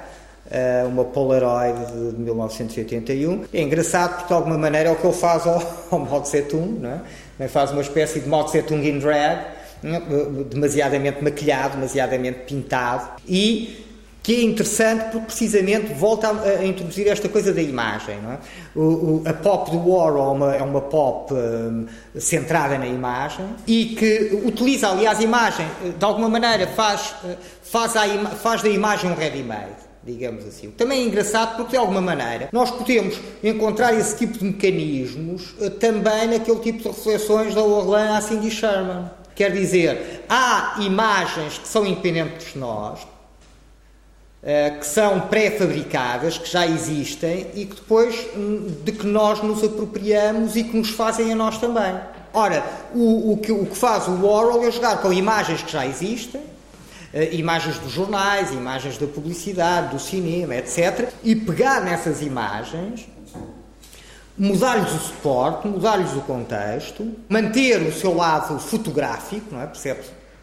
eh, 0.50 0.84
uma 0.86 1.04
Polaroid 1.04 1.78
de 1.92 2.18
1981. 2.18 3.44
É 3.52 3.62
engraçado 3.62 4.16
porque 4.16 4.26
de 4.26 4.32
alguma 4.32 4.58
maneira 4.58 4.88
é 4.88 4.92
o 4.92 4.96
que 4.96 5.06
ele 5.06 5.14
faz 5.14 5.46
ao, 5.46 5.62
ao 5.90 5.98
Mao 6.00 6.20
Tse 6.22 6.44
não 6.52 7.00
é? 7.38 7.48
Faz 7.48 7.70
uma 7.70 7.80
espécie 7.80 8.20
de 8.20 8.28
Mao 8.28 8.44
Tse 8.44 8.58
in 8.58 8.98
drag, 8.98 9.44
é? 9.82 10.44
demasiadamente 10.50 11.22
maquilhado, 11.22 11.76
demasiadamente 11.76 12.40
pintado 12.40 13.08
e 13.26 13.86
que 14.22 14.34
é 14.34 14.42
interessante 14.42 15.10
porque 15.10 15.26
precisamente 15.26 15.92
volta 15.94 16.28
a, 16.28 16.60
a 16.60 16.66
introduzir 16.66 17.08
esta 17.08 17.28
coisa 17.28 17.52
da 17.52 17.62
imagem. 17.62 18.16
É? 18.16 18.38
O, 18.78 18.82
o, 18.82 19.22
a 19.26 19.32
pop 19.32 19.70
do 19.70 19.78
Warhol 19.78 20.28
é 20.28 20.32
uma, 20.32 20.56
é 20.56 20.62
uma 20.62 20.80
pop 20.80 21.32
um, 21.32 21.86
centrada 22.18 22.78
na 22.78 22.86
imagem 22.86 23.46
e 23.66 23.86
que 23.86 24.40
utiliza, 24.44 24.88
aliás, 24.88 25.18
a 25.18 25.22
imagem, 25.22 25.66
de 25.98 26.04
alguma 26.04 26.28
maneira 26.28 26.66
faz, 26.66 27.14
faz, 27.62 27.96
a, 27.96 28.06
faz 28.36 28.62
da 28.62 28.68
imagem 28.68 29.10
um 29.10 29.14
ready-made 29.14 29.90
digamos 30.02 30.46
assim. 30.46 30.70
Também 30.70 31.02
é 31.02 31.06
engraçado 31.06 31.56
porque, 31.56 31.72
de 31.72 31.76
alguma 31.76 32.00
maneira, 32.00 32.48
nós 32.52 32.70
podemos 32.70 33.20
encontrar 33.42 33.94
esse 33.94 34.16
tipo 34.16 34.38
de 34.38 34.44
mecanismos 34.44 35.54
uh, 35.60 35.70
também 35.70 36.26
naquele 36.28 36.60
tipo 36.60 36.78
de 36.78 36.88
reflexões 36.88 37.54
da 37.54 37.62
Orlan 37.62 38.16
a 38.16 38.20
Cindy 38.20 38.50
Sherman. 38.50 39.10
Quer 39.34 39.52
dizer, 39.52 40.24
há 40.28 40.76
imagens 40.80 41.58
que 41.58 41.68
são 41.68 41.86
independentes 41.86 42.52
de 42.52 42.58
nós, 42.58 43.00
eh, 43.00 43.06
que 44.78 44.86
são 44.86 45.20
pré-fabricadas, 45.20 46.38
que 46.38 46.50
já 46.50 46.66
existem 46.66 47.48
e 47.54 47.66
que 47.66 47.74
depois 47.76 48.26
hum, 48.34 48.74
de 48.82 48.92
que 48.92 49.06
nós 49.06 49.42
nos 49.42 49.62
apropriamos 49.62 50.56
e 50.56 50.64
que 50.64 50.76
nos 50.76 50.90
fazem 50.90 51.30
a 51.32 51.36
nós 51.36 51.58
também. 51.58 51.94
Ora, 52.32 52.64
o, 52.94 53.32
o, 53.32 53.36
que, 53.36 53.52
o 53.52 53.66
que 53.66 53.76
faz 53.76 54.08
o 54.08 54.12
Warhol 54.24 54.64
é 54.64 54.70
jogar 54.70 55.02
com 55.02 55.12
imagens 55.12 55.62
que 55.62 55.72
já 55.72 55.86
existem, 55.86 56.40
Uh, 57.12 57.34
imagens 57.34 57.76
dos 57.80 57.90
jornais, 57.90 58.52
imagens 58.52 58.96
da 58.96 59.04
publicidade, 59.04 59.88
do 59.88 59.98
cinema, 59.98 60.54
etc. 60.54 61.08
E 61.24 61.34
pegar 61.34 61.80
nessas 61.80 62.22
imagens, 62.22 63.08
mudar-lhes 64.38 64.92
o 64.92 64.98
suporte, 65.00 65.66
mudar-lhes 65.66 66.12
o 66.12 66.20
contexto, 66.20 67.12
manter 67.28 67.82
o 67.82 67.92
seu 67.92 68.14
lado 68.14 68.60
fotográfico, 68.60 69.46
não 69.52 69.60
é? 69.60 69.66
Percebe? 69.66 70.02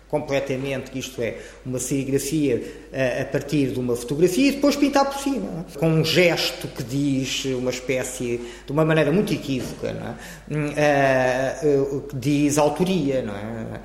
Completamente 0.10 0.90
que 0.90 1.00
isto 1.00 1.22
é 1.22 1.36
uma 1.66 1.80
serigrafia 1.80 2.64
a, 2.94 2.98
eh, 2.98 3.22
a 3.24 3.26
partir 3.26 3.68
de 3.68 3.80
uma 3.80 3.96
fotografia 3.96 4.50
e 4.50 4.52
depois 4.54 4.76
pintar 4.76 5.06
por 5.06 5.20
cima, 5.20 5.66
é? 5.74 5.78
com 5.78 5.90
um 5.90 6.06
gesto 6.06 6.68
que 6.68 6.84
diz 6.84 7.46
uma 7.46 7.72
espécie, 7.72 8.40
de 8.66 8.72
uma 8.72 8.86
maneira 8.86 9.12
muito 9.12 9.34
equívoca, 9.34 9.88
é? 10.50 11.66
uh, 11.68 11.96
uh, 11.98 12.08
diz 12.14 12.58
autoria, 12.58 13.22
não 13.22 13.36
é? 13.36 13.82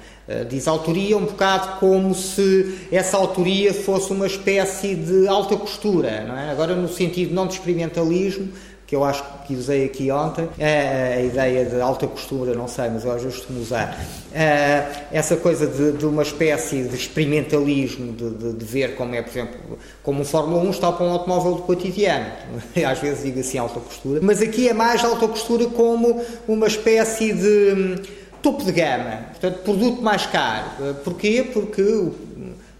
Diz 0.49 0.69
autoria 0.69 1.19
um 1.19 1.25
bocado 1.25 1.81
como 1.81 2.15
se 2.15 2.89
essa 2.93 3.17
autoria 3.17 3.75
fosse 3.75 4.13
uma 4.13 4.27
espécie 4.27 4.95
de 4.95 5.27
alta 5.27 5.57
costura, 5.57 6.25
não 6.25 6.39
é? 6.39 6.51
Agora 6.51 6.77
no 6.77 6.89
sentido 6.89 7.35
não 7.35 7.47
de 7.47 7.55
experimentalismo, 7.55 8.49
que 8.93 8.97
eu 8.97 9.05
acho 9.05 9.25
que 9.47 9.57
usei 9.57 9.87
aqui 9.87 10.11
ontem, 10.11 10.47
a, 10.61 11.15
a 11.17 11.23
ideia 11.23 11.65
de 11.65 11.81
alta 11.81 12.07
costura, 12.07 12.55
não 12.55 12.69
sei, 12.69 12.91
mas 12.91 13.07
eu 13.07 13.13
vezes 13.23 13.39
costumo 13.39 13.59
usar, 13.59 13.99
essa 15.11 15.35
coisa 15.35 15.67
de, 15.67 15.93
de, 15.93 16.05
uma 16.05 16.23
espécie 16.23 16.83
de 16.83 16.95
experimentalismo, 16.95 18.13
de, 18.13 18.29
de, 18.29 18.53
de, 18.53 18.65
ver 18.67 18.95
como 18.95 19.15
é, 19.15 19.23
por 19.23 19.31
exemplo, 19.31 19.79
como 20.03 20.21
um 20.21 20.25
Fórmula 20.27 20.63
1 20.65 20.71
está 20.73 20.93
para 20.93 21.07
um 21.07 21.11
automóvel 21.11 21.55
do 21.55 21.63
cotidiano. 21.63 22.27
Às 22.87 22.99
vezes 22.99 23.25
digo 23.25 23.41
assim 23.41 23.57
alta 23.57 23.81
costura, 23.81 24.21
mas 24.23 24.43
aqui 24.43 24.69
é 24.69 24.75
mais 24.75 25.03
alta 25.03 25.27
costura 25.27 25.65
como 25.69 26.23
uma 26.47 26.67
espécie 26.67 27.33
de 27.33 27.73
hum, 27.73 27.97
topo 28.43 28.63
de 28.63 28.73
gama, 28.73 29.21
portanto, 29.31 29.63
produto 29.63 30.03
mais 30.03 30.27
caro. 30.27 30.67
Porquê? 31.03 31.49
Porque 31.51 31.81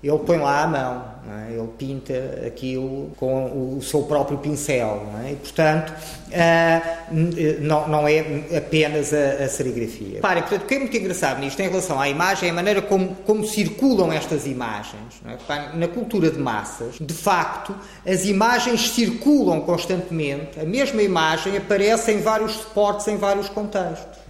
ele 0.03 0.19
põe 0.27 0.37
lá 0.37 0.65
a 0.65 0.67
mão 0.67 1.12
É? 1.25 1.53
Ele 1.53 1.69
pinta 1.79 2.43
aquilo 2.45 3.13
com 3.17 3.77
o 3.77 3.83
seu 3.83 4.03
próprio 4.03 4.39
pincel. 4.39 5.07
É? 5.25 5.33
E, 5.33 5.37
portanto, 5.37 5.93
uh, 5.93 7.61
não, 7.61 7.89
não 7.89 8.09
é 8.09 8.21
apenas 8.57 9.15
a, 9.15 9.45
a 9.45 9.49
serigrafia. 9.49 10.21
Parem, 10.21 10.43
portanto, 10.43 10.65
o 10.65 10.67
que 10.67 10.75
é 10.75 10.79
muito 10.81 10.97
engraçado 10.97 11.39
nisto 11.39 11.61
em 11.61 11.69
relação 11.69 12.01
à 12.01 12.09
imagem 12.09 12.49
é 12.49 12.53
a 12.53 12.55
maneira 12.55 12.83
como, 12.83 13.15
como 13.25 13.47
circulam 13.47 14.13
estas 14.13 14.47
imagens. 14.47 15.23
É? 15.25 15.77
Na 15.77 15.87
cultura 15.87 16.29
de 16.29 16.39
massas, 16.39 16.97
de 17.01 17.15
facto, 17.15 17.75
as 18.05 18.25
imagens 18.25 18.91
circulam 18.91 19.61
constantemente, 19.61 20.59
a 20.59 20.65
mesma 20.65 21.03
imagem 21.03 21.57
aparece 21.57 22.11
em 22.11 22.21
vários 22.21 22.53
suportes, 22.53 23.07
em 23.07 23.17
vários 23.17 23.49
contextos. 23.49 24.23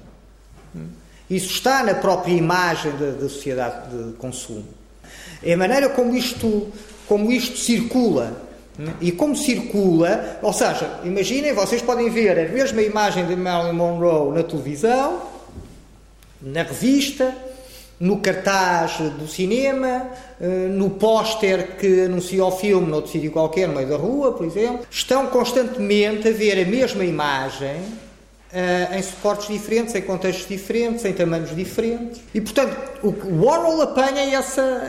Isso 1.31 1.51
está 1.55 1.83
na 1.83 1.95
própria 1.95 2.35
imagem 2.35 2.93
da 2.93 3.27
sociedade 3.27 3.89
de 3.89 4.13
consumo. 4.15 4.82
É 5.43 5.55
a 5.55 5.57
maneira 5.57 5.89
como 5.89 6.15
isto, 6.15 6.69
como 7.09 7.31
isto 7.31 7.59
circula. 7.59 8.51
E 9.01 9.13
como 9.13 9.37
circula, 9.37 10.39
ou 10.43 10.53
seja, 10.53 11.01
imaginem, 11.05 11.53
vocês 11.53 11.83
podem 11.83 12.09
ver 12.09 12.39
a 12.39 12.49
mesma 12.49 12.81
imagem 12.81 13.27
de 13.27 13.37
Marilyn 13.37 13.75
Monroe 13.75 14.35
na 14.35 14.43
televisão, 14.43 15.21
na 16.41 16.63
revista, 16.63 17.35
no 18.01 18.19
cartaz 18.19 18.99
do 18.99 19.29
cinema, 19.29 20.09
eh, 20.41 20.69
no 20.69 20.91
póster 20.91 21.77
que 21.77 22.07
anuncia 22.07 22.45
o 22.45 22.51
filme 22.51 22.89
noutro 22.89 23.13
sítio 23.13 23.31
qualquer, 23.31 23.69
no 23.69 23.75
meio 23.75 23.89
da 23.89 23.97
rua, 23.97 24.33
por 24.33 24.47
exemplo. 24.47 24.81
Estão 24.91 25.27
constantemente 25.27 26.27
a 26.27 26.33
ver 26.33 26.67
a 26.67 26.69
mesma 26.69 27.05
imagem 27.05 27.77
Uh, 28.53 28.99
em 28.99 29.03
suportes 29.03 29.49
diferentes, 29.49 29.95
em 29.95 30.03
contextos 30.03 30.47
diferentes, 30.47 31.07
em 31.07 31.13
tamanhos 31.15 31.57
diferentes. 31.57 32.21
E, 32.35 32.41
portanto, 32.43 32.77
o 33.03 33.43
Warhol 33.43 33.81
apanha 33.81 34.21
essa, 34.37 34.83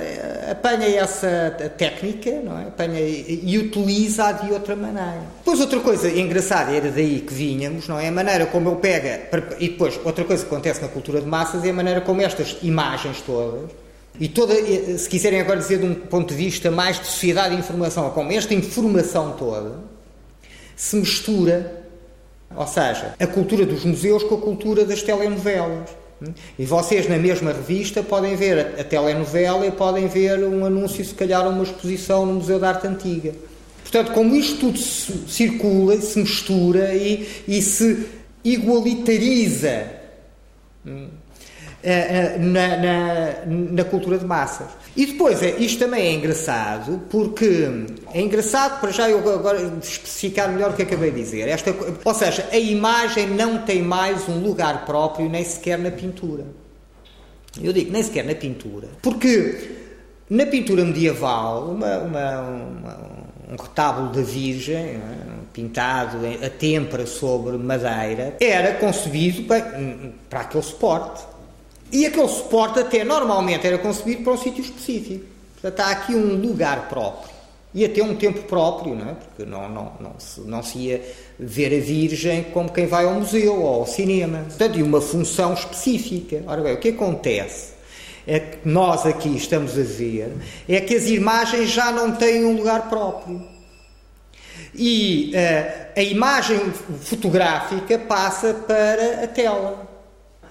apanha 0.52 0.86
essa 0.86 1.72
técnica 1.78 2.42
não 2.44 2.60
é? 2.60 2.64
apanha 2.64 3.00
e 3.00 3.58
utiliza-a 3.58 4.34
de 4.34 4.52
outra 4.52 4.76
maneira. 4.76 5.22
Depois, 5.38 5.62
outra 5.62 5.80
coisa 5.80 6.10
engraçada, 6.10 6.74
era 6.74 6.92
daí 6.92 7.22
que 7.22 7.34
vínhamos, 7.34 7.88
não 7.88 7.98
é? 7.98 8.10
a 8.10 8.12
maneira 8.12 8.48
como 8.48 8.70
ele 8.70 8.80
pega. 8.82 9.30
E 9.58 9.70
depois, 9.70 9.98
outra 10.04 10.26
coisa 10.26 10.44
que 10.44 10.54
acontece 10.54 10.82
na 10.82 10.90
cultura 10.90 11.22
de 11.22 11.28
massas 11.28 11.64
é 11.64 11.70
a 11.70 11.74
maneira 11.74 12.02
como 12.02 12.22
estas 12.22 12.58
imagens 12.64 13.22
todas. 13.22 13.72
E 14.20 14.28
toda, 14.28 14.54
se 14.98 15.08
quiserem 15.08 15.40
agora 15.40 15.60
dizer 15.60 15.80
de 15.80 15.86
um 15.86 15.96
ponto 15.96 16.30
de 16.30 16.36
vista 16.36 16.70
mais 16.70 17.00
de 17.00 17.06
sociedade 17.06 17.56
de 17.56 17.62
informação, 17.62 18.10
como 18.10 18.30
esta 18.34 18.54
informação 18.54 19.38
toda 19.40 19.94
se 20.76 20.96
mistura 20.96 21.83
ou 22.56 22.68
seja, 22.68 23.14
a 23.20 23.28
cultura 23.28 23.66
dos 23.66 23.84
museus 23.84 24.24
com 24.24 24.36
a 24.36 24.42
cultura 24.42 24.86
das 24.86 25.02
telenovelas. 25.02 25.90
E 26.58 26.66
vocês, 26.66 27.10
na 27.10 27.18
mesma 27.18 27.52
revista, 27.52 28.02
podem 28.02 28.36
ver 28.36 28.80
a 28.80 28.84
telenovela 28.84 29.66
e 29.68 29.72
podem 29.72 30.08
ver 30.08 30.40
um 30.40 30.66
anúncio, 30.66 31.04
se 31.04 31.14
calhar, 31.14 31.48
uma 31.48 31.64
exposição 31.64 32.26
no 32.26 32.36
Museu 32.36 32.60
da 32.60 32.70
Arte 32.70 32.88
Antiga. 32.88 33.34
Portanto, 33.82 34.14
como 34.14 34.36
isto 34.36 34.60
tudo 34.60 34.78
circula, 34.78 36.00
se 36.00 36.20
mistura 36.20 36.96
e, 36.96 37.28
e 37.48 37.62
se 37.62 38.08
igualitariza 38.44 39.86
hum, 40.86 41.10
na, 42.40 42.78
na, 42.78 43.34
na 43.46 43.84
cultura 43.84 44.18
de 44.18 44.26
massas. 44.26 44.68
E 44.96 45.06
depois, 45.06 45.42
é, 45.42 45.52
isto 45.58 45.80
também 45.80 46.08
é 46.08 46.14
engraçado, 46.14 47.02
porque 47.10 47.68
é 48.14 48.22
engraçado, 48.22 48.80
para 48.80 48.92
já 48.92 49.10
eu 49.10 49.18
agora 49.34 49.60
especificar 49.82 50.52
melhor 50.52 50.72
o 50.72 50.74
que 50.74 50.84
acabei 50.84 51.12
de 51.12 51.22
dizer. 51.22 51.48
Esta, 51.48 51.76
ou 52.04 52.14
seja, 52.14 52.48
a 52.52 52.58
imagem 52.58 53.28
não 53.28 53.60
tem 53.60 53.82
mais 53.82 54.30
um 54.30 54.40
lugar 54.40 54.86
próprio, 54.86 55.28
nem 55.30 55.44
sequer 55.44 55.78
na 55.78 55.92
pintura. 55.92 56.46
Eu 57.62 57.74
digo, 57.74 57.92
nem 57.92 58.02
sequer 58.02 58.26
na 58.26 58.36
pintura. 58.36 58.88
Porque 59.02 59.72
na 60.30 60.46
pintura 60.46 60.84
medieval, 60.86 61.70
uma, 61.70 61.98
uma, 61.98 62.42
uma, 62.42 63.00
um 63.52 63.62
retábulo 63.62 64.10
da 64.10 64.22
Virgem, 64.22 64.76
é? 64.76 65.00
pintado 65.54 66.18
a 66.44 66.50
têmpera 66.50 67.06
sobre 67.06 67.58
madeira, 67.58 68.36
era 68.42 68.74
concebido 68.74 69.44
para, 69.44 69.80
para 70.30 70.42
aquele 70.42 70.64
suporte. 70.64 71.24
E 71.94 72.08
aquele 72.08 72.28
suporte 72.28 72.80
até 72.80 73.04
normalmente 73.04 73.68
era 73.68 73.78
concebido 73.78 74.24
para 74.24 74.34
um 74.34 74.38
sítio 74.38 74.64
específico. 74.64 75.26
Portanto, 75.62 75.80
há 75.80 75.92
aqui 75.92 76.16
um 76.16 76.42
lugar 76.42 76.90
próprio. 76.90 77.32
E 77.72 77.86
até 77.86 78.02
um 78.02 78.16
tempo 78.16 78.42
próprio, 78.44 78.96
não 78.96 79.12
é? 79.12 79.14
porque 79.14 79.46
não, 79.46 79.70
não, 79.70 79.92
não, 80.00 80.16
se, 80.18 80.42
não 80.42 80.64
se 80.64 80.80
ia 80.80 81.02
ver 81.40 81.68
a 81.68 81.80
Virgem 81.80 82.46
como 82.46 82.72
quem 82.72 82.88
vai 82.88 83.06
ao 83.06 83.14
museu 83.14 83.62
ou 83.62 83.82
ao 83.82 83.86
cinema. 83.86 84.40
Portanto, 84.40 84.80
e 84.80 84.82
uma 84.82 85.00
função 85.00 85.54
específica. 85.54 86.44
Ora 86.48 86.64
bem, 86.64 86.74
o 86.74 86.80
que 86.80 86.90
acontece 86.90 87.74
é 88.26 88.40
que 88.40 88.68
nós 88.68 89.06
aqui 89.06 89.36
estamos 89.36 89.78
a 89.78 89.84
ver 89.84 90.34
é 90.68 90.82
que 90.82 90.96
as 90.96 91.06
imagens 91.06 91.70
já 91.70 91.92
não 91.92 92.16
têm 92.16 92.44
um 92.44 92.56
lugar 92.56 92.90
próprio. 92.90 93.48
E 94.74 95.32
uh, 95.36 96.00
a 96.00 96.02
imagem 96.02 96.60
fotográfica 97.02 98.00
passa 98.00 98.52
para 98.52 99.26
a 99.26 99.28
tela. 99.28 99.88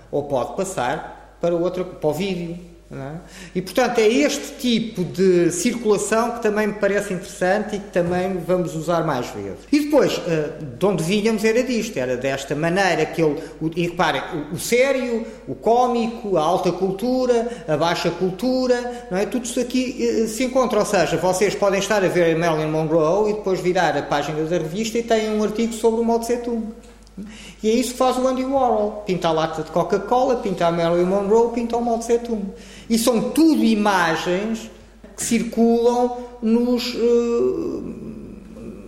Ou 0.09 0.23
pode 0.25 0.55
passar 0.55 1.22
para, 1.43 1.55
outra, 1.57 1.85
para 1.85 2.09
o 2.09 2.15
vídeo. 2.15 2.57
É? 2.95 3.17
E, 3.55 3.63
portanto, 3.63 4.01
é 4.01 4.07
este 4.07 4.53
tipo 4.59 5.03
de 5.03 5.51
circulação 5.51 6.33
que 6.33 6.43
também 6.43 6.67
me 6.67 6.75
parece 6.75 7.15
interessante 7.15 7.77
e 7.77 7.79
que 7.79 7.89
também 7.91 8.37
vamos 8.47 8.77
usar 8.77 9.03
mais 9.03 9.29
vezes. 9.29 9.61
E 9.73 9.81
depois, 9.81 10.21
eh, 10.29 10.51
de 10.79 10.85
onde 10.85 11.03
vinhamos 11.03 11.43
era 11.43 11.63
disto, 11.63 11.97
era 11.97 12.19
desta 12.19 12.55
maneira 12.55 13.07
que 13.07 13.23
ele. 13.23 13.43
E 13.75 13.89
reparem, 13.89 14.21
o 14.53 14.59
sério, 14.59 15.27
o 15.49 15.55
cómico, 15.55 16.37
a 16.37 16.43
alta 16.43 16.71
cultura, 16.71 17.65
a 17.67 17.79
baixa 17.79 18.11
cultura, 18.11 19.07
não 19.11 19.17
é? 19.17 19.25
tudo 19.25 19.47
isso 19.47 19.59
aqui 19.59 19.97
eh, 19.99 20.27
se 20.27 20.45
encontra. 20.45 20.79
Ou 20.79 20.85
seja, 20.85 21.17
vocês 21.17 21.55
podem 21.55 21.81
estar 21.81 22.05
a 22.05 22.09
ver 22.09 22.37
a 22.37 22.39
Marilyn 22.39 22.71
Monroe 22.71 23.31
e 23.31 23.35
depois 23.37 23.59
virar 23.59 23.97
a 23.97 24.03
página 24.03 24.45
da 24.45 24.59
revista 24.59 24.99
e 24.99 25.03
têm 25.03 25.31
um 25.31 25.43
artigo 25.43 25.73
sobre 25.73 26.03
o 26.03 26.05
Mao 26.05 26.19
Tse 26.19 26.37
Tung. 26.37 26.63
E 27.63 27.71
é 27.71 27.75
isso 27.75 27.93
que 27.93 27.99
faz 27.99 28.17
o 28.17 28.27
Andy 28.27 28.45
Warhol. 28.45 29.03
Pinta 29.07 29.29
a 29.29 29.33
lata 29.33 29.63
de 29.63 29.71
Coca-Cola, 29.71 30.37
pinta 30.37 30.67
a 30.67 30.73
Marilyn 30.73 31.05
Monroe, 31.05 31.53
pinta 31.53 31.77
o 31.77 31.85
Mao 31.85 31.99
Tse 31.99 32.19
Tung. 32.19 32.47
E 32.89 32.99
são 32.99 33.31
tudo 33.31 33.63
imagens 33.63 34.71
que 35.17 35.23
circulam 35.23 36.17
nos, 36.41 36.95
uh, 36.95 38.12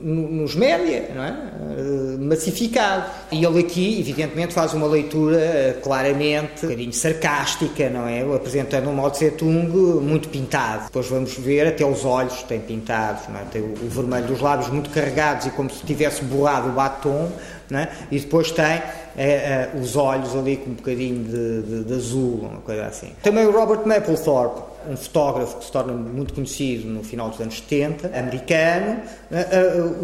nos 0.05 0.55
média, 0.55 1.11
não 1.15 1.25
é? 1.25 1.31
Uh, 1.31 2.23
massificados. 2.23 3.11
E 3.33 3.45
ele 3.45 3.61
aqui, 3.61 4.01
evidentemente, 4.01 4.53
faz 4.53 4.75
uma 4.75 4.87
leitura 4.87 5.39
uh, 5.39 5.81
claramente 5.81 6.65
um 6.65 6.69
bocadinho 6.69 6.93
sarcástica, 6.93 7.89
não 7.89 8.07
é? 8.07 8.21
Apresentando 8.21 8.91
um 8.91 8.93
Mao 8.93 9.11
Tse 9.11 9.33
muito 9.43 10.29
pintado. 10.29 10.85
Depois 10.85 11.09
vamos 11.09 11.35
ver 11.39 11.67
até 11.67 11.85
os 11.85 12.05
olhos 12.05 12.43
têm 12.43 12.61
pintados, 12.61 13.29
não 13.29 13.41
é? 13.41 13.45
Tem 13.45 13.63
o 13.63 13.89
vermelho 13.89 14.27
dos 14.27 14.41
lábios 14.41 14.69
muito 14.69 14.91
carregados 14.91 15.47
e 15.47 15.51
como 15.51 15.71
se 15.71 15.85
tivesse 15.85 16.23
borrado 16.25 16.69
o 16.69 16.73
batom 16.73 17.31
é? 17.73 17.89
e 18.11 18.19
depois 18.19 18.51
tem 18.51 18.65
é, 18.65 18.83
é, 19.17 19.71
os 19.81 19.97
olhos 19.97 20.37
ali 20.37 20.57
com 20.57 20.71
um 20.71 20.75
bocadinho 20.75 21.25
de, 21.25 21.63
de, 21.63 21.85
de, 21.85 21.95
azul, 21.95 22.41
uma 22.43 22.61
coisa 22.61 22.87
assim. 22.87 23.13
Também 23.23 23.47
o 23.47 23.53
Robert 23.53 23.87
Mapplethorpe, 23.87 24.61
um 24.89 24.97
fotógrafo 24.97 25.59
que 25.59 25.65
se 25.65 25.73
torna 25.73 25.93
muito 25.93 26.35
conhecido 26.35 26.89
no 26.89 27.03
final 27.03 27.31
dos 27.31 27.41
anos 27.41 27.57
70, 27.57 28.19
americano, 28.19 29.01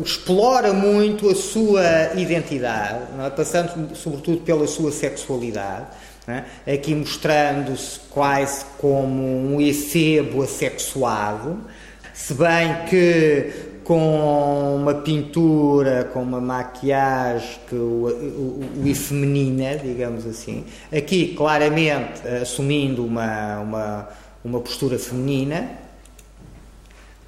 explora 0.04 0.72
muito 0.72 1.28
a 1.28 1.34
sua 1.34 2.14
identidade, 2.14 3.00
passando 3.36 3.94
sobretudo 3.96 4.40
pela 4.42 4.66
sua 4.66 4.92
sexualidade. 4.92 5.86
Aqui 6.72 6.94
mostrando-se 6.94 8.00
quase 8.10 8.64
como 8.78 9.54
um 9.54 9.60
efebo 9.60 10.42
assexuado, 10.42 11.58
se 12.14 12.34
bem 12.34 12.84
que 12.88 13.70
com 13.90 14.76
uma 14.76 14.94
pintura, 14.94 16.08
com 16.12 16.22
uma 16.22 16.40
maquiagem 16.40 17.58
que 17.68 17.74
o, 17.74 18.06
o, 18.06 18.88
o 18.88 18.94
feminina, 18.94 19.76
digamos 19.76 20.24
assim. 20.24 20.64
Aqui, 20.96 21.34
claramente, 21.34 22.20
assumindo 22.40 23.04
uma, 23.04 23.58
uma, 23.58 24.08
uma 24.44 24.60
postura 24.60 24.98
feminina. 24.98 25.78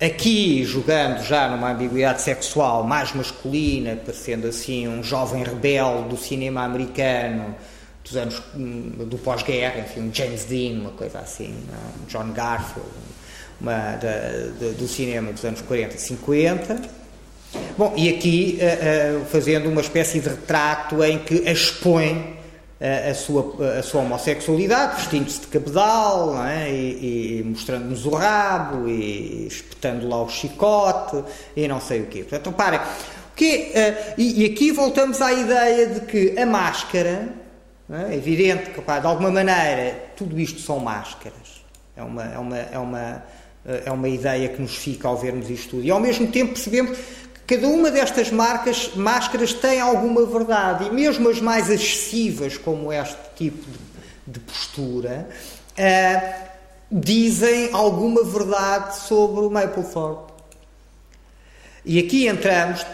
Aqui, 0.00 0.64
jogando 0.64 1.22
já 1.22 1.48
numa 1.48 1.70
ambiguidade 1.70 2.22
sexual 2.22 2.82
mais 2.82 3.14
masculina, 3.14 3.94
parecendo 3.94 4.48
assim 4.48 4.88
um 4.88 5.02
jovem 5.02 5.44
rebelde 5.44 6.08
do 6.08 6.16
cinema 6.16 6.64
americano 6.64 7.54
dos 8.02 8.16
anos 8.16 8.42
do 8.54 9.16
pós-guerra, 9.18 9.80
enfim, 9.80 10.00
um 10.00 10.12
James 10.12 10.44
Dean, 10.44 10.80
uma 10.80 10.90
coisa 10.90 11.20
assim, 11.20 11.54
um 12.02 12.06
John 12.06 12.32
Garfield, 12.32 12.88
uma, 13.60 13.92
da, 13.96 14.18
da, 14.58 14.72
do 14.76 14.88
cinema 14.88 15.32
dos 15.32 15.44
anos 15.44 15.60
40 15.62 15.94
e 15.94 16.00
50. 16.00 16.82
Bom, 17.78 17.94
e 17.96 18.08
aqui 18.08 18.58
uh, 18.60 19.22
uh, 19.22 19.24
fazendo 19.26 19.68
uma 19.68 19.82
espécie 19.82 20.18
de 20.18 20.28
retrato 20.28 21.02
em 21.04 21.18
que 21.18 21.34
expõe 21.48 22.36
uh, 22.82 23.10
a, 23.10 23.14
sua, 23.14 23.78
a 23.78 23.82
sua 23.82 24.00
homossexualidade, 24.02 24.96
vestindo-se 24.96 25.40
de 25.40 25.46
cabedal 25.46 26.44
é? 26.44 26.70
e, 26.70 27.38
e 27.40 27.44
mostrando-nos 27.44 28.04
o 28.04 28.10
rabo 28.10 28.88
e 28.88 29.46
espetando 29.46 30.08
lá 30.08 30.22
o 30.22 30.28
chicote 30.28 31.22
e 31.56 31.68
não 31.68 31.80
sei 31.80 32.00
o 32.00 32.06
quê. 32.06 32.24
Portanto, 32.24 32.50
reparem, 32.50 32.80
que, 33.36 33.72
e, 34.18 34.42
e, 34.42 34.46
aqui 34.46 34.72
voltamos 34.72 35.22
à 35.22 35.32
ideia 35.32 35.86
de 35.86 36.00
que 36.00 36.38
a 36.38 36.44
máscara, 36.44 37.28
é 38.10 38.14
evidente 38.14 38.70
que, 38.70 38.80
de 38.80 39.06
alguma 39.06 39.30
maneira, 39.30 40.12
tudo 40.16 40.38
isto 40.38 40.60
são 40.60 40.78
máscaras. 40.78 41.62
É 41.96 42.02
uma, 42.02 42.24
é 42.24 42.38
uma, 42.38 42.56
é 42.58 42.78
uma 42.78 43.22
é 43.64 43.90
uma 43.92 44.08
ideia 44.08 44.48
que 44.48 44.60
nos 44.60 44.76
fica 44.76 45.06
ao 45.06 45.16
vermos 45.16 45.48
isto 45.48 45.70
tudo. 45.70 45.84
E 45.84 45.90
ao 45.90 46.00
mesmo 46.00 46.26
tempo 46.26 46.52
percebemos 46.52 46.98
cada 47.52 47.68
uma 47.68 47.90
destas 47.90 48.30
marcas, 48.30 48.92
máscaras 48.94 49.52
tem 49.52 49.78
alguma 49.78 50.24
verdade, 50.24 50.86
e 50.86 50.90
mesmo 50.90 51.28
as 51.28 51.38
mais 51.38 51.68
excessivas, 51.68 52.56
como 52.56 52.90
este 52.90 53.18
tipo 53.36 53.70
de, 53.70 53.78
de 54.26 54.40
postura, 54.40 55.28
uh, 55.72 56.48
dizem 56.90 57.68
alguma 57.74 58.24
verdade 58.24 58.96
sobre 59.00 59.44
o 59.44 59.50
Mapplethorpe. 59.50 60.32
E 61.84 61.98
aqui 61.98 62.26
entramos 62.26 62.86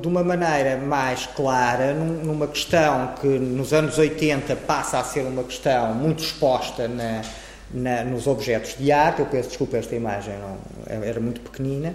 de 0.00 0.08
uma 0.08 0.24
maneira 0.24 0.78
mais 0.78 1.26
clara 1.26 1.92
numa 1.92 2.46
questão 2.46 3.12
que 3.20 3.26
nos 3.26 3.74
anos 3.74 3.98
80 3.98 4.56
passa 4.56 4.98
a 4.98 5.04
ser 5.04 5.26
uma 5.26 5.42
questão 5.42 5.92
muito 5.92 6.22
exposta 6.22 6.88
na, 6.88 7.22
na, 7.72 8.04
nos 8.04 8.26
objetos 8.26 8.76
de 8.78 8.92
arte. 8.92 9.18
Eu 9.20 9.26
peço 9.26 9.48
desculpa, 9.48 9.76
esta 9.76 9.94
imagem 9.94 10.34
não, 10.38 11.02
era 11.02 11.20
muito 11.20 11.40
pequenina. 11.40 11.94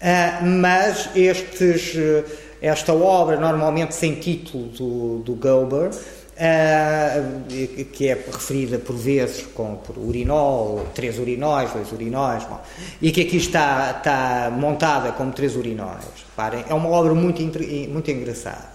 Uh, 0.00 0.46
mas 0.46 1.10
estes, 1.14 1.94
esta 2.62 2.94
obra, 2.94 3.38
normalmente 3.38 3.94
sem 3.94 4.14
título 4.14 4.68
do, 4.68 5.18
do 5.18 5.34
Gober, 5.34 5.90
uh, 5.90 7.84
que 7.92 8.08
é 8.08 8.14
referida 8.14 8.78
por 8.78 8.96
vezes 8.96 9.42
com, 9.54 9.76
por 9.76 9.98
urinol, 9.98 10.86
três 10.94 11.18
urinóis, 11.18 11.70
dois 11.72 11.92
urinóis, 11.92 12.44
bom, 12.44 12.58
e 13.02 13.12
que 13.12 13.20
aqui 13.20 13.36
está, 13.36 13.96
está 13.98 14.50
montada 14.50 15.12
como 15.12 15.32
três 15.32 15.54
urinóis. 15.54 16.04
Reparem, 16.30 16.64
é 16.66 16.72
uma 16.72 16.88
obra 16.88 17.12
muito, 17.12 17.42
muito 17.42 18.10
engraçada. 18.10 18.70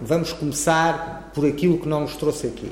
Vamos 0.00 0.32
começar 0.32 1.32
por 1.34 1.44
aquilo 1.44 1.78
que 1.78 1.88
não 1.88 2.02
nos 2.02 2.14
trouxe 2.14 2.46
aqui, 2.46 2.70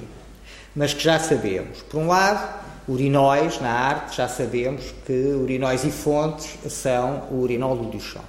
mas 0.76 0.94
que 0.94 1.02
já 1.02 1.18
sabemos. 1.18 1.82
Por 1.82 1.98
um 1.98 2.06
lado, 2.06 2.65
urinóis 2.88 3.60
na 3.60 3.70
arte, 3.70 4.16
já 4.16 4.28
sabemos 4.28 4.94
que 5.04 5.12
urinóis 5.12 5.84
e 5.84 5.90
fontes 5.90 6.56
são 6.72 7.24
o 7.30 7.40
urinol 7.40 7.76
do 7.76 7.84
Duchamp. 7.90 8.24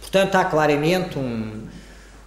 Portanto, 0.00 0.34
há 0.34 0.44
claramente 0.44 1.18
um, 1.18 1.66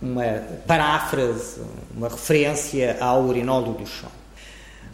uma 0.01 0.41
paráfrase, 0.65 1.61
uma 1.95 2.07
referência 2.07 2.97
ao 2.99 3.23
urinol 3.23 3.63
do 3.63 3.73
Duchamp. 3.73 4.11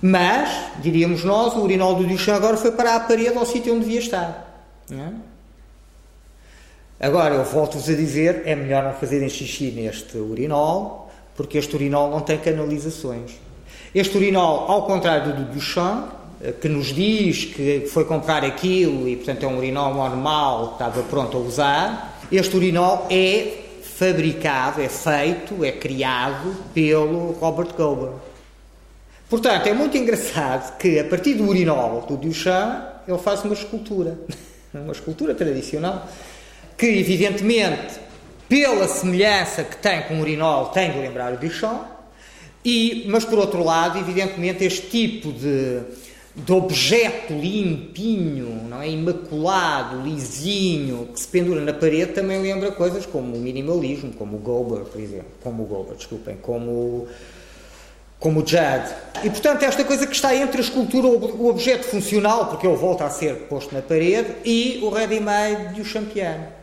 Mas, 0.02 0.50
diríamos 0.82 1.24
nós, 1.24 1.54
o 1.54 1.62
urinol 1.62 1.96
do 1.96 2.08
Duchamp 2.08 2.38
agora 2.38 2.58
foi 2.58 2.72
para 2.72 2.96
a 2.96 3.00
parede 3.00 3.38
ao 3.38 3.46
sítio 3.46 3.74
onde 3.74 3.86
devia 3.86 4.00
estar. 4.00 4.66
É? 4.92 5.30
Agora, 7.08 7.36
eu 7.36 7.44
volto-vos 7.44 7.88
a 7.90 7.94
dizer, 7.94 8.42
é 8.46 8.56
melhor 8.56 8.84
não 8.84 8.94
fazerem 8.94 9.30
xixi 9.30 9.72
neste 9.72 10.18
urinol, 10.18 11.10
porque 11.36 11.58
este 11.58 11.76
urinol 11.76 12.10
não 12.10 12.22
tem 12.22 12.38
canalizações. 12.38 13.40
Este 13.94 14.18
urinol, 14.18 14.70
ao 14.70 14.86
contrário 14.86 15.34
do 15.34 15.54
Duchamp, 15.54 16.19
que 16.62 16.70
nos 16.70 16.88
diz 16.88 17.46
que 17.46 17.88
foi 17.92 18.06
comprar 18.06 18.46
aquilo 18.46 19.08
e, 19.08 19.16
portanto, 19.18 19.44
é 19.44 19.48
um 19.48 19.58
urinol 19.58 19.94
normal 19.94 20.68
que 20.70 20.74
estava 20.74 21.04
pronto 21.04 21.38
a 21.38 21.40
usar, 21.40 22.20
este 22.32 22.56
urinol 22.56 23.08
é 23.10 23.66
fabricado, 23.98 24.82
é 24.82 24.88
feito, 24.88 25.66
é 25.66 25.72
criado 25.74 26.56
pelo 26.74 27.34
Robert 27.34 27.76
Gober. 27.76 28.12
Portanto, 29.30 29.68
é 29.68 29.74
muito 29.74 29.98
engraçado 29.98 30.78
que 30.78 30.98
a 30.98 31.04
partir 31.04 31.34
do 31.34 31.48
urinol 31.48 32.02
do 32.08 32.16
Duchamp 32.16 33.00
ele 33.08 33.18
faz 33.18 33.44
uma 33.44 33.54
escultura, 33.54 34.18
uma 34.74 34.94
escultura 34.94 35.36
tradicional, 35.36 36.08
que 36.78 36.86
evidentemente, 36.86 38.00
pela 38.48 38.88
semelhança 38.88 39.64
que 39.64 39.76
tem 39.76 40.04
com 40.04 40.16
o 40.16 40.22
urinol, 40.22 40.68
tem 40.68 40.92
de 40.92 41.00
lembrar 41.00 41.34
o 41.34 41.38
Duchamp, 41.38 41.86
e, 42.64 43.06
mas 43.10 43.26
por 43.26 43.38
outro 43.38 43.64
lado, 43.64 44.00
evidentemente, 44.00 44.64
este 44.64 44.88
tipo 44.88 45.32
de, 45.32 45.82
de 46.46 46.54
objeto 46.54 47.34
limpinho, 47.34 48.68
não 48.70 48.82
é? 48.82 48.90
imaculado, 48.90 50.02
lisinho, 50.02 51.10
que 51.14 51.20
se 51.20 51.28
pendura 51.28 51.62
na 51.62 51.74
parede, 51.74 52.14
também 52.14 52.42
lembra 52.42 52.72
coisas 52.72 53.06
como 53.06 53.36
o 53.36 53.40
minimalismo, 53.40 54.14
como 54.14 54.38
o 54.38 54.40
Gober, 54.40 54.86
por 54.86 55.00
exemplo, 55.00 55.32
como 55.44 55.64
o 55.64 55.66
Gober, 55.66 55.96
desculpem, 55.96 56.38
como 56.38 57.08
como 58.20 58.42
o 58.42 58.46
Judd. 58.46 58.94
E, 59.24 59.30
portanto, 59.30 59.64
esta 59.64 59.84
coisa 59.86 60.06
que 60.06 60.14
está 60.14 60.36
entre 60.36 60.58
a 60.58 60.62
escultura, 60.62 61.08
o 61.08 61.48
objeto 61.48 61.86
funcional, 61.86 62.48
porque 62.48 62.68
ele 62.68 62.76
volta 62.76 63.06
a 63.06 63.10
ser 63.10 63.48
posto 63.48 63.74
na 63.74 63.82
parede, 63.82 64.36
e 64.44 64.80
o 64.84 64.90
ready-made 64.90 65.76
de 65.76 65.82
o 65.82 65.86
champion. 65.86 66.59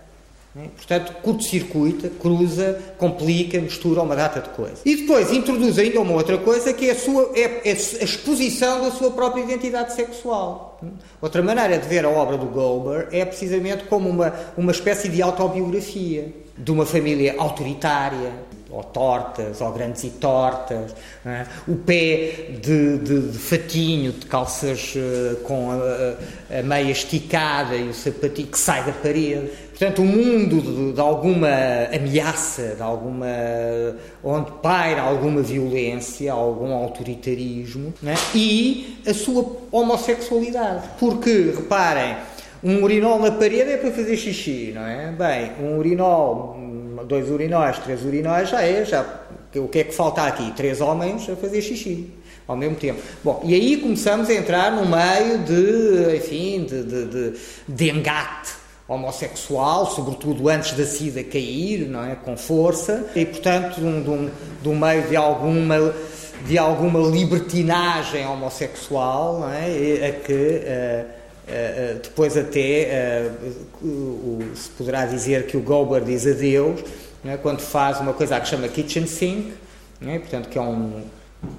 Né? 0.57 0.71
Portanto, 0.75 1.13
curto-circuita, 1.21 2.09
cruza, 2.19 2.81
complica, 2.97 3.61
mistura 3.61 4.01
uma 4.01 4.17
data 4.17 4.41
de 4.41 4.49
coisas. 4.49 4.81
E 4.87 4.97
depois 4.97 5.31
introduz 5.31 5.79
ainda 5.79 6.01
uma 6.01 6.15
outra 6.15 6.39
coisa 6.39 6.73
que 6.73 6.89
é 6.89 6.93
a, 6.93 6.95
sua, 6.95 7.31
é, 7.35 7.69
é 7.69 7.73
a 7.73 8.05
exposição 8.05 8.81
da 8.81 8.91
sua 8.91 9.11
própria 9.11 9.43
identidade 9.43 9.93
sexual. 9.93 10.81
Outra 11.21 11.43
maneira 11.43 11.77
de 11.79 11.87
ver 11.87 12.07
a 12.07 12.09
obra 12.09 12.39
do 12.39 12.47
Goldberg 12.47 13.15
é 13.15 13.23
precisamente 13.27 13.85
como 13.85 14.09
uma, 14.09 14.33
uma 14.57 14.73
espécie 14.73 15.11
de 15.11 15.21
autobiografia 15.21 16.33
de 16.57 16.73
uma 16.73 16.87
família 16.87 17.35
autoritária, 17.37 18.33
ou 18.69 18.83
tortas, 18.83 19.61
ou 19.61 19.73
grandes 19.73 20.05
e 20.05 20.11
tortas, 20.11 20.95
é? 21.25 21.47
o 21.69 21.77
pé 21.77 22.51
de, 22.61 22.99
de, 22.99 23.21
de, 23.31 23.39
fatinho, 23.39 24.13
de 24.13 24.27
calças 24.27 24.95
uh, 24.97 25.37
com 25.37 25.71
a, 25.71 26.59
a, 26.59 26.63
meia 26.63 26.91
esticada 26.91 27.77
e 27.77 27.89
o 27.89 27.95
sapatinho 27.95 28.49
que 28.49 28.59
sai 28.59 28.85
da 28.85 28.93
parede. 28.93 29.51
Portanto, 29.79 30.01
um 30.01 30.07
mundo 30.07 30.63
de, 30.63 30.93
de, 30.95 31.01
alguma 31.01 31.51
ameaça, 31.95 32.77
de 32.77 32.83
alguma 32.83 33.27
onde 34.25 34.51
paira 34.63 35.03
alguma 35.03 35.43
violência, 35.43 36.33
algum 36.33 36.73
autoritarismo, 36.73 37.93
é? 38.03 38.15
e 38.35 38.97
a 39.07 39.13
sua 39.13 39.45
homossexualidade. 39.71 40.89
Porque, 40.99 41.53
reparem, 41.55 42.17
um 42.65 42.83
urinol 42.83 43.19
na 43.19 43.31
parede 43.31 43.73
é 43.73 43.77
para 43.77 43.91
fazer 43.91 44.17
xixi, 44.17 44.73
não 44.75 44.81
é? 44.81 45.13
Bem, 45.13 45.53
um 45.61 45.77
urinol, 45.77 46.59
dois 47.07 47.31
urinóis, 47.31 47.79
três 47.81 48.03
urinóis 48.03 48.49
já 48.49 48.63
é, 48.63 48.83
já. 48.83 49.05
O 49.57 49.69
que 49.69 49.81
é 49.81 49.85
que 49.85 49.95
falta 49.95 50.23
aqui? 50.23 50.53
Três 50.57 50.81
homens 50.81 51.29
a 51.29 51.37
fazer 51.37 51.61
xixi 51.61 52.15
ao 52.49 52.57
mesmo 52.57 52.77
tempo. 52.77 53.03
Bom, 53.23 53.43
e 53.45 53.53
aí 53.53 53.77
começamos 53.77 54.31
a 54.31 54.33
entrar 54.33 54.73
no 54.73 54.87
meio 54.87 55.39
de, 55.41 56.17
enfim, 56.17 56.65
de, 56.65 56.83
de, 56.83 57.05
de, 57.05 57.33
de 57.69 57.91
engate 57.91 58.56
homossexual, 58.89 59.87
sobretudo 59.87 60.49
antes 60.49 60.73
da 60.73 60.85
SIDA 60.85 61.25
cair, 61.25 61.89
não 61.89 62.05
é? 62.05 62.15
com 62.15 62.37
força, 62.37 63.11
e 63.17 63.25
portanto 63.27 63.81
de 63.81 63.85
um, 63.85 64.03
de 64.03 64.11
um, 64.11 64.31
de 64.63 64.69
um 64.69 64.79
meio 64.79 65.03
de 65.09 65.17
alguma, 65.17 65.95
de 66.47 66.57
alguma 66.57 67.01
libertinagem 67.01 68.25
homossexual 68.27 69.41
não 69.41 69.53
é? 69.53 70.07
a 70.07 70.13
que 70.13 70.33
uh, 70.33 71.07
uh, 71.49 72.01
depois 72.01 72.37
até 72.37 73.33
uh, 73.83 74.57
se 74.57 74.71
poderá 74.71 75.05
dizer 75.05 75.47
que 75.47 75.57
o 75.57 75.61
Gober 75.61 76.05
diz 76.05 76.25
adeus 76.25 76.81
é? 77.25 77.37
quando 77.37 77.61
faz 77.61 77.99
uma 77.99 78.13
coisa 78.13 78.39
que 78.39 78.47
chama 78.47 78.69
kitchen 78.69 79.07
sink, 79.07 79.53
é? 80.07 80.19
portanto 80.21 80.49
que 80.49 80.59
é 80.59 80.63
um 80.63 81.03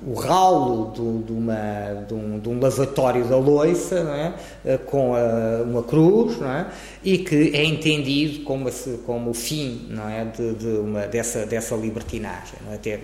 o 0.05 0.13
ralo 0.13 0.91
do, 0.91 1.23
de, 1.23 1.31
uma, 1.31 2.03
de, 2.07 2.13
um, 2.13 2.39
de, 2.39 2.49
um, 2.49 2.59
lavatório 2.59 3.25
da 3.25 3.37
loiça 3.37 3.95
é? 3.95 4.33
Eh, 4.65 4.77
com 4.77 5.13
a, 5.15 5.63
uma 5.63 5.83
cruz 5.83 6.37
é? 6.41 6.65
E 7.07 7.19
que 7.19 7.51
é 7.55 7.63
entendido 7.63 8.43
como, 8.43 8.69
como 9.05 9.29
o 9.29 9.33
fim 9.33 9.87
não 9.89 10.09
é? 10.09 10.25
de, 10.25 10.55
de 10.55 10.67
uma, 10.67 11.07
dessa, 11.07 11.45
dessa 11.45 11.73
libertinagem 11.73 12.59
é? 12.69 12.75
Até, 12.75 12.99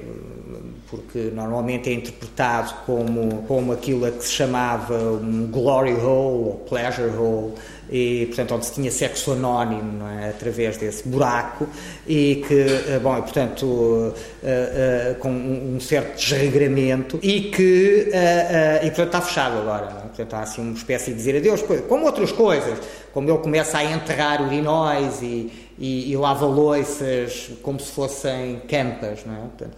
porque 0.89 1.31
normalmente 1.34 1.89
é 1.89 1.93
interpretado 1.93 2.73
como, 2.85 3.43
como 3.43 3.71
aquilo 3.71 4.05
a 4.05 4.11
que 4.11 4.25
se 4.25 4.34
chamava 4.34 4.93
um 4.93 5.47
glory 5.49 5.93
hole 5.93 6.03
ou 6.03 6.65
pleasure 6.67 7.15
hole 7.15 7.53
e 7.89 8.25
portanto 8.25 8.55
onde 8.55 8.65
se 8.65 8.73
tinha 8.73 8.91
sexo 8.91 9.31
anónimo 9.31 10.05
é? 10.05 10.31
através 10.31 10.75
desse 10.75 11.07
buraco 11.07 11.65
e 12.05 12.43
que 12.45 12.55
eh, 12.55 12.99
bom 13.01 13.21
portanto 13.21 13.65
uh, 13.65 14.11
uh, 14.11 15.15
com 15.19 15.30
um 15.30 15.80
certo 15.80 16.17
desregramento 16.17 17.19
e 17.23 17.43
que 17.43 18.09
uh, 18.09 18.85
e 18.85 18.88
portanto 18.88 19.05
está 19.05 19.21
fechado 19.21 19.59
agora 19.59 19.85
é? 19.85 20.02
Portanto 20.15 20.34
há 20.34 20.41
assim 20.41 20.61
uma 20.61 20.73
espécie 20.73 21.11
de 21.11 21.18
dizer 21.18 21.38
adeus 21.38 21.61
como 21.88 22.06
outras 22.06 22.31
coisas 22.31 22.80
como 23.14 23.30
ele 23.30 23.40
começa 23.40 23.77
a 23.77 23.84
enterrar 23.84 24.41
urinóis 24.41 25.22
e, 25.22 25.52
e, 25.77 26.11
e 26.11 26.18
lava 26.18 26.45
loiças 26.45 27.52
como 27.61 27.80
se 27.80 27.91
fossem 27.91 28.61
campas 28.68 29.26
não 29.26 29.34
é? 29.34 29.38
portanto, 29.40 29.76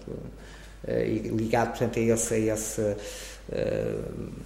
ligado 1.36 1.70
portanto 1.70 2.00
a 2.00 2.02
esse, 2.02 2.34
a 2.34 2.38
esse 2.38 2.96
Uh, 3.48 4.02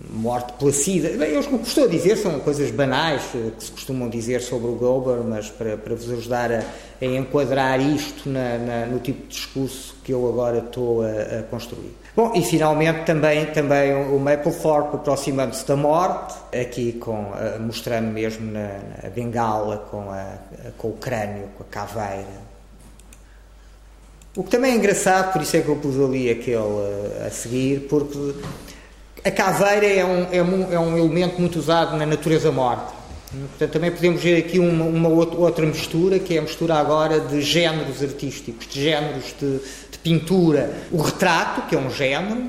morte 0.09 0.51
placida. 0.59 1.07
Bem, 1.17 1.31
eu 1.31 1.39
a 1.39 1.87
dizer, 1.87 2.17
são 2.17 2.37
coisas 2.41 2.69
banais 2.69 3.21
uh, 3.33 3.51
que 3.51 3.63
se 3.63 3.71
costumam 3.71 4.09
dizer 4.09 4.41
sobre 4.41 4.67
o 4.67 4.73
Gober, 4.73 5.23
mas 5.23 5.49
para, 5.49 5.77
para 5.77 5.95
vos 5.95 6.11
ajudar 6.11 6.51
a, 6.51 6.63
a 7.01 7.05
enquadrar 7.05 7.79
isto 7.79 8.27
na, 8.27 8.57
na, 8.57 8.85
no 8.87 8.99
tipo 8.99 9.21
de 9.21 9.29
discurso 9.29 9.95
que 10.03 10.11
eu 10.11 10.27
agora 10.27 10.57
estou 10.57 11.01
a, 11.01 11.39
a 11.39 11.43
construir. 11.43 11.93
Bom, 12.15 12.33
e 12.35 12.41
finalmente 12.41 13.05
também, 13.05 13.45
também 13.47 13.93
o 13.93 14.19
Mapplethorpe 14.19 14.95
aproximando-se 14.95 15.65
da 15.65 15.75
morte, 15.75 16.33
aqui 16.59 16.93
com, 16.93 17.31
uh, 17.31 17.59
mostrando 17.59 18.07
mesmo 18.07 18.51
na, 18.51 18.79
na 19.03 19.09
bengala 19.09 19.77
com, 19.89 20.09
a, 20.11 20.33
com 20.77 20.89
o 20.89 20.93
crânio, 20.93 21.49
com 21.57 21.63
a 21.63 21.67
caveira. 21.67 22.49
O 24.35 24.43
que 24.43 24.49
também 24.49 24.73
é 24.73 24.75
engraçado, 24.75 25.33
por 25.33 25.41
isso 25.41 25.57
é 25.57 25.61
que 25.61 25.67
eu 25.67 25.75
pus 25.75 25.99
ali 25.99 26.29
aquele 26.29 26.57
a 27.25 27.29
seguir, 27.29 27.87
porque 27.89 28.35
a 29.23 29.31
caveira 29.31 29.85
é 29.85 30.05
um, 30.05 30.27
é 30.31 30.41
um, 30.41 30.73
é 30.73 30.79
um 30.79 30.97
elemento 30.97 31.39
muito 31.39 31.59
usado 31.59 31.97
na 31.97 32.05
natureza 32.05 32.51
morta. 32.51 32.99
Portanto, 33.31 33.71
também 33.71 33.91
podemos 33.91 34.23
ver 34.23 34.37
aqui 34.37 34.57
uma, 34.57 34.85
uma, 34.85 35.09
outra 35.09 35.65
mistura, 35.65 36.17
que 36.17 36.35
é 36.35 36.39
a 36.39 36.41
mistura 36.41 36.75
agora 36.75 37.19
de 37.19 37.41
géneros 37.41 38.01
artísticos, 38.01 38.67
de 38.67 38.81
géneros 38.81 39.35
de 39.39 39.59
pintura. 40.03 40.71
O 40.91 41.01
retrato, 41.01 41.67
que 41.67 41.75
é 41.75 41.79
um 41.79 41.89
género, 41.89 42.41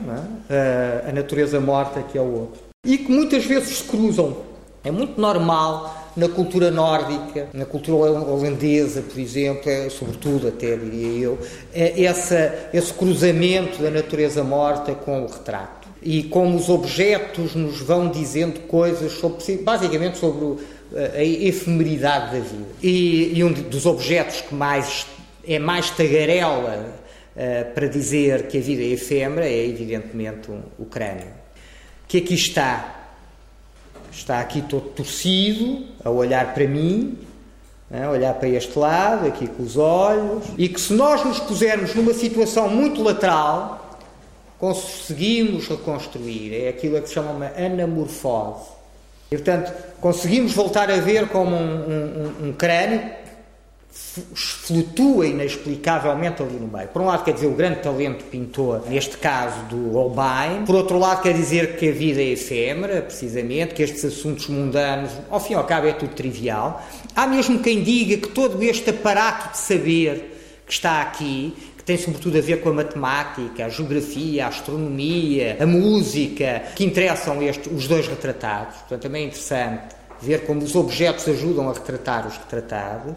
é? 0.48 1.08
a 1.08 1.12
natureza 1.12 1.60
morta, 1.60 2.02
que 2.02 2.16
é 2.16 2.20
o 2.20 2.32
outro. 2.32 2.60
E 2.84 2.98
que 2.98 3.10
muitas 3.10 3.44
vezes 3.44 3.78
se 3.78 3.84
cruzam. 3.84 4.36
É 4.82 4.90
muito 4.90 5.20
normal 5.20 6.12
na 6.16 6.28
cultura 6.28 6.70
nórdica, 6.70 7.48
na 7.52 7.64
cultura 7.64 8.10
holandesa, 8.10 9.02
por 9.02 9.18
exemplo, 9.20 9.70
é, 9.70 9.88
sobretudo 9.90 10.48
até 10.48 10.74
diria 10.76 11.24
eu, 11.24 11.38
é 11.72 12.02
essa, 12.04 12.70
esse 12.72 12.92
cruzamento 12.92 13.82
da 13.82 13.90
natureza 13.90 14.42
morta 14.42 14.94
com 14.94 15.22
o 15.22 15.26
retrato. 15.26 15.88
E 16.02 16.22
como 16.24 16.56
os 16.56 16.70
objetos 16.70 17.54
nos 17.54 17.80
vão 17.80 18.08
dizendo 18.08 18.60
coisas 18.60 19.12
sobre, 19.12 19.56
basicamente 19.58 20.16
sobre 20.16 20.56
a 20.96 21.22
efemeridade 21.22 22.32
da 22.32 22.40
vida. 22.40 22.66
E, 22.82 23.38
e 23.38 23.44
um 23.44 23.52
dos 23.52 23.84
objetos 23.86 24.40
que 24.40 24.54
mais 24.54 25.06
é 25.46 25.58
mais 25.58 25.90
tagarela 25.90 26.99
uh, 27.36 27.74
para 27.74 27.86
dizer 27.86 28.48
que 28.48 28.58
a 28.58 28.60
vida 28.60 28.82
é 28.82 28.86
efêmera 28.86 29.46
é 29.46 29.66
evidentemente 29.66 30.50
um, 30.50 30.62
o 30.78 30.84
crânio, 30.84 31.32
que 32.06 32.18
aqui 32.18 32.34
está 32.34 32.96
está 34.12 34.40
aqui 34.40 34.62
todo 34.62 34.88
torcido, 34.90 35.86
a 36.04 36.10
olhar 36.10 36.52
para 36.52 36.66
mim, 36.66 37.18
a 37.90 38.10
olhar 38.10 38.34
para 38.34 38.48
este 38.48 38.78
lado, 38.78 39.26
aqui 39.26 39.46
com 39.46 39.62
os 39.62 39.76
olhos, 39.76 40.44
e 40.58 40.68
que 40.68 40.80
se 40.80 40.92
nós 40.92 41.24
nos 41.24 41.40
pusermos 41.40 41.94
numa 41.94 42.12
situação 42.12 42.68
muito 42.68 43.02
lateral, 43.02 43.98
conseguimos 44.58 45.66
reconstruir. 45.68 46.54
É 46.54 46.68
aquilo 46.68 46.96
a 46.96 47.00
que 47.00 47.08
se 47.08 47.14
chama 47.14 47.30
uma 47.32 47.46
anamorfose. 47.56 48.68
E, 49.30 49.36
portanto, 49.36 49.72
conseguimos 50.00 50.52
voltar 50.52 50.90
a 50.90 50.96
ver 50.96 51.28
como 51.28 51.54
um, 51.56 52.34
um, 52.42 52.48
um 52.48 52.52
crânio 52.52 53.00
flutua 53.92 55.26
inexplicavelmente 55.26 56.42
ali 56.42 56.54
no 56.54 56.68
meio. 56.68 56.88
Por 56.88 57.02
um 57.02 57.06
lado, 57.06 57.24
quer 57.24 57.32
dizer 57.32 57.46
o 57.46 57.54
grande 57.54 57.80
talento 57.80 58.24
pintor, 58.24 58.82
neste 58.88 59.16
caso 59.16 59.64
do 59.64 59.92
Holbein. 59.92 60.64
Por 60.64 60.74
outro 60.74 60.98
lado, 60.98 61.22
quer 61.22 61.34
dizer 61.34 61.76
que 61.76 61.88
a 61.88 61.92
vida 61.92 62.20
é 62.20 62.30
efêmera, 62.30 63.02
precisamente, 63.02 63.74
que 63.74 63.82
estes 63.82 64.04
assuntos 64.04 64.48
mundanos, 64.48 65.12
ao 65.28 65.40
fim 65.40 65.52
e 65.52 65.56
ao 65.56 65.64
cabo, 65.64 65.86
é 65.86 65.92
tudo 65.92 66.14
trivial. 66.14 66.84
Há 67.14 67.26
mesmo 67.26 67.58
quem 67.60 67.82
diga 67.82 68.16
que 68.16 68.28
todo 68.28 68.62
este 68.62 68.90
aparato 68.90 69.52
de 69.52 69.58
saber 69.58 70.62
que 70.66 70.72
está 70.72 71.02
aqui, 71.02 71.54
que 71.76 71.82
tem 71.82 71.96
sobretudo 71.96 72.38
a 72.38 72.40
ver 72.40 72.60
com 72.60 72.68
a 72.68 72.74
matemática, 72.74 73.66
a 73.66 73.68
geografia, 73.68 74.44
a 74.44 74.48
astronomia, 74.48 75.56
a 75.60 75.66
música, 75.66 76.62
que 76.76 76.84
interessam 76.84 77.42
estes, 77.42 77.72
os 77.72 77.88
dois 77.88 78.06
retratados. 78.06 78.76
Portanto, 78.76 79.02
também 79.02 79.24
é 79.24 79.26
interessante 79.26 79.99
ver 80.20 80.46
como 80.46 80.62
os 80.62 80.74
objetos 80.74 81.26
ajudam 81.28 81.68
a 81.68 81.72
retratar 81.72 82.26
os 82.26 82.36
retratados, 82.36 83.14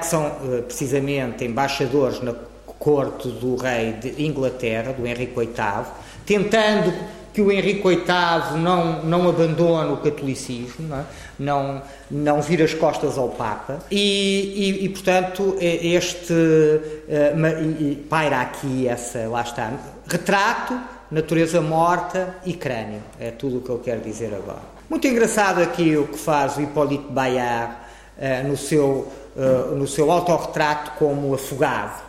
que 0.00 0.06
são 0.06 0.26
eh, 0.26 0.62
precisamente 0.62 1.44
embaixadores 1.44 2.22
na 2.22 2.34
corte 2.78 3.28
do 3.28 3.56
rei 3.56 3.92
de 3.92 4.24
Inglaterra, 4.24 4.92
do 4.92 5.06
Henrique 5.06 5.34
VIII, 5.34 5.84
tentando 6.24 6.92
que 7.36 7.42
o 7.42 7.52
Henrique 7.52 7.86
VIII 7.86 8.58
não, 8.58 9.02
não 9.02 9.28
abandone 9.28 9.92
o 9.92 9.98
catolicismo, 9.98 10.88
não, 10.88 10.96
é? 10.96 11.04
não, 11.38 11.82
não 12.10 12.40
vire 12.40 12.62
as 12.62 12.72
costas 12.72 13.18
ao 13.18 13.28
Papa. 13.28 13.80
E, 13.90 14.80
e, 14.80 14.84
e 14.86 14.88
portanto, 14.88 15.54
este 15.60 16.32
uh, 16.32 17.96
paira 18.08 18.40
aqui 18.40 18.88
essa, 18.88 19.28
lá 19.28 19.42
está, 19.42 19.70
retrato, 20.08 20.80
natureza 21.10 21.60
morta 21.60 22.36
e 22.46 22.54
crânio. 22.54 23.02
É 23.20 23.30
tudo 23.30 23.58
o 23.58 23.60
que 23.60 23.68
eu 23.68 23.80
quero 23.80 24.00
dizer 24.00 24.32
agora. 24.34 24.75
Muito 24.88 25.04
engraçado 25.08 25.60
aqui 25.60 25.96
o 25.96 26.06
que 26.06 26.16
faz 26.16 26.56
o 26.56 26.60
Hipólito 26.60 27.10
Bayard 27.10 27.74
uh, 28.16 28.46
no, 28.46 28.56
seu, 28.56 29.12
uh, 29.34 29.74
no 29.74 29.86
seu 29.88 30.10
autorretrato 30.12 30.92
como 30.96 31.34
afogado. 31.34 32.04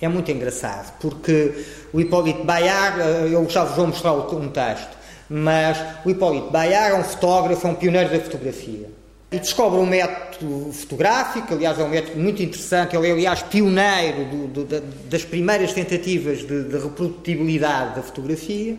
É 0.00 0.06
muito 0.06 0.30
engraçado, 0.30 0.92
porque 1.00 1.64
o 1.92 2.00
Hipólito 2.00 2.44
Bayard, 2.44 3.00
uh, 3.00 3.26
eu 3.26 3.48
já 3.50 3.64
vos 3.64 3.76
vou 3.76 3.88
mostrar 3.88 4.12
um 4.12 4.48
texto, 4.50 4.96
mas 5.28 5.78
o 6.04 6.10
Hipólito 6.10 6.50
Bayard 6.50 6.94
é 6.94 6.98
um 7.00 7.04
fotógrafo, 7.04 7.66
é 7.66 7.70
um 7.70 7.74
pioneiro 7.74 8.10
da 8.10 8.20
fotografia. 8.20 8.88
E 9.32 9.38
descobre 9.38 9.80
um 9.80 9.86
método 9.86 10.70
fotográfico, 10.72 11.54
aliás, 11.54 11.76
é 11.76 11.82
um 11.82 11.88
método 11.88 12.20
muito 12.20 12.40
interessante. 12.40 12.94
Ele 12.94 13.08
é, 13.08 13.12
aliás, 13.12 13.42
pioneiro 13.42 14.26
do, 14.26 14.64
do, 14.64 14.80
das 15.08 15.24
primeiras 15.24 15.72
tentativas 15.72 16.38
de, 16.40 16.64
de 16.64 16.78
reprodutibilidade 16.78 17.96
da 17.96 18.02
fotografia. 18.02 18.78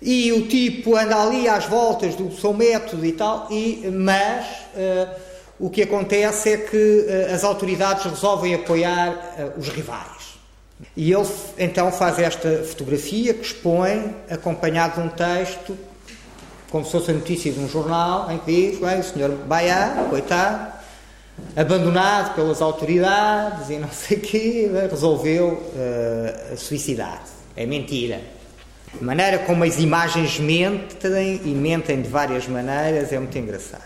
E 0.00 0.32
o 0.32 0.46
tipo 0.46 0.96
anda 0.96 1.20
ali 1.20 1.48
às 1.48 1.64
voltas 1.64 2.14
do 2.14 2.30
seu 2.32 2.54
método 2.54 3.04
e 3.04 3.12
tal, 3.12 3.48
e, 3.50 3.90
mas 3.92 4.46
uh, 4.46 5.08
o 5.58 5.68
que 5.68 5.82
acontece 5.82 6.50
é 6.50 6.56
que 6.56 6.76
uh, 6.76 7.34
as 7.34 7.42
autoridades 7.42 8.04
resolvem 8.04 8.54
apoiar 8.54 9.10
uh, 9.10 9.58
os 9.58 9.68
rivais. 9.68 10.38
E 10.96 11.12
ele 11.12 11.26
então 11.58 11.90
faz 11.90 12.20
esta 12.20 12.62
fotografia 12.62 13.34
que 13.34 13.44
expõe, 13.44 14.14
acompanhado 14.30 15.00
de 15.00 15.08
um 15.08 15.10
texto, 15.10 15.76
como 16.70 16.84
se 16.84 16.92
fosse 16.92 17.10
a 17.10 17.14
notícia 17.14 17.50
de 17.50 17.58
um 17.58 17.68
jornal, 17.68 18.30
em 18.30 18.38
que 18.38 18.70
diz: 18.70 18.78
bem, 18.78 19.00
o 19.00 19.02
senhor 19.02 19.30
Baia, 19.30 20.06
coitado, 20.08 20.74
abandonado 21.56 22.36
pelas 22.36 22.62
autoridades 22.62 23.68
e 23.70 23.78
não 23.78 23.90
sei 23.90 24.18
o 24.18 24.20
quê, 24.20 24.70
resolveu 24.88 25.60
suicidar-se. 26.56 27.32
É 27.56 27.66
mentira. 27.66 28.37
A 29.00 29.04
maneira 29.04 29.38
como 29.40 29.64
as 29.64 29.78
imagens 29.78 30.38
mentem 30.38 31.40
e 31.44 31.50
mentem 31.50 32.00
de 32.00 32.08
várias 32.08 32.48
maneiras 32.48 33.12
é 33.12 33.18
muito 33.18 33.36
engraçado. 33.36 33.82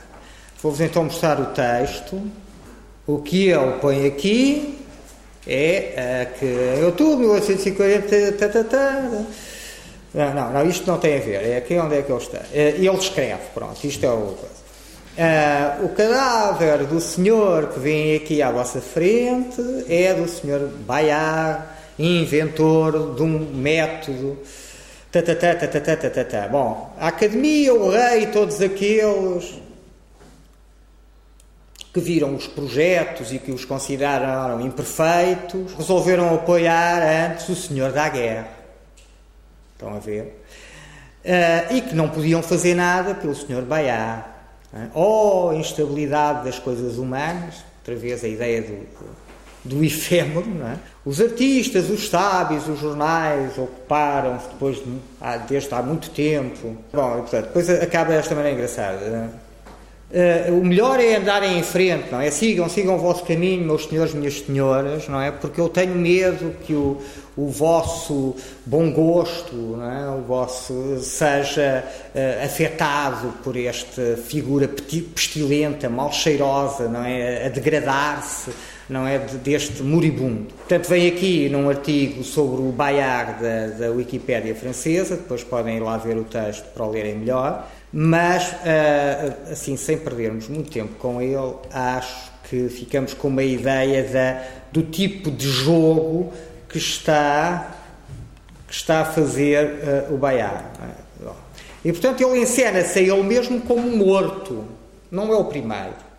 Vou-vos 0.62 0.80
então 0.80 1.04
mostrar 1.04 1.40
o 1.40 1.46
texto. 1.46 2.22
O 3.06 3.18
que 3.18 3.48
ele 3.48 3.72
põe 3.80 4.06
aqui 4.06 4.78
é 5.46 6.28
uh, 6.32 6.38
que 6.38 6.46
em 6.46 6.84
outubro 6.84 7.16
de 7.16 7.22
1840. 7.22 8.32
Tá, 8.32 8.48
tá, 8.48 8.64
tá, 8.64 9.10
não, 10.14 10.34
não, 10.34 10.52
não, 10.52 10.68
isto 10.68 10.86
não 10.86 10.98
tem 10.98 11.16
a 11.16 11.20
ver. 11.20 11.42
É 11.44 11.56
aqui 11.56 11.76
onde 11.78 11.96
é 11.96 12.02
que 12.02 12.12
ele 12.12 12.22
está. 12.22 12.38
Uh, 12.38 12.44
ele 12.54 12.96
escreve, 12.96 13.42
pronto, 13.52 13.84
isto 13.84 14.06
é 14.06 14.10
o. 14.10 14.36
Uh, 15.14 15.84
o 15.84 15.88
cadáver 15.90 16.86
do 16.86 16.98
senhor 17.00 17.68
que 17.68 17.80
vem 17.80 18.16
aqui 18.16 18.40
à 18.40 18.50
vossa 18.50 18.80
frente 18.80 19.60
é 19.88 20.14
do 20.14 20.26
senhor 20.26 20.70
Bayard, 20.86 21.64
inventor 21.98 23.14
de 23.14 23.22
um 23.22 23.38
método 23.52 24.38
Tatatá, 25.12 25.55
tatatá, 25.55 25.94
tatatá. 25.94 26.48
Bom, 26.48 26.97
a 26.98 27.09
academia, 27.09 27.74
o 27.74 27.90
rei, 27.90 28.28
todos 28.28 28.62
aqueles 28.62 29.60
que 31.93 32.01
viram 32.01 32.34
os 32.34 32.47
projetos 32.47 33.30
e 33.30 33.39
que 33.39 33.52
os 33.52 33.66
consideraram 33.66 34.62
imperfeitos, 34.62 35.74
resolveram 35.74 36.34
apoiar 36.34 37.02
antes 37.30 37.47
o 37.51 37.55
senhor 37.55 37.93
da 37.93 38.09
guerra. 38.09 38.48
Estão 39.74 39.94
a 39.94 39.98
ver? 39.98 40.43
Uh, 41.22 41.74
e 41.74 41.82
que 41.82 41.94
não 41.94 42.09
podiam 42.09 42.43
fazer 42.43 42.74
nada 42.74 43.14
pelo 43.14 43.34
senhor 43.34 43.64
Baiá. 43.64 44.26
Ou 44.94 45.51
oh, 45.51 45.52
instabilidade 45.52 46.47
das 46.47 46.59
coisas 46.59 46.97
humanas, 46.97 47.56
outra 47.80 47.94
vez 47.94 48.24
a 48.24 48.28
ideia 48.28 48.62
do, 48.62 48.86
do 49.64 49.84
efêmero, 49.84 50.47
é? 50.64 50.76
Os 51.05 51.20
artistas, 51.20 51.90
os 51.90 52.09
sábios, 52.09 52.68
os 52.68 52.78
jornais 52.78 53.59
ocuparam-se 53.59 54.48
depois 54.48 54.76
de, 54.76 54.84
desde 55.48 55.74
há 55.74 55.82
muito 55.82 56.10
tempo. 56.10 56.76
Bom, 56.93 57.10
portanto, 57.20 57.47
depois 57.47 57.68
acaba 57.70 58.10
desta 58.10 58.34
maneira 58.34 58.56
engraçada. 58.56 59.30
Uh, 60.12 60.60
o 60.60 60.64
melhor 60.64 61.01
é 61.01 61.16
andarem 61.16 61.59
em 61.59 61.62
frente, 61.62 62.12
não 62.12 62.20
é? 62.20 62.30
Sigam, 62.30 62.68
sigam 62.68 62.97
o 62.97 62.98
vosso 62.98 63.24
caminho, 63.24 63.64
meus 63.64 63.86
senhores, 63.86 64.12
minhas 64.12 64.40
senhoras, 64.40 65.09
não 65.09 65.18
é? 65.18 65.30
Porque 65.30 65.59
eu 65.59 65.70
tenho 65.70 65.94
medo 65.94 66.55
que 66.66 66.74
o, 66.74 67.01
o 67.34 67.48
vosso 67.48 68.36
bom 68.66 68.93
gosto, 68.93 69.80
é? 69.80 70.10
o 70.10 70.20
vosso 70.20 70.98
seja 71.01 71.82
uh, 72.14 72.44
afetado 72.44 73.32
por 73.43 73.56
esta 73.56 74.18
figura 74.18 74.68
pestilenta, 74.68 75.89
mal 75.89 76.12
cheirosa, 76.12 76.89
não 76.89 77.02
é? 77.05 77.47
A 77.47 77.48
degradar-se 77.48 78.51
não 78.93 79.06
é 79.06 79.19
deste 79.19 79.82
moribundo. 79.82 80.52
Portanto, 80.55 80.89
vem 80.89 81.09
aqui 81.09 81.48
num 81.48 81.69
artigo 81.69 82.23
sobre 82.23 82.60
o 82.60 82.70
Bayard 82.70 83.43
da, 83.43 83.66
da 83.78 83.90
Wikipédia 83.90 84.55
francesa, 84.55 85.16
depois 85.16 85.43
podem 85.43 85.78
ir 85.78 85.81
lá 85.81 85.97
ver 85.97 86.16
o 86.16 86.24
texto 86.24 86.66
para 86.74 86.85
o 86.85 86.90
lerem 86.90 87.16
melhor, 87.16 87.69
mas, 87.93 88.55
ah, 88.64 89.52
assim, 89.52 89.77
sem 89.77 89.98
perdermos 89.98 90.48
muito 90.48 90.70
tempo 90.70 90.94
com 90.94 91.20
ele, 91.20 91.55
acho 91.73 92.31
que 92.48 92.69
ficamos 92.69 93.14
com 93.14 93.28
uma 93.28 93.43
ideia 93.43 94.05
da, 94.05 94.43
do 94.70 94.82
tipo 94.82 95.31
de 95.31 95.48
jogo 95.48 96.32
que 96.69 96.78
está, 96.78 97.74
que 98.66 98.74
está 98.74 99.01
a 99.01 99.05
fazer 99.05 100.09
uh, 100.10 100.14
o 100.14 100.19
Bayard. 100.19 100.64
É? 100.82 101.02
E, 101.85 101.93
portanto, 101.93 102.23
ele 102.23 102.40
encena-se 102.40 102.98
a 102.98 103.02
ele 103.02 103.23
mesmo 103.23 103.60
como 103.62 103.97
morto, 103.97 104.64
não 105.10 105.32
é 105.32 105.36
o 105.36 105.44
primeiro. 105.44 106.11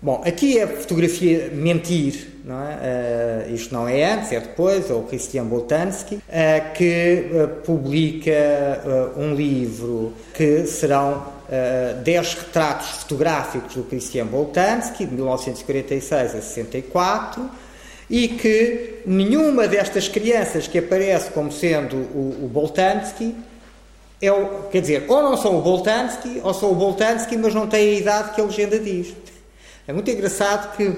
Bom, 0.00 0.22
aqui 0.26 0.58
é 0.58 0.66
fotografia 0.66 1.50
mentir, 1.54 2.28
não 2.44 2.62
é? 2.62 3.46
Uh, 3.48 3.54
isto 3.54 3.72
não 3.72 3.88
é 3.88 4.12
antes, 4.12 4.30
é 4.30 4.38
depois, 4.40 4.90
é 4.90 4.92
o 4.92 5.02
Christian 5.02 5.44
Boltanski, 5.44 6.16
uh, 6.16 6.72
que 6.74 7.30
uh, 7.32 7.48
publica 7.64 9.12
um 9.16 9.34
livro 9.34 10.12
que 10.34 10.66
serão 10.66 11.34
10 12.04 12.34
retratos 12.34 12.88
fotográficos 12.88 13.74
do 13.74 13.84
Christian 13.84 14.26
Boltanski, 14.26 15.06
de 15.06 15.14
1946 15.14 16.34
a 16.34 16.42
64, 16.42 17.50
e 18.10 18.28
que 18.28 19.00
nenhuma 19.06 19.66
destas 19.66 20.08
crianças 20.08 20.68
que 20.68 20.78
aparece 20.78 21.30
como 21.30 21.50
sendo 21.50 21.96
o, 21.96 22.44
o 22.44 22.48
Boltanski 22.48 23.34
é 24.20 24.30
o, 24.30 24.64
quer 24.70 24.80
dizer, 24.80 25.04
ou 25.08 25.22
não 25.22 25.36
são 25.36 25.58
o 25.58 25.62
Boltanski, 25.62 26.40
ou 26.42 26.52
são 26.52 26.70
o 26.70 26.74
Boltanski, 26.74 27.36
mas 27.36 27.54
não 27.54 27.66
têm 27.66 27.96
a 27.96 27.98
idade 28.00 28.34
que 28.34 28.40
a 28.40 28.44
legenda 28.44 28.78
diz. 28.78 29.14
É 29.88 29.92
muito 29.92 30.10
engraçado 30.10 30.76
que 30.76 30.96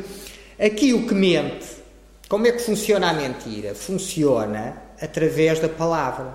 aqui 0.58 0.94
o 0.94 1.06
que 1.06 1.12
mente, 1.12 1.66
como 2.26 2.46
é 2.46 2.52
que 2.52 2.60
funciona 2.60 3.10
a 3.10 3.12
mentira? 3.12 3.74
Funciona 3.74 4.82
através 4.98 5.60
da 5.60 5.68
palavra. 5.68 6.32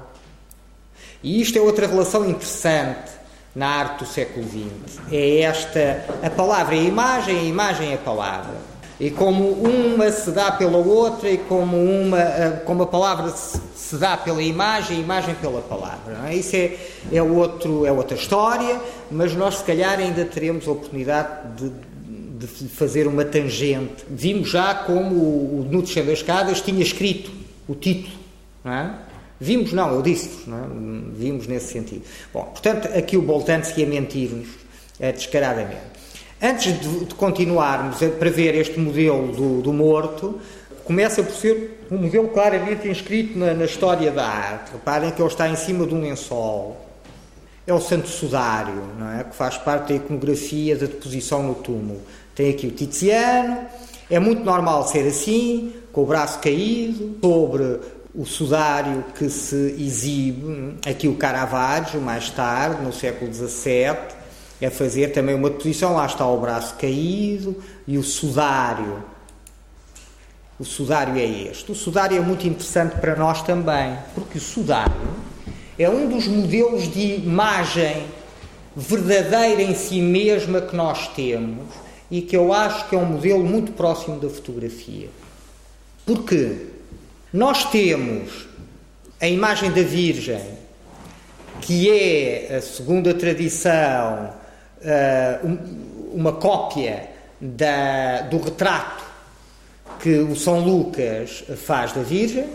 E 1.23 1.41
isto 1.41 1.57
é 1.57 1.61
outra 1.61 1.87
relação 1.87 2.29
interessante 2.29 3.11
na 3.55 3.67
arte 3.67 4.03
do 4.03 4.05
século 4.05 4.45
XX. 4.45 4.99
É 5.11 5.39
esta, 5.39 6.05
a 6.21 6.29
palavra 6.29 6.75
é 6.75 6.79
a 6.79 6.83
imagem, 6.83 7.39
a 7.39 7.43
imagem 7.43 7.91
é 7.91 7.95
a 7.95 7.97
palavra. 7.97 8.55
E 8.99 9.09
como 9.09 9.49
uma 9.53 10.11
se 10.11 10.29
dá 10.29 10.51
pela 10.51 10.77
outra 10.77 11.31
e 11.31 11.39
como, 11.39 11.75
uma, 11.75 12.21
como 12.65 12.83
a 12.83 12.87
palavra 12.87 13.31
se 13.31 13.97
dá 13.97 14.15
pela 14.15 14.43
imagem, 14.43 14.97
a 14.97 14.99
imagem 14.99 15.33
pela 15.35 15.61
palavra. 15.61 16.29
É? 16.29 16.35
Isso 16.35 16.55
é, 16.55 16.77
é, 17.11 17.23
outro, 17.23 17.83
é 17.83 17.91
outra 17.91 18.15
história, 18.15 18.79
mas 19.09 19.33
nós 19.33 19.55
se 19.55 19.63
calhar 19.63 19.97
ainda 19.97 20.23
teremos 20.23 20.67
a 20.67 20.71
oportunidade 20.71 21.47
de 21.57 21.92
de 22.47 22.67
fazer 22.69 23.07
uma 23.07 23.25
tangente. 23.25 24.03
Vimos 24.09 24.49
já 24.49 24.73
como 24.73 25.15
o, 25.15 25.67
o 25.69 25.81
Descer 25.81 26.03
das 26.05 26.19
Escadas 26.19 26.61
tinha 26.61 26.81
escrito 26.81 27.31
o 27.67 27.75
título, 27.75 28.15
não 28.63 28.73
é? 28.73 28.95
Vimos, 29.39 29.73
não, 29.73 29.93
eu 29.95 30.01
disse 30.01 30.49
não 30.49 30.57
é? 30.57 30.67
vimos 31.17 31.47
nesse 31.47 31.73
sentido. 31.73 32.03
Bom, 32.33 32.43
portanto, 32.43 32.87
aqui 32.97 33.17
o 33.17 33.21
Boltanski 33.21 33.83
a 33.83 33.87
mentir-nos 33.87 34.47
é, 34.99 35.11
descaradamente. 35.11 35.93
Antes 36.41 36.79
de, 36.79 37.05
de, 37.05 37.15
continuarmos 37.15 38.01
a, 38.01 38.09
para 38.09 38.29
ver 38.29 38.55
este 38.55 38.79
modelo 38.79 39.31
do, 39.33 39.61
do, 39.61 39.73
morto, 39.73 40.39
começa 40.83 41.23
por 41.23 41.33
ser 41.33 41.85
um 41.89 41.97
modelo 41.97 42.29
claramente 42.29 42.87
inscrito 42.87 43.37
na, 43.37 43.53
na 43.53 43.65
história 43.65 44.11
da 44.11 44.25
arte. 44.25 44.71
Reparem 44.71 45.11
que 45.11 45.21
ele 45.21 45.29
está 45.29 45.49
em 45.49 45.55
cima 45.55 45.85
de 45.85 45.93
um 45.93 46.01
lençol. 46.01 46.79
É 47.65 47.73
o 47.73 47.79
Santo 47.79 48.09
Sudário, 48.09 48.81
não 48.99 49.09
é? 49.09 49.23
que 49.23 49.35
faz 49.35 49.57
parte 49.57 49.89
da 49.89 49.95
iconografia 49.95 50.75
da 50.75 50.85
deposição 50.85 51.43
no 51.43 51.55
túmulo. 51.55 52.01
Tem 52.35 52.49
aqui 52.49 52.67
o 52.67 52.71
Tiziano, 52.71 53.67
é 54.09 54.19
muito 54.19 54.43
normal 54.43 54.87
ser 54.87 55.07
assim, 55.07 55.73
com 55.91 56.01
o 56.01 56.05
braço 56.05 56.39
caído, 56.39 57.17
sobre 57.21 57.79
o 58.15 58.25
sudário 58.25 59.05
que 59.17 59.29
se 59.29 59.75
exibe, 59.77 60.77
aqui 60.85 61.07
o 61.07 61.15
Caravaggio, 61.15 62.01
mais 62.01 62.29
tarde, 62.29 62.81
no 62.83 62.91
século 62.91 63.31
XVII, 63.33 63.97
é 64.61 64.69
fazer 64.69 65.11
também 65.11 65.35
uma 65.35 65.49
posição, 65.49 65.95
lá 65.95 66.05
está 66.05 66.25
o 66.27 66.39
braço 66.39 66.75
caído 66.75 67.61
e 67.87 67.97
o 67.97 68.03
sudário. 68.03 69.03
O 70.59 70.63
sudário 70.63 71.17
é 71.17 71.25
este. 71.25 71.71
O 71.71 71.75
sudário 71.75 72.17
é 72.17 72.19
muito 72.21 72.47
interessante 72.47 72.95
para 72.99 73.15
nós 73.15 73.41
também, 73.41 73.97
porque 74.15 74.37
o 74.37 74.41
sudário 74.41 74.93
é 75.77 75.89
um 75.89 76.07
dos 76.07 76.27
modelos 76.27 76.91
de 76.91 77.15
imagem 77.15 78.05
verdadeira 78.75 79.61
em 79.61 79.75
si 79.75 80.01
mesma 80.01 80.61
que 80.61 80.75
nós 80.75 81.07
temos 81.09 81.82
e 82.13 82.21
que 82.21 82.37
eu 82.37 82.53
acho 82.53 82.89
que 82.89 82.95
é 82.95 82.97
um 82.99 83.07
modelo 83.07 83.43
muito 83.43 83.71
próximo 83.71 84.19
da 84.19 84.29
fotografia. 84.29 85.09
Porque 86.05 86.67
nós 87.33 87.71
temos 87.71 88.47
a 89.19 89.27
imagem 89.27 89.71
da 89.71 89.81
Virgem, 89.81 90.39
que 91.59 91.89
é, 91.89 92.61
segundo 92.61 93.09
a 93.09 93.15
tradição, 93.15 94.31
eh, 94.83 95.39
uma 96.13 96.33
cópia 96.33 97.09
da, 97.41 98.21
do 98.21 98.37
retrato 98.37 99.03
que 99.99 100.15
o 100.19 100.35
São 100.35 100.59
Lucas 100.59 101.43
faz 101.65 101.93
da 101.93 102.03
Virgem, 102.03 102.47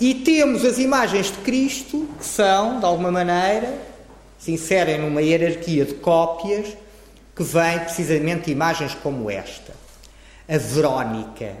e 0.00 0.12
temos 0.12 0.64
as 0.64 0.78
imagens 0.78 1.30
de 1.30 1.38
Cristo, 1.38 2.08
que 2.18 2.24
são, 2.24 2.80
de 2.80 2.84
alguma 2.84 3.12
maneira, 3.12 3.72
se 4.40 4.50
inserem 4.50 4.98
numa 4.98 5.22
hierarquia 5.22 5.84
de 5.84 5.94
cópias 5.94 6.76
que 7.36 7.42
vem 7.42 7.78
precisamente 7.80 8.50
imagens 8.50 8.94
como 8.94 9.30
esta. 9.30 9.74
A 10.48 10.56
Verónica. 10.56 11.54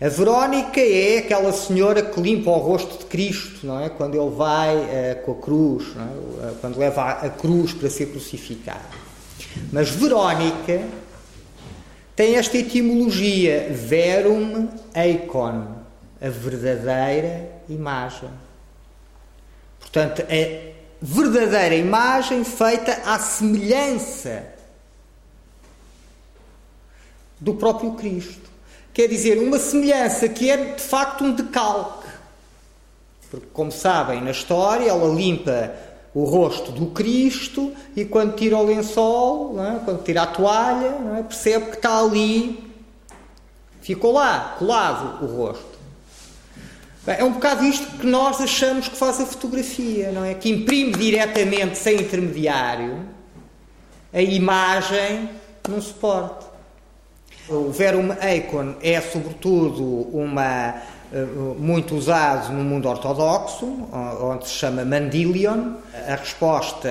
A 0.00 0.08
Verónica 0.08 0.80
é 0.80 1.18
aquela 1.18 1.52
senhora 1.52 2.02
que 2.02 2.18
limpa 2.18 2.50
o 2.50 2.58
rosto 2.58 2.98
de 2.98 3.04
Cristo, 3.04 3.66
não 3.66 3.78
é? 3.78 3.90
Quando 3.90 4.18
ele 4.18 4.34
vai 4.34 4.74
uh, 4.74 5.22
com 5.24 5.32
a 5.32 5.34
cruz, 5.34 5.84
é? 5.96 6.52
quando 6.62 6.78
leva 6.78 7.02
a 7.02 7.28
cruz 7.28 7.74
para 7.74 7.90
ser 7.90 8.06
crucificado. 8.06 8.96
Mas 9.70 9.90
Verónica 9.90 10.82
tem 12.14 12.36
esta 12.36 12.56
etimologia 12.56 13.68
verum 13.70 14.68
eikon, 14.94 15.66
a 16.20 16.28
verdadeira 16.28 17.50
imagem. 17.68 18.30
Portanto, 19.78 20.22
a 20.22 20.72
verdadeira 21.02 21.74
imagem 21.74 22.44
feita 22.44 22.92
à 23.04 23.18
semelhança 23.18 24.55
do 27.40 27.54
próprio 27.54 27.92
Cristo. 27.92 28.50
Quer 28.92 29.08
dizer, 29.08 29.38
uma 29.38 29.58
semelhança 29.58 30.28
que 30.28 30.50
é 30.50 30.56
de 30.74 30.82
facto 30.82 31.24
um 31.24 31.32
decalque. 31.32 32.06
Porque, 33.30 33.46
como 33.52 33.70
sabem, 33.70 34.22
na 34.22 34.30
história 34.30 34.88
ela 34.88 35.12
limpa 35.14 35.74
o 36.14 36.24
rosto 36.24 36.72
do 36.72 36.86
Cristo 36.86 37.74
e 37.94 38.06
quando 38.06 38.36
tira 38.36 38.56
o 38.56 38.64
lençol, 38.64 39.54
é? 39.62 39.80
quando 39.84 40.02
tira 40.02 40.22
a 40.22 40.26
toalha, 40.26 40.96
é? 41.18 41.22
percebe 41.22 41.66
que 41.66 41.76
está 41.76 41.98
ali, 42.00 42.72
ficou 43.82 44.12
lá, 44.12 44.56
colado 44.58 45.22
o 45.22 45.26
rosto. 45.26 45.76
É 47.06 47.22
um 47.22 47.32
bocado 47.32 47.64
isto 47.64 47.86
que 47.98 48.06
nós 48.06 48.40
achamos 48.40 48.88
que 48.88 48.96
faz 48.96 49.20
a 49.20 49.26
fotografia, 49.26 50.10
não 50.10 50.24
é? 50.24 50.34
Que 50.34 50.50
imprime 50.50 50.92
diretamente, 50.92 51.78
sem 51.78 52.00
intermediário, 52.00 53.06
a 54.12 54.22
imagem 54.22 55.28
num 55.68 55.80
suporte. 55.80 56.45
O 57.48 57.70
Verum 57.70 58.12
Eikon 58.20 58.74
é, 58.82 59.00
sobretudo, 59.00 59.82
uma 60.12 60.82
eh, 61.12 61.24
muito 61.56 61.94
usado 61.94 62.52
no 62.52 62.64
mundo 62.64 62.88
ortodoxo, 62.88 63.64
onde 64.20 64.48
se 64.48 64.54
chama 64.54 64.84
Mandilion, 64.84 65.74
a 66.08 66.16
resposta 66.16 66.88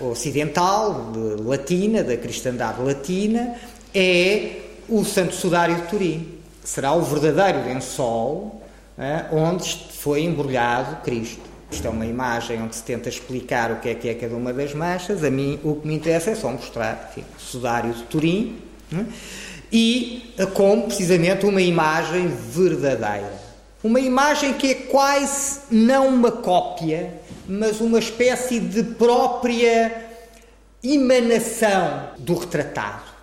uh, 0.00 0.08
ocidental, 0.10 1.12
latina, 1.44 2.04
da 2.04 2.16
cristandade 2.16 2.80
latina, 2.80 3.56
é 3.92 4.60
o 4.88 5.04
Santo 5.04 5.34
Sudário 5.34 5.74
de 5.74 5.82
Turim. 5.82 6.38
Será 6.62 6.92
o 6.92 7.02
verdadeiro 7.02 7.66
lençol 7.66 8.62
uh, 8.96 9.36
onde 9.36 9.76
foi 9.90 10.22
embrulhado 10.22 11.02
Cristo. 11.02 11.42
Isto 11.68 11.88
é 11.88 11.90
uma 11.90 12.06
imagem 12.06 12.62
onde 12.62 12.76
se 12.76 12.84
tenta 12.84 13.08
explicar 13.08 13.72
o 13.72 13.80
que 13.80 13.88
é 13.88 13.94
que 13.96 14.08
é 14.08 14.14
cada 14.14 14.36
uma 14.36 14.52
das 14.52 14.72
manchas. 14.72 15.24
A 15.24 15.30
mim, 15.30 15.58
o 15.64 15.74
que 15.74 15.88
me 15.88 15.96
interessa 15.96 16.30
é 16.30 16.36
só 16.36 16.48
mostrar 16.48 17.10
enfim, 17.10 17.26
o 17.36 17.40
Sudário 17.40 17.92
de 17.92 18.04
Turim. 18.04 18.62
Uh, 18.92 19.04
e 19.72 20.34
com 20.54 20.82
precisamente 20.82 21.44
uma 21.46 21.60
imagem 21.60 22.28
verdadeira. 22.28 23.32
Uma 23.82 24.00
imagem 24.00 24.54
que 24.54 24.70
é 24.70 24.74
quase 24.74 25.60
não 25.70 26.08
uma 26.08 26.32
cópia, 26.32 27.20
mas 27.46 27.80
uma 27.80 27.98
espécie 27.98 28.58
de 28.58 28.82
própria 28.82 30.10
emanação 30.82 32.10
do 32.18 32.34
retratado. 32.34 33.16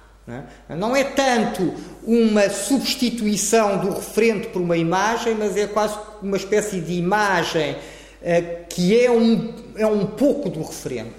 Não 0.70 0.95
é 0.95 1.03
tanto 1.03 1.74
uma 2.03 2.49
substituição 2.49 3.80
do 3.80 3.94
referente 3.94 4.48
por 4.48 4.61
uma 4.61 4.78
imagem, 4.78 5.36
mas 5.36 5.57
é 5.57 5.68
quase 5.68 5.98
uma 6.22 6.38
espécie 6.38 6.80
de 6.80 6.94
imagem 6.94 7.76
eh, 8.22 8.64
que 8.70 8.98
é 8.98 9.11
um, 9.11 9.53
é 9.76 9.86
um 9.86 10.06
pouco 10.06 10.49
do 10.49 10.61
referente. 10.61 11.11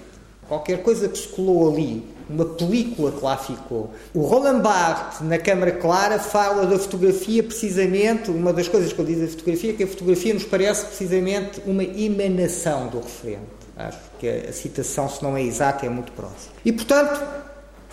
Qualquer 0.47 0.81
coisa 0.81 1.07
que 1.07 1.17
se 1.17 1.27
colou 1.27 1.71
ali 1.71 2.03
uma 2.29 2.45
película 2.45 3.11
que 3.11 3.23
lá 3.23 3.37
ficou. 3.37 3.93
O 4.13 4.21
Roland 4.21 4.61
Barthes, 4.61 5.21
na 5.21 5.37
Câmara 5.37 5.71
Clara, 5.71 6.19
fala 6.19 6.65
da 6.65 6.79
fotografia 6.79 7.43
precisamente, 7.43 8.31
uma 8.31 8.51
das 8.51 8.67
coisas 8.67 8.91
que 8.91 9.01
ele 9.01 9.13
diz 9.13 9.21
da 9.21 9.27
fotografia, 9.27 9.71
é 9.71 9.73
que 9.73 9.83
a 9.83 9.87
fotografia 9.87 10.33
nos 10.33 10.43
parece 10.43 10.85
precisamente 10.85 11.61
uma 11.65 11.83
emanação 11.83 12.87
do 12.87 12.99
referente. 12.99 13.65
Acho 13.77 13.99
que 14.19 14.27
a 14.27 14.53
citação, 14.53 15.09
se 15.09 15.21
não 15.21 15.35
é 15.35 15.43
exata, 15.43 15.85
é 15.85 15.89
muito 15.89 16.11
próxima. 16.13 16.53
E, 16.63 16.71
portanto, 16.71 17.21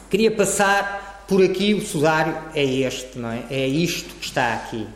queria 0.08 0.30
passar 0.30 1.24
por 1.26 1.42
aqui, 1.42 1.74
o 1.74 1.80
sudário 1.80 2.36
é 2.54 2.64
este, 2.64 3.18
não 3.18 3.30
é? 3.30 3.44
É 3.50 3.66
isto 3.66 4.14
que 4.14 4.26
está 4.26 4.54
aqui. 4.54 4.86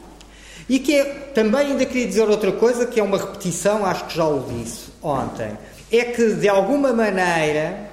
E 0.68 0.78
que 0.78 0.94
é, 0.94 1.04
também 1.34 1.68
ainda 1.68 1.84
queria 1.86 2.06
dizer 2.06 2.28
outra 2.28 2.52
coisa, 2.52 2.86
que 2.86 2.98
é 2.98 3.02
uma 3.02 3.18
repetição, 3.18 3.84
acho 3.84 4.04
que 4.06 4.16
já 4.16 4.26
o 4.26 4.44
disse 4.48 4.86
ontem, 5.02 5.56
é 5.90 6.04
que, 6.04 6.34
de 6.34 6.48
alguma 6.48 6.92
maneira, 6.92 7.88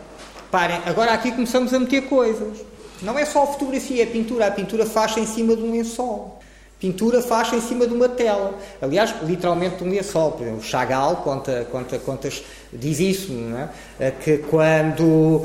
Reparem, 0.53 0.81
agora 0.85 1.13
aqui 1.13 1.31
começamos 1.31 1.73
a 1.73 1.79
meter 1.79 2.03
coisas. 2.03 2.59
Não 3.01 3.17
é 3.17 3.25
só 3.25 3.41
a 3.41 3.47
fotografia, 3.47 4.03
é 4.03 4.05
pintura. 4.05 4.45
A 4.45 4.51
pintura 4.51 4.85
faz 4.85 5.17
em 5.17 5.25
cima 5.25 5.55
de 5.55 5.63
um 5.63 5.71
lençol. 5.71 6.39
Pintura 6.79 7.23
faz 7.23 7.51
em 7.53 7.59
cima 7.59 7.87
de 7.87 7.93
uma 7.95 8.07
tela. 8.07 8.53
Aliás, 8.79 9.15
literalmente 9.23 9.77
de 9.77 9.83
um 9.83 9.89
lençol. 9.89 10.33
Por 10.33 10.43
exemplo, 10.43 10.61
Chagall 10.61 11.15
conta, 11.15 11.67
conta, 11.71 11.97
contas, 11.97 12.43
diz 12.71 12.99
isso, 12.99 13.31
não 13.33 13.57
é? 13.99 14.11
Que 14.11 14.37
quando. 14.37 15.41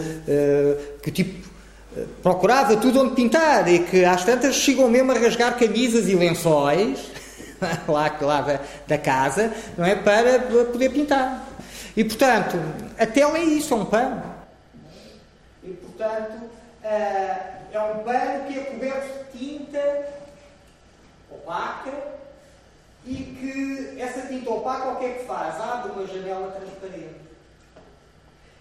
que 1.03 1.11
tipo 1.11 1.49
procurava 2.23 2.77
tudo 2.77 3.01
onde 3.01 3.15
pintar 3.15 3.67
e 3.67 3.79
que 3.79 4.05
às 4.05 4.25
tantas 4.25 4.57
chegam 4.57 4.91
mesmo 4.91 5.11
a 5.11 5.15
rasgar 5.15 5.59
camisas 5.59 6.07
e 6.07 6.15
lençóis 6.15 6.99
lá, 7.89 8.15
lá 8.21 8.41
da, 8.43 8.61
da, 8.87 8.99
casa, 8.99 9.55
não 9.77 9.87
é? 9.87 9.95
Para 9.95 10.39
poder 10.67 10.91
pintar. 10.91 11.49
E 11.97 12.05
portanto, 12.05 12.61
a 12.99 13.07
tela 13.07 13.39
é 13.39 13.45
isso, 13.45 13.73
é 13.73 13.77
um 13.79 13.87
pano. 13.87 14.38
Portanto, 15.99 16.45
uh, 16.45 17.59
é 17.73 17.81
um 17.81 18.05
pano 18.05 18.47
que 18.47 18.57
é 18.57 18.65
coberto 18.67 19.33
de 19.33 19.39
tinta 19.39 20.09
opaca 21.29 21.93
e 23.05 23.17
que 23.17 24.01
essa 24.01 24.29
tinta 24.29 24.49
opaca 24.49 24.91
o 24.91 24.97
que 24.97 25.07
é 25.07 25.15
que 25.15 25.25
faz? 25.25 25.61
Abre 25.61 25.91
uma 25.91 26.07
janela 26.07 26.53
transparente. 26.53 27.19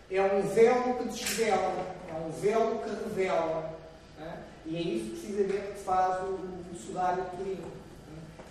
É 0.10 0.22
um 0.24 0.42
velo 0.42 0.96
que 0.96 1.04
desvela, 1.10 1.96
é 2.10 2.14
um 2.14 2.32
velo 2.32 2.80
que 2.80 2.90
revela. 2.90 3.78
É? 4.20 4.34
E 4.66 4.76
é 4.76 4.82
isso 4.82 5.12
precisamente 5.12 5.74
que 5.74 5.84
faz 5.84 6.24
o, 6.24 6.40
o 6.72 6.76
sudário 6.76 7.24
de 7.24 7.38
Turim. 7.38 7.64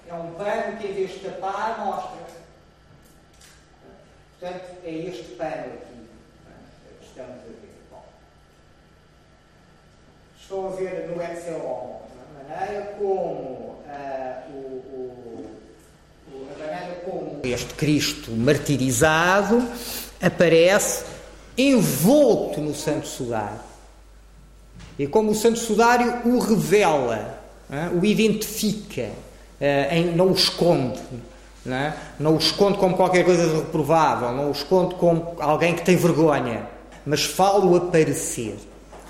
É 0.07 0.15
um 0.15 0.33
pano 0.35 0.77
que, 0.77 0.87
em 0.87 0.93
vez 0.93 1.11
de 1.11 1.29
tapar, 1.29 1.85
mostra. 1.85 2.25
Portanto, 4.39 4.77
é 4.85 4.91
este 4.93 5.35
pano 5.35 5.75
aqui 5.75 6.09
é? 6.47 7.01
que 7.01 7.07
estamos 7.07 7.41
a 7.41 7.47
ver. 7.47 7.66
Estou 10.47 10.69
a 10.69 10.77
ver 10.77 11.09
no 11.09 11.21
Excel 11.21 12.01
a 12.15 12.55
maneira 12.55 12.95
como 12.97 13.81
uh, 13.85 14.53
o, 14.53 15.45
o, 16.31 16.47
a 16.55 16.59
maneira 16.65 17.01
como 17.05 17.41
este 17.43 17.75
Cristo 17.75 18.31
martirizado 18.31 19.61
aparece 20.23 21.05
envolto 21.59 22.61
no 22.61 22.77
Santo 22.77 23.09
Sudário. 23.09 23.59
E 24.97 25.09
como 25.09 25.33
o 25.33 25.35
Santo 25.35 25.59
Sudário 25.59 26.23
o 26.25 26.39
revela, 26.39 27.41
é? 27.69 27.89
o 27.89 28.05
identifica, 28.07 29.11
uh, 29.61 30.17
não 30.17 30.29
o 30.29 30.35
esconde. 30.35 31.01
Não, 31.65 31.77
é? 31.77 31.97
não 32.21 32.35
o 32.37 32.39
esconde 32.39 32.79
como 32.79 32.95
qualquer 32.95 33.25
coisa 33.25 33.53
reprovável, 33.53 34.31
não 34.31 34.51
o 34.51 34.53
esconde 34.53 34.95
como 34.95 35.35
alguém 35.41 35.75
que 35.75 35.85
tem 35.85 35.97
vergonha, 35.97 36.69
mas 37.05 37.25
fala-o 37.25 37.75
aparecer. 37.75 38.57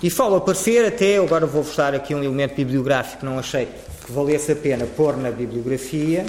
E 0.01 0.11
falo 0.11 0.35
aparecer 0.35 0.85
até, 0.85 1.17
agora 1.17 1.47
vou-vos 1.47 1.75
dar 1.75 1.95
aqui 1.95 2.13
um 2.13 2.23
elemento 2.23 2.53
bibliográfico 2.53 3.21
que 3.21 3.25
não 3.25 3.39
achei 3.39 3.67
que 4.05 4.11
valesse 4.11 4.51
a 4.51 4.55
pena 4.55 4.85
pôr 4.85 5.17
na 5.17 5.31
bibliografia, 5.31 6.23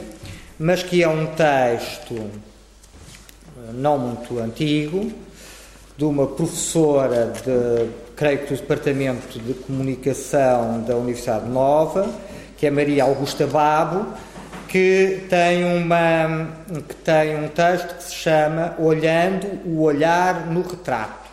mas 0.59 0.83
que 0.83 1.03
é 1.03 1.09
um 1.09 1.27
texto 1.27 2.15
eh, 2.15 3.73
não 3.75 3.99
muito 3.99 4.39
antigo, 4.39 5.13
de 5.99 6.05
uma 6.05 6.27
professora 6.27 7.27
de, 7.27 7.91
creio 8.17 8.39
que 8.39 8.55
do 8.55 8.61
Departamento 8.61 9.39
de 9.39 9.53
Comunicação 9.53 10.81
da 10.81 10.97
Universidade 10.97 11.47
Nova, 11.47 12.09
que 12.57 12.67
é 12.67 12.71
Maria 12.71 13.05
Augusta 13.05 13.47
Babo, 13.47 14.07
que 14.67 15.27
tem, 15.29 15.65
uma, 15.65 16.49
que 16.89 16.95
tem 16.95 17.37
um 17.37 17.49
texto 17.49 17.97
que 17.97 18.05
se 18.05 18.15
chama 18.15 18.75
Olhando 18.79 19.61
o 19.67 19.83
Olhar 19.83 20.47
no 20.47 20.63
Retrato 20.63 21.28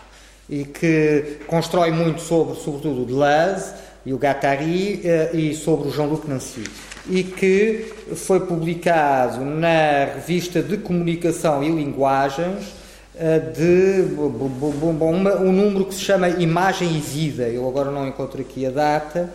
e 0.50 0.64
que 0.64 1.40
constrói 1.48 1.92
muito 1.92 2.22
sobre, 2.22 2.56
sobretudo, 2.56 3.02
o 3.02 3.06
Deleuze 3.06 3.74
e 4.06 4.14
o 4.14 4.18
Guattari 4.18 5.02
eh, 5.04 5.32
e 5.34 5.56
sobre 5.56 5.88
o 5.88 5.92
Jean-Luc 5.92 6.28
Nancy 6.28 6.64
e 7.10 7.24
que 7.24 7.94
foi 8.16 8.40
publicado 8.42 9.44
na 9.46 10.06
revista 10.16 10.62
de 10.62 10.78
Comunicação 10.78 11.64
e 11.64 11.70
Linguagens 11.70 12.74
eh, 13.16 13.40
de 13.40 14.16
um 14.20 15.52
número 15.52 15.86
que 15.86 15.96
se 15.96 16.02
chama 16.02 16.30
Imagem 16.30 16.96
e 16.96 17.00
Vida. 17.00 17.44
Eu 17.44 17.68
agora 17.68 17.92
não 17.92 18.08
encontro 18.08 18.42
aqui 18.42 18.66
a 18.66 18.72
data, 18.72 19.32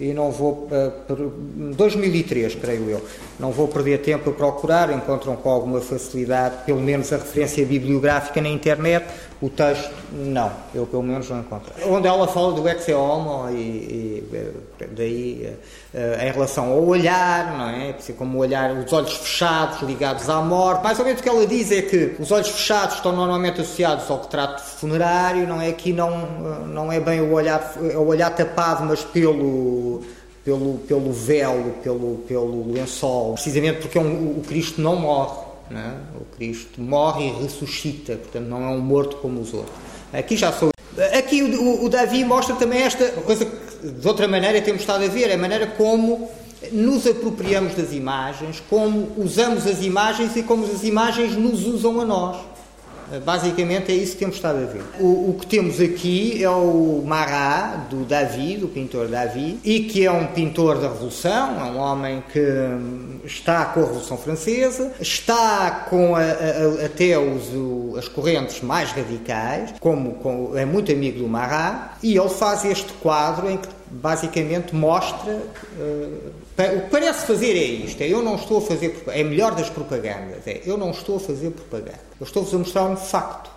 e 0.00 0.12
não 0.12 0.32
vou. 0.32 0.68
Uh, 1.08 1.74
2003, 1.76 2.56
creio 2.56 2.90
eu. 2.90 3.04
Não 3.42 3.50
vou 3.50 3.66
perder 3.66 3.98
tempo 3.98 4.30
a 4.30 4.32
procurar, 4.32 4.88
encontram 4.92 5.34
com 5.34 5.50
alguma 5.50 5.80
facilidade, 5.80 6.58
pelo 6.64 6.80
menos 6.80 7.12
a 7.12 7.16
referência 7.16 7.66
bibliográfica 7.66 8.40
na 8.40 8.48
internet. 8.48 9.04
O 9.40 9.50
texto, 9.50 9.90
não, 10.12 10.52
eu 10.72 10.86
pelo 10.86 11.02
menos 11.02 11.28
não 11.28 11.40
encontro. 11.40 11.72
Onde 11.88 12.06
ela 12.06 12.28
fala 12.28 12.52
do 12.52 12.68
ex 12.68 12.88
homo 12.90 13.50
e, 13.50 13.54
e 13.54 14.28
eh, 14.32 14.86
daí 14.92 15.56
uh, 15.92 16.22
em 16.22 16.30
relação 16.30 16.70
ao 16.70 16.84
olhar, 16.84 17.58
não 17.58 17.68
é? 17.68 17.96
Como 18.16 18.38
o 18.38 18.40
olhar, 18.42 18.70
os 18.76 18.92
olhos 18.92 19.12
fechados 19.14 19.82
ligados 19.82 20.30
à 20.30 20.40
morte. 20.40 20.84
Mais 20.84 21.00
ou 21.00 21.04
menos 21.04 21.18
o 21.18 21.24
que 21.24 21.28
ela 21.28 21.44
diz 21.44 21.72
é 21.72 21.82
que 21.82 22.14
os 22.20 22.30
olhos 22.30 22.48
fechados 22.48 22.94
estão 22.94 23.10
normalmente 23.10 23.60
associados 23.60 24.08
ao 24.08 24.22
retrato 24.22 24.62
funerário, 24.62 25.48
não 25.48 25.60
é? 25.60 25.70
Aqui 25.70 25.92
não, 25.92 26.28
não 26.68 26.92
é 26.92 27.00
bem 27.00 27.20
o 27.20 27.32
olhar, 27.32 27.74
o 27.96 28.06
olhar 28.06 28.30
tapado, 28.30 28.84
mas 28.84 29.02
pelo 29.02 30.00
pelo, 30.44 30.78
pelo 30.88 31.12
véu, 31.12 31.76
pelo, 31.82 32.16
pelo 32.26 32.72
lençol, 32.72 33.34
precisamente 33.34 33.80
porque 33.80 33.98
é 33.98 34.00
um, 34.00 34.38
o 34.38 34.42
Cristo 34.46 34.80
não 34.80 34.96
morre. 34.96 35.52
É? 35.70 36.18
O 36.20 36.36
Cristo 36.36 36.82
morre 36.82 37.28
e 37.28 37.42
ressuscita, 37.42 38.16
portanto 38.16 38.46
não 38.46 38.62
é 38.62 38.68
um 38.68 38.80
morto 38.80 39.16
como 39.16 39.40
os 39.40 39.54
outros. 39.54 39.74
Aqui 40.12 40.36
já 40.36 40.52
sou. 40.52 40.70
Aqui 41.16 41.42
o, 41.42 41.84
o 41.84 41.88
Davi 41.88 42.24
mostra 42.24 42.54
também 42.56 42.82
esta 42.82 43.08
coisa 43.22 43.46
que 43.46 43.88
de 43.88 44.06
outra 44.06 44.28
maneira 44.28 44.60
temos 44.60 44.82
estado 44.82 45.04
a 45.04 45.08
ver, 45.08 45.32
a 45.32 45.38
maneira 45.38 45.66
como 45.66 46.28
nos 46.70 47.06
apropriamos 47.06 47.74
das 47.74 47.92
imagens, 47.92 48.62
como 48.68 49.12
usamos 49.16 49.66
as 49.66 49.82
imagens 49.82 50.36
e 50.36 50.42
como 50.42 50.64
as 50.64 50.84
imagens 50.84 51.34
nos 51.36 51.64
usam 51.64 52.00
a 52.00 52.04
nós. 52.04 52.36
Basicamente 53.20 53.92
é 53.92 53.94
isso 53.94 54.12
que 54.12 54.18
temos 54.18 54.36
estado 54.36 54.58
a 54.62 54.66
ver. 54.66 54.82
O, 54.98 55.30
o 55.30 55.36
que 55.38 55.46
temos 55.46 55.80
aqui 55.80 56.42
é 56.42 56.48
o 56.48 57.02
Marat, 57.04 57.88
do 57.90 58.04
Davi, 58.04 58.56
do 58.56 58.68
pintor 58.68 59.08
Davi, 59.08 59.58
e 59.64 59.80
que 59.80 60.04
é 60.04 60.10
um 60.10 60.26
pintor 60.26 60.78
da 60.78 60.88
Revolução, 60.88 61.60
é 61.60 61.64
um 61.64 61.78
homem 61.78 62.22
que 62.32 62.40
está 63.24 63.66
com 63.66 63.80
a 63.80 63.84
Revolução 63.84 64.16
Francesa, 64.16 64.92
está 65.00 65.86
com 65.90 66.16
a, 66.16 66.20
a, 66.20 66.86
até 66.86 67.18
os, 67.18 67.50
as 67.98 68.08
correntes 68.08 68.60
mais 68.62 68.92
radicais, 68.92 69.74
como, 69.80 70.56
é 70.56 70.64
muito 70.64 70.90
amigo 70.90 71.18
do 71.18 71.28
Marat, 71.28 71.98
e 72.02 72.16
ele 72.16 72.28
faz 72.28 72.64
este 72.64 72.92
quadro 72.94 73.50
em 73.50 73.56
que 73.56 73.68
basicamente 73.90 74.74
mostra. 74.74 75.32
Uh, 75.78 76.41
o 76.56 76.80
que 76.82 76.90
parece 76.90 77.26
fazer 77.26 77.56
é 77.56 77.64
isto: 77.64 78.02
é 78.02 78.08
eu 78.08 78.22
não 78.22 78.36
estou 78.36 78.58
a 78.58 78.60
fazer. 78.60 79.02
É 79.08 79.24
melhor 79.24 79.54
das 79.54 79.70
propagandas, 79.70 80.46
é 80.46 80.60
eu 80.64 80.76
não 80.76 80.90
estou 80.90 81.16
a 81.16 81.20
fazer 81.20 81.50
propaganda. 81.50 82.00
Eu 82.20 82.26
estou-vos 82.26 82.54
a 82.54 82.58
mostrar 82.58 82.84
um 82.84 82.96
facto. 82.96 83.50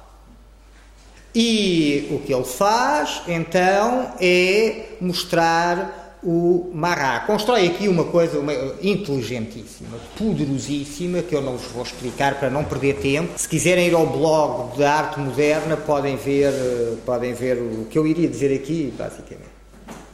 E 1.34 2.08
o 2.12 2.20
que 2.20 2.34
ele 2.34 2.46
faz, 2.46 3.22
então, 3.28 4.14
é 4.22 4.94
mostrar 5.02 6.06
o 6.24 6.72
Marat. 6.74 7.28
Constrói 7.28 7.68
aqui 7.68 7.90
uma 7.90 8.06
coisa 8.06 8.40
uma, 8.40 8.54
inteligentíssima, 8.82 9.98
poderosíssima, 10.18 11.22
que 11.22 11.36
eu 11.36 11.42
não 11.42 11.58
vos 11.58 11.72
vou 11.72 11.84
explicar 11.84 12.40
para 12.40 12.50
não 12.50 12.64
perder 12.64 12.96
tempo. 12.96 13.38
Se 13.38 13.48
quiserem 13.48 13.88
ir 13.88 13.94
ao 13.94 14.08
blog 14.08 14.78
da 14.78 14.94
arte 14.94 15.20
moderna, 15.20 15.76
podem 15.78 16.16
ver, 16.16 16.54
eh, 16.54 16.96
podem 17.06 17.34
ver 17.34 17.58
o 17.58 17.86
que 17.86 17.98
eu 17.98 18.08
iria 18.08 18.28
dizer 18.28 18.56
aqui, 18.56 18.94
basicamente. 18.98 19.54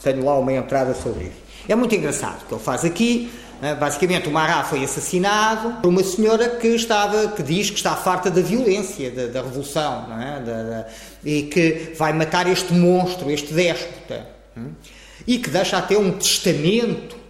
Tenho 0.02 0.24
lá 0.24 0.36
uma 0.36 0.52
entrada 0.52 0.92
sobre 0.92 1.24
isso. 1.24 1.51
É 1.68 1.74
muito 1.74 1.94
engraçado 1.94 2.42
o 2.42 2.46
que 2.46 2.54
ele 2.54 2.62
faz 2.62 2.84
aqui. 2.84 3.30
Né? 3.60 3.76
Basicamente, 3.76 4.28
o 4.28 4.32
Marat 4.32 4.68
foi 4.68 4.82
assassinado 4.82 5.80
por 5.80 5.88
uma 5.88 6.02
senhora 6.02 6.48
que 6.48 6.66
estava, 6.68 7.28
que 7.28 7.42
diz 7.44 7.70
que 7.70 7.76
está 7.76 7.94
farta 7.94 8.28
da 8.28 8.40
violência, 8.40 9.10
da, 9.10 9.26
da 9.28 9.42
revolução, 9.42 10.08
é? 10.20 10.40
da, 10.40 10.62
da, 10.62 10.86
e 11.24 11.44
que 11.44 11.92
vai 11.96 12.12
matar 12.12 12.50
este 12.50 12.72
monstro, 12.72 13.30
este 13.30 13.54
déspota, 13.54 14.26
hum? 14.56 14.72
e 15.26 15.38
que 15.38 15.48
deixa 15.48 15.78
até 15.78 15.96
um 15.96 16.10
testamento 16.10 17.22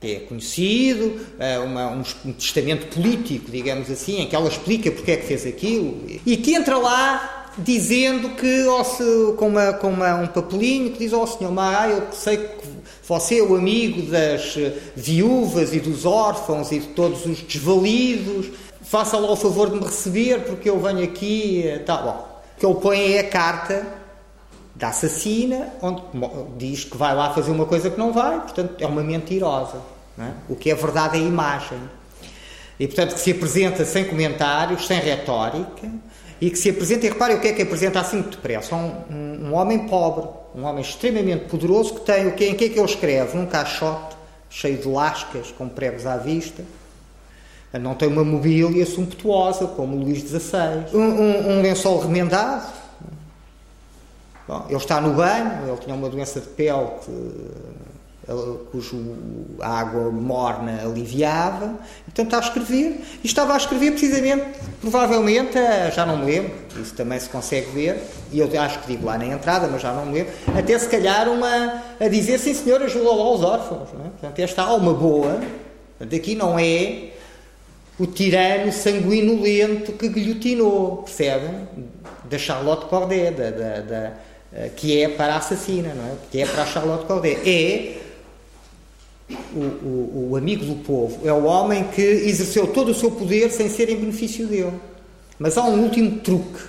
que 0.00 0.16
é 0.16 0.20
conhecido, 0.20 1.20
é 1.38 1.58
uma, 1.58 1.88
um, 1.88 2.02
um, 2.26 2.32
testamento 2.32 2.86
político, 2.94 3.50
digamos 3.50 3.90
assim, 3.90 4.20
em 4.20 4.26
que 4.26 4.36
ela 4.36 4.48
explica 4.48 4.90
porque 4.90 5.12
é 5.12 5.16
que 5.16 5.26
fez 5.26 5.46
aquilo, 5.46 6.02
e 6.24 6.36
que 6.36 6.54
entra 6.54 6.78
lá 6.78 7.52
dizendo 7.58 8.30
que, 8.30 8.64
com, 9.36 9.48
uma, 9.48 9.72
com 9.74 9.88
uma, 9.88 10.14
um 10.16 10.26
papelinho, 10.26 10.90
que 10.92 10.98
diz 10.98 11.12
ao 11.12 11.22
oh, 11.22 11.26
senhor 11.26 11.52
Marat, 11.52 11.90
eu 11.90 12.08
sei 12.12 12.36
que 12.38 12.66
você 13.06 13.38
é 13.38 13.42
o 13.42 13.54
amigo 13.54 14.02
das 14.10 14.56
eh, 14.56 14.72
viúvas 14.96 15.74
e 15.74 15.80
dos 15.80 16.06
órfãos 16.06 16.72
e 16.72 16.78
de 16.78 16.86
todos 16.88 17.26
os 17.26 17.40
desvalidos. 17.40 18.46
Faça 18.82 19.18
lá 19.18 19.30
o 19.30 19.36
favor 19.36 19.70
de 19.70 19.76
me 19.76 19.84
receber 19.84 20.40
porque 20.44 20.70
eu 20.70 20.80
venho 20.80 21.04
aqui. 21.04 21.64
Tá 21.84 21.96
bom. 21.98 22.40
O 22.56 22.60
que 22.60 22.66
ele 22.66 22.74
põe 22.76 23.12
é 23.14 23.20
a 23.20 23.28
carta 23.28 23.86
da 24.74 24.88
assassina, 24.88 25.68
onde 25.80 26.02
diz 26.56 26.84
que 26.84 26.96
vai 26.96 27.14
lá 27.14 27.32
fazer 27.32 27.50
uma 27.50 27.66
coisa 27.66 27.90
que 27.90 27.98
não 27.98 28.12
vai, 28.12 28.40
portanto 28.40 28.74
é 28.80 28.86
uma 28.86 29.02
mentirosa. 29.02 29.80
É? 30.18 30.30
O 30.48 30.56
que 30.56 30.70
é 30.70 30.74
verdade 30.74 31.18
é 31.18 31.20
a 31.20 31.24
imagem. 31.24 31.78
E 32.78 32.86
portanto 32.86 33.14
que 33.14 33.20
se 33.20 33.30
apresenta 33.30 33.84
sem 33.84 34.04
comentários, 34.04 34.86
sem 34.86 34.98
retórica, 34.98 35.88
e 36.40 36.50
que 36.50 36.56
se 36.56 36.70
apresenta, 36.70 37.06
e 37.06 37.08
repare 37.10 37.34
o 37.34 37.40
que 37.40 37.48
é 37.48 37.52
que 37.52 37.62
apresenta 37.62 38.00
assim 38.00 38.16
muito 38.16 38.36
depressa, 38.36 38.74
um, 38.74 38.92
um, 39.10 39.48
um 39.48 39.54
homem 39.54 39.86
pobre, 39.86 40.28
um 40.54 40.64
homem 40.64 40.82
extremamente 40.82 41.46
poderoso 41.46 41.94
que 41.94 42.00
tem 42.00 42.28
o 42.28 42.32
que 42.32 42.46
em 42.46 42.54
que 42.54 42.66
é 42.66 42.68
que 42.68 42.78
ele 42.78 42.86
escreve? 42.86 43.36
Num 43.36 43.46
caixote 43.46 44.16
cheio 44.48 44.78
de 44.78 44.86
lascas 44.86 45.50
com 45.50 45.68
pregos 45.68 46.06
à 46.06 46.16
vista. 46.16 46.64
Não 47.80 47.94
tem 47.94 48.08
uma 48.08 48.22
mobília 48.22 48.86
sumptuosa 48.86 49.66
como 49.66 49.96
Luís 49.96 50.20
XVI. 50.20 50.94
Um, 50.94 51.00
um, 51.00 51.50
um 51.50 51.62
lençol 51.62 51.98
remendado. 51.98 52.64
Bom, 54.46 54.66
ele 54.68 54.76
está 54.76 55.00
no 55.00 55.14
banho, 55.14 55.66
ele 55.66 55.76
tinha 55.78 55.96
uma 55.96 56.08
doença 56.08 56.40
de 56.40 56.46
pele 56.48 56.86
que 57.04 57.10
cujo 58.72 58.96
a 59.60 59.80
água 59.80 60.10
morna 60.10 60.80
aliviava, 60.82 61.74
então 62.08 62.24
está 62.24 62.38
a 62.38 62.40
escrever, 62.40 63.00
e 63.22 63.26
estava 63.26 63.54
a 63.54 63.56
escrever 63.56 63.90
precisamente, 63.92 64.44
provavelmente, 64.80 65.58
já 65.94 66.06
não 66.06 66.18
me 66.18 66.26
lembro, 66.26 66.52
isso 66.80 66.94
também 66.94 67.20
se 67.20 67.28
consegue 67.28 67.70
ver, 67.70 68.02
e 68.32 68.38
eu 68.38 68.48
acho 68.60 68.80
que 68.80 68.86
digo 68.86 69.04
lá 69.04 69.18
na 69.18 69.26
entrada, 69.26 69.68
mas 69.68 69.82
já 69.82 69.92
não 69.92 70.06
me 70.06 70.14
lembro, 70.14 70.32
até 70.56 70.78
se 70.78 70.88
calhar 70.88 71.28
uma, 71.28 71.82
a 72.00 72.08
dizer, 72.08 72.38
sim 72.38 72.54
senhor, 72.54 72.82
ajuda 72.82 73.10
lá 73.10 73.22
aos 73.24 73.42
órfãos, 73.42 73.88
não 73.92 74.06
é? 74.06 74.08
portanto 74.08 74.38
esta 74.38 74.62
alma 74.62 74.94
boa, 74.94 75.40
portanto 75.98 76.16
aqui 76.16 76.34
não 76.34 76.58
é 76.58 77.10
o 77.98 78.06
tirano 78.06 78.72
sanguinolento 78.72 79.92
que 79.92 80.08
guilhotinou, 80.08 81.02
percebem? 81.04 81.68
Da 82.24 82.38
Charlotte 82.38 82.86
Corday, 82.86 83.30
da, 83.30 83.50
da, 83.50 83.80
da, 83.80 84.12
que 84.70 85.00
é 85.00 85.08
para 85.08 85.34
a 85.34 85.36
assassina, 85.36 85.94
não 85.94 86.04
é? 86.04 86.14
Que 86.30 86.40
é 86.40 86.46
para 86.46 86.62
a 86.62 86.66
Charlotte 86.66 87.04
Corday. 87.06 87.38
É 87.44 88.03
o, 89.30 89.58
o, 89.58 90.28
o, 90.30 90.36
amigo 90.36 90.64
do 90.64 90.76
povo, 90.76 91.26
é 91.26 91.32
o 91.32 91.44
homem 91.44 91.84
que 91.84 92.02
exerceu 92.02 92.66
todo 92.66 92.90
o 92.90 92.94
seu 92.94 93.10
poder 93.10 93.50
sem 93.50 93.68
ser 93.68 93.88
em 93.88 93.96
benefício 93.96 94.46
dele. 94.46 94.72
Mas 95.38 95.56
há 95.56 95.64
um 95.64 95.82
último 95.82 96.18
truque 96.18 96.60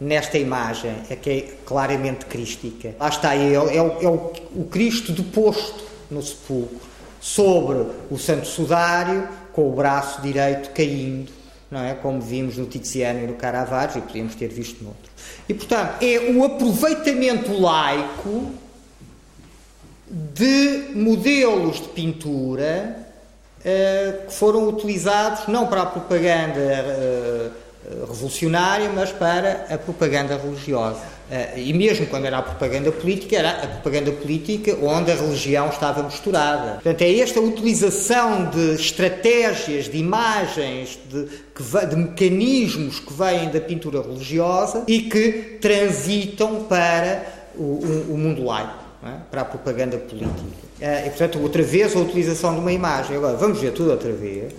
nesta 0.00 0.38
imagem, 0.38 0.94
é 1.10 1.16
que 1.16 1.30
é 1.30 1.40
claramente 1.64 2.26
crística. 2.26 2.94
Lá 2.98 3.08
está 3.08 3.34
ele, 3.34 3.54
é 3.54 3.82
o, 3.82 4.02
é 4.02 4.08
o, 4.08 4.32
o 4.54 4.64
Cristo 4.64 5.12
deposto 5.12 5.84
no 6.10 6.22
sepulcro, 6.22 6.80
sobre 7.20 7.86
o 8.10 8.18
Santo 8.18 8.46
Sudário, 8.46 9.28
com 9.52 9.68
o 9.68 9.72
braço 9.72 10.20
direito 10.20 10.70
caindo, 10.70 11.32
não 11.70 11.80
é? 11.80 11.94
Como 11.94 12.20
vimos 12.20 12.56
no 12.56 12.66
Tiziano 12.66 13.24
e 13.24 13.26
no 13.26 13.34
Caravaggio, 13.34 13.98
e 13.98 14.02
podíamos 14.02 14.34
ter 14.34 14.48
visto 14.48 14.84
noutro. 14.84 15.10
E, 15.48 15.54
portanto, 15.54 16.02
é 16.02 16.30
o 16.30 16.44
aproveitamento 16.44 17.58
laico 17.58 18.52
de 20.08 20.90
modelos 20.94 21.80
de 21.80 21.88
pintura 21.88 22.96
uh, 23.58 24.26
que 24.26 24.32
foram 24.32 24.68
utilizados 24.68 25.48
não 25.48 25.66
para 25.66 25.82
a 25.82 25.86
propaganda 25.86 26.60
uh, 26.60 28.06
revolucionária, 28.06 28.90
mas 28.94 29.12
para 29.12 29.66
a 29.68 29.78
propaganda 29.78 30.36
religiosa. 30.36 31.00
Uh, 31.28 31.58
e 31.58 31.72
mesmo 31.72 32.06
quando 32.06 32.24
era 32.24 32.38
a 32.38 32.42
propaganda 32.42 32.92
política, 32.92 33.36
era 33.36 33.50
a 33.50 33.66
propaganda 33.66 34.12
política 34.12 34.76
onde 34.80 35.10
a 35.10 35.16
religião 35.16 35.68
estava 35.70 36.04
misturada. 36.04 36.74
Portanto, 36.74 37.02
é 37.02 37.18
esta 37.18 37.40
utilização 37.40 38.48
de 38.50 38.74
estratégias, 38.74 39.86
de 39.86 39.98
imagens, 39.98 41.00
de, 41.08 41.24
de 41.88 41.96
mecanismos 41.96 43.00
que 43.00 43.12
vêm 43.12 43.48
da 43.48 43.60
pintura 43.60 44.02
religiosa 44.02 44.84
e 44.86 45.02
que 45.02 45.58
transitam 45.60 46.62
para 46.64 47.26
o, 47.56 47.62
o, 47.62 48.14
o 48.14 48.18
mundo 48.18 48.44
laico 48.44 48.85
é? 49.06 49.20
para 49.30 49.42
a 49.42 49.44
propaganda 49.44 49.96
política. 49.98 50.66
É, 50.80 51.06
e, 51.06 51.10
portanto, 51.10 51.40
outra 51.40 51.62
vez 51.62 51.94
a 51.96 52.00
utilização 52.00 52.54
de 52.54 52.60
uma 52.60 52.72
imagem. 52.72 53.16
Agora, 53.16 53.36
vamos 53.36 53.60
ver 53.60 53.72
tudo 53.72 53.90
outra 53.90 54.12
vez. 54.12 54.52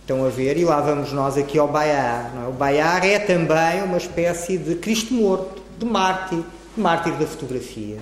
Estão 0.00 0.24
a 0.26 0.28
ver, 0.28 0.58
e 0.58 0.64
lá 0.64 0.80
vamos 0.80 1.12
nós 1.12 1.38
aqui 1.38 1.58
ao 1.58 1.68
Baiar. 1.68 2.32
É? 2.44 2.48
O 2.48 2.52
Baiar 2.52 3.06
é 3.06 3.18
também 3.18 3.82
uma 3.82 3.96
espécie 3.96 4.58
de 4.58 4.74
Cristo 4.74 5.14
morto, 5.14 5.62
de 5.78 5.86
mártir, 5.86 6.44
de 6.74 6.80
mártir 6.80 7.14
da 7.14 7.26
fotografia. 7.26 7.98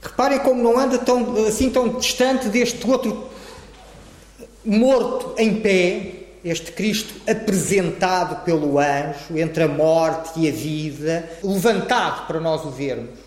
Reparem 0.00 0.38
como 0.38 0.62
não 0.62 0.78
anda 0.78 0.98
tão, 0.98 1.34
assim 1.46 1.68
tão 1.70 1.88
distante 1.88 2.48
deste 2.48 2.88
outro 2.88 3.28
morto 4.64 5.34
em 5.36 5.60
pé, 5.60 6.23
este 6.44 6.72
Cristo 6.72 7.14
apresentado 7.28 8.44
pelo 8.44 8.78
anjo 8.78 9.36
entre 9.36 9.64
a 9.64 9.68
morte 9.68 10.38
e 10.40 10.48
a 10.48 10.52
vida, 10.52 11.28
levantado 11.42 12.26
para 12.26 12.38
nós 12.38 12.64
o 12.64 12.70
vermos. 12.70 13.24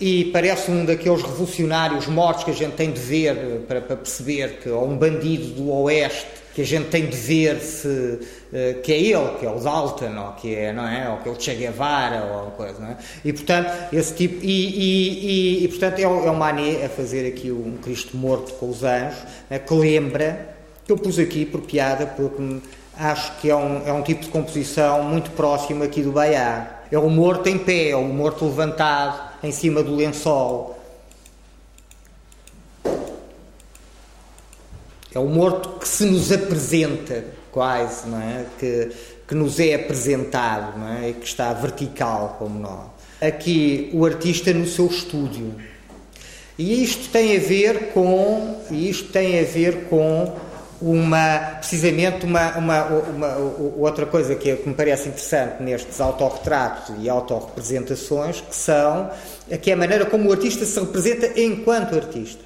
E 0.00 0.26
parece 0.26 0.70
um 0.70 0.84
daqueles 0.84 1.22
revolucionários 1.22 2.06
mortos 2.06 2.44
que 2.44 2.50
a 2.50 2.54
gente 2.54 2.74
tem 2.74 2.90
de 2.90 3.00
ver 3.00 3.64
para, 3.66 3.80
para 3.80 3.96
perceber 3.96 4.58
que, 4.60 4.68
ou 4.68 4.88
um 4.88 4.96
bandido 4.96 5.48
do 5.54 5.70
Oeste 5.70 6.26
que 6.54 6.62
a 6.62 6.66
gente 6.66 6.88
tem 6.88 7.06
de 7.06 7.16
ver 7.16 7.60
se 7.60 8.18
eh, 8.52 8.78
que 8.82 8.92
é 8.92 8.98
ele, 8.98 9.38
que 9.38 9.46
é 9.46 9.48
o 9.48 9.60
Dalton, 9.60 10.18
ou 10.18 10.32
que 10.32 10.56
é, 10.56 10.72
não 10.72 10.88
é, 10.88 11.08
ou 11.08 11.18
que 11.18 11.28
é 11.28 11.32
o 11.32 11.40
Che 11.40 11.54
Guevara, 11.54 12.24
ou 12.24 12.50
coisa, 12.50 12.80
não 12.80 12.88
é? 12.88 12.96
E 13.24 13.32
portanto 13.32 13.70
esse 13.92 14.12
tipo 14.14 14.44
e, 14.44 14.48
e, 14.48 15.60
e, 15.60 15.64
e 15.64 15.68
portanto 15.68 16.00
é, 16.00 16.02
é 16.02 16.08
o 16.08 16.34
Mané 16.34 16.84
a 16.84 16.88
fazer 16.88 17.28
aqui 17.28 17.52
um 17.52 17.76
Cristo 17.76 18.16
morto 18.16 18.54
com 18.54 18.70
os 18.70 18.82
anjos, 18.82 19.18
né, 19.48 19.60
que 19.60 19.72
lembra 19.72 20.57
eu 20.92 20.96
pus 20.96 21.18
aqui 21.18 21.44
por 21.44 21.60
piada, 21.60 22.06
porque 22.06 22.60
acho 22.96 23.36
que 23.40 23.50
é 23.50 23.54
um, 23.54 23.86
é 23.86 23.92
um 23.92 24.02
tipo 24.02 24.22
de 24.22 24.28
composição 24.28 25.02
muito 25.02 25.30
próximo 25.32 25.84
aqui 25.84 26.02
do 26.02 26.12
Baiá. 26.12 26.80
É 26.90 26.98
o 26.98 27.10
morto 27.10 27.46
em 27.48 27.58
pé, 27.58 27.90
é 27.90 27.96
o 27.96 28.04
morto 28.04 28.46
levantado 28.46 29.34
em 29.42 29.52
cima 29.52 29.82
do 29.82 29.94
lençol. 29.94 30.78
É 35.14 35.18
o 35.18 35.26
morto 35.26 35.78
que 35.78 35.86
se 35.86 36.06
nos 36.06 36.32
apresenta, 36.32 37.24
quase, 37.52 38.08
não 38.08 38.20
é? 38.20 38.46
Que, 38.58 38.90
que 39.26 39.34
nos 39.34 39.60
é 39.60 39.74
apresentado, 39.74 40.78
não 40.78 40.88
é? 40.88 41.10
E 41.10 41.12
que 41.12 41.26
está 41.26 41.52
vertical 41.52 42.36
como 42.38 42.58
nós. 42.58 42.86
Aqui 43.20 43.90
o 43.92 44.06
artista 44.06 44.54
no 44.54 44.66
seu 44.66 44.86
estúdio. 44.86 45.54
E 46.58 46.82
isto 46.82 47.10
tem 47.10 47.36
a 47.36 47.40
ver 47.40 47.92
com, 47.92 48.60
isto 48.70 49.12
tem 49.12 49.38
a 49.38 49.44
ver 49.44 49.84
com 49.84 50.47
uma, 50.80 51.56
precisamente 51.58 52.24
uma, 52.24 52.56
uma, 52.56 52.84
uma, 52.84 53.36
outra 53.76 54.06
coisa 54.06 54.34
que, 54.34 54.54
que, 54.56 54.68
me 54.68 54.74
parece 54.74 55.08
interessante 55.08 55.62
nestes 55.62 56.00
autorretratos 56.00 56.94
e 57.00 57.08
autorrepresentações, 57.08 58.40
que 58.40 58.54
são 58.54 59.10
que 59.60 59.70
é 59.70 59.74
a 59.74 59.76
maneira 59.76 60.06
como 60.06 60.28
o 60.28 60.32
artista 60.32 60.64
se 60.64 60.78
representa 60.78 61.40
enquanto 61.40 61.94
artista. 61.94 62.42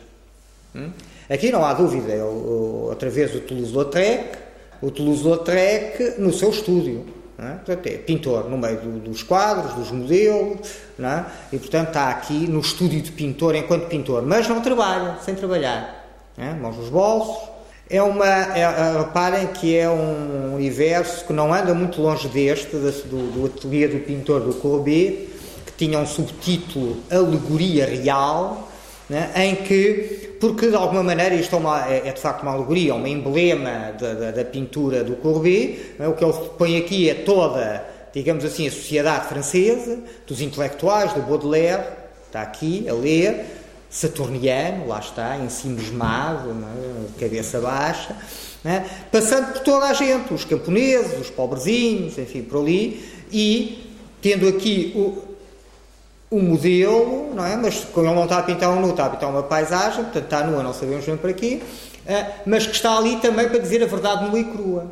Hum? 0.74 0.90
Aqui 1.28 1.50
não 1.50 1.64
há 1.64 1.74
dúvida, 1.74 2.12
é 2.12 2.22
outra 2.22 3.10
vez 3.10 3.34
o 3.34 3.40
Toulouse-Lautrec, 3.40 4.38
o 4.80 4.90
Toulouse-Lautrec 4.90 6.20
no 6.20 6.32
seu 6.32 6.50
estúdio. 6.50 7.04
É? 7.38 7.54
Portanto, 7.54 7.86
é 7.86 7.96
pintor 7.96 8.48
no 8.48 8.56
meio 8.56 8.76
do, 8.76 8.98
dos 9.00 9.22
quadros, 9.22 9.74
dos 9.74 9.90
modelos, 9.90 10.60
é? 11.00 11.24
e 11.52 11.58
portanto 11.58 11.88
está 11.88 12.10
aqui 12.10 12.46
no 12.46 12.60
estúdio 12.60 13.00
de 13.00 13.10
pintor 13.10 13.56
enquanto 13.56 13.88
pintor, 13.88 14.22
mas 14.22 14.46
não 14.46 14.60
trabalha, 14.60 15.16
sem 15.24 15.34
trabalhar. 15.34 16.06
É? 16.36 16.52
Mãos 16.52 16.76
nos 16.76 16.88
bolsos, 16.88 17.51
é 17.92 18.02
uma, 18.02 18.26
é, 18.56 18.60
é, 18.60 18.98
reparem 18.98 19.48
que 19.48 19.76
é 19.76 19.86
um 19.86 20.54
universo 20.54 21.26
que 21.26 21.32
não 21.34 21.52
anda 21.52 21.74
muito 21.74 22.00
longe 22.00 22.26
deste, 22.26 22.74
do, 22.74 23.32
do 23.32 23.46
ateliê 23.46 23.86
do 23.86 23.98
pintor 23.98 24.40
do 24.40 24.54
Courbet, 24.54 25.28
que 25.66 25.72
tinha 25.76 25.98
um 25.98 26.06
subtítulo 26.06 26.96
Alegoria 27.10 27.84
Real, 27.84 28.66
né, 29.10 29.30
em 29.36 29.56
que, 29.56 30.36
porque 30.40 30.70
de 30.70 30.74
alguma 30.74 31.02
maneira 31.02 31.34
isto 31.34 31.54
é, 31.54 31.58
uma, 31.58 31.86
é, 31.86 32.08
é 32.08 32.12
de 32.12 32.20
facto 32.20 32.42
uma 32.44 32.52
alegoria, 32.52 32.94
um 32.94 33.06
emblema 33.06 33.92
da, 34.00 34.14
da, 34.14 34.30
da 34.30 34.44
pintura 34.44 35.04
do 35.04 35.16
Courbet, 35.16 35.96
né, 35.98 36.08
o 36.08 36.14
que 36.14 36.24
ele 36.24 36.32
põe 36.56 36.78
aqui 36.78 37.10
é 37.10 37.14
toda, 37.14 37.86
digamos 38.14 38.42
assim, 38.42 38.66
a 38.66 38.70
sociedade 38.70 39.28
francesa, 39.28 39.98
dos 40.26 40.40
intelectuais, 40.40 41.12
do 41.12 41.20
Baudelaire, 41.20 41.82
está 42.26 42.40
aqui 42.40 42.88
a 42.88 42.94
ler, 42.94 43.61
saturniano, 43.92 44.88
lá 44.88 45.00
está, 45.00 45.36
ensimismado, 45.36 46.48
é? 46.50 47.20
cabeça 47.20 47.60
baixa, 47.60 48.16
é? 48.64 48.80
passando 49.12 49.52
por 49.52 49.60
toda 49.60 49.84
a 49.84 49.92
gente, 49.92 50.32
os 50.32 50.46
camponeses, 50.46 51.20
os 51.20 51.28
pobrezinhos, 51.28 52.16
enfim, 52.16 52.42
por 52.42 52.62
ali, 52.62 53.04
e 53.30 53.92
tendo 54.22 54.48
aqui 54.48 54.92
o, 54.96 56.34
o 56.34 56.40
modelo, 56.40 57.34
não 57.34 57.44
é? 57.44 57.54
mas 57.54 57.84
como 57.84 58.06
ele 58.06 58.14
não 58.14 58.24
está 58.24 58.38
a 58.38 58.42
pintar 58.42 58.70
um 58.70 58.80
nu, 58.80 58.90
está 58.90 59.06
a 59.06 59.10
pintar 59.10 59.28
uma 59.28 59.42
paisagem, 59.42 60.04
portanto 60.04 60.24
está 60.24 60.42
nua, 60.42 60.62
não 60.62 60.72
sabemos 60.72 61.04
bem 61.04 61.18
para 61.18 61.32
quê, 61.34 61.60
é? 62.06 62.26
mas 62.46 62.66
que 62.66 62.74
está 62.74 62.96
ali 62.96 63.16
também 63.16 63.46
para 63.46 63.58
dizer 63.58 63.82
a 63.82 63.86
verdade 63.86 64.24
nua 64.24 64.38
e 64.38 64.44
crua, 64.44 64.90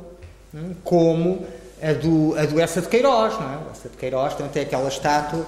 é? 0.55 0.59
como 0.85 1.47
a 1.83 1.95
do, 1.95 2.39
a 2.39 2.45
do 2.45 2.61
Essa 2.61 2.83
de 2.83 2.89
Queiroz, 2.89 3.33
não 3.41 3.51
é? 3.51 3.59
Essa 3.73 3.89
de 3.89 3.97
Queiroz 3.97 4.35
também 4.35 4.53
tem 4.53 4.63
aquela 4.63 4.89
estátua 4.89 5.47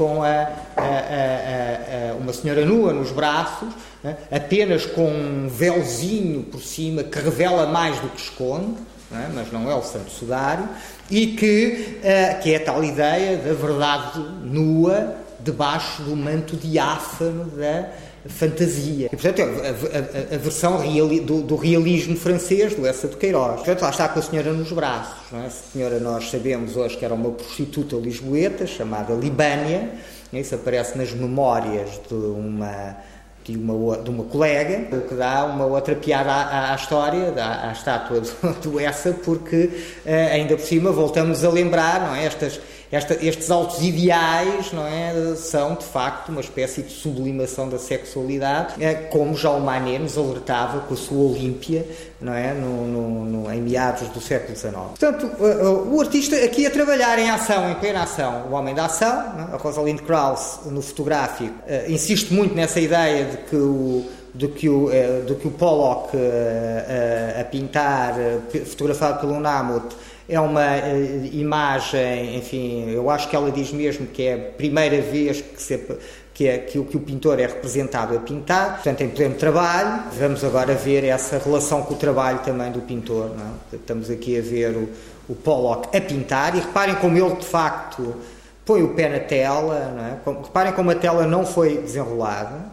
com 0.00 0.22
a, 0.22 0.28
a, 0.28 0.48
a, 0.78 2.14
uma 2.18 2.32
senhora 2.32 2.64
nua 2.64 2.90
nos 2.90 3.12
braços, 3.12 3.68
né, 4.02 4.16
apenas 4.32 4.86
com 4.86 5.06
um 5.06 5.46
véuzinho 5.46 6.44
por 6.44 6.62
cima 6.62 7.04
que 7.04 7.18
revela 7.18 7.66
mais 7.66 8.00
do 8.00 8.08
que 8.08 8.18
esconde, 8.18 8.80
né, 9.10 9.30
mas 9.34 9.52
não 9.52 9.70
é 9.70 9.74
o 9.74 9.82
Santo 9.82 10.10
Sudário, 10.10 10.66
e 11.10 11.26
que, 11.26 11.98
uh, 11.98 12.40
que 12.40 12.54
é 12.54 12.56
a 12.56 12.64
tal 12.64 12.82
ideia 12.82 13.36
da 13.36 13.52
verdade 13.52 14.20
nua 14.42 15.16
debaixo 15.38 16.02
do 16.02 16.16
manto 16.16 16.56
diáfano 16.56 17.44
da, 17.50 17.90
fantasia. 18.28 19.06
E, 19.06 19.16
portanto, 19.16 19.40
a, 19.42 20.32
a, 20.32 20.34
a 20.34 20.38
versão 20.38 20.78
reali, 20.78 21.20
do, 21.20 21.42
do, 21.42 21.56
realismo 21.56 22.16
francês 22.16 22.74
do 22.74 22.86
Essa 22.86 23.08
de 23.08 23.16
Queiroz. 23.16 23.56
Portanto, 23.56 23.82
lá 23.82 23.90
está 23.90 24.08
com 24.08 24.18
a 24.18 24.22
senhora 24.22 24.52
nos 24.52 24.70
braços. 24.72 25.30
Não 25.32 25.42
é? 25.42 25.46
A 25.46 25.50
senhora, 25.50 25.98
nós 25.98 26.30
sabemos 26.30 26.76
hoje 26.76 26.96
que 26.96 27.04
era 27.04 27.14
uma 27.14 27.30
prostituta 27.30 27.96
lisboeta 27.96 28.66
chamada 28.66 29.14
Libânia. 29.14 29.90
Isso 30.32 30.54
aparece 30.54 30.96
nas 30.96 31.12
memórias 31.12 32.00
de 32.08 32.14
uma 32.14 32.96
de 33.42 33.56
uma, 33.56 33.96
de 33.96 34.10
uma 34.10 34.24
colega, 34.24 34.96
o 34.96 35.00
que 35.00 35.14
dá 35.14 35.44
uma 35.46 35.64
outra 35.64 35.94
piada 35.94 36.30
à, 36.30 36.72
à 36.72 36.74
história, 36.76 37.32
à, 37.36 37.70
à 37.70 37.72
estátua 37.72 38.20
do, 38.20 38.52
do 38.60 38.80
Essa, 38.80 39.12
porque 39.12 39.70
eh, 40.04 40.32
ainda 40.32 40.56
por 40.56 40.64
cima 40.64 40.92
voltamos 40.92 41.42
a 41.42 41.48
lembrar 41.48 42.00
não 42.00 42.14
é, 42.14 42.26
estas 42.26 42.60
esta, 42.92 43.14
estes 43.24 43.50
altos 43.50 43.80
ideais 43.82 44.72
não 44.72 44.84
é, 44.84 45.36
são, 45.36 45.74
de 45.74 45.84
facto, 45.84 46.30
uma 46.30 46.40
espécie 46.40 46.82
de 46.82 46.92
sublimação 46.92 47.68
da 47.68 47.78
sexualidade, 47.78 48.82
é, 48.82 48.94
como 48.94 49.36
já 49.36 49.50
o 49.50 49.60
Manet 49.60 50.00
nos 50.00 50.18
alertava 50.18 50.80
com 50.80 50.94
a 50.94 50.96
sua 50.96 51.30
Olímpia, 51.30 51.86
não 52.20 52.34
é, 52.34 52.52
no, 52.52 52.86
no, 52.86 53.24
no, 53.24 53.52
em 53.52 53.60
meados 53.62 54.08
do 54.08 54.20
século 54.20 54.56
XIX. 54.56 54.74
Portanto, 54.98 55.30
o 55.88 56.00
artista 56.00 56.34
aqui 56.36 56.66
a 56.66 56.70
trabalhar 56.70 57.16
em 57.18 57.30
ação, 57.30 57.70
em 57.70 57.74
plena 57.76 58.02
ação, 58.02 58.48
o 58.50 58.54
homem 58.54 58.74
da 58.74 58.86
ação, 58.86 59.08
é? 59.08 59.54
a 59.54 59.56
Rosalind 59.56 60.00
Krauss, 60.00 60.60
no 60.66 60.82
fotográfico, 60.82 61.54
eh, 61.66 61.86
insiste 61.88 62.32
muito 62.32 62.54
nessa 62.54 62.80
ideia 62.80 63.24
de 63.24 63.36
que 63.36 63.56
o 63.56 64.04
do 64.32 64.48
que 64.48 64.68
o, 64.68 64.90
eh, 64.92 65.22
do 65.26 65.34
que 65.34 65.48
o 65.48 65.50
Pollock 65.50 66.16
a, 66.16 67.40
a 67.40 67.44
pintar, 67.44 68.14
fotografado 68.64 69.20
pelo 69.20 69.40
Namut, 69.40 69.86
é 70.30 70.38
uma 70.38 70.76
uh, 70.76 71.24
imagem, 71.32 72.36
enfim, 72.36 72.88
eu 72.90 73.10
acho 73.10 73.28
que 73.28 73.34
ela 73.34 73.50
diz 73.50 73.72
mesmo 73.72 74.06
que 74.06 74.22
é 74.22 74.34
a 74.34 74.38
primeira 74.38 75.02
vez 75.02 75.40
que, 75.40 75.60
se, 75.60 75.76
que, 76.32 76.46
é, 76.46 76.58
que, 76.58 76.82
que 76.84 76.96
o 76.96 77.00
pintor 77.00 77.40
é 77.40 77.46
representado 77.46 78.16
a 78.16 78.20
pintar, 78.20 78.76
portanto, 78.76 79.00
em 79.00 79.08
pleno 79.08 79.34
trabalho. 79.34 80.04
Vamos 80.18 80.44
agora 80.44 80.72
ver 80.74 81.04
essa 81.04 81.38
relação 81.38 81.82
com 81.82 81.94
o 81.94 81.96
trabalho 81.96 82.38
também 82.38 82.70
do 82.70 82.80
pintor. 82.80 83.32
É? 83.72 83.76
Estamos 83.76 84.08
aqui 84.08 84.38
a 84.38 84.40
ver 84.40 84.70
o, 84.76 84.88
o 85.28 85.34
Pollock 85.34 85.94
a 85.96 86.00
pintar 86.00 86.56
e 86.56 86.60
reparem 86.60 86.94
como 86.94 87.18
ele, 87.18 87.34
de 87.34 87.46
facto, 87.46 88.14
põe 88.64 88.82
o 88.84 88.94
pé 88.94 89.08
na 89.08 89.18
tela, 89.18 90.20
é? 90.26 90.30
reparem 90.44 90.72
como 90.72 90.92
a 90.92 90.94
tela 90.94 91.26
não 91.26 91.44
foi 91.44 91.78
desenrolada. 91.78 92.70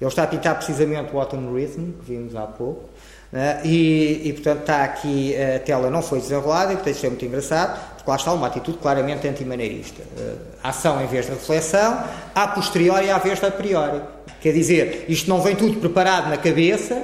Ele 0.00 0.08
está 0.08 0.22
a 0.22 0.26
pintar 0.26 0.54
precisamente 0.54 1.14
o 1.14 1.18
Autumn 1.18 1.52
Rhythm, 1.52 1.92
que 1.92 2.12
vimos 2.12 2.36
há 2.36 2.46
pouco. 2.46 2.88
Né? 3.34 3.60
E, 3.64 4.28
e, 4.28 4.32
portanto, 4.32 4.60
está 4.60 4.84
aqui, 4.84 5.34
a 5.34 5.58
tela 5.58 5.90
não 5.90 6.00
foi 6.00 6.20
desenrolada, 6.20 6.72
e 6.72 6.76
portanto, 6.76 6.94
isto 6.94 7.04
é 7.04 7.08
muito 7.08 7.24
engraçado, 7.24 7.94
porque 7.96 8.08
lá 8.08 8.14
está 8.14 8.32
uma 8.32 8.46
atitude 8.46 8.78
claramente 8.78 9.26
antimaneirista. 9.26 10.02
Uh, 10.02 10.38
ação 10.62 11.02
em 11.02 11.06
vez 11.08 11.26
de 11.26 11.32
reflexão, 11.32 12.04
a 12.32 12.46
posteriori 12.46 13.10
em 13.10 13.18
vez 13.18 13.40
de 13.40 13.46
a 13.46 13.50
priori. 13.50 14.02
Quer 14.40 14.52
dizer, 14.52 15.06
isto 15.08 15.28
não 15.28 15.42
vem 15.42 15.56
tudo 15.56 15.80
preparado 15.80 16.30
na 16.30 16.36
cabeça, 16.36 17.02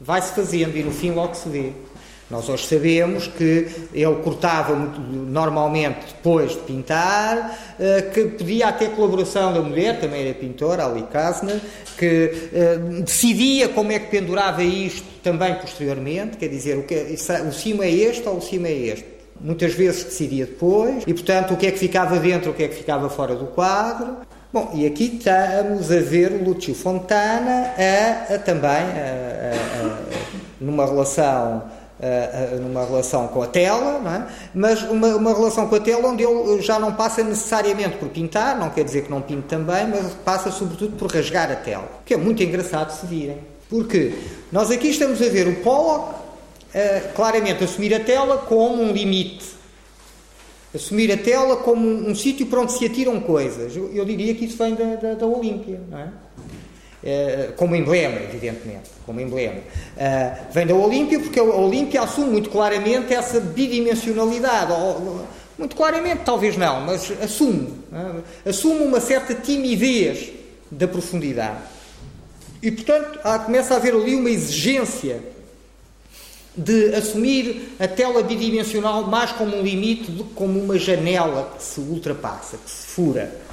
vai-se 0.00 0.32
fazendo 0.32 0.76
e 0.76 0.82
no 0.82 0.90
fim 0.90 1.12
logo 1.12 1.36
se 1.36 1.48
vê. 1.48 1.70
Nós 2.28 2.48
hoje 2.48 2.66
sabemos 2.66 3.28
que 3.28 3.68
ele 3.94 4.16
cortava 4.16 4.74
normalmente 4.74 6.06
depois 6.08 6.52
de 6.52 6.58
pintar, 6.58 7.56
eh, 7.78 8.02
que 8.12 8.24
pedia 8.24 8.66
até 8.66 8.86
colaboração 8.86 9.52
da 9.52 9.60
mulher, 9.60 10.00
também 10.00 10.22
era 10.22 10.34
pintora, 10.34 10.86
Ali 10.86 11.04
Kasner, 11.04 11.60
que 11.96 12.48
eh, 12.52 12.78
decidia 13.04 13.68
como 13.68 13.92
é 13.92 14.00
que 14.00 14.10
pendurava 14.10 14.64
isto 14.64 15.06
também 15.22 15.54
posteriormente, 15.54 16.36
quer 16.36 16.48
dizer, 16.48 16.76
o, 16.76 16.82
que, 16.82 16.94
o 16.94 17.52
cimo 17.52 17.84
é 17.84 17.90
este 17.90 18.28
ou 18.28 18.38
o 18.38 18.42
cimo 18.42 18.66
é 18.66 18.72
este. 18.72 19.06
Muitas 19.40 19.74
vezes 19.74 20.02
decidia 20.02 20.46
depois, 20.46 21.04
e 21.06 21.14
portanto 21.14 21.54
o 21.54 21.56
que 21.56 21.68
é 21.68 21.70
que 21.70 21.78
ficava 21.78 22.18
dentro, 22.18 22.50
o 22.50 22.54
que 22.54 22.64
é 22.64 22.68
que 22.68 22.74
ficava 22.74 23.08
fora 23.08 23.36
do 23.36 23.46
quadro. 23.46 24.16
Bom, 24.52 24.72
e 24.74 24.84
aqui 24.84 25.16
estamos 25.16 25.92
a 25.92 26.00
ver 26.00 26.32
o 26.32 26.42
Lúcio 26.42 26.74
Fontana 26.74 27.72
a, 27.76 28.34
a 28.34 28.38
também 28.38 28.70
a, 28.70 29.96
numa 30.60 30.86
relação 30.86 31.62
Uh, 31.98 32.60
numa 32.60 32.84
relação 32.84 33.26
com 33.28 33.40
a 33.40 33.46
tela, 33.46 34.02
é? 34.06 34.30
mas 34.54 34.82
uma, 34.82 35.16
uma, 35.16 35.32
relação 35.32 35.66
com 35.66 35.76
a 35.76 35.80
tela 35.80 36.08
onde 36.08 36.22
ele 36.22 36.60
já 36.60 36.78
não 36.78 36.92
passa 36.92 37.24
necessariamente 37.24 37.96
por 37.96 38.10
pintar, 38.10 38.58
não 38.58 38.68
quer 38.68 38.84
dizer 38.84 39.04
que 39.04 39.10
não 39.10 39.22
pinte 39.22 39.46
também, 39.48 39.86
mas 39.86 40.12
passa 40.22 40.50
sobretudo 40.50 40.94
por 40.98 41.10
rasgar 41.10 41.50
a 41.50 41.56
tela, 41.56 41.88
que 42.04 42.12
é 42.12 42.18
muito 42.18 42.42
engraçado 42.42 42.90
se 42.90 43.06
virem. 43.06 43.38
Porque 43.70 44.12
nós 44.52 44.70
aqui 44.70 44.88
estamos 44.88 45.22
a 45.22 45.28
ver 45.30 45.48
o 45.48 45.56
Pollock 45.62 46.14
uh, 46.14 47.12
claramente 47.14 47.64
assumir 47.64 47.94
a 47.94 48.00
tela 48.00 48.38
como 48.38 48.82
um 48.82 48.92
limite, 48.92 49.46
assumir 50.74 51.10
a 51.10 51.16
tela 51.16 51.56
como 51.56 51.88
um, 51.88 52.10
um 52.10 52.14
sítio 52.14 52.46
para 52.46 52.60
onde 52.60 52.72
se 52.72 52.84
atiram 52.84 53.18
coisas. 53.20 53.74
Eu, 53.74 53.90
eu, 53.92 54.04
diria 54.04 54.34
que 54.34 54.44
isso 54.44 54.58
vem 54.58 54.74
da, 54.74 54.96
da, 54.96 55.14
da 55.14 55.26
Olímpia, 55.26 55.80
não 55.90 55.98
é? 55.98 56.10
Eh, 57.08 57.52
como 57.56 57.76
emblema, 57.76 58.16
evidentemente, 58.16 58.90
como 59.06 59.20
emblema. 59.20 59.58
Uh, 59.60 60.52
vem 60.52 60.66
da 60.66 60.74
Olímpia 60.74 61.20
porque 61.20 61.38
a 61.38 61.44
Olímpia 61.44 62.02
assume 62.02 62.30
muito 62.30 62.50
claramente 62.50 63.14
essa 63.14 63.38
bidimensionalidade, 63.38 64.72
ou, 64.72 65.24
muito 65.56 65.76
claramente, 65.76 66.22
talvez 66.24 66.56
não, 66.56 66.80
mas 66.80 67.12
assume, 67.22 67.74
uh, 67.92 68.24
assume 68.44 68.80
uma 68.80 68.98
certa 68.98 69.34
timidez 69.34 70.32
da 70.68 70.88
profundidade. 70.88 71.60
E, 72.60 72.72
portanto, 72.72 73.20
há, 73.22 73.38
começa 73.38 73.74
a 73.74 73.76
haver 73.76 73.94
ali 73.94 74.16
uma 74.16 74.28
exigência 74.28 75.22
de 76.56 76.92
assumir 76.92 77.76
a 77.78 77.86
tela 77.86 78.20
bidimensional 78.20 79.04
mais 79.06 79.30
como 79.30 79.56
um 79.56 79.62
limite 79.62 80.10
do 80.10 80.24
que 80.24 80.34
como 80.34 80.58
uma 80.58 80.76
janela 80.76 81.52
que 81.56 81.62
se 81.62 81.78
ultrapassa, 81.78 82.56
que 82.56 82.68
se 82.68 82.88
fura 82.88 83.45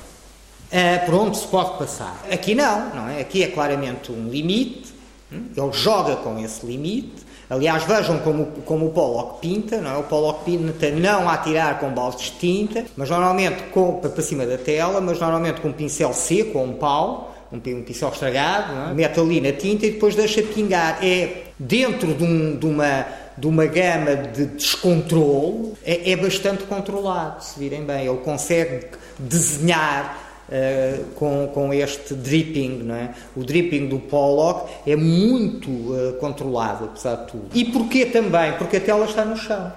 uh, 0.74 1.06
por 1.06 1.16
onde 1.16 1.38
se 1.38 1.48
pode 1.48 1.78
passar. 1.78 2.26
Aqui 2.32 2.56
não, 2.56 2.90
não 2.90 3.10
é? 3.10 3.22
Aqui 3.22 3.44
é 3.44 3.48
claramente 3.48 4.12
um 4.12 4.28
limite, 4.28 4.94
hum? 5.32 5.46
ele 5.56 5.72
joga 5.72 6.16
com 6.18 6.40
esse 6.40 6.66
limite. 6.66 7.24
Aliás, 7.50 7.84
vejam 7.84 8.18
como, 8.20 8.48
como 8.66 8.88
o 8.88 8.90
Pollock 8.90 9.40
pinta, 9.40 9.80
não 9.80 9.92
é? 9.92 9.98
O 9.98 10.04
Pollock 10.04 10.44
pinta 10.44 10.90
não 10.90 11.30
a 11.30 11.38
tirar 11.38 11.80
com 11.80 11.90
baldes 11.90 12.32
de 12.32 12.32
tinta, 12.40 12.86
mas 12.98 13.10
normalmente 13.10 13.64
com, 13.72 14.00
para 14.00 14.22
cima 14.24 14.46
da 14.46 14.58
tela, 14.58 15.00
mas 15.00 15.20
normalmente 15.20 15.62
com 15.62 15.68
um 15.68 15.74
pincel 15.74 16.14
seco 16.14 16.58
ou 16.58 16.66
um 16.66 16.74
pau, 16.74 17.36
um, 17.52 17.58
um 17.58 17.84
pincel 17.84 18.10
estragado, 18.10 18.74
é? 18.90 18.94
mete 18.94 19.20
ali 19.20 19.40
na 19.40 19.52
tinta 19.52 19.86
e 19.86 19.92
depois 19.92 20.16
deixa 20.16 20.42
pingar. 20.42 20.98
É 21.04 21.44
dentro 21.60 22.14
de, 22.16 22.24
um, 22.24 22.58
de 22.58 22.66
uma 22.66 23.06
de 23.38 23.48
uma 23.48 23.66
gama 23.66 24.16
de 24.16 24.46
descontrole, 24.46 25.74
é, 25.84 26.12
é 26.12 26.16
bastante 26.16 26.64
controlado, 26.64 27.44
se 27.44 27.60
virem 27.60 27.84
bem. 27.84 28.06
Ele 28.06 28.18
consegue 28.18 28.86
desenhar 29.18 30.23
Uh, 30.54 31.06
com, 31.16 31.50
com 31.52 31.74
este 31.74 32.14
dripping, 32.14 32.84
não 32.84 32.94
é? 32.94 33.16
O 33.36 33.44
dripping 33.44 33.88
do 33.88 33.98
Pollock 33.98 34.72
é 34.86 34.96
muito 34.96 35.68
uh, 35.68 36.14
controlado, 36.20 36.86
apesar 36.86 37.16
de 37.16 37.32
tudo. 37.32 37.46
E 37.56 37.66
porquê 37.66 38.06
também? 38.06 38.54
Porque 38.54 38.78
a 38.78 38.82
tela 38.82 39.06
está 39.06 39.26
no 39.26 39.36
chão. 39.36 39.74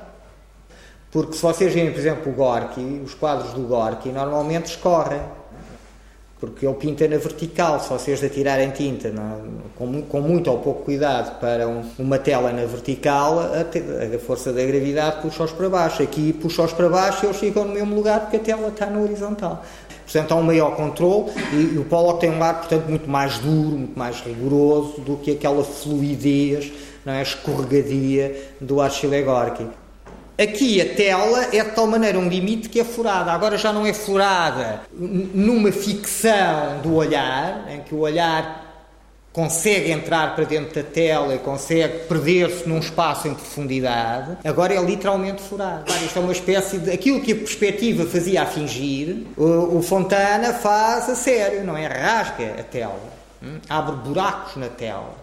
Porque 1.10 1.32
se 1.32 1.40
vocês 1.40 1.72
veem, 1.72 1.90
por 1.90 1.98
exemplo, 1.98 2.30
o 2.30 2.34
Gorky, 2.34 3.00
os 3.02 3.14
quadros 3.14 3.54
do 3.54 3.62
Gorky 3.62 4.10
normalmente 4.10 4.66
escorrem. 4.66 5.22
Porque 6.38 6.66
ele 6.66 6.74
pinta 6.74 7.08
na 7.08 7.16
vertical, 7.16 7.80
se 7.80 7.88
vocês 7.88 8.22
atirarem 8.22 8.70
tinta 8.70 9.08
não, 9.08 9.40
com, 9.74 10.02
com, 10.02 10.20
muito 10.20 10.50
ou 10.50 10.58
pouco 10.58 10.82
cuidado 10.82 11.40
para 11.40 11.66
um, 11.66 11.82
uma 11.98 12.18
tela 12.18 12.52
na 12.52 12.66
vertical, 12.66 13.40
a, 13.40 14.14
a, 14.14 14.18
força 14.18 14.52
da 14.52 14.62
gravidade 14.62 15.22
puxa-os 15.22 15.52
para 15.52 15.70
baixo. 15.70 16.02
Aqui 16.02 16.34
puxa-os 16.34 16.74
para 16.74 16.90
baixo 16.90 17.24
e 17.24 17.26
eles 17.28 17.38
ficam 17.38 17.64
no 17.64 17.72
mesmo 17.72 17.94
lugar 17.94 18.20
porque 18.20 18.36
a 18.36 18.40
tela 18.40 18.68
está 18.68 18.84
na 18.84 19.00
horizontal. 19.00 19.64
Portanto, 20.06 20.32
há 20.32 20.36
um 20.36 20.42
maior 20.42 20.76
controle 20.76 21.32
e, 21.52 21.74
e 21.74 21.78
o 21.78 21.84
Pollock 21.84 22.20
tem 22.20 22.30
um 22.30 22.42
ar, 22.42 22.60
portanto, 22.60 22.86
muito 22.88 23.10
mais 23.10 23.38
duro, 23.38 23.76
muito 23.76 23.98
mais 23.98 24.20
rigoroso 24.20 25.00
do 25.00 25.16
que 25.16 25.32
aquela 25.32 25.64
fluidez, 25.64 26.72
não 27.04 27.12
é, 27.12 27.22
escorregadia 27.22 28.54
do 28.60 28.80
Achille 28.80 29.20
Gorky. 29.22 29.66
Aqui 30.38 30.80
a 30.82 30.94
tela 30.94 31.46
é 31.52 31.64
de 31.64 31.70
tal 31.70 31.86
maneira 31.86 32.18
um 32.18 32.28
limite 32.28 32.68
que 32.68 32.78
é 32.78 32.84
furada. 32.84 33.32
Agora 33.32 33.56
já 33.56 33.72
não 33.72 33.86
é 33.86 33.92
furada 33.92 34.82
numa 34.92 35.72
ficção 35.72 36.80
do 36.82 36.94
olhar, 36.94 37.66
em 37.72 37.80
que 37.80 37.94
o 37.94 38.00
olhar 38.00 38.65
consegue 39.36 39.90
entrar 39.90 40.34
para 40.34 40.44
dentro 40.44 40.74
da 40.74 40.82
tela 40.82 41.34
e 41.34 41.38
consegue 41.38 42.06
perder-se 42.08 42.66
num 42.66 42.78
espaço 42.78 43.28
em 43.28 43.34
profundidade, 43.34 44.38
agora 44.42 44.72
é 44.72 44.82
literalmente 44.82 45.42
furado. 45.42 45.92
Isto 46.02 46.18
é 46.18 46.22
uma 46.22 46.32
espécie 46.32 46.78
de. 46.78 46.90
aquilo 46.90 47.20
que 47.20 47.32
a 47.32 47.36
perspectiva 47.36 48.06
fazia 48.06 48.40
a 48.40 48.46
fingir, 48.46 49.26
o, 49.36 49.76
o 49.76 49.82
Fontana 49.82 50.54
faz 50.54 51.10
a 51.10 51.14
sério, 51.14 51.62
não 51.64 51.76
é? 51.76 51.86
Rasga 51.86 52.56
a 52.58 52.62
tela, 52.62 52.98
hum? 53.42 53.58
abre 53.68 53.96
buracos 53.96 54.56
na 54.56 54.68
tela. 54.68 55.14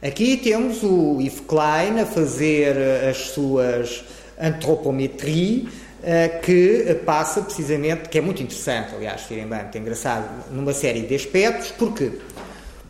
Aqui 0.00 0.36
temos 0.36 0.84
o 0.84 1.20
Yves 1.20 1.40
Klein 1.40 1.98
a 2.02 2.06
fazer 2.06 2.76
as 3.10 3.30
suas 3.30 4.04
antropometria 4.40 5.64
eh, 6.04 6.28
que 6.40 7.00
passa 7.04 7.42
precisamente, 7.42 8.08
que 8.08 8.16
é 8.16 8.20
muito 8.20 8.40
interessante, 8.40 8.94
aliás, 8.94 9.22
bem, 9.28 9.44
muito 9.44 9.76
engraçado, 9.76 10.24
numa 10.52 10.72
série 10.72 11.00
de 11.00 11.16
aspectos, 11.16 11.72
porque 11.72 12.12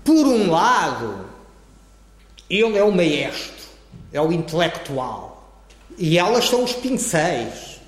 por 0.05 0.27
um 0.27 0.51
lado, 0.51 1.27
ele 2.49 2.77
é 2.77 2.83
o 2.83 2.93
maestro, 2.93 3.67
é 4.13 4.21
o 4.21 4.33
intelectual, 4.33 5.55
e 5.97 6.19
elas 6.19 6.49
são 6.49 6.65
os 6.65 6.73
pincéis. 6.73 7.81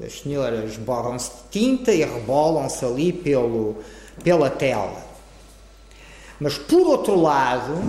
É? 0.00 0.04
As 0.06 0.20
senhoras 0.20 0.76
borram-se 0.78 1.30
de 1.30 1.60
tinta 1.60 1.92
e 1.92 2.02
rebolam-se 2.02 2.84
ali 2.84 3.12
pelo, 3.12 3.76
pela 4.24 4.48
tela. 4.48 5.04
Mas, 6.40 6.56
por 6.56 6.86
outro 6.86 7.20
lado, 7.20 7.82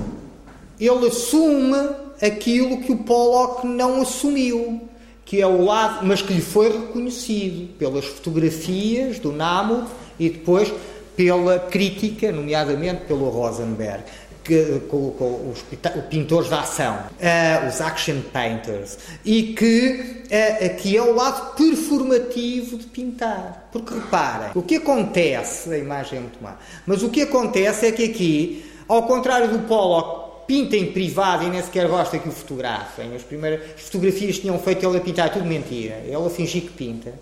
ele 0.80 1.08
assume 1.08 1.90
aquilo 2.22 2.82
que 2.82 2.92
o 2.92 2.98
Pollock 2.98 3.66
não 3.66 4.02
assumiu, 4.02 4.90
que 5.26 5.42
é 5.42 5.48
o 5.48 5.64
lado, 5.64 6.06
mas 6.06 6.22
que 6.22 6.34
lhe 6.34 6.42
foi 6.42 6.72
reconhecido 6.72 7.74
pelas 7.78 8.06
fotografias 8.06 9.20
do 9.20 9.32
Namo 9.32 9.86
e 10.20 10.30
depois 10.30 10.74
pela 11.18 11.60
crítica, 11.60 12.32
nomeadamente 12.32 13.02
pelo 13.06 13.30
Rosenberg 13.30 14.04
que, 14.48 14.80
com 14.88 15.52
os 15.52 15.62
pintores 16.10 16.50
da 16.50 16.62
ação, 16.62 16.96
uh, 16.96 17.68
os 17.68 17.82
action 17.82 18.22
painters, 18.32 18.98
e 19.26 19.54
que 19.54 20.24
uh, 20.32 20.66
aqui 20.66 20.96
é 20.96 21.02
o 21.02 21.14
lado 21.14 21.54
performativo 21.56 22.78
de 22.78 22.86
pintar. 22.86 23.68
Porque 23.74 23.94
reparem, 23.94 24.52
o 24.56 24.62
que 24.62 24.78
acontece, 24.78 25.74
a 25.74 25.78
imagem 25.78 26.20
é 26.20 26.22
muito 26.22 26.42
má, 26.42 26.56
mas 26.86 27.04
o 27.04 27.10
que 27.10 27.24
acontece 27.24 27.88
é 27.88 27.92
que 27.92 28.06
aqui, 28.06 28.66
ao 28.88 29.04
contrário 29.04 29.50
do 29.50 29.60
Pollock, 29.68 30.46
pinta 30.48 30.78
em 30.78 30.94
privado 30.94 31.44
e 31.44 31.50
nem 31.50 31.62
sequer 31.62 31.90
gosta 31.90 32.18
que 32.18 32.30
o 32.30 32.32
fotografem. 32.32 33.14
As 33.14 33.24
primeiras 33.24 33.82
fotografias 33.82 34.36
que 34.36 34.44
tinham 34.44 34.58
feito 34.58 34.88
ele 34.88 34.98
a 34.98 35.02
pintar, 35.02 35.28
é 35.28 35.30
tudo 35.30 35.44
mentira. 35.44 35.96
Ele 36.06 36.16
a 36.16 36.30
fingir 36.30 36.62
que 36.62 36.70
pinta. 36.70 37.14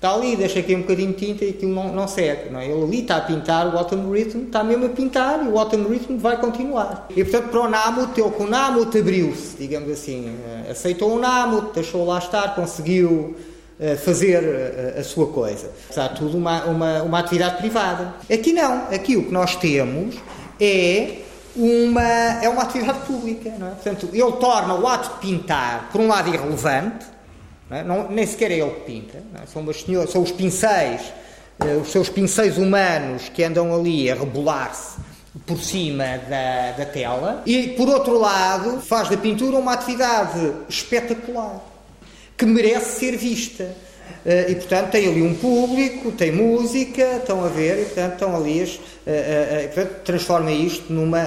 Está 0.00 0.14
ali, 0.14 0.34
deixa 0.34 0.60
aqui 0.60 0.74
um 0.74 0.80
bocadinho 0.80 1.12
de 1.12 1.26
tinta 1.26 1.44
e 1.44 1.50
aquilo 1.50 1.74
não, 1.74 1.92
não 1.92 2.08
segue. 2.08 2.48
Não 2.48 2.58
é? 2.58 2.64
Ele 2.64 2.82
ali 2.82 3.02
está 3.02 3.18
a 3.18 3.20
pintar, 3.20 3.66
o 3.66 3.76
Autumn 3.76 4.10
Rhythm 4.10 4.46
está 4.46 4.64
mesmo 4.64 4.86
a 4.86 4.88
pintar 4.88 5.44
e 5.44 5.48
o 5.48 5.58
Autumn 5.58 5.86
Rhythm 5.86 6.16
vai 6.16 6.40
continuar. 6.40 7.06
E 7.10 7.22
portanto, 7.22 7.50
para 7.50 7.60
o 7.60 7.68
Namut, 7.68 8.18
ele 8.18 8.30
com 8.30 8.44
o 8.44 8.46
Namut 8.46 8.98
abriu-se, 8.98 9.58
digamos 9.58 9.90
assim. 9.90 10.34
Eh, 10.66 10.70
aceitou 10.70 11.14
o 11.14 11.18
Namut, 11.18 11.74
deixou 11.74 12.06
lá 12.06 12.16
estar, 12.16 12.54
conseguiu 12.54 13.36
uh, 13.78 13.96
fazer 13.98 14.42
uh, 14.42 15.00
a 15.00 15.04
sua 15.04 15.26
coisa. 15.26 15.70
Está 15.90 16.08
tudo 16.08 16.38
uma, 16.38 16.64
uma, 16.64 17.02
uma 17.02 17.18
atividade 17.18 17.58
privada. 17.58 18.14
Aqui 18.32 18.54
não. 18.54 18.86
Aqui 18.90 19.18
o 19.18 19.26
que 19.26 19.32
nós 19.32 19.54
temos 19.56 20.16
é 20.58 21.16
uma, 21.54 22.02
é 22.42 22.48
uma 22.48 22.62
atividade 22.62 23.00
pública. 23.00 23.52
Não 23.58 23.66
é? 23.66 23.70
Portanto, 23.72 24.08
ele 24.14 24.32
torna 24.32 24.72
o 24.76 24.88
ato 24.88 25.16
de 25.16 25.20
pintar, 25.20 25.90
por 25.92 26.00
um 26.00 26.08
lado, 26.08 26.30
irrelevante 26.30 27.19
é? 27.70 27.84
não, 27.84 28.10
nem 28.10 28.26
sequer 28.26 28.50
é 28.50 28.58
ele 28.58 28.70
que 28.70 28.80
pinta, 28.80 29.18
é? 29.40 29.46
são, 29.46 29.72
senhoras, 29.72 30.10
são 30.10 30.22
os 30.22 30.32
pincéis, 30.32 31.12
eh, 31.60 31.76
os 31.76 31.90
seus 31.90 32.08
pincéis 32.08 32.58
humanos 32.58 33.28
que 33.28 33.44
andam 33.44 33.74
ali 33.74 34.10
a 34.10 34.14
rebolar-se 34.14 34.98
por 35.46 35.58
cima 35.58 36.18
da, 36.28 36.72
da 36.72 36.86
tela, 36.86 37.42
e 37.46 37.68
por 37.68 37.88
outro 37.88 38.18
lado, 38.18 38.80
faz 38.80 39.08
da 39.08 39.16
pintura 39.16 39.56
uma 39.56 39.74
atividade 39.74 40.52
espetacular 40.68 41.60
que 42.36 42.44
merece 42.44 42.98
ser 42.98 43.16
vista. 43.16 43.76
Uh, 44.24 44.50
e 44.50 44.54
portanto 44.54 44.90
tem 44.90 45.08
ali 45.08 45.22
um 45.22 45.34
público, 45.34 46.12
tem 46.12 46.30
música, 46.30 47.16
estão 47.16 47.44
a 47.44 47.48
ver, 47.48 47.80
e 47.80 47.84
portanto 47.86 48.12
estão 48.12 48.36
ali, 48.36 48.62
as, 48.62 48.74
uh, 48.74 48.78
uh, 48.78 49.74
portanto, 49.74 50.00
transforma 50.04 50.52
isto 50.52 50.92
numa, 50.92 51.24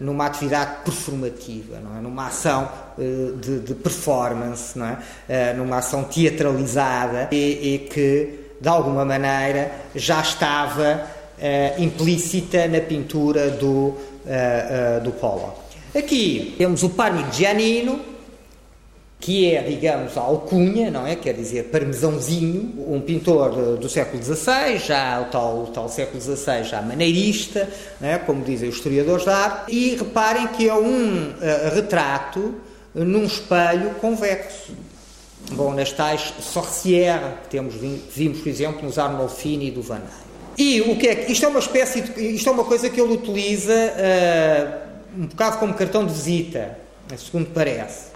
numa 0.00 0.26
atividade 0.26 0.82
performativa, 0.84 1.78
não 1.78 1.96
é? 1.96 2.00
numa 2.00 2.26
ação 2.26 2.68
de, 3.40 3.60
de, 3.60 3.74
performance, 3.74 4.78
não 4.78 4.86
é? 5.28 5.52
numa 5.54 5.78
ação 5.78 6.04
teatralizada 6.04 7.28
e, 7.32 7.74
e, 7.74 7.78
que 7.90 8.40
de 8.60 8.68
alguma 8.68 9.04
maneira 9.04 9.70
já 9.94 10.20
estava 10.20 11.02
implícita 11.78 12.68
na 12.68 12.80
pintura 12.80 13.50
do, 13.50 13.94
do 15.02 15.10
Pollock. 15.12 15.58
Aqui 15.94 16.54
temos 16.56 16.82
o 16.82 16.90
Parmigianino, 16.90 18.13
que 19.20 19.54
é, 19.54 19.62
digamos, 19.62 20.18
a 20.18 20.20
alcunha, 20.20 20.90
não 20.90 21.06
é? 21.06 21.16
Quer 21.16 21.32
dizer, 21.32 21.64
parmesãozinho, 21.64 22.84
um 22.86 23.00
pintor 23.00 23.78
do 23.78 23.88
século 23.88 24.22
XVI, 24.22 24.78
já 24.78 25.20
o 25.20 25.24
tal, 25.30 25.62
o 25.62 25.66
tal 25.68 25.88
século 25.88 26.20
XVI, 26.20 26.62
já 26.62 26.82
maneirista, 26.82 27.66
é? 28.02 28.18
como 28.18 28.44
dizem 28.44 28.68
os 28.68 28.76
historiadores 28.76 29.24
da 29.24 29.36
arte, 29.36 29.74
e 29.74 29.96
reparem 29.96 30.48
que 30.48 30.68
é 30.68 30.74
um 30.74 31.30
uh, 31.30 31.74
retrato 31.74 32.54
num 32.94 33.24
espelho 33.24 33.94
convexo. 33.94 34.74
Bom, 35.52 35.72
nas 35.74 35.92
tais 35.92 36.34
sorcières 36.40 37.20
que 37.44 37.48
temos, 37.50 37.74
vimos, 37.74 38.40
por 38.40 38.48
exemplo, 38.48 38.82
nos 38.82 38.98
Arnolfini 38.98 39.70
do 39.70 39.82
Van 39.82 39.96
Eyck. 39.96 40.24
E 40.56 40.80
o 40.82 40.96
que 40.96 41.08
é 41.08 41.14
que. 41.14 41.32
Isto 41.32 41.46
é 41.46 41.48
uma 41.48 41.58
espécie 41.58 42.00
de. 42.00 42.34
Isto 42.34 42.48
é 42.48 42.52
uma 42.52 42.64
coisa 42.64 42.88
que 42.88 43.00
ele 43.00 43.12
utiliza 43.12 43.74
uh, 43.74 45.20
um 45.20 45.26
bocado 45.26 45.58
como 45.58 45.74
cartão 45.74 46.06
de 46.06 46.14
visita, 46.14 46.78
segundo 47.18 47.50
parece 47.52 48.13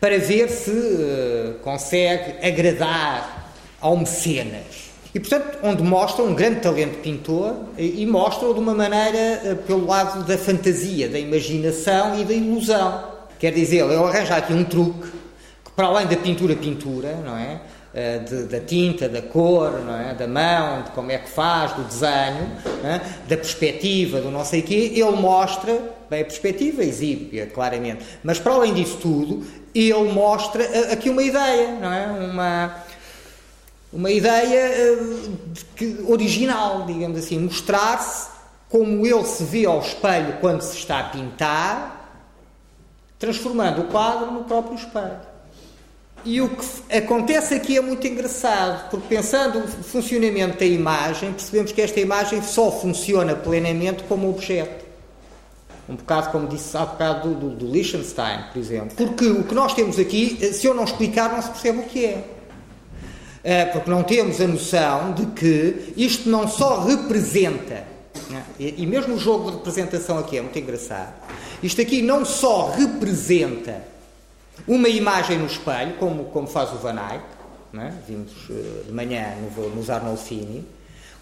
para 0.00 0.18
ver 0.18 0.48
se 0.48 0.70
uh, 0.70 1.54
consegue 1.62 2.46
agradar 2.46 3.52
ao 3.80 3.96
mecenas. 3.96 4.88
E, 5.14 5.20
portanto, 5.20 5.58
onde 5.62 5.82
mostra 5.82 6.22
um 6.22 6.34
grande 6.34 6.60
talento 6.60 6.98
pintor 6.98 7.56
e, 7.76 8.04
mostra-o 8.06 8.52
de 8.52 8.60
uma 8.60 8.74
maneira 8.74 9.40
uh, 9.44 9.56
pelo 9.56 9.86
lado 9.86 10.24
da 10.24 10.38
fantasia, 10.38 11.08
da 11.08 11.18
imaginação 11.18 12.20
e 12.20 12.24
da 12.24 12.34
ilusão. 12.34 13.04
Quer 13.38 13.52
dizer, 13.52 13.78
ele 13.78 13.94
arranja 13.94 14.36
aqui 14.36 14.52
um 14.52 14.64
truque 14.64 15.08
que, 15.64 15.70
para 15.74 15.86
além 15.86 16.06
da 16.06 16.16
pintura-pintura, 16.16 17.14
não 17.24 17.36
é? 17.36 17.60
Uh, 17.88 18.24
de, 18.24 18.42
da 18.44 18.60
tinta, 18.60 19.08
da 19.08 19.22
cor, 19.22 19.80
não 19.80 19.98
é? 19.98 20.14
da 20.14 20.28
mão, 20.28 20.82
de 20.82 20.90
como 20.90 21.10
é 21.10 21.18
que 21.18 21.28
faz, 21.28 21.72
do 21.72 21.82
desenho, 21.82 22.52
é? 22.84 23.00
da 23.26 23.36
perspectiva, 23.36 24.20
do 24.20 24.30
não 24.30 24.44
sei 24.44 24.60
o 24.60 24.62
quê, 24.62 24.92
ele 24.94 25.16
mostra, 25.16 25.80
bem, 26.08 26.20
a 26.20 26.24
perspectiva 26.24 26.84
exibe, 26.84 27.44
claramente, 27.46 28.04
mas 28.22 28.38
para 28.38 28.52
além 28.52 28.74
disso 28.74 28.98
tudo, 29.00 29.42
ele 29.80 30.12
mostra 30.12 30.62
eh, 30.62 30.92
aqui 30.92 31.10
uma 31.10 31.22
ideia, 31.22 31.72
não 31.72 31.92
é? 31.92 32.06
Uma, 32.06 32.76
uma 33.92 34.10
ideia 34.10 34.56
eh, 34.56 34.96
original, 36.06 36.84
digamos 36.86 37.18
assim, 37.18 37.38
mostrar-se 37.38 38.30
como 38.68 39.06
ele 39.06 39.24
se 39.24 39.44
vê 39.44 39.66
ao 39.66 39.80
espelho 39.80 40.38
quando 40.40 40.62
se 40.62 40.76
está 40.76 41.00
a 41.00 41.04
pintar, 41.04 42.24
transformando 43.18 43.82
o 43.82 43.84
quadro 43.84 44.30
no 44.30 44.44
próprio 44.44 44.74
espelho. 44.74 45.20
E 46.24 46.40
o 46.40 46.48
que 46.48 46.66
acontece 46.96 47.54
aqui 47.54 47.76
é 47.76 47.80
muito 47.80 48.06
engraçado, 48.06 48.90
porque 48.90 49.14
pensando 49.14 49.60
no 49.60 49.68
funcionamento 49.68 50.58
da 50.58 50.66
imagem, 50.66 51.32
percebemos 51.32 51.72
que 51.72 51.80
esta 51.80 52.00
imagem 52.00 52.42
só 52.42 52.70
funciona 52.70 53.34
plenamente 53.34 54.02
como 54.04 54.28
objeto. 54.28 54.87
Um 55.88 55.96
bocado 55.96 56.30
como 56.30 56.46
disse 56.46 56.76
há 56.76 56.84
bocado 56.84 57.30
do, 57.30 57.34
do, 57.34 57.56
do 57.56 57.72
Liechtenstein, 57.72 58.44
por 58.52 58.58
exemplo. 58.58 58.94
Porque 58.94 59.26
o 59.26 59.42
que 59.44 59.54
nós 59.54 59.72
temos 59.72 59.98
aqui, 59.98 60.38
eh, 60.42 60.52
se 60.52 60.66
eu 60.66 60.74
não 60.74 60.84
explicar, 60.84 61.32
não 61.32 61.40
se 61.40 61.48
percebe 61.48 61.78
o 61.78 61.82
que 61.84 62.04
é. 62.04 62.24
é 63.42 63.64
porque 63.64 63.90
não 63.90 64.02
temos 64.02 64.38
a 64.40 64.46
noção 64.46 65.14
de 65.14 65.26
que 65.26 65.94
isto 65.96 66.28
não 66.28 66.46
só 66.46 66.84
representa, 66.84 67.84
né? 68.28 68.44
e, 68.58 68.82
e 68.82 68.86
mesmo 68.86 69.14
o 69.14 69.18
jogo 69.18 69.50
de 69.50 69.56
representação 69.56 70.18
aqui 70.18 70.36
é 70.36 70.42
muito 70.42 70.58
engraçado, 70.58 71.14
isto 71.62 71.80
aqui 71.80 72.02
não 72.02 72.22
só 72.22 72.70
representa 72.70 73.82
uma 74.66 74.90
imagem 74.90 75.38
no 75.38 75.46
espelho, 75.46 75.94
como, 75.94 76.24
como 76.26 76.46
faz 76.46 76.70
o 76.72 76.76
Van 76.76 76.96
Eyck, 76.96 77.24
né? 77.72 77.94
vimos 78.06 78.32
uh, 78.50 78.84
de 78.84 78.92
manhã 78.92 79.34
no, 79.56 79.70
nos 79.70 79.88
Arnolfini, 79.88 80.66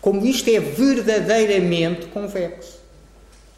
como 0.00 0.26
isto 0.26 0.50
é 0.50 0.58
verdadeiramente 0.58 2.06
convexo. 2.06 2.75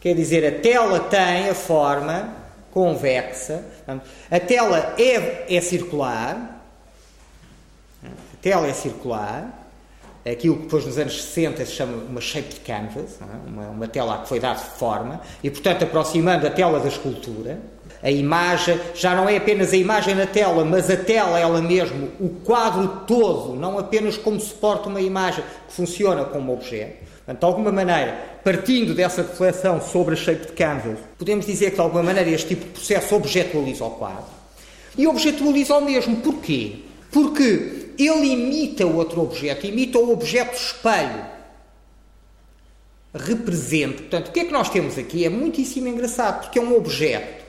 Quer 0.00 0.14
dizer, 0.14 0.46
a 0.46 0.60
tela 0.60 1.00
tem 1.00 1.48
a 1.48 1.54
forma 1.54 2.34
convexa, 2.72 3.64
a 4.30 4.40
tela 4.40 4.94
é, 4.98 5.56
é 5.56 5.60
circular, 5.60 6.62
a 8.04 8.36
tela 8.40 8.68
é 8.68 8.72
circular, 8.72 9.58
aquilo 10.24 10.56
que 10.56 10.62
depois 10.62 10.86
nos 10.86 10.98
anos 10.98 11.20
60 11.22 11.64
se 11.66 11.72
chama 11.72 11.96
uma 12.04 12.20
shaped 12.20 12.60
canvas, 12.60 13.18
é? 13.20 13.48
uma, 13.48 13.68
uma 13.68 13.88
tela 13.88 14.18
que 14.18 14.28
foi 14.28 14.38
dada 14.38 14.58
forma, 14.58 15.20
e 15.42 15.50
portanto 15.50 15.82
aproximando 15.84 16.46
a 16.46 16.50
tela 16.50 16.78
da 16.78 16.88
escultura. 16.88 17.58
A 18.00 18.10
imagem 18.10 18.78
já 18.94 19.16
não 19.16 19.28
é 19.28 19.36
apenas 19.36 19.72
a 19.72 19.76
imagem 19.76 20.14
na 20.14 20.26
tela, 20.26 20.64
mas 20.64 20.88
a 20.88 20.96
tela 20.96 21.40
ela 21.40 21.60
mesmo, 21.60 22.10
o 22.20 22.28
quadro 22.28 23.00
todo, 23.06 23.56
não 23.56 23.76
apenas 23.76 24.16
como 24.16 24.38
suporta 24.38 24.88
uma 24.88 25.00
imagem 25.00 25.42
que 25.66 25.74
funciona 25.74 26.24
como 26.24 26.52
objeto. 26.52 27.07
Portanto, 27.28 27.40
de 27.40 27.44
alguma 27.44 27.72
maneira, 27.72 28.40
partindo 28.42 28.94
dessa 28.94 29.20
reflexão 29.20 29.82
sobre 29.82 30.14
a 30.14 30.16
shape 30.16 30.46
de 30.46 30.52
canvas, 30.52 30.98
podemos 31.18 31.44
dizer 31.44 31.70
que 31.70 31.76
de 31.76 31.82
alguma 31.82 32.02
maneira 32.02 32.30
este 32.30 32.48
tipo 32.48 32.64
de 32.64 32.70
processo 32.70 33.14
objetualiza 33.14 33.84
o 33.84 33.90
quadro. 33.90 34.24
E 34.96 35.06
objetualiza 35.06 35.76
o 35.76 35.82
mesmo. 35.82 36.16
Porquê? 36.22 36.76
Porque 37.12 37.90
ele 37.98 38.28
imita 38.28 38.86
o 38.86 38.96
outro 38.96 39.20
objeto, 39.20 39.66
imita 39.66 39.98
o 39.98 40.10
objeto 40.10 40.56
espelho. 40.56 41.22
Representa. 43.12 43.98
Portanto, 43.98 44.28
o 44.28 44.32
que 44.32 44.40
é 44.40 44.44
que 44.46 44.52
nós 44.52 44.70
temos 44.70 44.96
aqui? 44.96 45.26
É 45.26 45.28
muitíssimo 45.28 45.86
engraçado, 45.86 46.44
porque 46.44 46.58
é 46.58 46.62
um 46.62 46.74
objeto, 46.74 47.44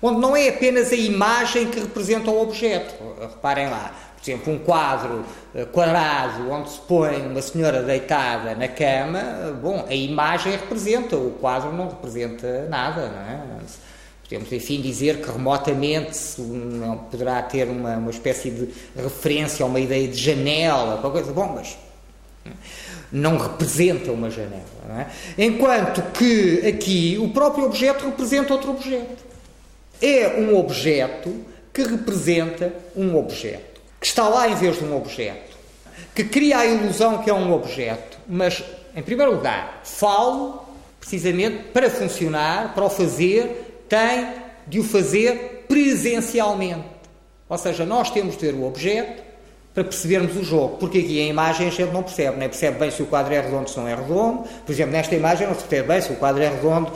onde 0.00 0.20
não 0.20 0.34
é 0.34 0.48
apenas 0.48 0.90
a 0.90 0.96
imagem 0.96 1.66
que 1.66 1.80
representa 1.80 2.30
o 2.30 2.40
objeto. 2.40 2.94
Reparem 3.20 3.68
lá, 3.68 3.94
por 4.22 4.30
exemplo, 4.30 4.52
um 4.52 4.58
quadro 4.60 5.24
eh, 5.52 5.64
quadrado 5.64 6.48
onde 6.48 6.70
se 6.70 6.78
põe 6.80 7.26
uma 7.26 7.42
senhora 7.42 7.82
deitada 7.82 8.54
na 8.54 8.68
cama, 8.68 9.58
bom, 9.60 9.84
a 9.88 9.94
imagem 9.94 10.52
representa, 10.52 11.16
o 11.16 11.32
quadro 11.32 11.72
não 11.72 11.88
representa 11.88 12.68
nada, 12.68 13.08
não 13.08 13.20
é? 13.20 13.42
Podemos, 14.22 14.52
enfim, 14.52 14.80
dizer 14.80 15.20
que 15.20 15.30
remotamente 15.30 16.40
não 16.40 16.96
poderá 16.98 17.42
ter 17.42 17.68
uma, 17.68 17.96
uma 17.96 18.10
espécie 18.10 18.50
de 18.50 18.68
referência 18.96 19.64
a 19.64 19.66
uma 19.66 19.80
ideia 19.80 20.08
de 20.08 20.16
janela, 20.16 20.98
qualquer 20.98 21.24
coisa. 21.24 21.32
Bom, 21.32 21.52
mas 21.54 21.76
Não 23.10 23.36
representa 23.36 24.10
uma 24.10 24.30
janela. 24.30 24.62
É? 25.36 25.44
Enquanto 25.44 26.00
que 26.12 26.66
aqui 26.66 27.18
o 27.20 27.28
próprio 27.28 27.66
objeto 27.66 28.06
representa 28.06 28.54
outro 28.54 28.70
objeto. 28.70 29.22
É 30.00 30.40
um 30.40 30.56
objeto 30.56 31.44
que 31.72 31.82
representa 31.82 32.72
um 32.94 33.16
objeto, 33.16 33.71
que 34.02 34.08
está 34.08 34.26
lá 34.26 34.48
em 34.48 34.56
vez 34.56 34.78
de 34.78 34.84
um 34.84 34.96
objeto, 34.96 35.56
que 36.12 36.24
cria 36.24 36.58
a 36.58 36.66
ilusão 36.66 37.18
que 37.18 37.30
é 37.30 37.32
um 37.32 37.52
objeto, 37.52 38.18
mas, 38.28 38.60
em 38.96 39.00
primeiro 39.00 39.30
lugar, 39.30 39.80
falo 39.84 40.66
precisamente 40.98 41.70
para 41.72 41.88
funcionar, 41.88 42.74
para 42.74 42.84
o 42.84 42.90
fazer, 42.90 43.84
tem 43.88 44.26
de 44.66 44.80
o 44.80 44.82
fazer 44.82 45.66
presencialmente. 45.68 46.84
Ou 47.48 47.56
seja, 47.56 47.86
nós 47.86 48.10
temos 48.10 48.32
de 48.32 48.40
ter 48.40 48.54
o 48.54 48.66
objeto 48.66 49.22
para 49.72 49.84
percebermos 49.84 50.36
o 50.36 50.42
jogo, 50.42 50.78
porque 50.78 50.98
aqui 50.98 51.20
a 51.20 51.26
imagem 51.28 51.68
a 51.68 51.70
gente 51.70 51.92
não 51.92 52.02
percebe, 52.02 52.36
nem 52.38 52.48
percebe 52.48 52.80
bem 52.80 52.90
se 52.90 53.04
o 53.04 53.06
quadro 53.06 53.32
é 53.32 53.40
redondo 53.40 53.62
ou 53.62 53.68
se 53.68 53.78
não 53.78 53.86
é 53.86 53.94
redondo. 53.94 54.42
Por 54.66 54.72
exemplo, 54.72 54.92
nesta 54.92 55.14
imagem 55.14 55.46
não 55.46 55.54
se 55.54 55.60
percebe 55.60 55.86
bem 55.86 56.00
se 56.00 56.12
o 56.12 56.16
quadro 56.16 56.42
é 56.42 56.48
redondo 56.48 56.90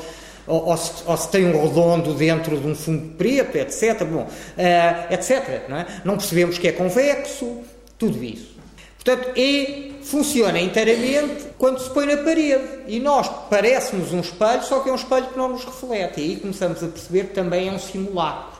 ou, 0.47 0.69
ou, 0.69 0.77
se, 0.77 0.93
ou 1.05 1.17
se, 1.17 1.29
tem 1.29 1.47
um 1.47 1.63
redondo 1.63 2.15
dentro 2.15 2.59
de 2.59 2.67
um 2.67 2.75
fundo 2.75 3.15
preto, 3.17 3.57
etc. 3.57 4.05
Bom, 4.05 4.23
uh, 4.23 5.13
etc. 5.13 5.69
Não, 5.69 5.77
é? 5.77 5.87
não 6.05 6.17
percebemos 6.17 6.59
que 6.59 6.69
é 6.69 6.73
convexo, 6.73 7.63
tudo 7.99 8.23
isso. 8.23 8.57
Portanto, 9.03 9.37
e 9.37 9.97
funciona 10.03 10.59
inteiramente 10.59 11.47
quando 11.59 11.81
se 11.81 11.91
põe 11.91 12.07
na 12.07 12.17
parede. 12.23 12.65
E 12.87 12.99
nós 13.01 13.29
parece-nos 13.49 14.13
um 14.13 14.21
espelho, 14.21 14.63
só 14.63 14.81
que 14.81 14.89
é 14.89 14.93
um 14.93 14.97
espelho 14.97 15.27
que 15.27 15.39
não 15.39 15.49
nos 15.49 15.65
reflete. 15.65 16.21
E 16.21 16.25
aí 16.25 16.37
começamos 16.37 16.83
a 16.83 16.89
perceber 16.89 17.29
que 17.29 17.35
também 17.35 17.69
é 17.69 17.73
um 17.73 17.79
simulacro. 17.79 18.57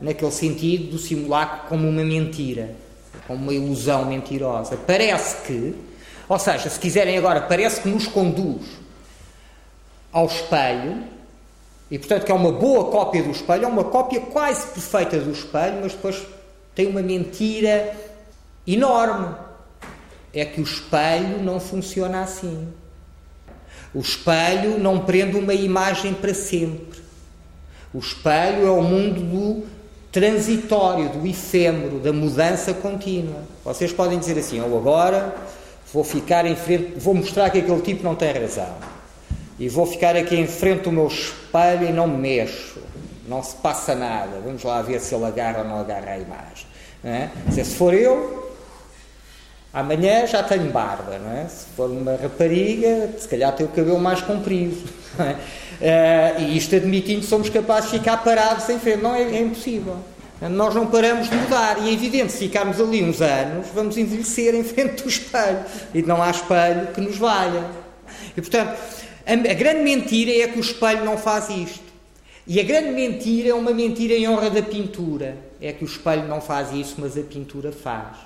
Naquele 0.00 0.32
sentido 0.32 0.92
do 0.92 0.98
simulacro 0.98 1.68
como 1.68 1.88
uma 1.88 2.02
mentira, 2.02 2.74
como 3.26 3.42
uma 3.42 3.54
ilusão 3.54 4.04
mentirosa. 4.04 4.76
Parece 4.76 5.46
que, 5.46 5.74
ou 6.28 6.38
seja, 6.38 6.68
se 6.68 6.80
quiserem 6.80 7.16
agora, 7.16 7.42
parece 7.42 7.82
que 7.82 7.88
nos 7.88 8.06
conduz 8.06 8.81
ao 10.12 10.26
espelho, 10.26 11.02
e 11.90 11.98
portanto 11.98 12.24
que 12.24 12.32
é 12.32 12.34
uma 12.34 12.52
boa 12.52 12.90
cópia 12.90 13.22
do 13.22 13.30
espelho, 13.30 13.64
é 13.64 13.68
uma 13.68 13.84
cópia 13.84 14.20
quase 14.20 14.66
perfeita 14.68 15.18
do 15.18 15.32
espelho, 15.32 15.80
mas 15.82 15.92
depois 15.92 16.22
tem 16.74 16.86
uma 16.86 17.02
mentira 17.02 17.94
enorme. 18.66 19.34
É 20.32 20.44
que 20.44 20.60
o 20.60 20.64
espelho 20.64 21.42
não 21.42 21.60
funciona 21.60 22.22
assim. 22.22 22.68
O 23.94 24.00
espelho 24.00 24.78
não 24.78 25.00
prende 25.00 25.36
uma 25.36 25.52
imagem 25.52 26.14
para 26.14 26.32
sempre. 26.32 27.00
O 27.92 27.98
espelho 27.98 28.66
é 28.66 28.70
o 28.70 28.82
mundo 28.82 29.20
do 29.20 29.66
transitório, 30.10 31.10
do 31.10 31.26
efêmero, 31.26 31.98
da 31.98 32.12
mudança 32.12 32.72
contínua. 32.72 33.42
Vocês 33.62 33.92
podem 33.92 34.18
dizer 34.18 34.38
assim: 34.38 34.58
eu 34.58 34.76
agora 34.78 35.34
vou 35.92 36.02
ficar 36.02 36.46
em 36.46 36.56
frente, 36.56 36.94
vou 36.98 37.14
mostrar 37.14 37.50
que 37.50 37.58
aquele 37.58 37.82
tipo 37.82 38.02
não 38.02 38.14
tem 38.14 38.32
razão. 38.32 38.74
E 39.58 39.68
vou 39.68 39.86
ficar 39.86 40.16
aqui 40.16 40.36
em 40.36 40.46
frente 40.46 40.82
do 40.82 40.92
meu 40.92 41.06
espelho 41.06 41.88
e 41.88 41.92
não 41.92 42.06
me 42.06 42.16
mexo. 42.16 42.80
Não 43.28 43.42
se 43.42 43.54
passa 43.56 43.94
nada. 43.94 44.40
Vamos 44.44 44.62
lá 44.62 44.82
ver 44.82 45.00
se 45.00 45.14
ele 45.14 45.24
agarra 45.24 45.60
ou 45.60 45.64
não 45.64 45.80
agarra 45.80 46.12
a 46.12 46.18
imagem. 46.18 46.66
É? 47.04 47.28
Se 47.50 47.64
for 47.64 47.94
eu, 47.94 48.42
Amanhã 49.72 50.26
já 50.26 50.42
tenho 50.42 50.70
barba, 50.70 51.14
é? 51.14 51.48
Se 51.48 51.64
for 51.74 51.88
uma 51.88 52.14
rapariga, 52.14 53.08
se 53.18 53.26
calhar 53.26 53.50
tem 53.54 53.64
o 53.64 53.70
cabelo 53.70 53.98
mais 53.98 54.20
comprido. 54.20 54.76
É? 55.18 56.38
Uh, 56.38 56.40
e 56.42 56.56
isto 56.56 56.76
admitindo 56.76 57.24
somos 57.24 57.50
capazes 57.50 57.90
de 57.90 57.98
ficar 57.98 58.18
parados 58.18 58.64
sem 58.64 58.78
frente. 58.78 59.02
Não, 59.02 59.14
é, 59.14 59.22
é, 59.22 59.40
impossível. 59.40 59.96
Nós 60.40 60.74
não 60.74 60.86
paramos 60.86 61.28
de 61.28 61.36
mudar. 61.36 61.76
E 61.82 61.88
é 61.88 61.92
evidente, 61.92 62.32
se 62.32 62.38
ficarmos 62.38 62.80
ali 62.80 63.02
uns 63.02 63.20
anos, 63.20 63.66
vamos 63.74 63.96
envelhecer 63.96 64.54
em 64.54 64.62
frente 64.62 65.02
do 65.02 65.08
espelho. 65.08 65.58
E 65.92 66.02
não 66.02 66.22
há 66.22 66.30
espelho 66.30 66.88
que 66.88 67.00
nos 67.00 67.16
valha. 67.16 67.64
E, 68.36 68.40
portanto, 68.40 68.78
a, 69.26 69.32
a 69.32 69.54
grande 69.54 69.82
mentira 69.82 70.30
é 70.30 70.48
que 70.48 70.58
o 70.58 70.60
espelho 70.60 71.04
não 71.04 71.16
faz 71.16 71.48
isto. 71.50 71.92
E 72.46 72.58
a 72.58 72.62
grande 72.64 72.90
mentira 72.90 73.50
é 73.50 73.54
uma 73.54 73.72
mentira 73.72 74.14
em 74.14 74.28
honra 74.28 74.50
da 74.50 74.62
pintura. 74.62 75.36
É 75.60 75.72
que 75.72 75.84
o 75.84 75.86
espelho 75.86 76.26
não 76.26 76.40
faz 76.40 76.72
isso, 76.72 76.96
mas 76.98 77.16
a 77.16 77.22
pintura 77.22 77.70
faz. 77.70 78.16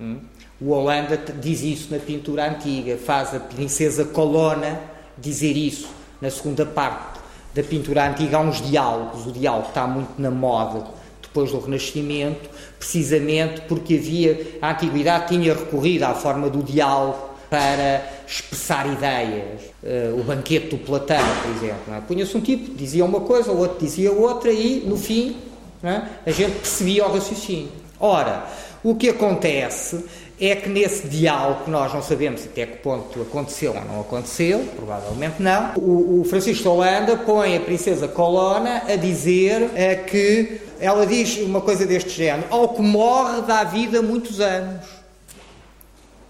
Hum? 0.00 0.20
O 0.60 0.70
Holanda 0.70 1.16
diz 1.40 1.62
isso 1.62 1.92
na 1.92 1.98
pintura 1.98 2.48
antiga, 2.48 2.96
faz 2.96 3.34
a 3.34 3.40
princesa 3.40 4.04
Colonna 4.04 4.80
dizer 5.18 5.56
isso 5.56 5.88
na 6.20 6.30
segunda 6.30 6.64
parte 6.64 7.20
da 7.54 7.62
pintura 7.62 8.08
antiga. 8.08 8.38
Há 8.38 8.40
uns 8.40 8.62
diálogos, 8.62 9.26
o 9.26 9.32
diálogo 9.32 9.68
está 9.68 9.86
muito 9.86 10.20
na 10.20 10.30
moda 10.30 10.86
depois 11.20 11.50
do 11.50 11.60
Renascimento, 11.60 12.48
precisamente 12.78 13.62
porque 13.62 13.94
havia, 13.96 14.58
a 14.62 14.70
Antiguidade 14.70 15.28
tinha 15.28 15.52
recorrido 15.52 16.04
à 16.04 16.14
forma 16.14 16.48
do 16.48 16.62
diálogo 16.62 17.34
para 17.50 18.15
expressar 18.26 18.86
ideias. 18.92 19.62
Uh, 19.82 20.20
o 20.20 20.24
banquete 20.24 20.68
do 20.68 20.78
Platão, 20.78 21.24
por 21.42 21.50
exemplo. 21.52 21.94
É? 21.94 22.00
Punha-se 22.00 22.36
um 22.36 22.40
tipo, 22.40 22.74
dizia 22.74 23.04
uma 23.04 23.20
coisa, 23.20 23.52
o 23.52 23.58
outro 23.58 23.78
dizia 23.78 24.10
outra 24.12 24.50
e, 24.50 24.80
no 24.86 24.96
fim, 24.96 25.36
é? 25.82 26.02
a 26.26 26.30
gente 26.30 26.56
percebia 26.56 27.06
o 27.06 27.12
raciocínio. 27.12 27.70
Ora, 28.00 28.46
o 28.82 28.94
que 28.94 29.08
acontece 29.08 30.04
é 30.40 30.54
que 30.54 30.68
nesse 30.68 31.08
diálogo, 31.08 31.64
que 31.64 31.70
nós 31.70 31.92
não 31.94 32.02
sabemos 32.02 32.44
até 32.44 32.66
que 32.66 32.76
ponto 32.78 33.22
aconteceu 33.22 33.74
ou 33.74 33.84
não 33.84 34.00
aconteceu, 34.00 34.68
provavelmente 34.76 35.42
não, 35.42 35.72
o, 35.76 36.20
o 36.20 36.24
Francisco 36.24 36.68
Holanda 36.68 37.16
põe 37.16 37.56
a 37.56 37.60
princesa 37.60 38.06
Colonna 38.06 38.82
a 38.86 38.96
dizer 38.96 39.70
é, 39.74 39.94
que 39.94 40.60
ela 40.78 41.06
diz 41.06 41.38
uma 41.38 41.62
coisa 41.62 41.86
deste 41.86 42.10
género: 42.10 42.46
ao 42.50 42.68
que 42.68 42.82
morre 42.82 43.42
dá 43.42 43.64
vida 43.64 44.02
muitos 44.02 44.40
anos. 44.40 44.84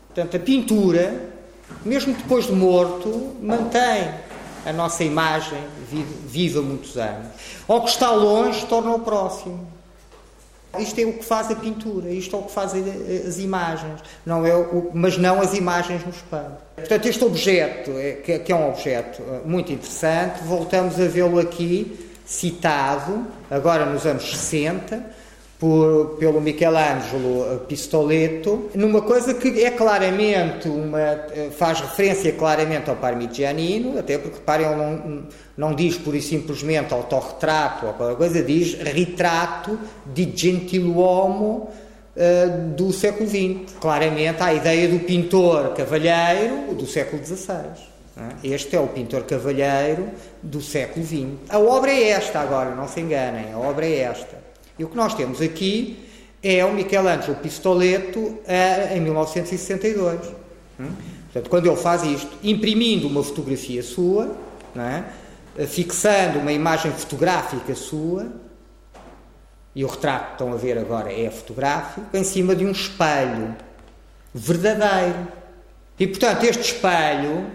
Portanto, 0.07 0.37
a 0.37 0.41
pintura, 0.41 1.36
mesmo 1.87 2.15
depois 2.15 2.47
de 2.47 2.53
morto, 2.53 3.37
mantém 3.41 4.13
a 4.67 4.73
nossa 4.73 5.05
imagem 5.05 5.59
viva 6.27 6.61
muitos 6.61 6.97
anos. 6.97 7.29
Ao 7.69 7.83
que 7.83 7.91
está 7.91 8.11
longe, 8.11 8.67
torna 8.67 8.93
o 8.93 9.01
próximo. 9.01 9.67
Isto 10.79 11.01
é 11.01 11.05
o 11.07 11.15
que 11.15 11.25
faz 11.25 11.51
a 11.51 11.55
pintura, 11.55 12.11
isto 12.11 12.37
é 12.37 12.39
o 12.39 12.43
que 12.43 12.53
faz 12.53 12.73
as 13.27 13.39
imagens, 13.39 14.01
não 14.27 14.45
é 14.45 14.55
o, 14.55 14.91
mas 14.93 15.17
não 15.17 15.41
as 15.41 15.55
imagens 15.55 16.05
no 16.05 16.11
espelho. 16.11 16.57
Portanto, 16.75 17.07
este 17.07 17.25
objeto, 17.25 17.93
é, 17.93 18.13
que 18.13 18.53
é 18.53 18.55
um 18.55 18.69
objeto 18.69 19.23
eh, 19.23 19.41
muito 19.47 19.73
interessante, 19.73 20.43
voltamos 20.45 21.01
a 21.01 21.07
vê-lo 21.07 21.39
aqui 21.39 22.11
citado, 22.27 23.27
agora 23.51 23.87
nos 23.87 24.05
anos 24.05 24.29
60, 24.37 25.03
por, 25.59 26.17
pelo 26.19 26.41
Michelangelo 26.41 27.61
Pistoletto, 27.67 28.71
numa 28.75 29.01
coisa 29.01 29.33
que 29.33 29.65
é 29.65 29.71
claramente 29.71 30.69
uma. 30.69 30.99
faz 31.57 31.81
referência 31.81 32.33
claramente 32.33 32.91
ao 32.91 32.97
Parmigianino, 32.97 33.99
até 33.99 34.19
porque, 34.19 34.37
reparem, 34.37 34.67
ele 34.67 34.77
não, 34.77 35.23
não 35.57 35.75
diz 35.75 35.97
por 35.97 36.15
e 36.15 36.21
simplesmente 36.21 36.93
autorretrato 36.93 37.87
ou 37.87 37.95
qualquer 37.95 38.17
coisa, 38.17 38.43
diz 38.43 38.75
retrato 38.75 39.79
de 40.05 40.31
gentiluomo 40.35 41.71
uh, 42.17 42.75
do 42.77 42.93
século 42.93 43.29
XX. 43.29 43.73
Claramente 43.81 44.43
há 44.43 44.47
a 44.47 44.55
ideia 44.55 44.89
do 44.89 44.99
pintor 45.01 45.73
cavalheiro 45.75 46.75
do 46.75 46.87
século 46.87 47.25
XVI. 47.25 47.97
É? 48.19 48.47
Este 48.49 48.77
é 48.77 48.81
o 48.81 48.89
pintor 48.89 49.25
cavalheiro 49.25 50.09
do 50.43 50.61
século 50.61 51.05
XX. 51.05 51.27
A 51.49 51.59
obra 51.59 51.91
é 51.91 52.09
esta 52.11 52.41
agora, 52.41 52.75
não 52.75 52.89
se 52.89 53.01
enganem, 53.01 53.53
a 53.53 53.59
obra 53.59 53.87
é 53.87 54.01
esta. 54.01 54.46
E 54.79 54.85
o 54.85 54.89
que 54.89 54.97
nós 54.97 55.15
temos 55.15 55.41
aqui 55.41 55.99
é 56.43 56.65
o 56.65 56.73
Michelangelo 56.73 57.37
Pistoletto 57.37 58.39
em 58.95 59.01
1962. 59.01 60.21
Hum? 60.79 60.91
Portanto, 61.25 61.51
quando 61.51 61.67
ele 61.67 61.77
faz 61.77 62.03
isto, 62.03 62.31
imprimindo 62.43 63.07
uma 63.09 63.23
fotografia 63.23 63.83
sua, 63.83 64.37
é? 64.77 65.67
fixando 65.67 66.39
uma 66.39 66.53
imagem 66.53 66.93
fotográfica 66.93 67.75
sua, 67.75 68.27
e 69.75 69.85
o 69.85 69.89
retrato 69.89 70.27
que 70.27 70.33
estão 70.33 70.53
a 70.53 70.57
ver 70.57 70.79
agora 70.79 71.13
é 71.13 71.31
fotográfico, 71.31 72.07
em 72.15 72.25
cima 72.25 72.57
de 72.57 72.65
um 72.65 72.71
espelho 72.71 73.55
verdadeiro. 74.35 75.29
E, 75.99 76.07
portanto, 76.07 76.45
este 76.45 76.73
espelho 76.73 77.47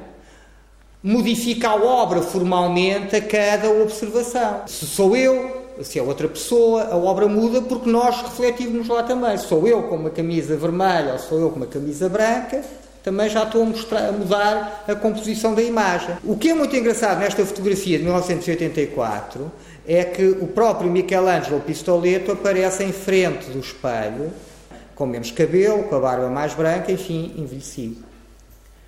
modifica 1.01 1.69
a 1.69 1.75
obra 1.75 2.21
formalmente 2.21 3.15
a 3.15 3.21
cada 3.21 3.69
observação. 3.71 4.67
Se 4.67 4.85
sou 4.85 5.15
eu, 5.15 5.60
se 5.81 5.99
é 5.99 6.03
outra 6.03 6.27
pessoa, 6.27 6.83
a 6.91 6.95
obra 6.95 7.27
muda 7.27 7.61
porque 7.61 7.89
nós 7.89 8.21
refletimos 8.21 8.87
lá 8.87 9.03
também. 9.03 9.37
Sou 9.37 9.67
eu 9.67 9.83
com 9.83 9.95
uma 9.95 10.09
camisa 10.09 10.55
vermelha 10.55 11.13
ou 11.13 11.19
sou 11.19 11.39
eu 11.39 11.49
com 11.49 11.57
uma 11.57 11.65
camisa 11.65 12.07
branca, 12.09 12.63
também 13.03 13.29
já 13.29 13.43
estou 13.43 13.63
a, 13.63 13.65
mostrar, 13.65 14.09
a 14.09 14.11
mudar 14.11 14.83
a 14.87 14.95
composição 14.95 15.55
da 15.55 15.61
imagem. 15.61 16.15
O 16.23 16.37
que 16.37 16.49
é 16.49 16.53
muito 16.53 16.75
engraçado 16.75 17.19
nesta 17.19 17.45
fotografia 17.45 17.97
de 17.97 18.03
1984 18.03 19.51
é 19.87 20.03
que 20.03 20.23
o 20.23 20.47
próprio 20.47 20.91
Michelangelo 20.91 21.59
Pistoletto 21.61 22.31
aparece 22.31 22.83
em 22.83 22.91
frente 22.91 23.49
do 23.49 23.59
espelho, 23.59 24.31
com 24.93 25.05
menos 25.07 25.31
cabelo, 25.31 25.83
com 25.85 25.95
a 25.95 25.99
barba 25.99 26.29
mais 26.29 26.53
branca, 26.53 26.91
enfim, 26.91 27.33
envelhecido. 27.35 28.03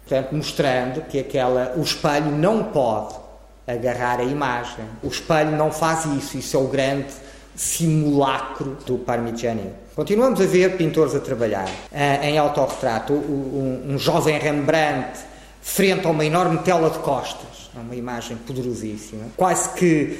Portanto, 0.08 0.36
mostrando 0.36 1.02
que 1.08 1.18
aquela, 1.18 1.74
o 1.76 1.82
espelho 1.82 2.30
não 2.30 2.66
pode 2.66 3.23
agarrar 3.68 4.20
a 4.20 4.24
imagem. 4.24 4.86
O 5.02 5.08
espelho 5.08 5.52
não 5.52 5.72
faz 5.72 6.06
isso, 6.06 6.38
isso 6.38 6.58
é 6.58 6.60
o 6.60 6.68
grande 6.68 7.14
simulacro 7.56 8.78
do 8.86 8.98
Parmigianino. 8.98 9.74
Continuamos 9.96 10.42
a 10.42 10.46
ver 10.46 10.76
pintores 10.76 11.14
a 11.14 11.20
trabalhar 11.20 11.68
uh, 11.68 12.24
em 12.24 12.38
autorretrato. 12.38 13.14
Um, 13.14 13.94
um, 13.94 14.00
jovem 14.00 14.40
Rembrandt 14.40 15.20
frente 15.62 16.08
a 16.08 16.10
uma 16.10 16.26
enorme 16.26 16.58
tela 16.60 16.90
de 16.90 16.98
costas. 17.00 17.70
É 17.76 17.80
uma 17.80 17.96
imagem 17.96 18.38
poderosíssima. 18.38 19.26
Quase 19.38 19.70
que 19.74 20.18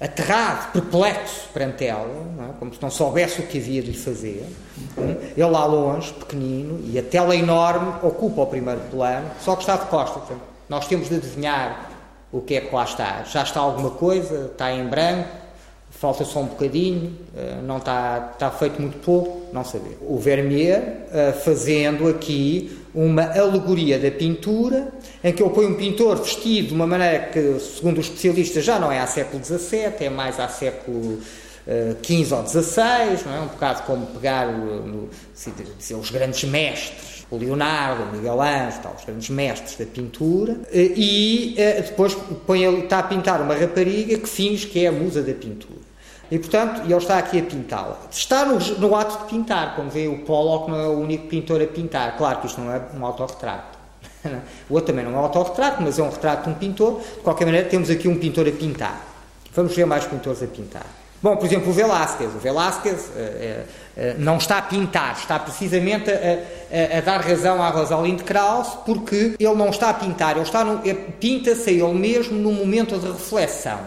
aterrado, 0.00 0.72
perplexo 0.72 1.48
perante 1.52 1.86
ela, 1.86 2.08
é? 2.40 2.58
como 2.58 2.74
se 2.74 2.82
não 2.82 2.90
soubesse 2.90 3.40
o 3.40 3.46
que 3.46 3.58
havia 3.58 3.80
de 3.80 3.92
lhe 3.92 3.96
fazer. 3.96 4.44
Ele 4.98 5.46
lá 5.46 5.64
longe, 5.66 6.12
pequenino, 6.12 6.80
e 6.84 6.98
a 6.98 7.02
tela 7.02 7.34
enorme 7.34 7.94
ocupa 8.02 8.42
o 8.42 8.46
primeiro 8.46 8.80
plano, 8.90 9.30
só 9.40 9.54
que 9.54 9.62
está 9.62 9.76
de 9.76 9.86
costas. 9.86 10.36
Nós 10.68 10.86
temos 10.88 11.08
de 11.08 11.14
adivinhar 11.14 11.93
o 12.34 12.40
que 12.40 12.56
é 12.56 12.60
que 12.60 12.74
lá 12.74 12.82
está. 12.82 13.22
Já 13.22 13.44
está 13.44 13.60
alguma 13.60 13.90
coisa, 13.90 14.50
está 14.52 14.72
em 14.72 14.84
branco, 14.84 15.28
falta 15.88 16.24
só 16.24 16.40
um 16.40 16.46
bocadinho, 16.46 17.16
eh, 17.36 17.58
não 17.62 17.78
está, 17.78 18.30
está 18.32 18.50
feito 18.50 18.82
muito 18.82 18.98
pouco, 18.98 19.52
não 19.52 19.64
saber. 19.64 19.96
O 20.00 20.18
Vermeer 20.18 21.06
eh, 21.12 21.32
fazendo 21.32 22.08
aqui 22.08 22.76
uma 22.92 23.22
alegoria 23.38 24.00
da 24.00 24.10
pintura, 24.10 24.88
em 25.22 25.32
que 25.32 25.40
ele 25.40 25.50
põe 25.50 25.66
um 25.66 25.74
pintor 25.74 26.16
vestido 26.16 26.68
de 26.68 26.74
uma 26.74 26.88
maneira 26.88 27.20
que, 27.26 27.60
segundo 27.60 27.98
os 27.98 28.06
especialistas, 28.06 28.64
já 28.64 28.80
não 28.80 28.90
é 28.90 28.98
há 28.98 29.06
século 29.06 29.42
XVII, 29.42 29.92
é 30.00 30.10
mais 30.10 30.40
há 30.40 30.48
século 30.48 31.20
XV 32.02 32.34
uh, 32.34 32.36
ou 32.36 32.46
XVI, 32.46 33.24
não 33.26 33.34
é? 33.36 33.40
um 33.42 33.46
bocado 33.46 33.82
como 33.84 34.06
pegar 34.06 34.48
no, 34.48 35.08
os 36.00 36.10
grandes 36.10 36.42
mestres, 36.44 37.13
o 37.30 37.36
Leonardo, 37.36 38.04
o 38.04 38.12
Miguel 38.12 38.40
Ângelo, 38.40 38.94
os 38.96 39.04
grandes 39.04 39.30
mestres 39.30 39.76
da 39.76 39.86
pintura, 39.86 40.52
uh, 40.52 40.66
e 40.72 41.56
uh, 41.58 41.82
depois 41.82 42.14
põe, 42.46 42.64
está 42.82 42.98
a 43.00 43.02
pintar 43.02 43.40
uma 43.40 43.54
rapariga 43.54 44.18
que 44.18 44.28
finge 44.28 44.66
que 44.66 44.84
é 44.84 44.88
a 44.88 44.92
musa 44.92 45.22
da 45.22 45.32
pintura. 45.32 45.84
E, 46.30 46.38
portanto, 46.38 46.82
ele 46.82 46.94
está 46.94 47.18
aqui 47.18 47.38
a 47.38 47.42
pintá-la. 47.42 47.98
Está 48.10 48.44
no, 48.44 48.58
no, 48.58 48.96
ato 48.96 49.24
de 49.24 49.30
pintar, 49.30 49.76
como 49.76 49.90
vê, 49.90 50.08
o 50.08 50.18
Pollock 50.20 50.70
não 50.70 50.80
é 50.80 50.88
o 50.88 50.98
único 50.98 51.28
pintor 51.28 51.62
a 51.62 51.66
pintar. 51.66 52.16
Claro 52.16 52.40
que 52.40 52.46
isto 52.46 52.60
não 52.60 52.72
é 52.72 52.80
um 52.96 53.04
autorretrato. 53.04 53.78
o 54.68 54.74
outro 54.74 54.92
também 54.92 55.04
não 55.04 55.12
é 55.12 55.16
um 55.16 55.24
autorretrato, 55.24 55.82
mas 55.82 55.98
é 55.98 56.02
um 56.02 56.10
retrato 56.10 56.44
de 56.44 56.50
um 56.50 56.54
pintor. 56.54 57.00
De 57.00 57.20
qualquer 57.20 57.44
maneira, 57.44 57.68
temos 57.68 57.90
aqui 57.90 58.08
um 58.08 58.18
pintor 58.18 58.48
a 58.48 58.52
pintar. 58.52 59.00
Vamos 59.52 59.76
ver 59.76 59.84
mais 59.84 60.06
pintores 60.06 60.42
a 60.42 60.46
pintar. 60.46 60.86
Bom, 61.24 61.38
por 61.38 61.46
exemplo, 61.46 61.70
o 61.70 61.72
Velázquez. 61.72 62.34
O 62.34 62.38
Velázquez 62.38 63.10
é, 63.16 63.64
é, 63.96 64.14
não 64.18 64.36
está 64.36 64.58
a 64.58 64.62
pintar, 64.62 65.16
está 65.16 65.38
precisamente 65.38 66.10
a, 66.10 66.14
a, 66.14 66.98
a 66.98 67.00
dar 67.00 67.22
razão 67.22 67.62
à 67.62 67.70
Rosalind 67.70 68.20
Krauss, 68.20 68.76
porque 68.84 69.34
ele 69.40 69.54
não 69.54 69.70
está 69.70 69.88
a 69.88 69.94
pintar, 69.94 70.36
ele 70.36 70.44
no, 70.64 70.86
é, 70.86 70.92
pinta-se 70.92 71.70
a 71.70 71.72
ele 71.72 71.94
mesmo 71.94 72.36
num 72.36 72.52
momento 72.52 72.98
de 72.98 73.06
reflexão. 73.06 73.80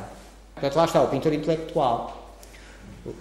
Portanto, 0.55 0.75
lá 0.75 0.85
está 0.85 0.99
o 0.99 1.09
pintor 1.09 1.31
intelectual. 1.31 2.33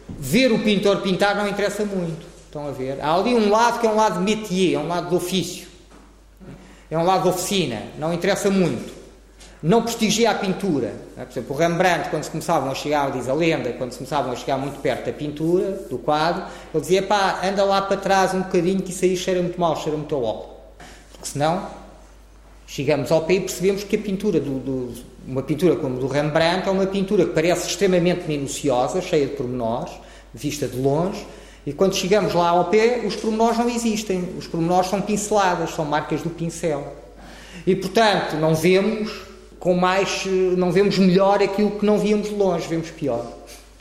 Ver 0.09 0.51
o 0.51 0.61
pintor 0.61 1.03
pintar 1.03 1.37
não 1.37 1.47
interessa 1.47 1.85
muito. 1.85 2.27
Estão 2.47 2.69
a 2.69 2.71
ver? 2.71 2.99
Há 3.03 3.15
ali 3.15 3.35
um 3.35 3.51
lado 3.51 3.81
que 3.81 3.87
é 3.87 3.91
um 3.91 3.97
lado 3.97 4.25
de 4.25 4.35
métier, 4.35 4.77
é 4.77 4.83
um 4.83 4.89
lado 4.89 5.11
de 5.11 5.15
ofício. 5.15 5.69
É 6.91 6.97
um 6.97 7.05
lado 7.05 7.25
de 7.25 7.29
oficina. 7.29 7.83
Não 7.99 8.15
interessa 8.15 8.49
muito. 8.49 8.96
Não 9.67 9.83
prestigia 9.83 10.31
a 10.31 10.35
pintura. 10.35 10.95
Por 11.17 11.29
exemplo, 11.29 11.57
o 11.57 11.59
Rembrandt, 11.59 12.09
quando 12.09 12.23
se 12.23 12.31
começavam 12.31 12.71
a 12.71 12.75
chegar, 12.77 13.11
diz 13.11 13.29
a 13.29 13.35
lenda, 13.35 13.73
quando 13.73 13.91
se 13.91 13.99
começavam 13.99 14.31
a 14.31 14.37
chegar 14.37 14.57
muito 14.57 14.79
perto 14.79 15.07
da 15.07 15.13
pintura, 15.13 15.73
do 15.91 15.99
quadro, 15.99 16.45
ele 16.73 16.81
dizia: 16.81 17.03
pá, 17.03 17.41
anda 17.43 17.65
lá 17.65 17.83
para 17.83 17.97
trás 17.97 18.33
um 18.33 18.43
bocadinho 18.43 18.81
que 18.81 18.93
isso 18.93 19.05
aí 19.05 19.17
cheira 19.17 19.43
muito 19.43 19.61
mal, 19.61 19.75
cheira 19.77 19.99
muito 19.99 20.15
ao 20.15 20.23
óleo. 20.23 20.51
Porque 21.11 21.27
senão 21.27 21.67
chegamos 22.65 23.11
ao 23.11 23.23
pé 23.23 23.35
e 23.35 23.41
percebemos 23.41 23.83
que 23.83 23.97
a 23.97 23.99
pintura 23.99 24.39
do, 24.39 24.61
do 24.61 24.95
uma 25.27 25.43
pintura 25.43 25.75
como 25.75 25.99
do 25.99 26.07
Rembrandt 26.07 26.69
é 26.69 26.71
uma 26.71 26.87
pintura 26.87 27.25
que 27.25 27.33
parece 27.33 27.67
extremamente 27.67 28.29
minuciosa, 28.29 29.03
cheia 29.03 29.27
de 29.27 29.33
pormenores, 29.33 29.95
vista 30.33 30.69
de 30.69 30.79
longe, 30.79 31.27
e 31.67 31.73
quando 31.73 31.97
chegamos 31.97 32.35
lá 32.35 32.51
ao 32.51 32.67
pé, 32.67 33.03
os 33.05 33.17
pormenores 33.17 33.59
não 33.59 33.69
existem. 33.69 34.29
Os 34.39 34.47
pormenores 34.47 34.89
são 34.89 35.01
pinceladas, 35.03 35.71
são 35.71 35.85
marcas 35.85 36.23
do 36.23 36.31
pincel. 36.31 36.95
E, 37.67 37.75
portanto, 37.75 38.37
não 38.37 38.55
vemos 38.55 39.26
com 39.67 39.75
mais, 39.75 40.25
não 40.57 40.71
vemos 40.71 40.97
melhor 40.97 41.43
aquilo 41.43 41.73
que 41.73 41.85
não 41.85 41.99
víamos 41.99 42.29
de 42.29 42.37
longe, 42.37 42.69
vemos 42.69 42.89
pior. 42.91 43.27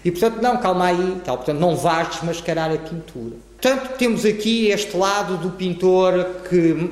E, 0.04 0.10
portanto, 0.10 0.42
não, 0.42 0.58
calma 0.58 0.88
aí, 0.88 1.22
tal. 1.24 1.38
Portanto, 1.38 1.60
não 1.60 1.76
vais 1.76 2.10
desmascarar 2.10 2.72
a 2.72 2.78
pintura. 2.80 3.36
Portanto, 3.62 3.96
temos 3.96 4.26
aqui 4.26 4.70
este 4.70 4.98
lado 4.98 5.38
do 5.38 5.52
pintor 5.52 6.38
que 6.50 6.90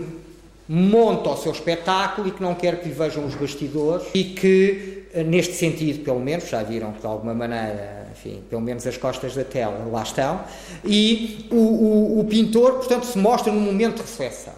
monta 0.69 1.31
o 1.31 1.37
seu 1.37 1.51
espetáculo 1.51 2.27
e 2.27 2.31
que 2.31 2.43
não 2.43 2.53
quer 2.53 2.81
que 2.81 2.87
lhe 2.87 2.93
vejam 2.93 3.25
os 3.25 3.33
bastidores 3.33 4.05
e 4.13 4.25
que, 4.25 5.05
neste 5.25 5.55
sentido, 5.55 6.03
pelo 6.03 6.19
menos, 6.19 6.47
já 6.47 6.61
viram 6.61 6.91
que 6.91 7.01
de 7.01 7.07
alguma 7.07 7.33
maneira, 7.33 8.05
enfim, 8.11 8.43
pelo 8.47 8.61
menos 8.61 8.85
as 8.85 8.95
costas 8.95 9.33
da 9.33 9.43
tela 9.43 9.89
lá 9.91 10.03
estão, 10.03 10.41
e 10.85 11.47
o, 11.49 11.55
o, 11.55 12.19
o 12.19 12.25
pintor, 12.25 12.73
portanto, 12.73 13.07
se 13.07 13.17
mostra 13.17 13.51
num 13.51 13.59
momento 13.59 13.95
de 13.95 14.01
reflexão. 14.03 14.53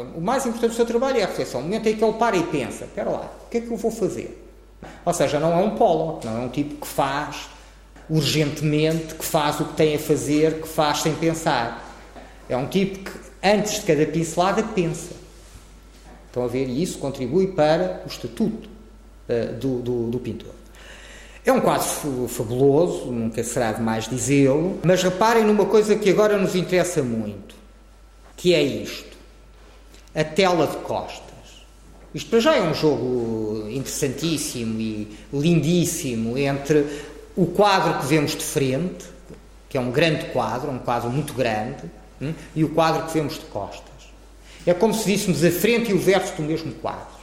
O 0.00 0.20
mais 0.20 0.44
importante 0.46 0.70
do 0.70 0.76
seu 0.76 0.86
trabalho 0.86 1.18
é 1.18 1.22
a 1.22 1.26
reflexão, 1.26 1.60
o 1.60 1.62
momento 1.62 1.88
em 1.88 1.96
que 1.96 2.04
ele 2.04 2.12
para 2.14 2.36
e 2.36 2.42
pensa: 2.44 2.84
espera 2.84 3.10
lá, 3.10 3.30
o 3.46 3.48
que 3.48 3.58
é 3.58 3.60
que 3.60 3.70
eu 3.70 3.76
vou 3.76 3.90
fazer? 3.90 4.40
Ou 5.04 5.14
seja, 5.14 5.38
não 5.38 5.52
é 5.52 5.62
um 5.62 5.76
polo, 5.76 6.20
não 6.24 6.42
é 6.42 6.44
um 6.44 6.48
tipo 6.48 6.74
que 6.74 6.86
faz 6.86 7.48
urgentemente, 8.08 9.14
que 9.14 9.24
faz 9.24 9.60
o 9.60 9.64
que 9.66 9.74
tem 9.74 9.94
a 9.94 9.98
fazer, 9.98 10.60
que 10.60 10.68
faz 10.68 10.98
sem 10.98 11.14
pensar. 11.14 11.82
É 12.48 12.56
um 12.56 12.66
tipo 12.66 13.10
que, 13.10 13.18
antes 13.42 13.80
de 13.80 13.82
cada 13.82 14.06
pincelada, 14.06 14.62
pensa. 14.62 15.14
Estão 16.26 16.44
a 16.44 16.48
ver? 16.48 16.68
E 16.68 16.82
isso 16.82 16.98
contribui 16.98 17.48
para 17.48 18.02
o 18.04 18.08
estatuto 18.08 18.68
uh, 19.28 19.52
do, 19.54 19.80
do, 19.80 20.10
do, 20.10 20.18
pintor. 20.18 20.52
É 21.44 21.52
um 21.52 21.60
quadro 21.60 22.26
fabuloso, 22.28 23.06
nunca 23.06 23.42
será 23.44 23.72
demais 23.72 24.08
dizê-lo, 24.08 24.78
mas 24.82 25.02
reparem 25.02 25.44
numa 25.44 25.66
coisa 25.66 25.94
que 25.94 26.10
agora 26.10 26.36
nos 26.38 26.54
interessa 26.54 27.02
muito, 27.02 27.54
que 28.36 28.54
é 28.54 28.62
isto: 28.62 29.13
a 30.14 30.24
tela 30.24 30.66
de 30.66 30.76
costas. 30.78 31.24
Isto 32.14 32.30
para 32.30 32.40
já 32.40 32.54
é 32.54 32.62
um 32.62 32.74
jogo 32.74 33.68
interessantíssimo 33.68 34.80
e 34.80 35.16
lindíssimo 35.32 36.38
entre 36.38 36.86
o 37.36 37.46
quadro 37.46 37.98
que 37.98 38.06
vemos 38.06 38.36
de 38.36 38.44
frente, 38.44 39.04
que 39.68 39.76
é 39.76 39.80
um 39.80 39.90
grande 39.90 40.26
quadro, 40.26 40.70
um 40.70 40.78
quadro 40.78 41.10
muito 41.10 41.32
grande, 41.32 41.90
hum, 42.22 42.32
e 42.54 42.62
o 42.62 42.68
quadro 42.68 43.06
que 43.06 43.14
vemos 43.14 43.34
de 43.34 43.46
costas. 43.46 43.92
É 44.64 44.72
como 44.72 44.94
se 44.94 45.04
víssemos 45.04 45.44
a 45.44 45.50
frente 45.50 45.90
e 45.90 45.94
o 45.94 45.98
verso 45.98 46.36
do 46.36 46.42
mesmo 46.42 46.72
quadro. 46.74 47.14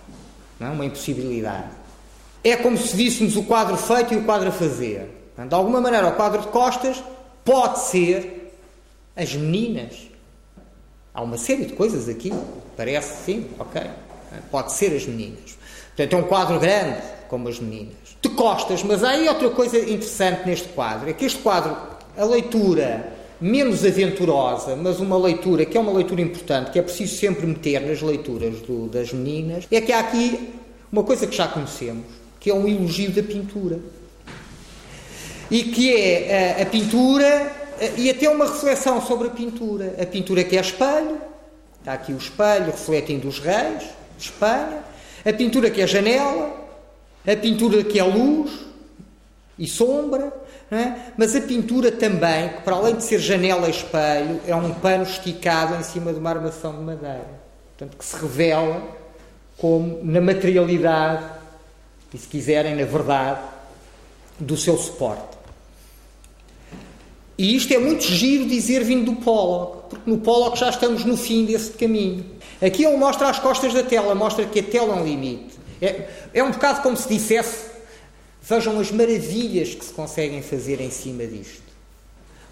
Não 0.59 0.67
é? 0.67 0.69
Uma 0.71 0.85
impossibilidade. 0.85 1.71
É 2.43 2.55
como 2.55 2.77
se 2.77 2.95
víssemos 2.95 3.35
o 3.37 3.43
quadro 3.43 3.77
feito 3.77 4.13
e 4.13 4.17
o 4.17 4.23
quadro 4.23 4.49
a 4.49 4.51
fazer. 4.51 5.07
De 5.47 5.55
alguma 5.55 5.79
maneira, 5.79 6.09
o 6.09 6.15
quadro 6.15 6.41
de 6.41 6.47
costas 6.49 7.01
pode 7.45 7.79
ser 7.79 8.53
as 9.15 9.33
meninas. 9.33 10.10
Há 11.13 11.21
uma 11.21 11.37
série 11.37 11.65
de 11.65 11.73
coisas 11.73 12.07
aqui. 12.07 12.31
Parece, 12.77 13.25
sim, 13.25 13.47
ok. 13.59 13.81
Pode 14.49 14.71
ser 14.73 14.95
as 14.95 15.05
meninas. 15.05 15.57
Portanto, 15.95 16.13
é 16.13 16.17
um 16.17 16.23
quadro 16.23 16.59
grande, 16.59 17.01
como 17.27 17.49
as 17.49 17.59
meninas. 17.59 17.95
De 18.21 18.29
costas, 18.29 18.81
mas 18.83 19.03
há 19.03 19.09
aí 19.09 19.27
outra 19.27 19.49
coisa 19.49 19.77
interessante 19.77 20.45
neste 20.45 20.69
quadro. 20.69 21.09
É 21.09 21.13
que 21.13 21.25
este 21.25 21.39
quadro, 21.39 21.75
a 22.17 22.23
leitura 22.23 23.11
menos 23.41 23.83
aventurosa, 23.83 24.75
mas 24.75 24.99
uma 24.99 25.17
leitura 25.17 25.65
que 25.65 25.75
é 25.75 25.81
uma 25.81 25.91
leitura 25.91 26.21
importante, 26.21 26.71
que 26.71 26.79
é 26.79 26.81
preciso 26.81 27.15
sempre 27.15 27.45
meter 27.45 27.81
nas 27.81 28.01
leituras 28.01 28.59
do, 28.61 28.87
das 28.87 29.11
meninas, 29.11 29.67
é 29.71 29.81
que 29.81 29.91
há 29.91 29.99
aqui 29.99 30.53
uma 30.91 31.03
coisa 31.03 31.25
que 31.25 31.35
já 31.35 31.47
conhecemos, 31.47 32.05
que 32.39 32.49
é 32.49 32.53
um 32.53 32.67
elogio 32.67 33.11
da 33.11 33.23
pintura. 33.23 33.79
E 35.49 35.63
que 35.63 35.93
é 35.93 36.59
a, 36.59 36.61
a 36.61 36.65
pintura 36.67 37.60
e 37.97 38.09
até 38.09 38.29
uma 38.29 38.45
reflexão 38.45 39.01
sobre 39.01 39.27
a 39.27 39.31
pintura. 39.31 39.95
A 40.01 40.05
pintura 40.05 40.43
que 40.43 40.57
é 40.57 40.61
espelho, 40.61 41.19
está 41.79 41.93
aqui 41.93 42.13
o 42.13 42.17
espelho 42.17 42.67
refletindo 42.67 43.27
os 43.27 43.39
reis 43.39 43.83
de 44.17 44.25
Espanha, 44.25 44.83
a 45.25 45.33
pintura 45.33 45.69
que 45.69 45.81
é 45.81 45.87
janela, 45.87 46.53
a 47.25 47.35
pintura 47.35 47.83
que 47.83 47.99
é 47.99 48.03
luz 48.03 48.51
e 49.57 49.67
sombra, 49.67 50.31
é? 50.71 51.11
Mas 51.17 51.35
a 51.35 51.41
pintura 51.41 51.91
também, 51.91 52.47
que 52.47 52.61
para 52.61 52.77
além 52.77 52.95
de 52.95 53.03
ser 53.03 53.19
janela 53.19 53.67
e 53.67 53.71
espelho, 53.71 54.39
é 54.47 54.55
um 54.55 54.73
pano 54.73 55.03
esticado 55.03 55.75
em 55.75 55.83
cima 55.83 56.13
de 56.13 56.19
uma 56.19 56.29
armação 56.29 56.71
de 56.77 56.81
madeira. 56.81 57.41
Portanto, 57.77 57.97
que 57.97 58.05
se 58.05 58.15
revela 58.15 58.81
como 59.57 59.99
na 60.01 60.21
materialidade 60.21 61.25
e, 62.13 62.17
se 62.17 62.27
quiserem, 62.27 62.73
na 62.73 62.85
verdade, 62.85 63.41
do 64.39 64.55
seu 64.55 64.77
suporte. 64.77 65.30
E 67.41 67.55
isto 67.55 67.73
é 67.73 67.79
muito 67.79 68.03
giro 68.03 68.45
dizer 68.45 68.83
vindo 68.83 69.11
do 69.11 69.19
Pollock, 69.19 69.89
porque 69.89 70.07
no 70.07 70.19
Pollock 70.19 70.59
já 70.59 70.69
estamos 70.69 71.03
no 71.03 71.17
fim 71.17 71.43
desse 71.43 71.71
caminho. 71.71 72.23
Aqui 72.61 72.85
ele 72.85 72.97
mostra 72.97 73.29
as 73.29 73.39
costas 73.39 73.73
da 73.73 73.81
tela, 73.81 74.13
mostra 74.13 74.45
que 74.45 74.59
a 74.59 74.63
tela 74.63 74.95
é 74.95 75.01
um 75.01 75.03
limite. 75.03 75.55
É, 75.81 76.07
é 76.35 76.43
um 76.43 76.51
bocado 76.51 76.83
como 76.83 76.95
se 76.95 77.09
dissesse 77.09 77.71
Vejam 78.43 78.79
as 78.79 78.91
maravilhas 78.91 79.73
que 79.73 79.83
se 79.83 79.91
conseguem 79.91 80.43
fazer 80.43 80.79
em 80.81 80.91
cima 80.91 81.25
disto. 81.25 81.63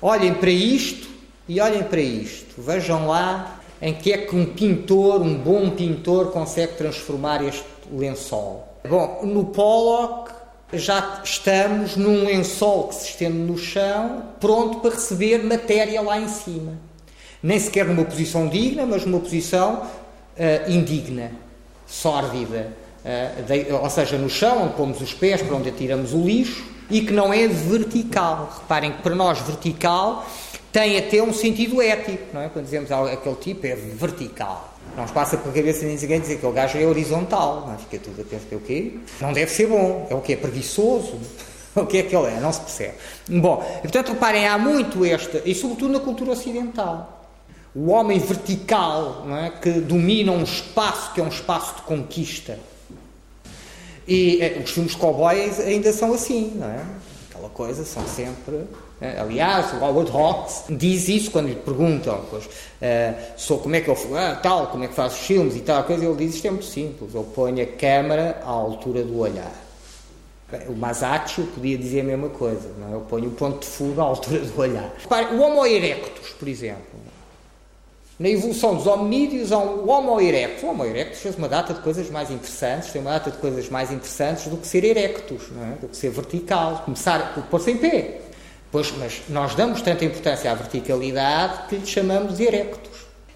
Olhem 0.01 0.33
para 0.33 0.49
isto 0.49 1.07
e 1.47 1.61
olhem 1.61 1.83
para 1.83 2.01
isto. 2.01 2.59
Vejam 2.59 3.05
lá 3.05 3.61
em 3.79 3.93
que 3.93 4.11
é 4.11 4.17
que 4.17 4.35
um 4.35 4.47
pintor, 4.47 5.21
um 5.21 5.35
bom 5.35 5.69
pintor, 5.69 6.31
consegue 6.31 6.73
transformar 6.77 7.43
este 7.43 7.63
lençol. 7.91 8.67
Bom, 8.89 9.21
no 9.23 9.45
Pollock 9.45 10.31
já 10.73 11.21
estamos 11.23 11.95
num 11.95 12.25
lençol 12.25 12.87
que 12.89 12.95
se 12.95 13.05
estende 13.09 13.37
no 13.37 13.57
chão, 13.57 14.23
pronto 14.39 14.79
para 14.79 14.91
receber 14.91 15.43
matéria 15.43 16.01
lá 16.01 16.19
em 16.19 16.27
cima. 16.27 16.73
Nem 17.41 17.59
sequer 17.59 17.85
numa 17.85 18.05
posição 18.05 18.47
digna, 18.47 18.85
mas 18.85 19.05
numa 19.05 19.19
posição 19.19 19.83
uh, 19.83 20.71
indigna, 20.71 21.31
sórdida. 21.87 22.73
Uh, 23.03 23.43
de, 23.43 23.71
ou 23.71 23.89
seja, 23.89 24.17
no 24.17 24.29
chão, 24.29 24.65
onde 24.65 24.73
pomos 24.73 25.01
os 25.01 25.13
pés, 25.13 25.41
para 25.41 25.55
onde 25.55 25.69
atiramos 25.69 26.13
o 26.13 26.21
lixo, 26.21 26.63
e 26.89 27.01
que 27.01 27.13
não 27.13 27.33
é 27.33 27.47
vertical. 27.47 28.59
Reparem 28.61 28.91
que 28.91 29.01
para 29.01 29.15
nós 29.15 29.39
vertical 29.39 30.25
tem 30.71 30.97
até 30.97 31.21
um 31.21 31.33
sentido 31.33 31.81
ético, 31.81 32.25
não 32.33 32.41
é? 32.41 32.49
Quando 32.49 32.65
dizemos 32.65 32.91
aquele 32.91 33.35
tipo 33.35 33.65
é 33.65 33.75
vertical. 33.75 34.68
Não 34.95 35.05
passa 35.07 35.37
pela 35.37 35.53
cabeça 35.53 35.85
nem 35.85 35.95
ninguém 35.95 36.19
dizer 36.19 36.35
que 36.35 36.45
aquele 36.45 36.53
gajo 36.53 36.77
é 36.77 36.85
horizontal, 36.85 37.65
não 37.67 37.73
é? 37.73 37.77
Fica 37.77 37.99
tudo 37.99 38.21
a 38.21 38.25
pensar 38.25 38.45
que 38.47 38.53
é 38.53 38.57
o 38.57 38.61
quê? 38.61 38.93
Não 39.21 39.33
deve 39.33 39.51
ser 39.51 39.67
bom, 39.67 40.07
é 40.09 40.15
o 40.15 40.21
que 40.21 40.33
é 40.33 40.35
preguiçoso. 40.35 41.19
O 41.75 41.85
que 41.85 41.99
é 41.99 42.03
que 42.03 42.15
ele 42.15 42.25
é? 42.25 42.39
Não 42.39 42.51
se 42.51 42.61
percebe. 42.61 42.95
Bom, 43.29 43.57
portanto, 43.83 44.11
reparem, 44.11 44.47
há 44.47 44.57
muito 44.57 45.05
esta, 45.05 45.39
e 45.45 45.53
sobretudo 45.53 45.93
na 45.93 45.99
cultura 45.99 46.31
ocidental, 46.31 47.19
o 47.75 47.91
homem 47.91 48.17
vertical, 48.17 49.23
não 49.25 49.37
é? 49.37 49.51
que 49.51 49.71
domina 49.73 50.31
um 50.31 50.43
espaço 50.43 51.13
que 51.13 51.21
é 51.21 51.23
um 51.23 51.29
espaço 51.29 51.75
de 51.75 51.81
conquista. 51.83 52.57
E 54.07 54.41
eh, 54.41 54.61
os 54.63 54.71
filmes 54.71 54.93
de 54.93 54.97
cowboys 54.97 55.59
ainda 55.59 55.93
são 55.93 56.11
assim, 56.11 56.53
não 56.55 56.67
é? 56.67 56.83
Aquela 57.29 57.49
coisa, 57.49 57.85
são 57.85 58.05
sempre 58.07 58.65
aliás, 59.01 59.73
o 59.73 59.83
Howard 59.83 60.11
Hawks 60.11 60.65
diz 60.69 61.07
isso 61.07 61.31
quando 61.31 61.47
lhe 61.47 61.55
perguntam 61.55 62.21
pois, 62.29 62.45
uh, 62.45 62.49
sou, 63.37 63.59
como 63.59 63.75
é 63.75 63.81
que 63.81 63.89
eu 63.89 63.97
ah, 64.15 64.37
tal, 64.41 64.67
como 64.67 64.83
é 64.83 64.87
que 64.87 64.93
faz 64.93 65.13
os 65.13 65.19
filmes 65.19 65.55
e 65.55 65.61
tal 65.61 65.83
coisa, 65.83 66.03
ele 66.03 66.15
diz 66.15 66.35
isto 66.35 66.47
é 66.47 66.51
muito 66.51 66.65
simples, 66.65 67.15
eu 67.15 67.23
ponho 67.23 67.63
a 67.63 67.65
câmara 67.65 68.41
à 68.43 68.49
altura 68.49 69.03
do 69.03 69.17
olhar. 69.19 69.53
O 70.67 70.73
Masaccio 70.73 71.45
podia 71.45 71.77
dizer 71.77 72.01
a 72.01 72.03
mesma 72.03 72.29
coisa, 72.29 72.69
não 72.79 72.89
é? 72.89 72.93
eu 72.95 73.01
ponho 73.01 73.27
o 73.27 73.31
ponto 73.31 73.59
de 73.59 73.67
fuga 73.67 74.01
à 74.01 74.05
altura 74.05 74.39
do 74.39 74.59
olhar. 74.59 74.91
O 75.31 75.41
Homo 75.41 75.65
erectus, 75.65 76.31
por 76.31 76.47
exemplo, 76.47 76.99
na 78.19 78.27
evolução 78.27 78.75
dos 78.75 78.85
hominídeos 78.85 79.51
há 79.53 79.59
um 79.59 79.89
Homo 79.89 80.19
erectus. 80.19 80.63
O 80.63 80.67
Homo 80.67 80.83
erectus 80.83 81.19
fez 81.19 81.35
uma 81.37 81.47
data 81.47 81.73
de 81.73 81.79
coisas 81.79 82.09
mais 82.09 82.29
interessantes, 82.29 82.91
tem 82.91 83.01
uma 83.01 83.11
data 83.11 83.31
de 83.31 83.37
coisas 83.37 83.69
mais 83.69 83.91
interessantes 83.91 84.47
do 84.47 84.57
que 84.57 84.67
ser 84.67 84.83
erectus, 84.83 85.43
é? 85.55 85.79
do 85.79 85.87
que 85.87 85.95
ser 85.95 86.09
vertical, 86.09 86.81
começar 86.83 87.33
por 87.33 87.43
pôr-se 87.43 87.71
em 87.71 87.77
pé. 87.77 88.21
Pois, 88.71 88.93
mas 88.97 89.21
nós 89.29 89.55
damos 89.55 89.81
tanta 89.81 90.05
importância 90.05 90.51
à 90.51 90.55
verticalidade 90.55 91.67
que 91.67 91.75
lhe 91.75 91.85
chamamos 91.85 92.37
de. 92.37 92.47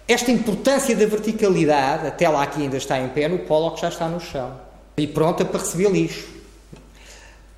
Esta 0.06 0.30
importância 0.30 0.94
da 0.94 1.06
verticalidade, 1.06 2.06
até 2.06 2.28
lá 2.28 2.46
que 2.46 2.60
ainda 2.60 2.76
está 2.76 3.00
em 3.00 3.08
pé, 3.08 3.26
no 3.26 3.38
Pollock 3.40 3.80
já 3.80 3.88
está 3.88 4.06
no 4.06 4.20
chão. 4.20 4.60
E 4.96 5.06
pronta 5.06 5.44
para 5.44 5.60
receber 5.60 5.90
lixo. 5.90 6.28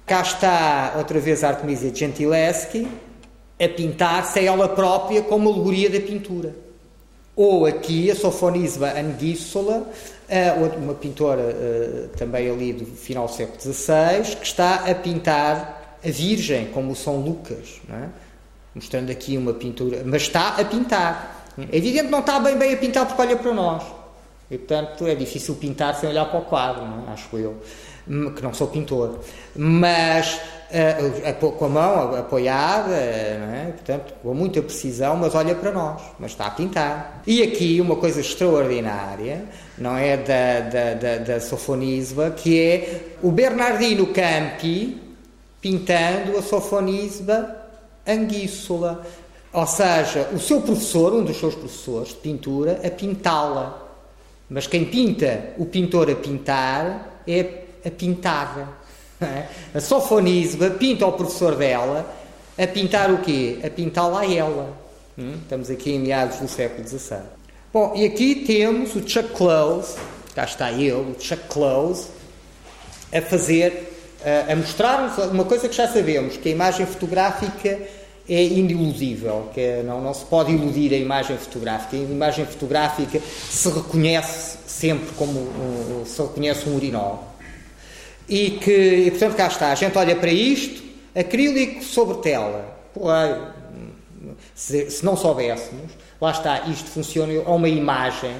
Cá 0.06 0.22
está 0.22 0.94
outra 0.96 1.18
vez 1.18 1.42
a 1.42 1.48
Artemisia 1.48 1.92
Gentileschi 1.94 2.86
a 3.60 3.68
pintar-se 3.68 4.44
ela 4.44 4.68
própria 4.68 5.22
como 5.22 5.50
alegoria 5.50 5.90
da 5.90 6.00
pintura. 6.00 6.54
Ou 7.34 7.66
aqui 7.66 8.10
a 8.10 8.14
Sofonisba 8.14 8.92
Anguissola, 8.98 9.86
uma 10.78 10.94
pintora 10.94 11.42
eh, 11.42 12.08
também 12.16 12.48
ali 12.48 12.72
do 12.72 12.86
final 12.86 13.26
do 13.26 13.32
século 13.32 13.60
XVI, 13.60 14.36
que 14.36 14.46
está 14.46 14.90
a 14.90 14.94
pintar 14.94 15.75
a 16.06 16.10
Virgem, 16.10 16.66
como 16.66 16.92
o 16.92 16.96
São 16.96 17.16
Lucas, 17.20 17.80
é? 17.90 18.08
mostrando 18.74 19.10
aqui 19.10 19.36
uma 19.36 19.54
pintura, 19.54 20.02
mas 20.04 20.22
está 20.22 20.48
a 20.48 20.64
pintar. 20.64 21.46
É 21.58 21.76
evidente 21.76 22.04
que 22.04 22.10
não 22.10 22.20
está 22.20 22.38
bem 22.38 22.56
bem 22.56 22.74
a 22.74 22.76
pintar 22.76 23.06
porque 23.06 23.22
olha 23.22 23.36
para 23.36 23.52
nós. 23.52 23.82
E, 24.50 24.58
portanto, 24.58 25.06
é 25.06 25.14
difícil 25.14 25.56
pintar 25.56 25.94
sem 25.96 26.08
olhar 26.08 26.26
para 26.26 26.38
o 26.38 26.44
quadro, 26.44 26.82
é? 26.82 27.12
acho 27.12 27.36
eu, 27.36 27.56
que 28.06 28.42
não 28.42 28.54
sou 28.54 28.68
pintor. 28.68 29.18
Mas 29.56 30.38
uh, 30.70 31.52
com 31.52 31.64
a 31.64 31.68
mão 31.68 32.14
apoiada, 32.14 32.94
é? 32.94 33.72
portanto, 33.74 34.14
com 34.22 34.34
muita 34.34 34.62
precisão, 34.62 35.16
mas 35.16 35.34
olha 35.34 35.54
para 35.54 35.72
nós, 35.72 36.00
mas 36.20 36.30
está 36.30 36.46
a 36.46 36.50
pintar. 36.50 37.22
E 37.26 37.42
aqui 37.42 37.80
uma 37.80 37.96
coisa 37.96 38.20
extraordinária, 38.20 39.44
não 39.76 39.96
é, 39.96 40.16
da, 40.16 40.60
da, 40.60 40.94
da, 40.94 41.18
da 41.18 41.40
Sofonisba, 41.40 42.30
que 42.30 42.60
é 42.60 43.00
o 43.22 43.32
Bernardino 43.32 44.06
Campi, 44.08 45.05
pintando 45.66 46.38
a 46.38 46.42
Sofonisba 46.42 47.56
Anguíssula. 48.06 49.04
Ou 49.52 49.66
seja, 49.66 50.30
o 50.32 50.38
seu 50.38 50.60
professor, 50.60 51.12
um 51.12 51.24
dos 51.24 51.38
seus 51.38 51.56
professores 51.56 52.10
de 52.10 52.16
pintura, 52.16 52.80
a 52.84 52.90
pintá-la. 52.90 53.84
Mas 54.48 54.68
quem 54.68 54.84
pinta 54.84 55.54
o 55.58 55.66
pintor 55.66 56.08
a 56.08 56.14
pintar 56.14 57.20
é 57.26 57.64
a 57.84 57.90
pintada. 57.90 58.68
É? 59.20 59.48
A 59.74 59.80
Sofonisba 59.80 60.70
pinta 60.70 61.04
o 61.04 61.12
professor 61.12 61.56
dela 61.56 62.14
a 62.56 62.66
pintar 62.66 63.10
o 63.10 63.18
quê? 63.18 63.58
A 63.64 63.70
pintá-la 63.70 64.20
a 64.20 64.32
ela. 64.32 64.72
Hum? 65.18 65.34
Estamos 65.42 65.68
aqui 65.68 65.92
em 65.94 65.98
meados 65.98 66.38
do 66.38 66.46
século 66.46 66.86
XVI. 66.86 67.22
Bom, 67.72 67.92
e 67.96 68.04
aqui 68.04 68.44
temos 68.46 68.94
o 68.94 69.08
Chuck 69.08 69.30
Close, 69.30 69.96
cá 70.32 70.44
está 70.44 70.70
ele, 70.70 70.92
o 70.92 71.16
Chuck 71.18 71.42
Close, 71.48 72.08
a 73.12 73.20
fazer 73.20 73.95
a 74.50 74.56
mostrar-nos 74.56 75.16
uma 75.30 75.44
coisa 75.44 75.68
que 75.68 75.76
já 75.76 75.86
sabemos, 75.86 76.36
que 76.36 76.48
a 76.48 76.52
imagem 76.52 76.84
fotográfica 76.84 77.78
é 78.28 78.42
iniludível, 78.42 79.48
que 79.54 79.60
é, 79.60 79.82
não, 79.84 80.00
não 80.00 80.12
se 80.12 80.24
pode 80.24 80.50
iludir 80.52 80.92
a 80.92 80.96
imagem 80.96 81.36
fotográfica. 81.38 81.96
A 81.96 82.00
imagem 82.00 82.44
fotográfica 82.44 83.20
se 83.20 83.68
reconhece 83.68 84.58
sempre 84.66 85.14
como 85.16 85.38
um, 85.38 86.04
se 86.04 86.20
reconhece 86.20 86.68
um 86.68 86.74
urinol. 86.74 87.24
E 88.28 88.50
que, 88.50 88.72
e, 89.06 89.10
portanto, 89.12 89.36
cá 89.36 89.46
está, 89.46 89.70
a 89.70 89.74
gente 89.76 89.96
olha 89.96 90.16
para 90.16 90.32
isto, 90.32 90.82
acrílico 91.14 91.84
sobre 91.84 92.16
tela. 92.18 92.76
se, 94.54 94.90
se 94.90 95.04
não 95.04 95.16
soubéssemos, 95.16 95.92
lá 96.20 96.32
está, 96.32 96.62
isto 96.66 96.90
funciona, 96.90 97.32
é 97.32 97.38
uma 97.48 97.68
imagem 97.68 98.34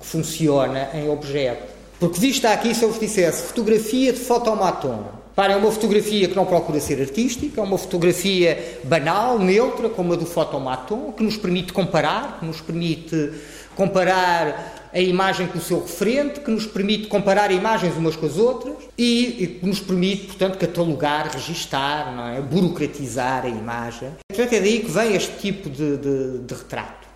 que 0.00 0.06
funciona 0.06 0.88
em 0.94 1.10
objeto. 1.10 1.74
Porque 2.00 2.18
vista 2.18 2.50
aqui, 2.50 2.74
se 2.74 2.82
eu 2.82 2.90
vos 2.90 2.98
dissesse 2.98 3.42
fotografia 3.42 4.14
de 4.14 4.20
fotomaton, 4.20 5.15
para 5.36 5.52
é 5.52 5.56
uma 5.56 5.70
fotografia 5.70 6.26
que 6.26 6.34
não 6.34 6.46
procura 6.46 6.80
ser 6.80 6.98
artística, 6.98 7.60
é 7.60 7.62
uma 7.62 7.76
fotografia 7.76 8.78
banal, 8.84 9.38
neutra, 9.38 9.90
como 9.90 10.14
a 10.14 10.16
do 10.16 10.24
fotomaton, 10.24 11.12
que 11.12 11.22
nos 11.22 11.36
permite 11.36 11.74
comparar, 11.74 12.40
que 12.40 12.46
nos 12.46 12.62
permite 12.62 13.32
comparar 13.76 14.88
a 14.94 14.98
imagem 14.98 15.46
com 15.46 15.58
o 15.58 15.60
seu 15.60 15.82
referente, 15.82 16.40
que 16.40 16.50
nos 16.50 16.64
permite 16.64 17.06
comparar 17.08 17.52
imagens 17.52 17.94
umas 17.98 18.16
com 18.16 18.24
as 18.24 18.38
outras 18.38 18.76
e, 18.96 19.58
que 19.60 19.66
nos 19.66 19.78
permite, 19.78 20.28
portanto, 20.28 20.56
catalogar, 20.56 21.30
registar, 21.30 22.16
não 22.16 22.28
é? 22.28 22.40
burocratizar 22.40 23.44
a 23.44 23.48
imagem. 23.48 24.12
Portanto, 24.26 24.54
é 24.54 24.58
daí 24.58 24.80
que 24.80 24.90
vem 24.90 25.14
este 25.14 25.36
tipo 25.36 25.68
de, 25.68 25.98
de, 25.98 26.38
de 26.38 26.54
retrato. 26.54 27.06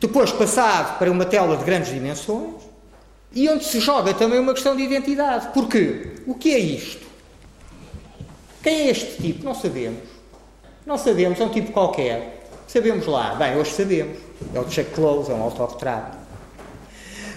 Depois, 0.00 0.32
passado 0.32 0.98
para 0.98 1.08
uma 1.08 1.24
tela 1.24 1.56
de 1.56 1.62
grandes 1.64 1.92
dimensões 1.92 2.54
e 3.32 3.48
onde 3.48 3.64
se 3.64 3.78
joga 3.78 4.12
também 4.12 4.40
uma 4.40 4.54
questão 4.54 4.74
de 4.74 4.82
identidade. 4.82 5.52
Porquê? 5.54 6.14
O 6.26 6.34
que 6.34 6.52
é 6.52 6.58
isto? 6.58 7.09
Quem 8.62 8.80
é 8.80 8.90
este 8.90 9.22
tipo? 9.22 9.44
Não 9.44 9.54
sabemos. 9.54 10.00
Não 10.84 10.98
sabemos, 10.98 11.40
é 11.40 11.44
um 11.44 11.48
tipo 11.48 11.72
qualquer. 11.72 12.44
Sabemos 12.66 13.06
lá. 13.06 13.34
Bem, 13.34 13.56
hoje 13.56 13.72
sabemos. 13.72 14.18
É 14.54 14.60
o 14.60 14.70
Chuck 14.70 14.90
Close, 14.90 15.30
é 15.30 15.34
um 15.34 15.42
autorretrato. 15.42 16.18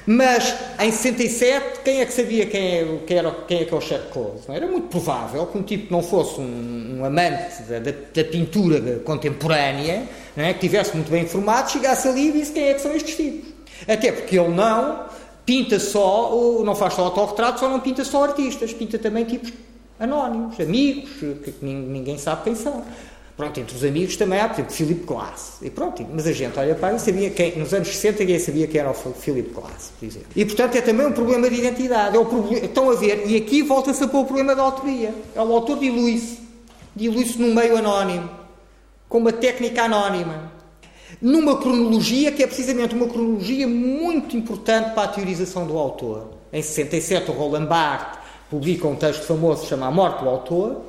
Mas 0.06 0.54
em 0.82 0.92
67, 0.92 1.80
quem 1.80 2.02
é 2.02 2.06
que 2.06 2.14
sabia 2.14 2.46
quem 2.46 2.78
é, 2.78 3.00
quem 3.08 3.18
era, 3.18 3.32
quem 3.48 3.62
é 3.62 3.66
que 3.66 3.74
é 3.74 3.78
o 3.78 3.80
Chuck 3.80 4.12
Close? 4.12 4.44
Era 4.50 4.68
muito 4.68 4.88
provável 4.88 5.46
que 5.48 5.58
um 5.58 5.64
tipo 5.64 5.88
que 5.88 5.94
não 5.94 6.04
fosse 6.04 6.42
um, 6.42 6.98
um 7.00 7.06
amante 7.06 7.64
da, 7.64 7.80
da, 7.80 7.92
da, 7.92 8.24
pintura 8.26 9.00
contemporânea, 9.06 10.04
não 10.36 10.44
é? 10.44 10.54
que 10.54 10.60
tivesse 10.60 10.94
muito 10.94 11.10
bem 11.10 11.24
informado, 11.24 11.72
chegasse 11.72 12.08
ali 12.08 12.30
e 12.30 12.32
disse 12.34 12.52
quem 12.52 12.66
é 12.66 12.74
que 12.74 12.82
são 12.82 12.94
estes 12.94 13.16
tipos. 13.16 13.50
Até 13.88 14.12
porque 14.12 14.38
ele 14.38 14.50
não 14.50 15.06
pinta 15.46 15.80
só, 15.80 16.62
não 16.66 16.76
faz 16.76 16.96
só 16.96 17.04
autorretratos, 17.04 17.62
só 17.62 17.70
não 17.70 17.80
pinta 17.80 18.04
só 18.04 18.26
artistas, 18.26 18.74
pinta 18.74 19.00
também 19.00 19.24
tipos 19.24 19.54
anónimos, 20.04 20.60
amigos, 20.60 21.10
que 21.20 21.54
ninguém 21.62 22.18
sabe 22.18 22.44
quem 22.44 22.56
são. 22.56 22.84
Pronto, 23.36 23.60
entre 23.60 23.76
os 23.76 23.84
amigos 23.84 24.16
também 24.16 24.40
há, 24.40 24.48
por 24.48 24.54
exemplo, 24.54 24.74
Philip 24.74 25.06
Glass. 25.06 25.58
E 25.64 25.70
pronto, 25.70 26.06
mas 26.14 26.28
a 26.28 26.32
gente 26.32 26.58
olha 26.60 26.76
para 26.76 26.96
e 26.96 27.00
sabia 27.00 27.32
quem, 27.32 27.58
nos 27.58 27.74
anos 27.74 27.88
60 27.88 28.20
ninguém 28.20 28.40
sabia 28.40 28.68
quem 28.68 28.80
era 28.80 28.92
o 28.92 28.94
Philip 28.94 29.50
Glass, 29.50 29.92
por 30.00 30.06
exemplo. 30.06 30.28
E 30.36 30.46
portanto 30.46 30.76
é 30.76 30.82
também 30.82 31.08
um 31.08 31.12
problema 31.12 31.50
de 31.50 31.56
identidade. 31.56 32.16
É 32.16 32.20
o 32.20 32.26
problema, 32.26 32.64
estão 32.64 32.92
a 32.92 32.94
ver, 32.94 33.24
e 33.26 33.36
aqui 33.36 33.64
volta-se 33.64 34.04
a 34.04 34.08
pôr 34.08 34.22
o 34.22 34.26
problema 34.26 34.56
da 34.56 34.62
autoria. 34.62 35.16
É 35.36 35.42
o 35.42 35.52
autor 35.52 35.80
dilui-se, 35.80 36.40
dilui-se 36.96 37.42
num 37.42 37.56
meio 37.56 37.76
anónimo, 37.76 38.30
com 39.10 39.18
uma 39.18 39.34
técnica 39.34 39.84
anónima, 39.84 40.52
numa 41.20 41.58
cronologia 41.58 42.32
que 42.32 42.44
é 42.44 42.48
precisamente 42.48 42.94
uma 42.94 43.08
cronologia 43.08 43.68
muito 43.68 44.38
importante 44.38 44.94
para 44.94 45.04
a 45.04 45.08
teorização 45.08 45.66
do 45.66 45.76
autor. 45.76 46.34
Em 46.52 46.62
67, 46.62 47.32
o 47.32 47.34
Roland 47.34 47.66
Barthes 47.66 48.23
publica 48.54 48.88
um 48.88 48.96
texto 48.96 49.24
famoso 49.24 49.66
chamado 49.66 49.90
A 49.90 49.92
Morte 49.92 50.24
do 50.24 50.30
Autor, 50.30 50.82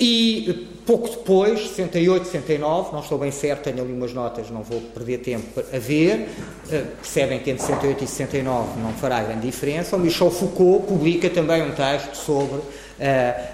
E 0.00 0.66
pouco 0.86 1.08
depois, 1.10 1.60
68, 1.60 2.24
69, 2.24 2.92
não 2.92 3.00
estou 3.00 3.18
bem 3.18 3.30
certo, 3.30 3.64
tenho 3.64 3.82
ali 3.82 3.92
umas 3.92 4.14
notas, 4.14 4.50
não 4.50 4.62
vou 4.62 4.80
perder 4.80 5.18
tempo 5.18 5.60
a 5.60 5.78
ver, 5.78 6.26
uh, 6.66 6.86
percebem 6.96 7.38
que 7.38 7.50
entre 7.50 7.62
68 7.62 8.04
e 8.04 8.06
69 8.06 8.80
não 8.80 8.92
fará 8.94 9.22
grande 9.22 9.46
diferença. 9.46 9.96
O 9.96 10.00
Michel 10.00 10.30
Foucault 10.30 10.86
publica 10.86 11.28
também 11.28 11.62
um 11.62 11.72
texto 11.72 12.14
sobre 12.14 12.56
uh, 12.56 12.64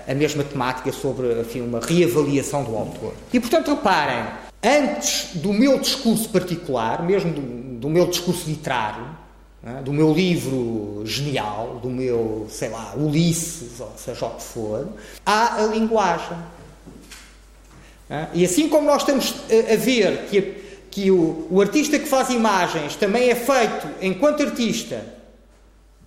a 0.06 0.14
mesma 0.14 0.44
temática, 0.44 0.92
sobre 0.92 1.40
enfim, 1.40 1.62
uma 1.62 1.80
reavaliação 1.80 2.62
do 2.62 2.76
autor. 2.76 3.12
E 3.32 3.40
portanto, 3.40 3.74
reparem, 3.74 4.24
antes 4.62 5.34
do 5.34 5.52
meu 5.52 5.80
discurso 5.80 6.28
particular, 6.28 7.02
mesmo 7.04 7.32
do, 7.32 7.40
do 7.80 7.90
meu 7.90 8.06
discurso 8.06 8.48
literário? 8.48 9.25
Do 9.84 9.92
meu 9.92 10.12
livro 10.12 11.02
genial, 11.04 11.80
do 11.82 11.90
meu, 11.90 12.46
sei 12.48 12.68
lá, 12.68 12.94
Ulisses, 12.96 13.80
ou 13.80 13.92
seja 13.96 14.26
o 14.26 14.30
que 14.30 14.42
for, 14.42 14.88
há 15.24 15.56
a 15.56 15.66
linguagem. 15.66 16.38
É? 18.08 18.28
E 18.32 18.44
assim 18.44 18.68
como 18.68 18.86
nós 18.86 19.02
estamos 19.02 19.34
a 19.50 19.76
ver 19.76 20.26
que, 20.30 20.42
que 20.90 21.10
o, 21.10 21.48
o 21.50 21.60
artista 21.60 21.98
que 21.98 22.06
faz 22.06 22.30
imagens 22.30 22.94
também 22.94 23.28
é 23.28 23.34
feito 23.34 23.88
enquanto 24.00 24.44
artista, 24.44 25.04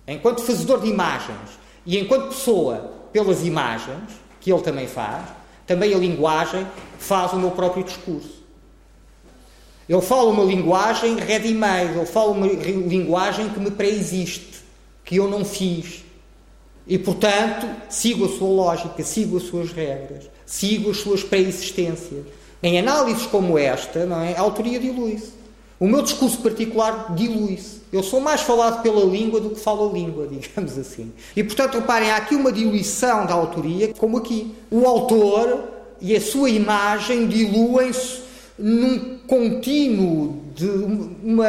enquanto 0.08 0.42
fazedor 0.42 0.80
de 0.80 0.88
imagens 0.88 1.60
e 1.84 1.98
enquanto 1.98 2.28
pessoa 2.28 2.92
pelas 3.12 3.44
imagens, 3.44 4.08
que 4.40 4.50
ele 4.50 4.62
também 4.62 4.86
faz, 4.86 5.26
também 5.66 5.92
a 5.92 5.98
linguagem 5.98 6.66
faz 6.98 7.32
o 7.34 7.36
meu 7.36 7.50
próprio 7.50 7.84
discurso. 7.84 8.39
Ele 9.90 10.00
fala 10.00 10.30
uma 10.30 10.44
linguagem 10.44 11.16
ready-made, 11.16 11.96
ele 11.96 12.06
fala 12.06 12.30
uma 12.30 12.46
linguagem 12.46 13.48
que 13.48 13.58
me 13.58 13.72
pré-existe, 13.72 14.62
que 15.04 15.16
eu 15.16 15.28
não 15.28 15.44
fiz. 15.44 16.04
E, 16.86 16.96
portanto, 16.96 17.66
sigo 17.88 18.24
a 18.24 18.28
sua 18.28 18.48
lógica, 18.48 19.02
sigo 19.02 19.38
as 19.38 19.42
suas 19.42 19.72
regras, 19.72 20.30
sigo 20.46 20.92
as 20.92 20.98
suas 20.98 21.24
pré-existências. 21.24 22.24
Em 22.62 22.78
análises 22.78 23.26
como 23.26 23.58
esta, 23.58 24.06
não 24.06 24.20
é? 24.20 24.36
a 24.36 24.40
autoria 24.40 24.78
dilui-se. 24.78 25.32
O 25.80 25.88
meu 25.88 26.02
discurso 26.02 26.38
particular 26.38 27.12
dilui-se. 27.16 27.80
Eu 27.92 28.04
sou 28.04 28.20
mais 28.20 28.42
falado 28.42 28.82
pela 28.84 29.04
língua 29.04 29.40
do 29.40 29.50
que 29.50 29.58
falo 29.58 29.90
a 29.90 29.92
língua, 29.92 30.28
digamos 30.30 30.78
assim. 30.78 31.12
E, 31.34 31.42
portanto, 31.42 31.74
reparem, 31.74 32.12
há 32.12 32.16
aqui 32.16 32.36
uma 32.36 32.52
diluição 32.52 33.26
da 33.26 33.34
autoria, 33.34 33.92
como 33.98 34.18
aqui. 34.18 34.54
O 34.70 34.86
autor 34.86 35.64
e 36.00 36.14
a 36.14 36.20
sua 36.20 36.48
imagem 36.48 37.26
diluem-se 37.26 38.29
num 38.60 39.18
contínuo 39.26 40.42
de 40.54 40.68
uma 40.68 41.48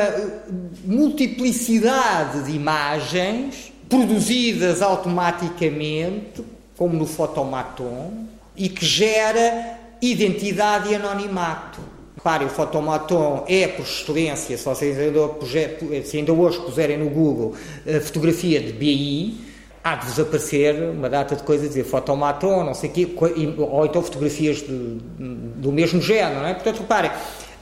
multiplicidade 0.85 2.45
de 2.45 2.55
imagens 2.55 3.73
produzidas 3.89 4.81
automaticamente, 4.81 6.43
como 6.77 6.95
no 6.95 7.05
fotomaton, 7.05 8.25
e 8.55 8.69
que 8.69 8.85
gera 8.85 9.77
identidade 10.01 10.89
e 10.89 10.95
anonimato. 10.95 11.81
Claro, 12.21 12.45
o 12.45 12.49
fotomaton 12.49 13.43
é, 13.47 13.67
por 13.67 13.83
excelência, 13.83 14.57
se 14.57 14.63
vocês 14.63 14.97
ainda, 14.97 16.31
hoje 16.31 16.59
puserem 16.59 16.97
no 16.97 17.09
Google 17.09 17.55
a 17.85 17.99
fotografia 17.99 18.61
de 18.61 18.71
BI, 18.71 19.50
há 19.83 19.95
de 19.95 20.05
vos 20.05 20.19
aparecer 20.19 20.75
uma 20.89 21.09
data 21.09 21.35
de 21.35 21.43
coisas, 21.43 21.69
dizer 21.69 21.83
fotomaton, 21.83 22.63
não 22.63 22.73
sei 22.73 22.89
o 22.89 22.93
quê, 22.93 23.09
ou 23.57 23.85
então 23.85 24.01
fotografias 24.01 24.57
de, 24.57 24.67
do 24.67 25.71
mesmo 25.71 26.01
género, 26.01 26.41
não 26.41 26.47
é? 26.47 26.53
Portanto, 26.53 26.79
reparem, 26.79 27.11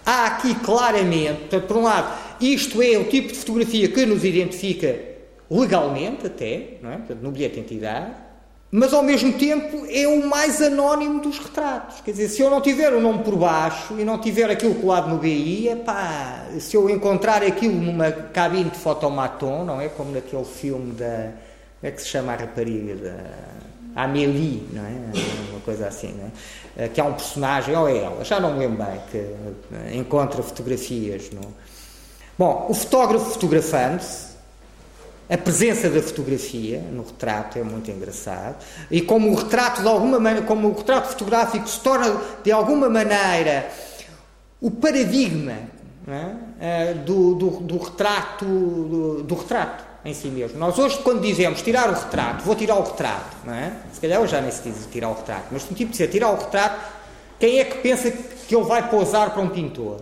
há 0.05 0.25
aqui 0.25 0.55
claramente, 0.55 1.39
portanto, 1.41 1.67
por 1.67 1.77
um 1.77 1.83
lado, 1.83 2.17
isto 2.41 2.81
é 2.81 2.97
o 2.97 3.05
tipo 3.05 3.29
de 3.29 3.35
fotografia 3.35 3.87
que 3.87 4.05
nos 4.05 4.23
identifica 4.23 4.99
legalmente 5.49 6.27
até, 6.27 6.77
não 6.81 6.91
é? 6.91 6.97
Portanto, 6.97 7.19
no 7.21 7.31
bilhete 7.31 7.55
de 7.55 7.59
identidade, 7.61 8.11
mas 8.71 8.93
ao 8.93 9.01
mesmo 9.01 9.33
tempo 9.33 9.87
é 9.89 10.07
o 10.07 10.27
mais 10.27 10.61
anónimo 10.61 11.21
dos 11.21 11.39
retratos. 11.39 12.01
Quer 12.01 12.11
dizer, 12.11 12.27
se 12.27 12.41
eu 12.41 12.51
não 12.51 12.61
tiver 12.61 12.93
o 12.93 13.01
nome 13.01 13.23
por 13.23 13.35
baixo 13.35 13.95
e 13.97 14.03
não 14.03 14.19
tiver 14.19 14.47
aquilo 14.47 14.75
colado 14.75 15.09
no 15.09 15.17
BI, 15.17 15.69
pá, 15.83 16.45
se 16.59 16.77
eu 16.77 16.87
encontrar 16.87 17.41
aquilo 17.41 17.73
numa 17.73 18.11
cabine 18.11 18.69
de 18.69 18.77
fotomaton, 18.77 19.63
não 19.63 19.81
é? 19.81 19.89
Como 19.89 20.11
naquele 20.11 20.45
filme 20.45 20.91
da 20.93 21.31
é 21.81 21.91
que 21.91 22.01
se 22.01 22.07
chama 22.07 22.33
a 22.33 22.35
rapariga? 22.35 22.95
Da 22.95 24.03
Amélie, 24.03 24.67
não 24.71 24.85
é? 24.85 24.91
Uma 25.51 25.59
coisa 25.61 25.87
assim, 25.87 26.13
não 26.13 26.25
é? 26.25 26.85
Eh, 26.85 26.87
que 26.89 27.01
há 27.01 27.05
um 27.05 27.13
personagem, 27.13 27.75
ou 27.75 27.87
é 27.87 27.97
ela, 27.97 28.23
já 28.23 28.39
não 28.39 28.53
me 28.53 28.59
lembro 28.59 28.85
bem, 28.85 29.01
que 29.11 29.17
eh, 29.17 29.95
encontra 29.95 30.41
fotografias 30.43 31.29
no. 31.31 31.41
Bom, 32.37 32.67
o 32.69 32.73
fotógrafo 32.73 33.31
fotografando-se, 33.31 34.29
a 35.29 35.37
presença 35.37 35.89
da 35.89 36.01
fotografia 36.01 36.79
no 36.79 37.03
retrato 37.03 37.59
é 37.59 37.63
muito 37.63 37.91
engraçado 37.91 38.55
e 38.89 38.99
como 39.01 39.31
o 39.31 39.35
retrato 39.35 39.81
de 39.81 39.87
alguma 39.87 40.19
maneira, 40.19 40.45
como 40.45 40.69
o 40.69 40.75
retrato 40.75 41.09
fotográfico 41.09 41.67
se 41.67 41.79
torna 41.81 42.19
de 42.43 42.51
alguma 42.51 42.89
maneira 42.89 43.69
o 44.59 44.71
paradigma 44.71 45.53
é? 46.07 46.35
Eh, 46.59 46.93
do, 47.05 47.35
do, 47.35 47.49
do, 47.59 47.77
retrato 47.77 48.43
do, 48.43 49.23
do 49.23 49.35
retrato 49.35 49.88
em 50.03 50.13
si 50.13 50.27
mesmo. 50.27 50.57
Nós 50.57 50.77
hoje, 50.77 50.97
quando 50.99 51.21
dizemos 51.21 51.61
tirar 51.61 51.89
o 51.89 51.93
retrato, 51.93 52.43
vou 52.43 52.55
tirar 52.55 52.75
o 52.75 52.83
retrato, 52.83 53.37
não 53.45 53.53
é? 53.53 53.73
Se 53.91 53.99
calhar 53.99 54.21
hoje 54.21 54.31
já 54.31 54.41
nem 54.41 54.51
se 54.51 54.69
diz 54.69 54.87
tirar 54.91 55.09
o 55.09 55.13
retrato, 55.13 55.47
mas 55.51 55.69
um 55.69 55.73
tipo 55.73 55.91
de 55.91 56.07
tirar 56.07 56.29
o 56.29 56.37
retrato, 56.37 56.79
quem 57.39 57.59
é 57.59 57.65
que 57.65 57.77
pensa 57.79 58.11
que 58.11 58.55
ele 58.55 58.65
vai 58.65 58.89
pousar 58.89 59.31
para 59.31 59.41
um 59.41 59.49
pintor? 59.49 60.01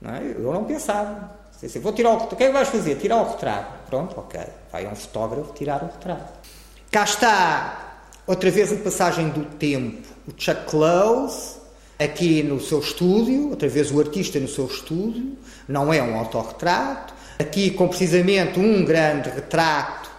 Não 0.00 0.14
é? 0.14 0.22
Eu 0.38 0.52
não 0.52 0.64
pensava. 0.64 1.36
Assim, 1.62 1.80
vou 1.80 1.92
tirar 1.92 2.10
o 2.10 2.12
retrato. 2.14 2.34
O 2.34 2.36
que 2.36 2.44
é 2.44 2.52
vais 2.52 2.68
fazer? 2.68 2.96
Tirar 2.96 3.16
o 3.22 3.30
retrato. 3.30 3.86
Pronto, 3.88 4.18
ok. 4.18 4.40
Vai 4.70 4.86
um 4.86 4.94
fotógrafo 4.94 5.52
tirar 5.54 5.82
o 5.82 5.86
retrato. 5.86 6.32
Cá 6.90 7.04
está, 7.04 7.98
outra 8.26 8.50
vez 8.50 8.72
a 8.72 8.76
passagem 8.76 9.30
do 9.30 9.44
tempo. 9.56 10.06
O 10.28 10.32
Chuck 10.36 10.64
Close, 10.66 11.56
aqui 11.98 12.42
no 12.42 12.60
seu 12.60 12.80
estúdio, 12.80 13.50
outra 13.50 13.68
vez 13.68 13.90
o 13.90 13.98
artista 14.00 14.38
no 14.38 14.48
seu 14.48 14.66
estúdio, 14.66 15.36
não 15.68 15.92
é 15.92 16.02
um 16.02 16.16
autorretrato, 16.18 17.14
Aqui 17.38 17.70
com 17.70 17.88
precisamente 17.88 18.58
um 18.58 18.84
grande 18.84 19.28
retrato 19.28 20.10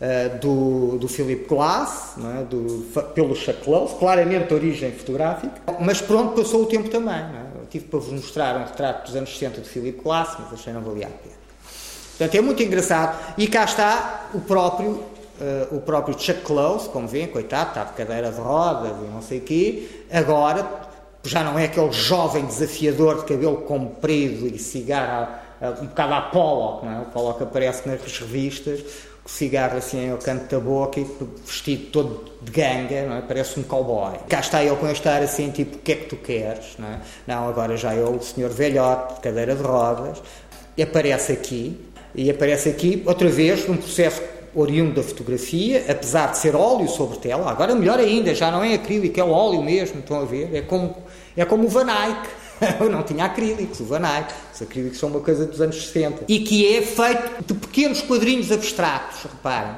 uh, 0.00 0.38
do, 0.38 0.98
do 0.98 1.08
Philip 1.08 1.46
Glass, 1.48 2.14
é? 2.18 2.44
do, 2.44 2.84
pelo 3.14 3.34
Chaclot, 3.34 3.94
claramente 3.98 4.48
de 4.48 4.54
origem 4.54 4.92
fotográfica, 4.92 5.54
mas 5.80 6.00
pronto, 6.00 6.34
passou 6.34 6.62
o 6.62 6.66
tempo 6.66 6.88
também. 6.88 7.14
É? 7.14 7.48
Tive 7.70 7.86
para 7.86 7.98
vos 7.98 8.12
mostrar 8.12 8.56
um 8.56 8.64
retrato 8.64 9.06
dos 9.06 9.16
anos 9.16 9.30
60 9.30 9.62
de 9.62 9.68
Philip 9.68 10.02
Glass, 10.02 10.36
mas 10.38 10.52
achei 10.52 10.72
não 10.72 10.82
valia 10.82 11.06
a 11.06 11.10
pena. 11.10 11.38
Portanto, 12.16 12.34
é 12.34 12.40
muito 12.40 12.62
engraçado. 12.62 13.34
E 13.38 13.46
cá 13.46 13.64
está 13.64 14.28
o 14.34 14.40
próprio, 14.40 14.90
uh, 14.90 15.76
o 15.76 15.80
próprio 15.80 16.18
Chuck 16.18 16.40
Close, 16.40 16.88
como 16.88 17.06
vêem, 17.06 17.28
coitado, 17.28 17.70
está 17.70 17.84
de 17.84 17.92
cadeira 17.92 18.30
de 18.30 18.40
rodas 18.40 18.92
e 19.02 19.10
não 19.12 19.22
sei 19.22 19.38
o 19.38 19.42
quê, 19.42 19.88
agora 20.10 20.66
já 21.22 21.44
não 21.44 21.58
é 21.58 21.64
aquele 21.64 21.92
jovem 21.92 22.44
desafiador 22.46 23.20
de 23.20 23.26
cabelo 23.26 23.58
comprido 23.58 24.46
e 24.46 24.58
cigarro 24.58 25.28
um 25.60 25.86
bocado 25.86 26.14
à 26.14 26.20
Pollock, 26.22 26.86
não 26.86 26.92
é? 26.92 27.00
O 27.00 27.06
Pollock 27.06 27.42
aparece 27.42 27.88
nas 27.88 28.00
revistas, 28.18 28.80
com 29.22 29.28
cigarro 29.28 29.76
assim 29.76 30.10
ao 30.10 30.18
canto 30.18 30.54
da 30.54 30.60
boca 30.60 31.00
e 31.00 31.06
vestido 31.44 31.90
todo 31.90 32.24
de 32.42 32.50
ganga, 32.50 33.06
não 33.06 33.16
é? 33.16 33.22
Parece 33.22 33.58
um 33.58 33.62
cowboy. 33.62 34.18
Cá 34.28 34.40
está 34.40 34.62
ele 34.62 34.76
com 34.76 34.88
este 34.88 35.08
ar 35.08 35.22
assim, 35.22 35.50
tipo, 35.50 35.76
o 35.76 35.78
que 35.80 35.92
é 35.92 35.96
que 35.96 36.06
tu 36.06 36.16
queres, 36.16 36.76
não 36.78 36.88
é? 36.88 37.00
Não, 37.26 37.48
agora 37.48 37.76
já 37.76 37.92
é 37.92 38.02
o 38.02 38.20
senhor 38.22 38.50
velhote, 38.50 39.14
de 39.14 39.20
cadeira 39.20 39.54
de 39.54 39.62
rodas, 39.62 40.22
e 40.76 40.82
aparece 40.82 41.32
aqui, 41.32 41.78
e 42.14 42.30
aparece 42.30 42.68
aqui, 42.68 43.02
outra 43.06 43.28
vez, 43.28 43.66
num 43.68 43.76
processo 43.76 44.22
oriundo 44.54 44.94
da 44.94 45.02
fotografia, 45.02 45.84
apesar 45.88 46.32
de 46.32 46.38
ser 46.38 46.56
óleo 46.56 46.88
sobre 46.88 47.18
tela, 47.18 47.50
agora 47.50 47.74
melhor 47.74 47.98
ainda, 47.98 48.34
já 48.34 48.50
não 48.50 48.64
é 48.64 48.74
acrílico, 48.74 49.20
é 49.20 49.22
o 49.22 49.30
óleo 49.30 49.62
mesmo, 49.62 50.00
estão 50.00 50.20
a 50.20 50.24
ver? 50.24 50.54
É 50.54 50.62
como, 50.62 50.96
é 51.36 51.44
como 51.44 51.64
o 51.64 51.68
Van 51.68 51.86
Eyck, 51.86 52.28
não 52.90 53.02
tinha 53.02 53.24
acrílicos, 53.24 53.80
o 53.80 53.84
Van 53.84 54.00
Eyck. 54.00 54.32
Os 54.54 54.62
acrílicos 54.62 54.98
são 54.98 55.08
uma 55.08 55.20
coisa 55.20 55.46
dos 55.46 55.60
anos 55.60 55.76
60. 55.76 56.24
E 56.28 56.40
que 56.40 56.76
é 56.76 56.82
feito 56.82 57.44
de 57.44 57.54
pequenos 57.54 58.02
quadrinhos 58.02 58.50
abstratos, 58.50 59.22
reparem. 59.22 59.76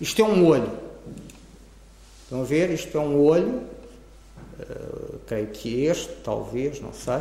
Isto 0.00 0.22
é 0.22 0.24
um 0.24 0.46
olho. 0.46 0.70
Estão 2.24 2.42
a 2.42 2.44
ver? 2.44 2.70
Isto 2.70 2.96
é 2.96 3.00
um 3.00 3.22
olho. 3.22 3.62
Uh, 4.58 5.18
creio 5.26 5.46
que 5.48 5.84
este, 5.84 6.12
talvez, 6.24 6.80
não 6.80 6.92
sei. 6.92 7.18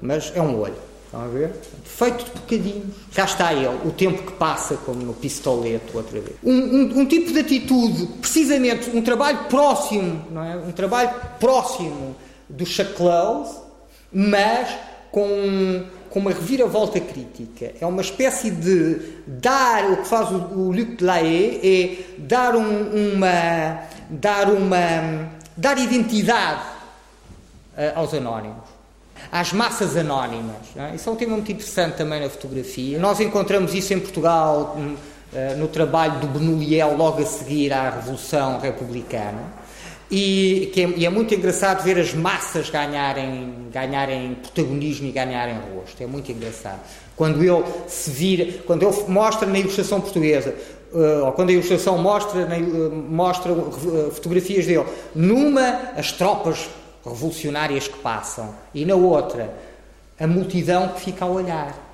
Mas 0.00 0.32
é 0.34 0.40
um 0.40 0.58
olho. 0.60 0.76
Estão 1.14 1.22
a 1.22 1.28
ver? 1.28 1.52
Feito 1.84 2.24
de 2.24 2.30
bocadinhos. 2.32 2.94
Já 3.12 3.24
está 3.24 3.52
ele, 3.52 3.78
o 3.84 3.92
tempo 3.92 4.22
que 4.22 4.32
passa, 4.32 4.76
como 4.76 5.00
no 5.02 5.14
pistoleto, 5.14 5.96
outra 5.96 6.20
vez. 6.20 6.36
Um, 6.42 6.52
um, 6.52 6.98
um, 7.00 7.06
tipo 7.06 7.32
de 7.32 7.38
atitude, 7.38 8.06
precisamente, 8.20 8.90
um 8.90 9.00
trabalho 9.02 9.44
próximo, 9.48 10.24
não 10.30 10.44
é? 10.44 10.56
Um 10.56 10.72
trabalho 10.72 11.14
próximo 11.38 12.16
do 12.48 12.66
Chaclaus, 12.66 13.63
mas 14.14 14.68
com, 15.10 15.84
com 16.08 16.20
uma 16.20 16.30
reviravolta 16.30 17.00
crítica. 17.00 17.72
É 17.80 17.84
uma 17.84 18.00
espécie 18.00 18.50
de 18.50 19.00
dar, 19.26 19.90
o 19.90 19.96
que 19.98 20.08
faz 20.08 20.30
o, 20.30 20.36
o 20.36 20.72
Luc 20.72 21.02
Lahaye 21.02 21.60
é 21.62 22.16
dar 22.18 22.54
um, 22.54 23.14
uma, 23.14 23.80
dar 24.08 24.48
uma, 24.48 25.28
dar 25.56 25.76
identidade 25.78 26.62
uh, 27.76 27.96
aos 27.98 28.14
anónimos. 28.14 28.74
Às 29.32 29.52
massas 29.52 29.96
anónimas. 29.96 30.56
É? 30.76 30.94
Isso 30.94 31.08
é 31.08 31.12
um 31.12 31.16
tema 31.16 31.32
muito 31.32 31.50
interessante 31.50 31.96
também 31.96 32.20
na 32.20 32.28
fotografia. 32.28 32.98
Nós 32.98 33.18
encontramos 33.18 33.74
isso 33.74 33.92
em 33.92 33.98
Portugal 33.98 34.76
no, 34.78 34.92
uh, 34.92 35.56
no 35.56 35.66
trabalho 35.66 36.20
do 36.20 36.28
Benoliel 36.28 36.96
logo 36.96 37.20
a 37.20 37.26
seguir 37.26 37.72
à 37.72 37.90
Revolução 37.90 38.60
Republicana 38.60 39.63
E, 40.10 40.70
que 40.72 40.82
é, 40.82 40.88
e 40.96 41.06
é 41.06 41.10
muito 41.10 41.34
engraçado 41.34 41.82
ver 41.82 41.98
as 41.98 42.12
massas 42.12 42.68
ganharem, 42.70 43.68
ganharem 43.72 44.34
protagonismo 44.34 45.08
e 45.08 45.12
ganharem 45.12 45.56
rosto. 45.74 46.02
É 46.02 46.06
muito 46.06 46.30
engraçado. 46.30 46.80
Quando 47.16 47.42
ele 47.42 47.64
se 47.88 48.10
vira, 48.10 48.52
quando 48.66 48.86
ele 48.86 48.94
mostra 49.08 49.48
na 49.48 49.58
ilustração 49.58 50.00
portuguesa, 50.00 50.54
uh, 50.92 51.26
ou 51.26 51.32
quando 51.32 51.50
a 51.50 51.52
ilustração 51.52 51.98
mostra, 51.98 52.46
uh, 52.46 52.94
mostra 52.94 53.52
uh, 53.52 54.10
fotografias 54.12 54.66
dele, 54.66 54.84
numa 55.14 55.92
as 55.96 56.12
tropas 56.12 56.68
revolucionárias 57.04 57.88
que 57.88 57.98
passam 57.98 58.54
e 58.74 58.84
na 58.84 58.94
outra 58.94 59.54
a 60.18 60.26
multidão 60.26 60.88
que 60.88 61.00
fica 61.00 61.24
a 61.24 61.28
olhar. 61.28 61.84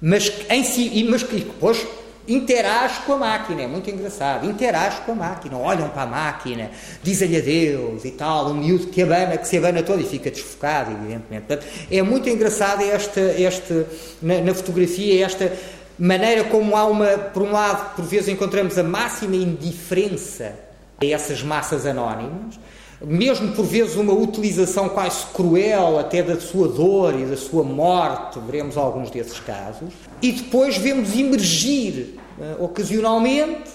Mas 0.00 0.32
em 0.48 0.64
si, 0.64 1.06
mas 1.08 1.22
que 1.22 1.36
depois 1.36 1.86
interage 2.26 3.00
com 3.06 3.14
a 3.14 3.18
máquina, 3.18 3.62
é 3.62 3.66
muito 3.66 3.90
engraçado, 3.90 4.48
interage 4.48 5.00
com 5.02 5.12
a 5.12 5.14
máquina, 5.14 5.56
olham 5.56 5.88
para 5.88 6.02
a 6.02 6.06
máquina, 6.06 6.70
dizem-lhe 7.02 7.36
adeus 7.36 8.04
e 8.04 8.12
tal, 8.12 8.48
um 8.48 8.54
miúdo 8.54 8.86
que, 8.86 9.02
abana, 9.02 9.36
que 9.36 9.46
se 9.46 9.56
abana 9.56 9.82
todo 9.82 10.00
e 10.00 10.04
fica 10.04 10.30
desfocado, 10.30 10.92
evidentemente. 10.92 11.46
Portanto, 11.46 11.66
é 11.90 12.02
muito 12.02 12.28
engraçado 12.28 12.82
esta, 12.82 13.20
esta 13.20 13.86
na, 14.20 14.40
na, 14.40 14.54
fotografia, 14.54 15.24
esta 15.24 15.52
maneira 15.98 16.44
como 16.44 16.76
há 16.76 16.84
uma, 16.84 17.06
por 17.06 17.42
um 17.42 17.52
lado, 17.52 17.96
por 17.96 18.04
vezes 18.04 18.28
encontramos 18.28 18.78
a 18.78 18.82
máxima 18.82 19.36
indiferença 19.36 20.54
a 21.00 21.06
essas 21.06 21.42
massas 21.42 21.84
anónimas, 21.86 22.58
mesmo 23.04 23.52
por 23.52 23.64
vezes 23.64 23.96
uma 23.96 24.12
utilização 24.12 24.88
quase 24.88 25.26
cruel 25.34 25.98
até 25.98 26.22
da 26.22 26.40
sua 26.40 26.68
dor 26.68 27.18
e 27.18 27.24
da 27.24 27.36
sua 27.36 27.64
morte, 27.64 28.38
veremos 28.38 28.76
alguns 28.76 29.10
desses 29.10 29.40
casos, 29.40 29.92
e 30.20 30.32
depois 30.32 30.76
vemos 30.76 31.16
emergir 31.16 32.18
uh, 32.38 32.64
ocasionalmente 32.64 33.70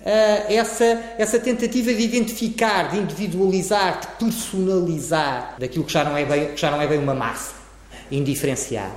uh, 0.00 0.52
essa, 0.52 0.84
essa 1.18 1.38
tentativa 1.38 1.92
de 1.92 2.02
identificar, 2.02 2.90
de 2.90 2.98
individualizar, 2.98 4.00
de 4.00 4.06
personalizar 4.24 5.56
daquilo 5.58 5.84
que 5.84 5.92
já 5.92 6.04
não 6.04 6.16
é 6.16 6.24
bem, 6.24 6.46
que 6.52 6.60
já 6.60 6.70
não 6.70 6.80
é 6.80 6.86
bem 6.86 6.98
uma 6.98 7.14
massa 7.14 7.54
indiferenciada. 8.10 8.94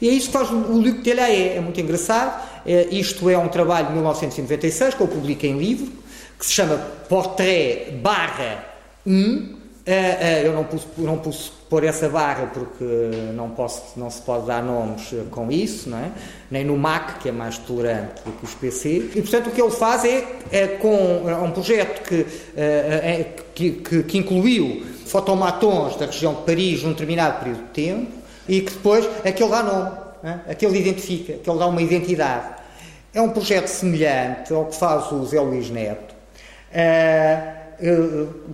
E 0.00 0.08
é 0.08 0.12
isso 0.12 0.26
que 0.26 0.32
faz 0.32 0.50
o 0.50 0.54
Luc 0.54 1.02
Delahaye, 1.02 1.56
é 1.56 1.60
muito 1.60 1.80
engraçado. 1.80 2.48
Uh, 2.64 2.94
isto 2.94 3.28
é 3.28 3.36
um 3.36 3.48
trabalho 3.48 3.88
de 3.88 3.92
1996 3.94 4.94
que 4.94 5.00
eu 5.00 5.08
publiquei 5.08 5.50
em 5.50 5.58
livro, 5.58 5.90
que 6.38 6.46
se 6.46 6.52
chama 6.52 6.76
Portrait 7.08 7.90
barra 7.96 8.69
um, 9.10 9.36
uh, 9.36 9.90
uh, 9.90 10.44
eu 10.44 10.52
não 10.52 10.64
pus, 10.64 10.86
não 10.96 11.20
pôr 11.68 11.84
essa 11.84 12.08
barra 12.08 12.46
porque 12.46 12.84
não, 13.34 13.50
posso, 13.50 13.98
não 13.98 14.10
se 14.10 14.20
pode 14.22 14.46
dar 14.46 14.62
nomes 14.62 15.14
com 15.30 15.50
isso, 15.50 15.90
não 15.90 15.98
é? 15.98 16.10
nem 16.50 16.64
no 16.64 16.76
Mac, 16.76 17.18
que 17.20 17.28
é 17.28 17.32
mais 17.32 17.58
tolerante 17.58 18.22
do 18.24 18.32
que 18.32 18.44
os 18.44 18.54
PC. 18.54 19.10
E, 19.14 19.22
portanto, 19.22 19.48
o 19.48 19.50
que 19.50 19.60
ele 19.60 19.70
faz 19.70 20.04
é, 20.04 20.24
é 20.50 20.66
com 20.66 21.28
é 21.28 21.36
um 21.36 21.50
projeto 21.50 22.02
que, 22.02 22.26
é, 22.56 23.26
que, 23.54 23.70
que, 23.72 24.02
que, 24.02 24.18
incluiu 24.18 24.84
fotomatons 25.06 25.96
da 25.96 26.06
região 26.06 26.34
de 26.34 26.42
Paris 26.42 26.82
num 26.82 26.90
determinado 26.90 27.38
período 27.38 27.62
de 27.64 27.70
tempo 27.70 28.12
e 28.48 28.60
que 28.62 28.72
depois 28.72 29.08
aquele 29.24 29.50
dá 29.50 29.62
nome, 29.62 29.90
é? 30.24 30.52
aquele 30.52 30.78
identifica, 30.78 31.34
aquele 31.34 31.58
dá 31.58 31.66
uma 31.66 31.82
identidade. 31.82 32.60
É 33.14 33.20
um 33.20 33.30
projeto 33.30 33.66
semelhante 33.66 34.52
ao 34.52 34.66
que 34.66 34.76
faz 34.76 35.10
o 35.10 35.24
Zé 35.24 35.40
Luís 35.40 35.68
Neto. 35.70 36.14
Eh, 36.72 37.59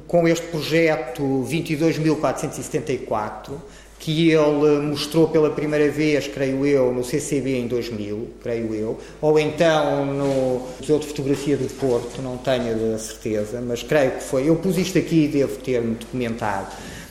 com 0.07 0.28
este 0.28 0.47
projeto 0.47 1.23
22.474, 1.48 3.53
que 3.98 4.31
ele 4.31 4.81
mostrou 4.82 5.28
pela 5.28 5.51
primeira 5.51 5.90
vez, 5.90 6.28
creio 6.28 6.66
eu, 6.66 6.93
no 6.93 7.03
CCB 7.03 7.59
em 7.59 7.66
2000, 7.66 8.28
creio 8.43 8.74
eu, 8.74 8.98
ou 9.20 9.39
então 9.39 10.07
no 10.07 10.69
Museu 10.78 10.98
de 10.98 11.07
Fotografia 11.07 11.57
do 11.57 11.66
Porto, 11.74 12.20
não 12.23 12.36
tenho 12.36 12.94
a 12.94 12.98
certeza, 12.98 13.61
mas 13.61 13.82
creio 13.82 14.12
que 14.12 14.23
foi. 14.23 14.48
Eu 14.48 14.57
pus 14.57 14.77
isto 14.77 14.98
aqui 14.98 15.24
e 15.24 15.28
devo 15.28 15.57
ter-me 15.59 15.94
documentado. 15.94 16.69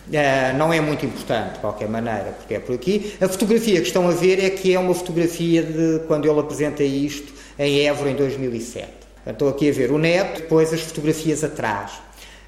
Uh, 0.08 0.56
não 0.56 0.72
é 0.72 0.80
muito 0.80 1.04
importante, 1.04 1.54
de 1.54 1.60
qualquer 1.60 1.90
maneira, 1.90 2.36
porque 2.38 2.54
é 2.54 2.60
por 2.60 2.76
aqui. 2.76 3.16
A 3.20 3.28
fotografia 3.28 3.82
que 3.82 3.88
estão 3.88 4.08
a 4.08 4.12
ver 4.12 4.44
é 4.44 4.52
que 4.52 4.74
é 4.74 4.80
uma 4.80 4.94
fotografia 4.94 5.64
de 5.64 6.02
quando 6.08 6.30
ele 6.30 6.40
apresenta 6.40 6.84
isto 6.84 7.34
em 7.58 7.88
Évora 7.88 8.12
em 8.12 8.16
2007. 8.16 8.88
Estou 9.26 9.50
aqui 9.50 9.70
a 9.70 9.74
ver 9.74 9.92
o 9.92 9.98
neto, 9.98 10.42
depois 10.42 10.72
as 10.72 10.82
fotografias 10.82 11.44
atrás. 11.44 12.05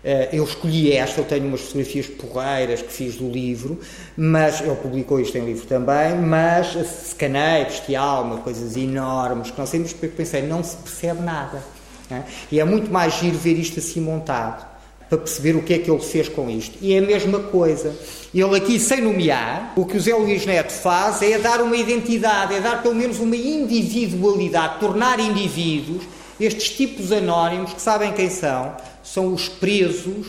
Eh, 0.10 0.30
eu 0.32 0.46
escolhi 0.46 0.94
esta, 0.94 1.20
eu 1.20 1.26
tenho 1.26 1.46
umas 1.46 1.60
fotografias 1.60 2.08
porreiras 2.08 2.82
que 2.82 2.94
fiz 2.94 3.18
do 3.18 3.30
livro, 3.30 3.78
mas 4.16 4.62
ele 4.62 4.76
publicou 4.76 5.20
isto 5.20 5.38
em 5.38 5.44
livro 5.44 5.68
também, 5.68 6.16
mas 6.16 6.76
escanei, 7.06 7.66
bestial, 7.66 8.24
uma 8.24 8.38
coisas 8.38 8.78
enormes, 8.78 9.52
que 9.52 9.60
não 9.60 9.66
sei, 9.68 9.82
mas 9.82 9.92
pensei, 9.92 10.44
não 10.44 10.64
se 10.64 10.78
percebe 10.78 11.22
nada. 11.22 11.62
É? 12.10 12.22
E 12.50 12.58
é 12.58 12.64
muito 12.64 12.90
mais 12.90 13.16
giro 13.16 13.38
ver 13.38 13.60
isto 13.60 13.80
assim 13.80 14.00
montado, 14.00 14.66
para 15.10 15.18
perceber 15.18 15.58
o 15.58 15.62
que 15.62 15.74
é 15.74 15.78
que 15.78 15.92
ele 15.92 16.02
fez 16.02 16.30
com 16.30 16.50
isto. 16.50 16.78
E 16.80 16.94
é 16.94 17.00
a 17.00 17.02
mesma 17.02 17.40
coisa. 17.40 17.94
Ele 18.34 18.56
aqui, 18.56 18.80
sem 18.80 19.02
nomear, 19.02 19.74
o 19.76 19.86
que 19.86 19.98
o 19.98 20.00
Zé 20.00 20.16
Luís 20.16 20.46
Neto 20.46 20.72
faz 20.72 21.22
é 21.22 21.38
dar 21.38 21.62
uma 21.62 21.76
identidade, 21.76 22.54
é 22.54 22.62
dar 22.62 22.82
pelo 22.82 22.96
menos 22.96 23.20
uma 23.20 23.36
individualidade, 23.36 24.80
tornar 24.80 25.20
indivíduos 25.20 26.06
estes 26.40 26.70
tipos 26.70 27.12
anónimos 27.12 27.74
que 27.74 27.82
sabem 27.82 28.14
quem 28.14 28.30
são, 28.30 28.76
são 29.04 29.34
os 29.34 29.48
presos 29.50 30.28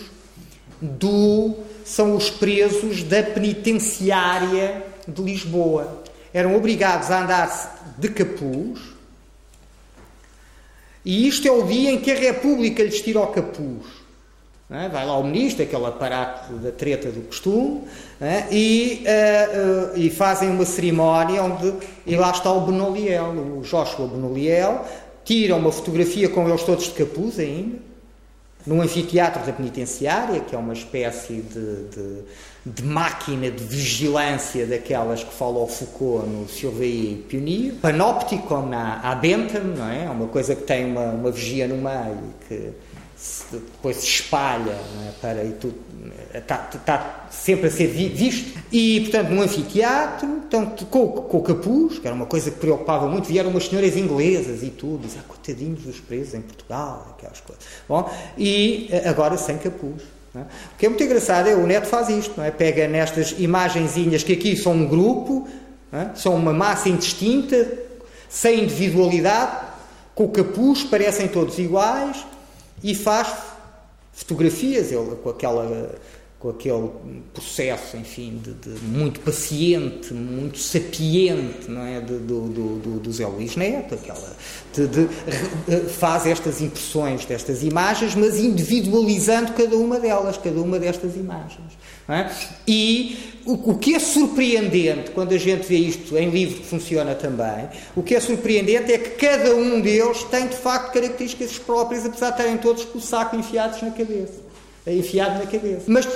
do 0.81 1.55
são 1.85 2.15
os 2.15 2.29
presos 2.29 3.03
da 3.03 3.23
penitenciária 3.23 4.85
de 5.07 5.23
Lisboa. 5.23 6.03
Eram 6.35 6.55
obrigados 6.55 7.11
a 7.11 7.23
andar 7.23 7.95
de 7.97 8.11
capuz. 8.11 8.79
E 11.03 11.27
isto 11.27 11.49
é 11.49 11.51
o 11.51 11.63
dia 11.63 11.91
em 11.91 11.99
que 11.99 12.11
a 12.11 12.15
República 12.15 12.83
lhes 12.83 13.01
tira 13.01 13.21
o 13.21 13.29
capuz. 13.29 13.87
É? 14.71 14.87
Vai 14.91 15.07
lá 15.07 15.17
o 15.17 15.25
ministro, 15.25 15.63
aquele 15.63 15.87
aparato 15.87 16.53
da 16.57 16.71
treta 16.71 17.11
do 17.11 17.23
costume, 17.23 17.85
é? 18.21 18.45
e, 18.53 19.03
uh, 19.07 19.95
uh, 19.95 19.99
e, 19.99 20.11
fazem 20.11 20.51
uma 20.51 20.67
cerimónia 20.67 21.43
onde 21.43 21.73
e 22.05 22.15
lá 22.15 22.31
está 22.31 22.53
o 22.53 22.61
Benoliel, 22.61 23.31
o 23.31 23.63
Joshua 23.63 24.07
Benoliel, 24.07 24.85
tira 25.29 25.55
uma 25.55 25.71
fotografia 25.71 26.27
com 26.27 26.49
eles 26.49 26.63
todos 26.63 26.85
de 26.85 26.93
capuz 26.93 27.39
ainda, 27.39 27.77
num 28.67 28.81
anfiteatro 28.81 29.45
da 29.45 29.53
penitenciária, 29.53 30.41
que 30.41 30.55
é 30.55 30.59
uma 30.59 30.73
espécie 30.73 31.43
de, 31.43 31.85
de, 31.85 32.23
de 32.65 32.83
máquina 32.83 33.51
de 33.51 33.63
vigilância 33.63 34.67
daquelas 34.67 35.23
que 35.23 35.35
fala 35.35 35.59
o 35.59 35.67
Foucault 35.67 36.27
no 36.27 36.49
Surveiller 36.49 37.19
Pionnier, 37.29 37.75
na 38.71 39.01
à 39.03 39.15
Bentham, 39.15 39.65
não 39.65 39.87
é? 39.87 40.07
É 40.07 40.11
uma 40.11 40.29
coisa 40.29 40.57
que 40.57 40.63
tem 40.63 40.87
uma, 40.87 41.11
uma 41.11 41.31
vigia 41.31 41.69
no 41.69 41.77
meio 41.77 42.35
que 42.49 42.71
depois 43.51 43.97
se 43.97 44.07
espalha 44.07 44.79
é? 45.09 45.11
para 45.21 45.43
e 45.45 45.53
tudo 45.53 45.75
está, 46.33 46.69
está, 46.73 47.27
sempre 47.31 47.67
a 47.67 47.71
ser 47.71 47.89
visto 47.89 48.57
e 48.71 49.01
portanto 49.01 49.31
num 49.31 49.43
anfiteatro 49.43 50.29
então, 50.47 50.67
com, 50.67 51.09
com 51.09 51.39
o 51.39 51.43
capuz 51.43 51.99
que 51.99 52.07
era 52.07 52.15
uma 52.15 52.27
coisa 52.27 52.51
que 52.51 52.59
preocupava 52.59 53.09
muito 53.09 53.27
vieram 53.27 53.51
umas 53.51 53.67
senhoras 53.67 53.97
inglesas 53.97 54.63
e 54.63 54.71
tudo 54.71 55.03
dizem, 55.03 55.21
ah, 55.21 55.25
coitadinhos 55.27 55.83
dos 55.83 55.99
presos 55.99 56.35
em 56.35 56.41
Portugal 56.41 57.17
aquelas 57.17 57.41
coisas 57.41 57.65
bom 57.89 58.09
e 58.37 58.89
eh, 58.91 59.09
agora 59.09 59.37
sem 59.37 59.59
capuz 59.59 60.03
é? 60.35 60.41
o 60.41 60.77
que 60.79 60.87
é 60.87 60.89
muito 60.89 61.03
engraçado 61.03 61.49
é 61.49 61.57
o 61.57 61.67
Neto 61.67 61.87
faz 61.87 62.09
isto 62.09 62.35
não 62.37 62.45
é? 62.45 62.53
pega 62.53 62.87
nestas 62.87 63.35
imagenzinhas 63.37 64.23
que 64.23 64.33
aqui 64.33 64.57
são 64.57 64.73
um 64.73 64.87
grupo 64.87 65.49
é? 65.93 66.11
são 66.15 66.37
uma 66.37 66.53
massa 66.53 66.89
indistinta 66.89 67.67
sem 68.29 68.63
individualidade 68.63 69.67
com 70.15 70.25
o 70.25 70.29
capuz 70.29 70.85
parecem 70.85 71.27
todos 71.27 71.59
iguais 71.59 72.25
e 72.83 72.95
faz 72.95 73.29
fotografias, 74.13 74.91
ele 74.93 75.17
com 75.23 75.31
aquela 75.31 75.99
com 76.39 76.51
aquele 76.51 76.89
processo, 77.35 77.97
enfim, 77.97 78.41
de, 78.43 78.55
de 78.55 78.85
muito 78.85 79.19
paciente, 79.21 80.15
muito 80.15 80.59
sapiente, 80.59 81.69
não 81.69 81.83
é, 81.83 82.01
de, 82.01 82.17
do, 82.19 82.49
do, 82.49 83.01
do 83.01 83.13
Zé 83.13 83.27
Luís 83.27 83.57
Neto, 83.57 83.97
aquela, 83.97 84.37
de, 84.73 84.87
de, 84.87 85.09
faz 85.89 86.27
estas 86.27 86.61
impressões 86.61 87.25
destas 87.25 87.65
imagens, 87.65 88.15
mas 88.15 88.39
individualizando 88.39 89.53
cada 89.53 89.77
uma 89.77 89.99
delas, 89.99 90.39
cada 90.39 90.61
uma 90.61 90.79
destas 90.79 91.17
imagens. 91.17 91.77
É? 92.09 92.31
E 92.67 93.39
o, 93.45 93.73
o, 93.73 93.79
que 93.79 93.95
é 93.95 93.99
surpreendente, 93.99 95.11
quando 95.11 95.35
a 95.35 95.39
gente 95.39 95.67
vê 95.67 95.77
isto 95.77 96.17
em 96.17 96.31
livro 96.31 96.61
que 96.61 96.67
funciona 96.67 97.15
também, 97.15 97.69
o 97.95 98.03
que 98.03 98.15
é 98.15 98.21
surpreendente 98.21 98.91
é 98.91 98.99
que 98.99 99.11
cada 99.11 99.55
um 99.55 99.79
deles 99.81 100.25
tem 100.25 100.47
de 100.47 100.57
facto 100.57 100.95
características 100.95 101.59
próprias, 101.59 102.07
apesar 102.07 102.31
de 102.31 102.39
terem 102.39 102.57
todos 102.57 102.87
com 102.87 102.97
o 102.97 103.01
saco 103.01 103.37
enfiados 103.37 103.83
na 103.83 103.91
cabeça. 103.91 104.41
Enfiado 104.87 105.39
na 105.39 105.51
cabeça. 105.51 105.83
Mas 105.87 106.07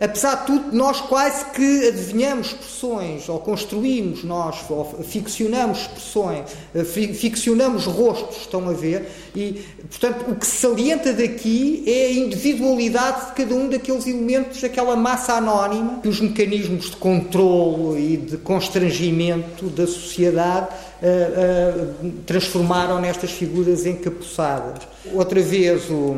apesar 0.00 0.36
de 0.36 0.46
tudo, 0.46 0.76
nós 0.76 1.00
quase 1.00 1.44
que 1.46 1.88
adivinhamos 1.88 2.48
expressões, 2.48 3.28
ou 3.28 3.38
construímos 3.40 4.22
nós, 4.24 4.58
ou 4.70 4.84
ficcionamos 5.02 5.80
expressões, 5.80 6.50
eh, 6.74 6.84
ficcionamos 6.84 7.84
rostos, 7.84 8.38
estão 8.38 8.68
a 8.68 8.72
ver, 8.72 9.08
e, 9.34 9.64
portanto, 9.88 10.30
o 10.30 10.36
que 10.36 10.46
se 10.46 10.56
salienta 10.56 11.12
daqui 11.12 11.82
é 11.86 12.06
a 12.06 12.12
individualidade 12.12 13.26
de 13.26 13.32
cada 13.32 13.54
um 13.54 13.68
daqueles 13.68 14.06
elementos, 14.06 14.60
daquela 14.60 14.96
massa 14.96 15.34
anónima, 15.34 16.00
que 16.02 16.08
os 16.08 16.20
mecanismos 16.20 16.90
de 16.90 16.96
controlo 16.96 17.98
e 17.98 18.16
de 18.16 18.36
constrangimento 18.38 19.66
da 19.66 19.86
sociedade 19.86 20.68
uh, 21.02 22.06
uh, 22.06 22.10
transformaram 22.26 23.00
nestas 23.00 23.30
figuras 23.30 23.86
encapuçadas. 23.86 24.82
Outra 25.12 25.40
vez, 25.40 25.90
o 25.90 26.16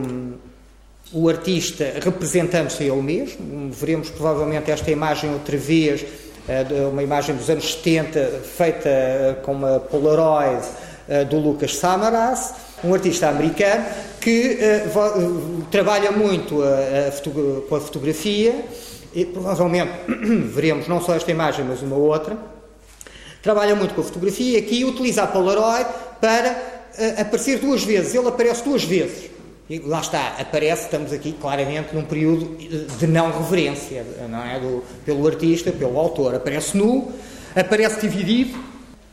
o 1.13 1.29
artista 1.29 1.93
representando-se 2.03 2.85
ele 2.85 3.03
mesmo. 3.03 3.71
Veremos 3.71 4.11
provavelmente 4.11 4.71
esta 4.71 4.91
imagem 4.91 5.33
outra 5.33 5.57
vez, 5.57 6.03
uh, 6.03 6.89
uma 6.91 7.03
imagem 7.03 7.35
dos 7.35 7.49
anos 7.51 7.75
70, 7.75 8.41
feita 8.57 9.41
com 9.43 9.53
uma 9.53 9.81
Polaroid 9.81 10.67
do 11.29 11.41
Lucas 11.41 11.77
Samaras, 11.77 12.55
um 12.85 12.95
artista 12.95 13.29
americano 13.29 13.85
que 14.21 14.59
trabalha 15.69 16.13
muito 16.13 16.63
com 17.69 17.75
a 17.75 17.81
fotografia 17.81 18.65
e 19.13 19.25
provavelmente 19.25 19.91
veremos 20.55 20.87
não 20.87 21.01
só 21.01 21.17
esta 21.17 21.31
imagem, 21.33 21.65
mas 21.65 21.83
uma 21.83 21.97
outra. 21.97 22.39
Trabalha 23.43 23.75
muito 23.75 23.95
com 23.95 24.03
a 24.03 24.05
fotografia 24.05 24.59
e 24.59 24.63
aqui 24.63 24.85
utiliza 24.85 25.25
a 25.25 25.27
Polaroid 25.27 25.89
para 26.21 26.57
aparecer 27.19 27.59
duas 27.59 27.83
vezes. 27.83 28.15
Ele 28.15 28.29
aparece 28.29 28.63
duas 28.63 28.85
vezes. 28.85 29.30
E 29.71 29.79
lá 29.79 30.01
está, 30.01 30.35
aparece, 30.37 30.87
estamos 30.87 31.13
aqui 31.13 31.31
claramente 31.31 31.95
num 31.95 32.05
período 32.05 32.57
de 32.99 33.07
não 33.07 33.31
reverência, 33.31 34.05
não 34.29 34.43
é? 34.43 34.59
Do, 34.59 34.83
pelo 35.05 35.25
artista, 35.25 35.71
pelo 35.71 35.97
autor. 35.97 36.35
Aparece 36.35 36.77
nu, 36.77 37.13
aparece 37.55 38.01
dividido. 38.01 38.59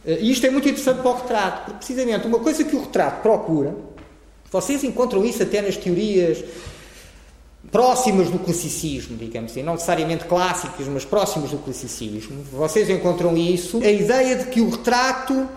Uh, 0.03 0.17
e 0.19 0.31
isto 0.31 0.47
é 0.47 0.49
muito 0.49 0.67
interessante 0.67 0.99
para 0.99 1.11
o 1.11 1.13
retrato, 1.13 1.65
porque 1.65 1.77
precisamente 1.77 2.25
uma 2.25 2.39
coisa 2.39 2.63
que 2.63 2.75
o 2.75 2.81
retrato 2.81 3.21
procura, 3.21 3.75
vocês 4.51 4.83
encontram 4.83 5.23
isso 5.23 5.43
até 5.43 5.61
nas 5.61 5.77
teorias 5.77 6.43
próximas 7.71 8.31
do 8.31 8.39
classicismo, 8.39 9.15
digamos 9.15 9.51
assim, 9.51 9.61
não 9.61 9.73
necessariamente 9.73 10.25
clássicas, 10.25 10.87
mas 10.87 11.05
próximas 11.05 11.51
do 11.51 11.59
classicismo. 11.59 12.41
Vocês 12.51 12.89
encontram 12.89 13.37
isso, 13.37 13.77
a 13.83 13.91
ideia 13.91 14.37
de 14.37 14.45
que 14.45 14.59
o 14.59 14.71
retrato 14.71 15.47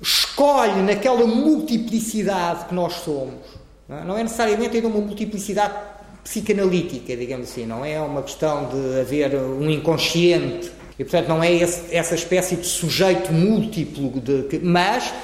escolhe 0.00 0.80
naquela 0.82 1.26
multiplicidade 1.26 2.66
que 2.66 2.74
nós 2.74 2.94
somos. 2.94 3.57
Não 3.88 4.18
é 4.18 4.22
necessariamente 4.22 4.76
ainda 4.76 4.88
uma 4.88 5.00
multiplicidade 5.00 5.74
psicanalítica, 6.22 7.16
digamos 7.16 7.50
assim, 7.50 7.64
não 7.64 7.82
é 7.82 7.98
uma 8.00 8.22
questão 8.22 8.68
de 8.68 9.00
haver 9.00 9.34
um 9.34 9.70
inconsciente. 9.70 10.70
E, 10.98 11.04
portanto, 11.04 11.28
não 11.28 11.42
é 11.42 11.50
esse, 11.52 11.94
essa 11.94 12.14
espécie 12.14 12.56
de 12.56 12.66
sujeito 12.66 13.32
múltiplo, 13.32 14.20
de, 14.20 14.60
mas 14.62 15.14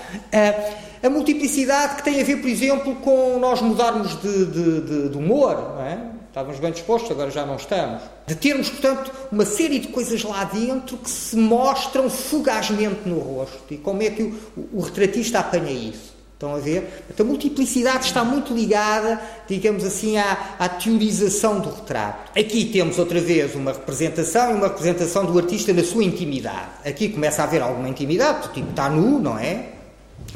a 1.02 1.10
multiplicidade 1.10 1.96
que 1.96 2.04
tem 2.04 2.18
a 2.20 2.24
ver, 2.24 2.36
por 2.36 2.48
exemplo, 2.48 2.94
com 2.96 3.38
nós 3.38 3.60
mudarmos 3.60 4.18
de, 4.22 4.46
de, 4.46 4.80
de, 4.80 5.08
de 5.10 5.18
humor, 5.18 5.74
não 5.74 5.82
é? 5.82 5.98
Estávamos 6.28 6.58
bem 6.58 6.72
dispostos, 6.72 7.10
agora 7.10 7.30
já 7.30 7.44
não 7.44 7.56
estamos. 7.56 8.02
De 8.26 8.34
termos, 8.34 8.70
portanto, 8.70 9.12
uma 9.30 9.44
série 9.44 9.78
de 9.78 9.88
coisas 9.88 10.22
lá 10.22 10.44
dentro 10.44 10.96
que 10.96 11.10
se 11.10 11.36
mostram 11.36 12.08
fugazmente 12.08 13.00
no 13.06 13.18
rosto. 13.18 13.62
E 13.70 13.76
como 13.76 14.02
é 14.02 14.10
que 14.10 14.22
o, 14.22 14.68
o 14.72 14.80
retratista 14.80 15.40
apanha 15.40 15.70
isso? 15.70 16.13
Estão 16.34 16.54
a 16.54 16.58
ver? 16.58 17.04
Então, 17.08 17.24
a 17.24 17.28
multiplicidade 17.28 18.06
está 18.06 18.24
muito 18.24 18.52
ligada, 18.52 19.20
digamos 19.48 19.84
assim, 19.84 20.18
à, 20.18 20.56
à, 20.58 20.68
teorização 20.68 21.60
do 21.60 21.70
retrato. 21.70 22.32
Aqui 22.38 22.64
temos 22.66 22.98
outra 22.98 23.20
vez 23.20 23.54
uma 23.54 23.72
representação 23.72 24.50
e 24.50 24.54
uma 24.54 24.66
representação 24.66 25.24
do 25.24 25.38
artista 25.38 25.72
na 25.72 25.84
sua 25.84 26.02
intimidade. 26.02 26.70
Aqui 26.84 27.08
começa 27.08 27.40
a 27.40 27.44
haver 27.44 27.62
alguma 27.62 27.88
intimidade, 27.88 28.48
o 28.48 28.52
tipo 28.52 28.70
está 28.70 28.90
nu, 28.90 29.20
não 29.20 29.38
é? 29.38 29.68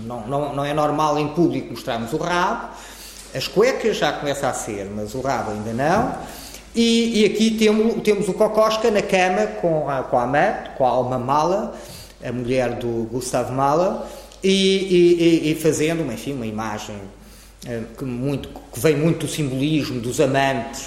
Não, 0.00 0.26
não, 0.26 0.54
não 0.54 0.64
é 0.64 0.72
normal 0.72 1.18
em 1.18 1.28
público 1.28 1.72
mostrarmos 1.72 2.12
o 2.12 2.16
rabo. 2.16 2.68
As 3.34 3.48
cuecas 3.48 3.96
já 3.96 4.12
começa 4.12 4.48
a 4.48 4.54
ser, 4.54 4.88
mas 4.94 5.14
o 5.14 5.20
rabo 5.20 5.50
ainda 5.50 5.72
não. 5.72 6.16
E, 6.74 7.22
e 7.22 7.24
aqui 7.26 7.50
temos, 7.50 8.02
temos 8.02 8.28
o 8.28 8.34
Cocosca 8.34 8.88
na 8.90 9.02
cama 9.02 9.46
com 9.60 9.90
a, 9.90 10.04
com 10.04 10.16
a 10.16 10.22
amante, 10.22 10.70
com 10.78 10.86
a 10.86 10.88
Alma 10.88 11.18
Mala, 11.18 11.74
a 12.24 12.32
mulher 12.32 12.74
do 12.74 13.08
Gustavo 13.10 13.52
Mala, 13.52 14.08
e, 14.42 15.46
e, 15.48 15.50
e 15.50 15.54
fazendo 15.54 16.02
uma, 16.02 16.14
enfim, 16.14 16.32
uma 16.32 16.46
imagem 16.46 16.96
eh, 17.66 17.82
que, 17.96 18.04
muito, 18.04 18.48
que 18.72 18.78
vem 18.78 18.96
muito 18.96 19.26
do 19.26 19.28
simbolismo 19.28 20.00
dos 20.00 20.20
amantes 20.20 20.76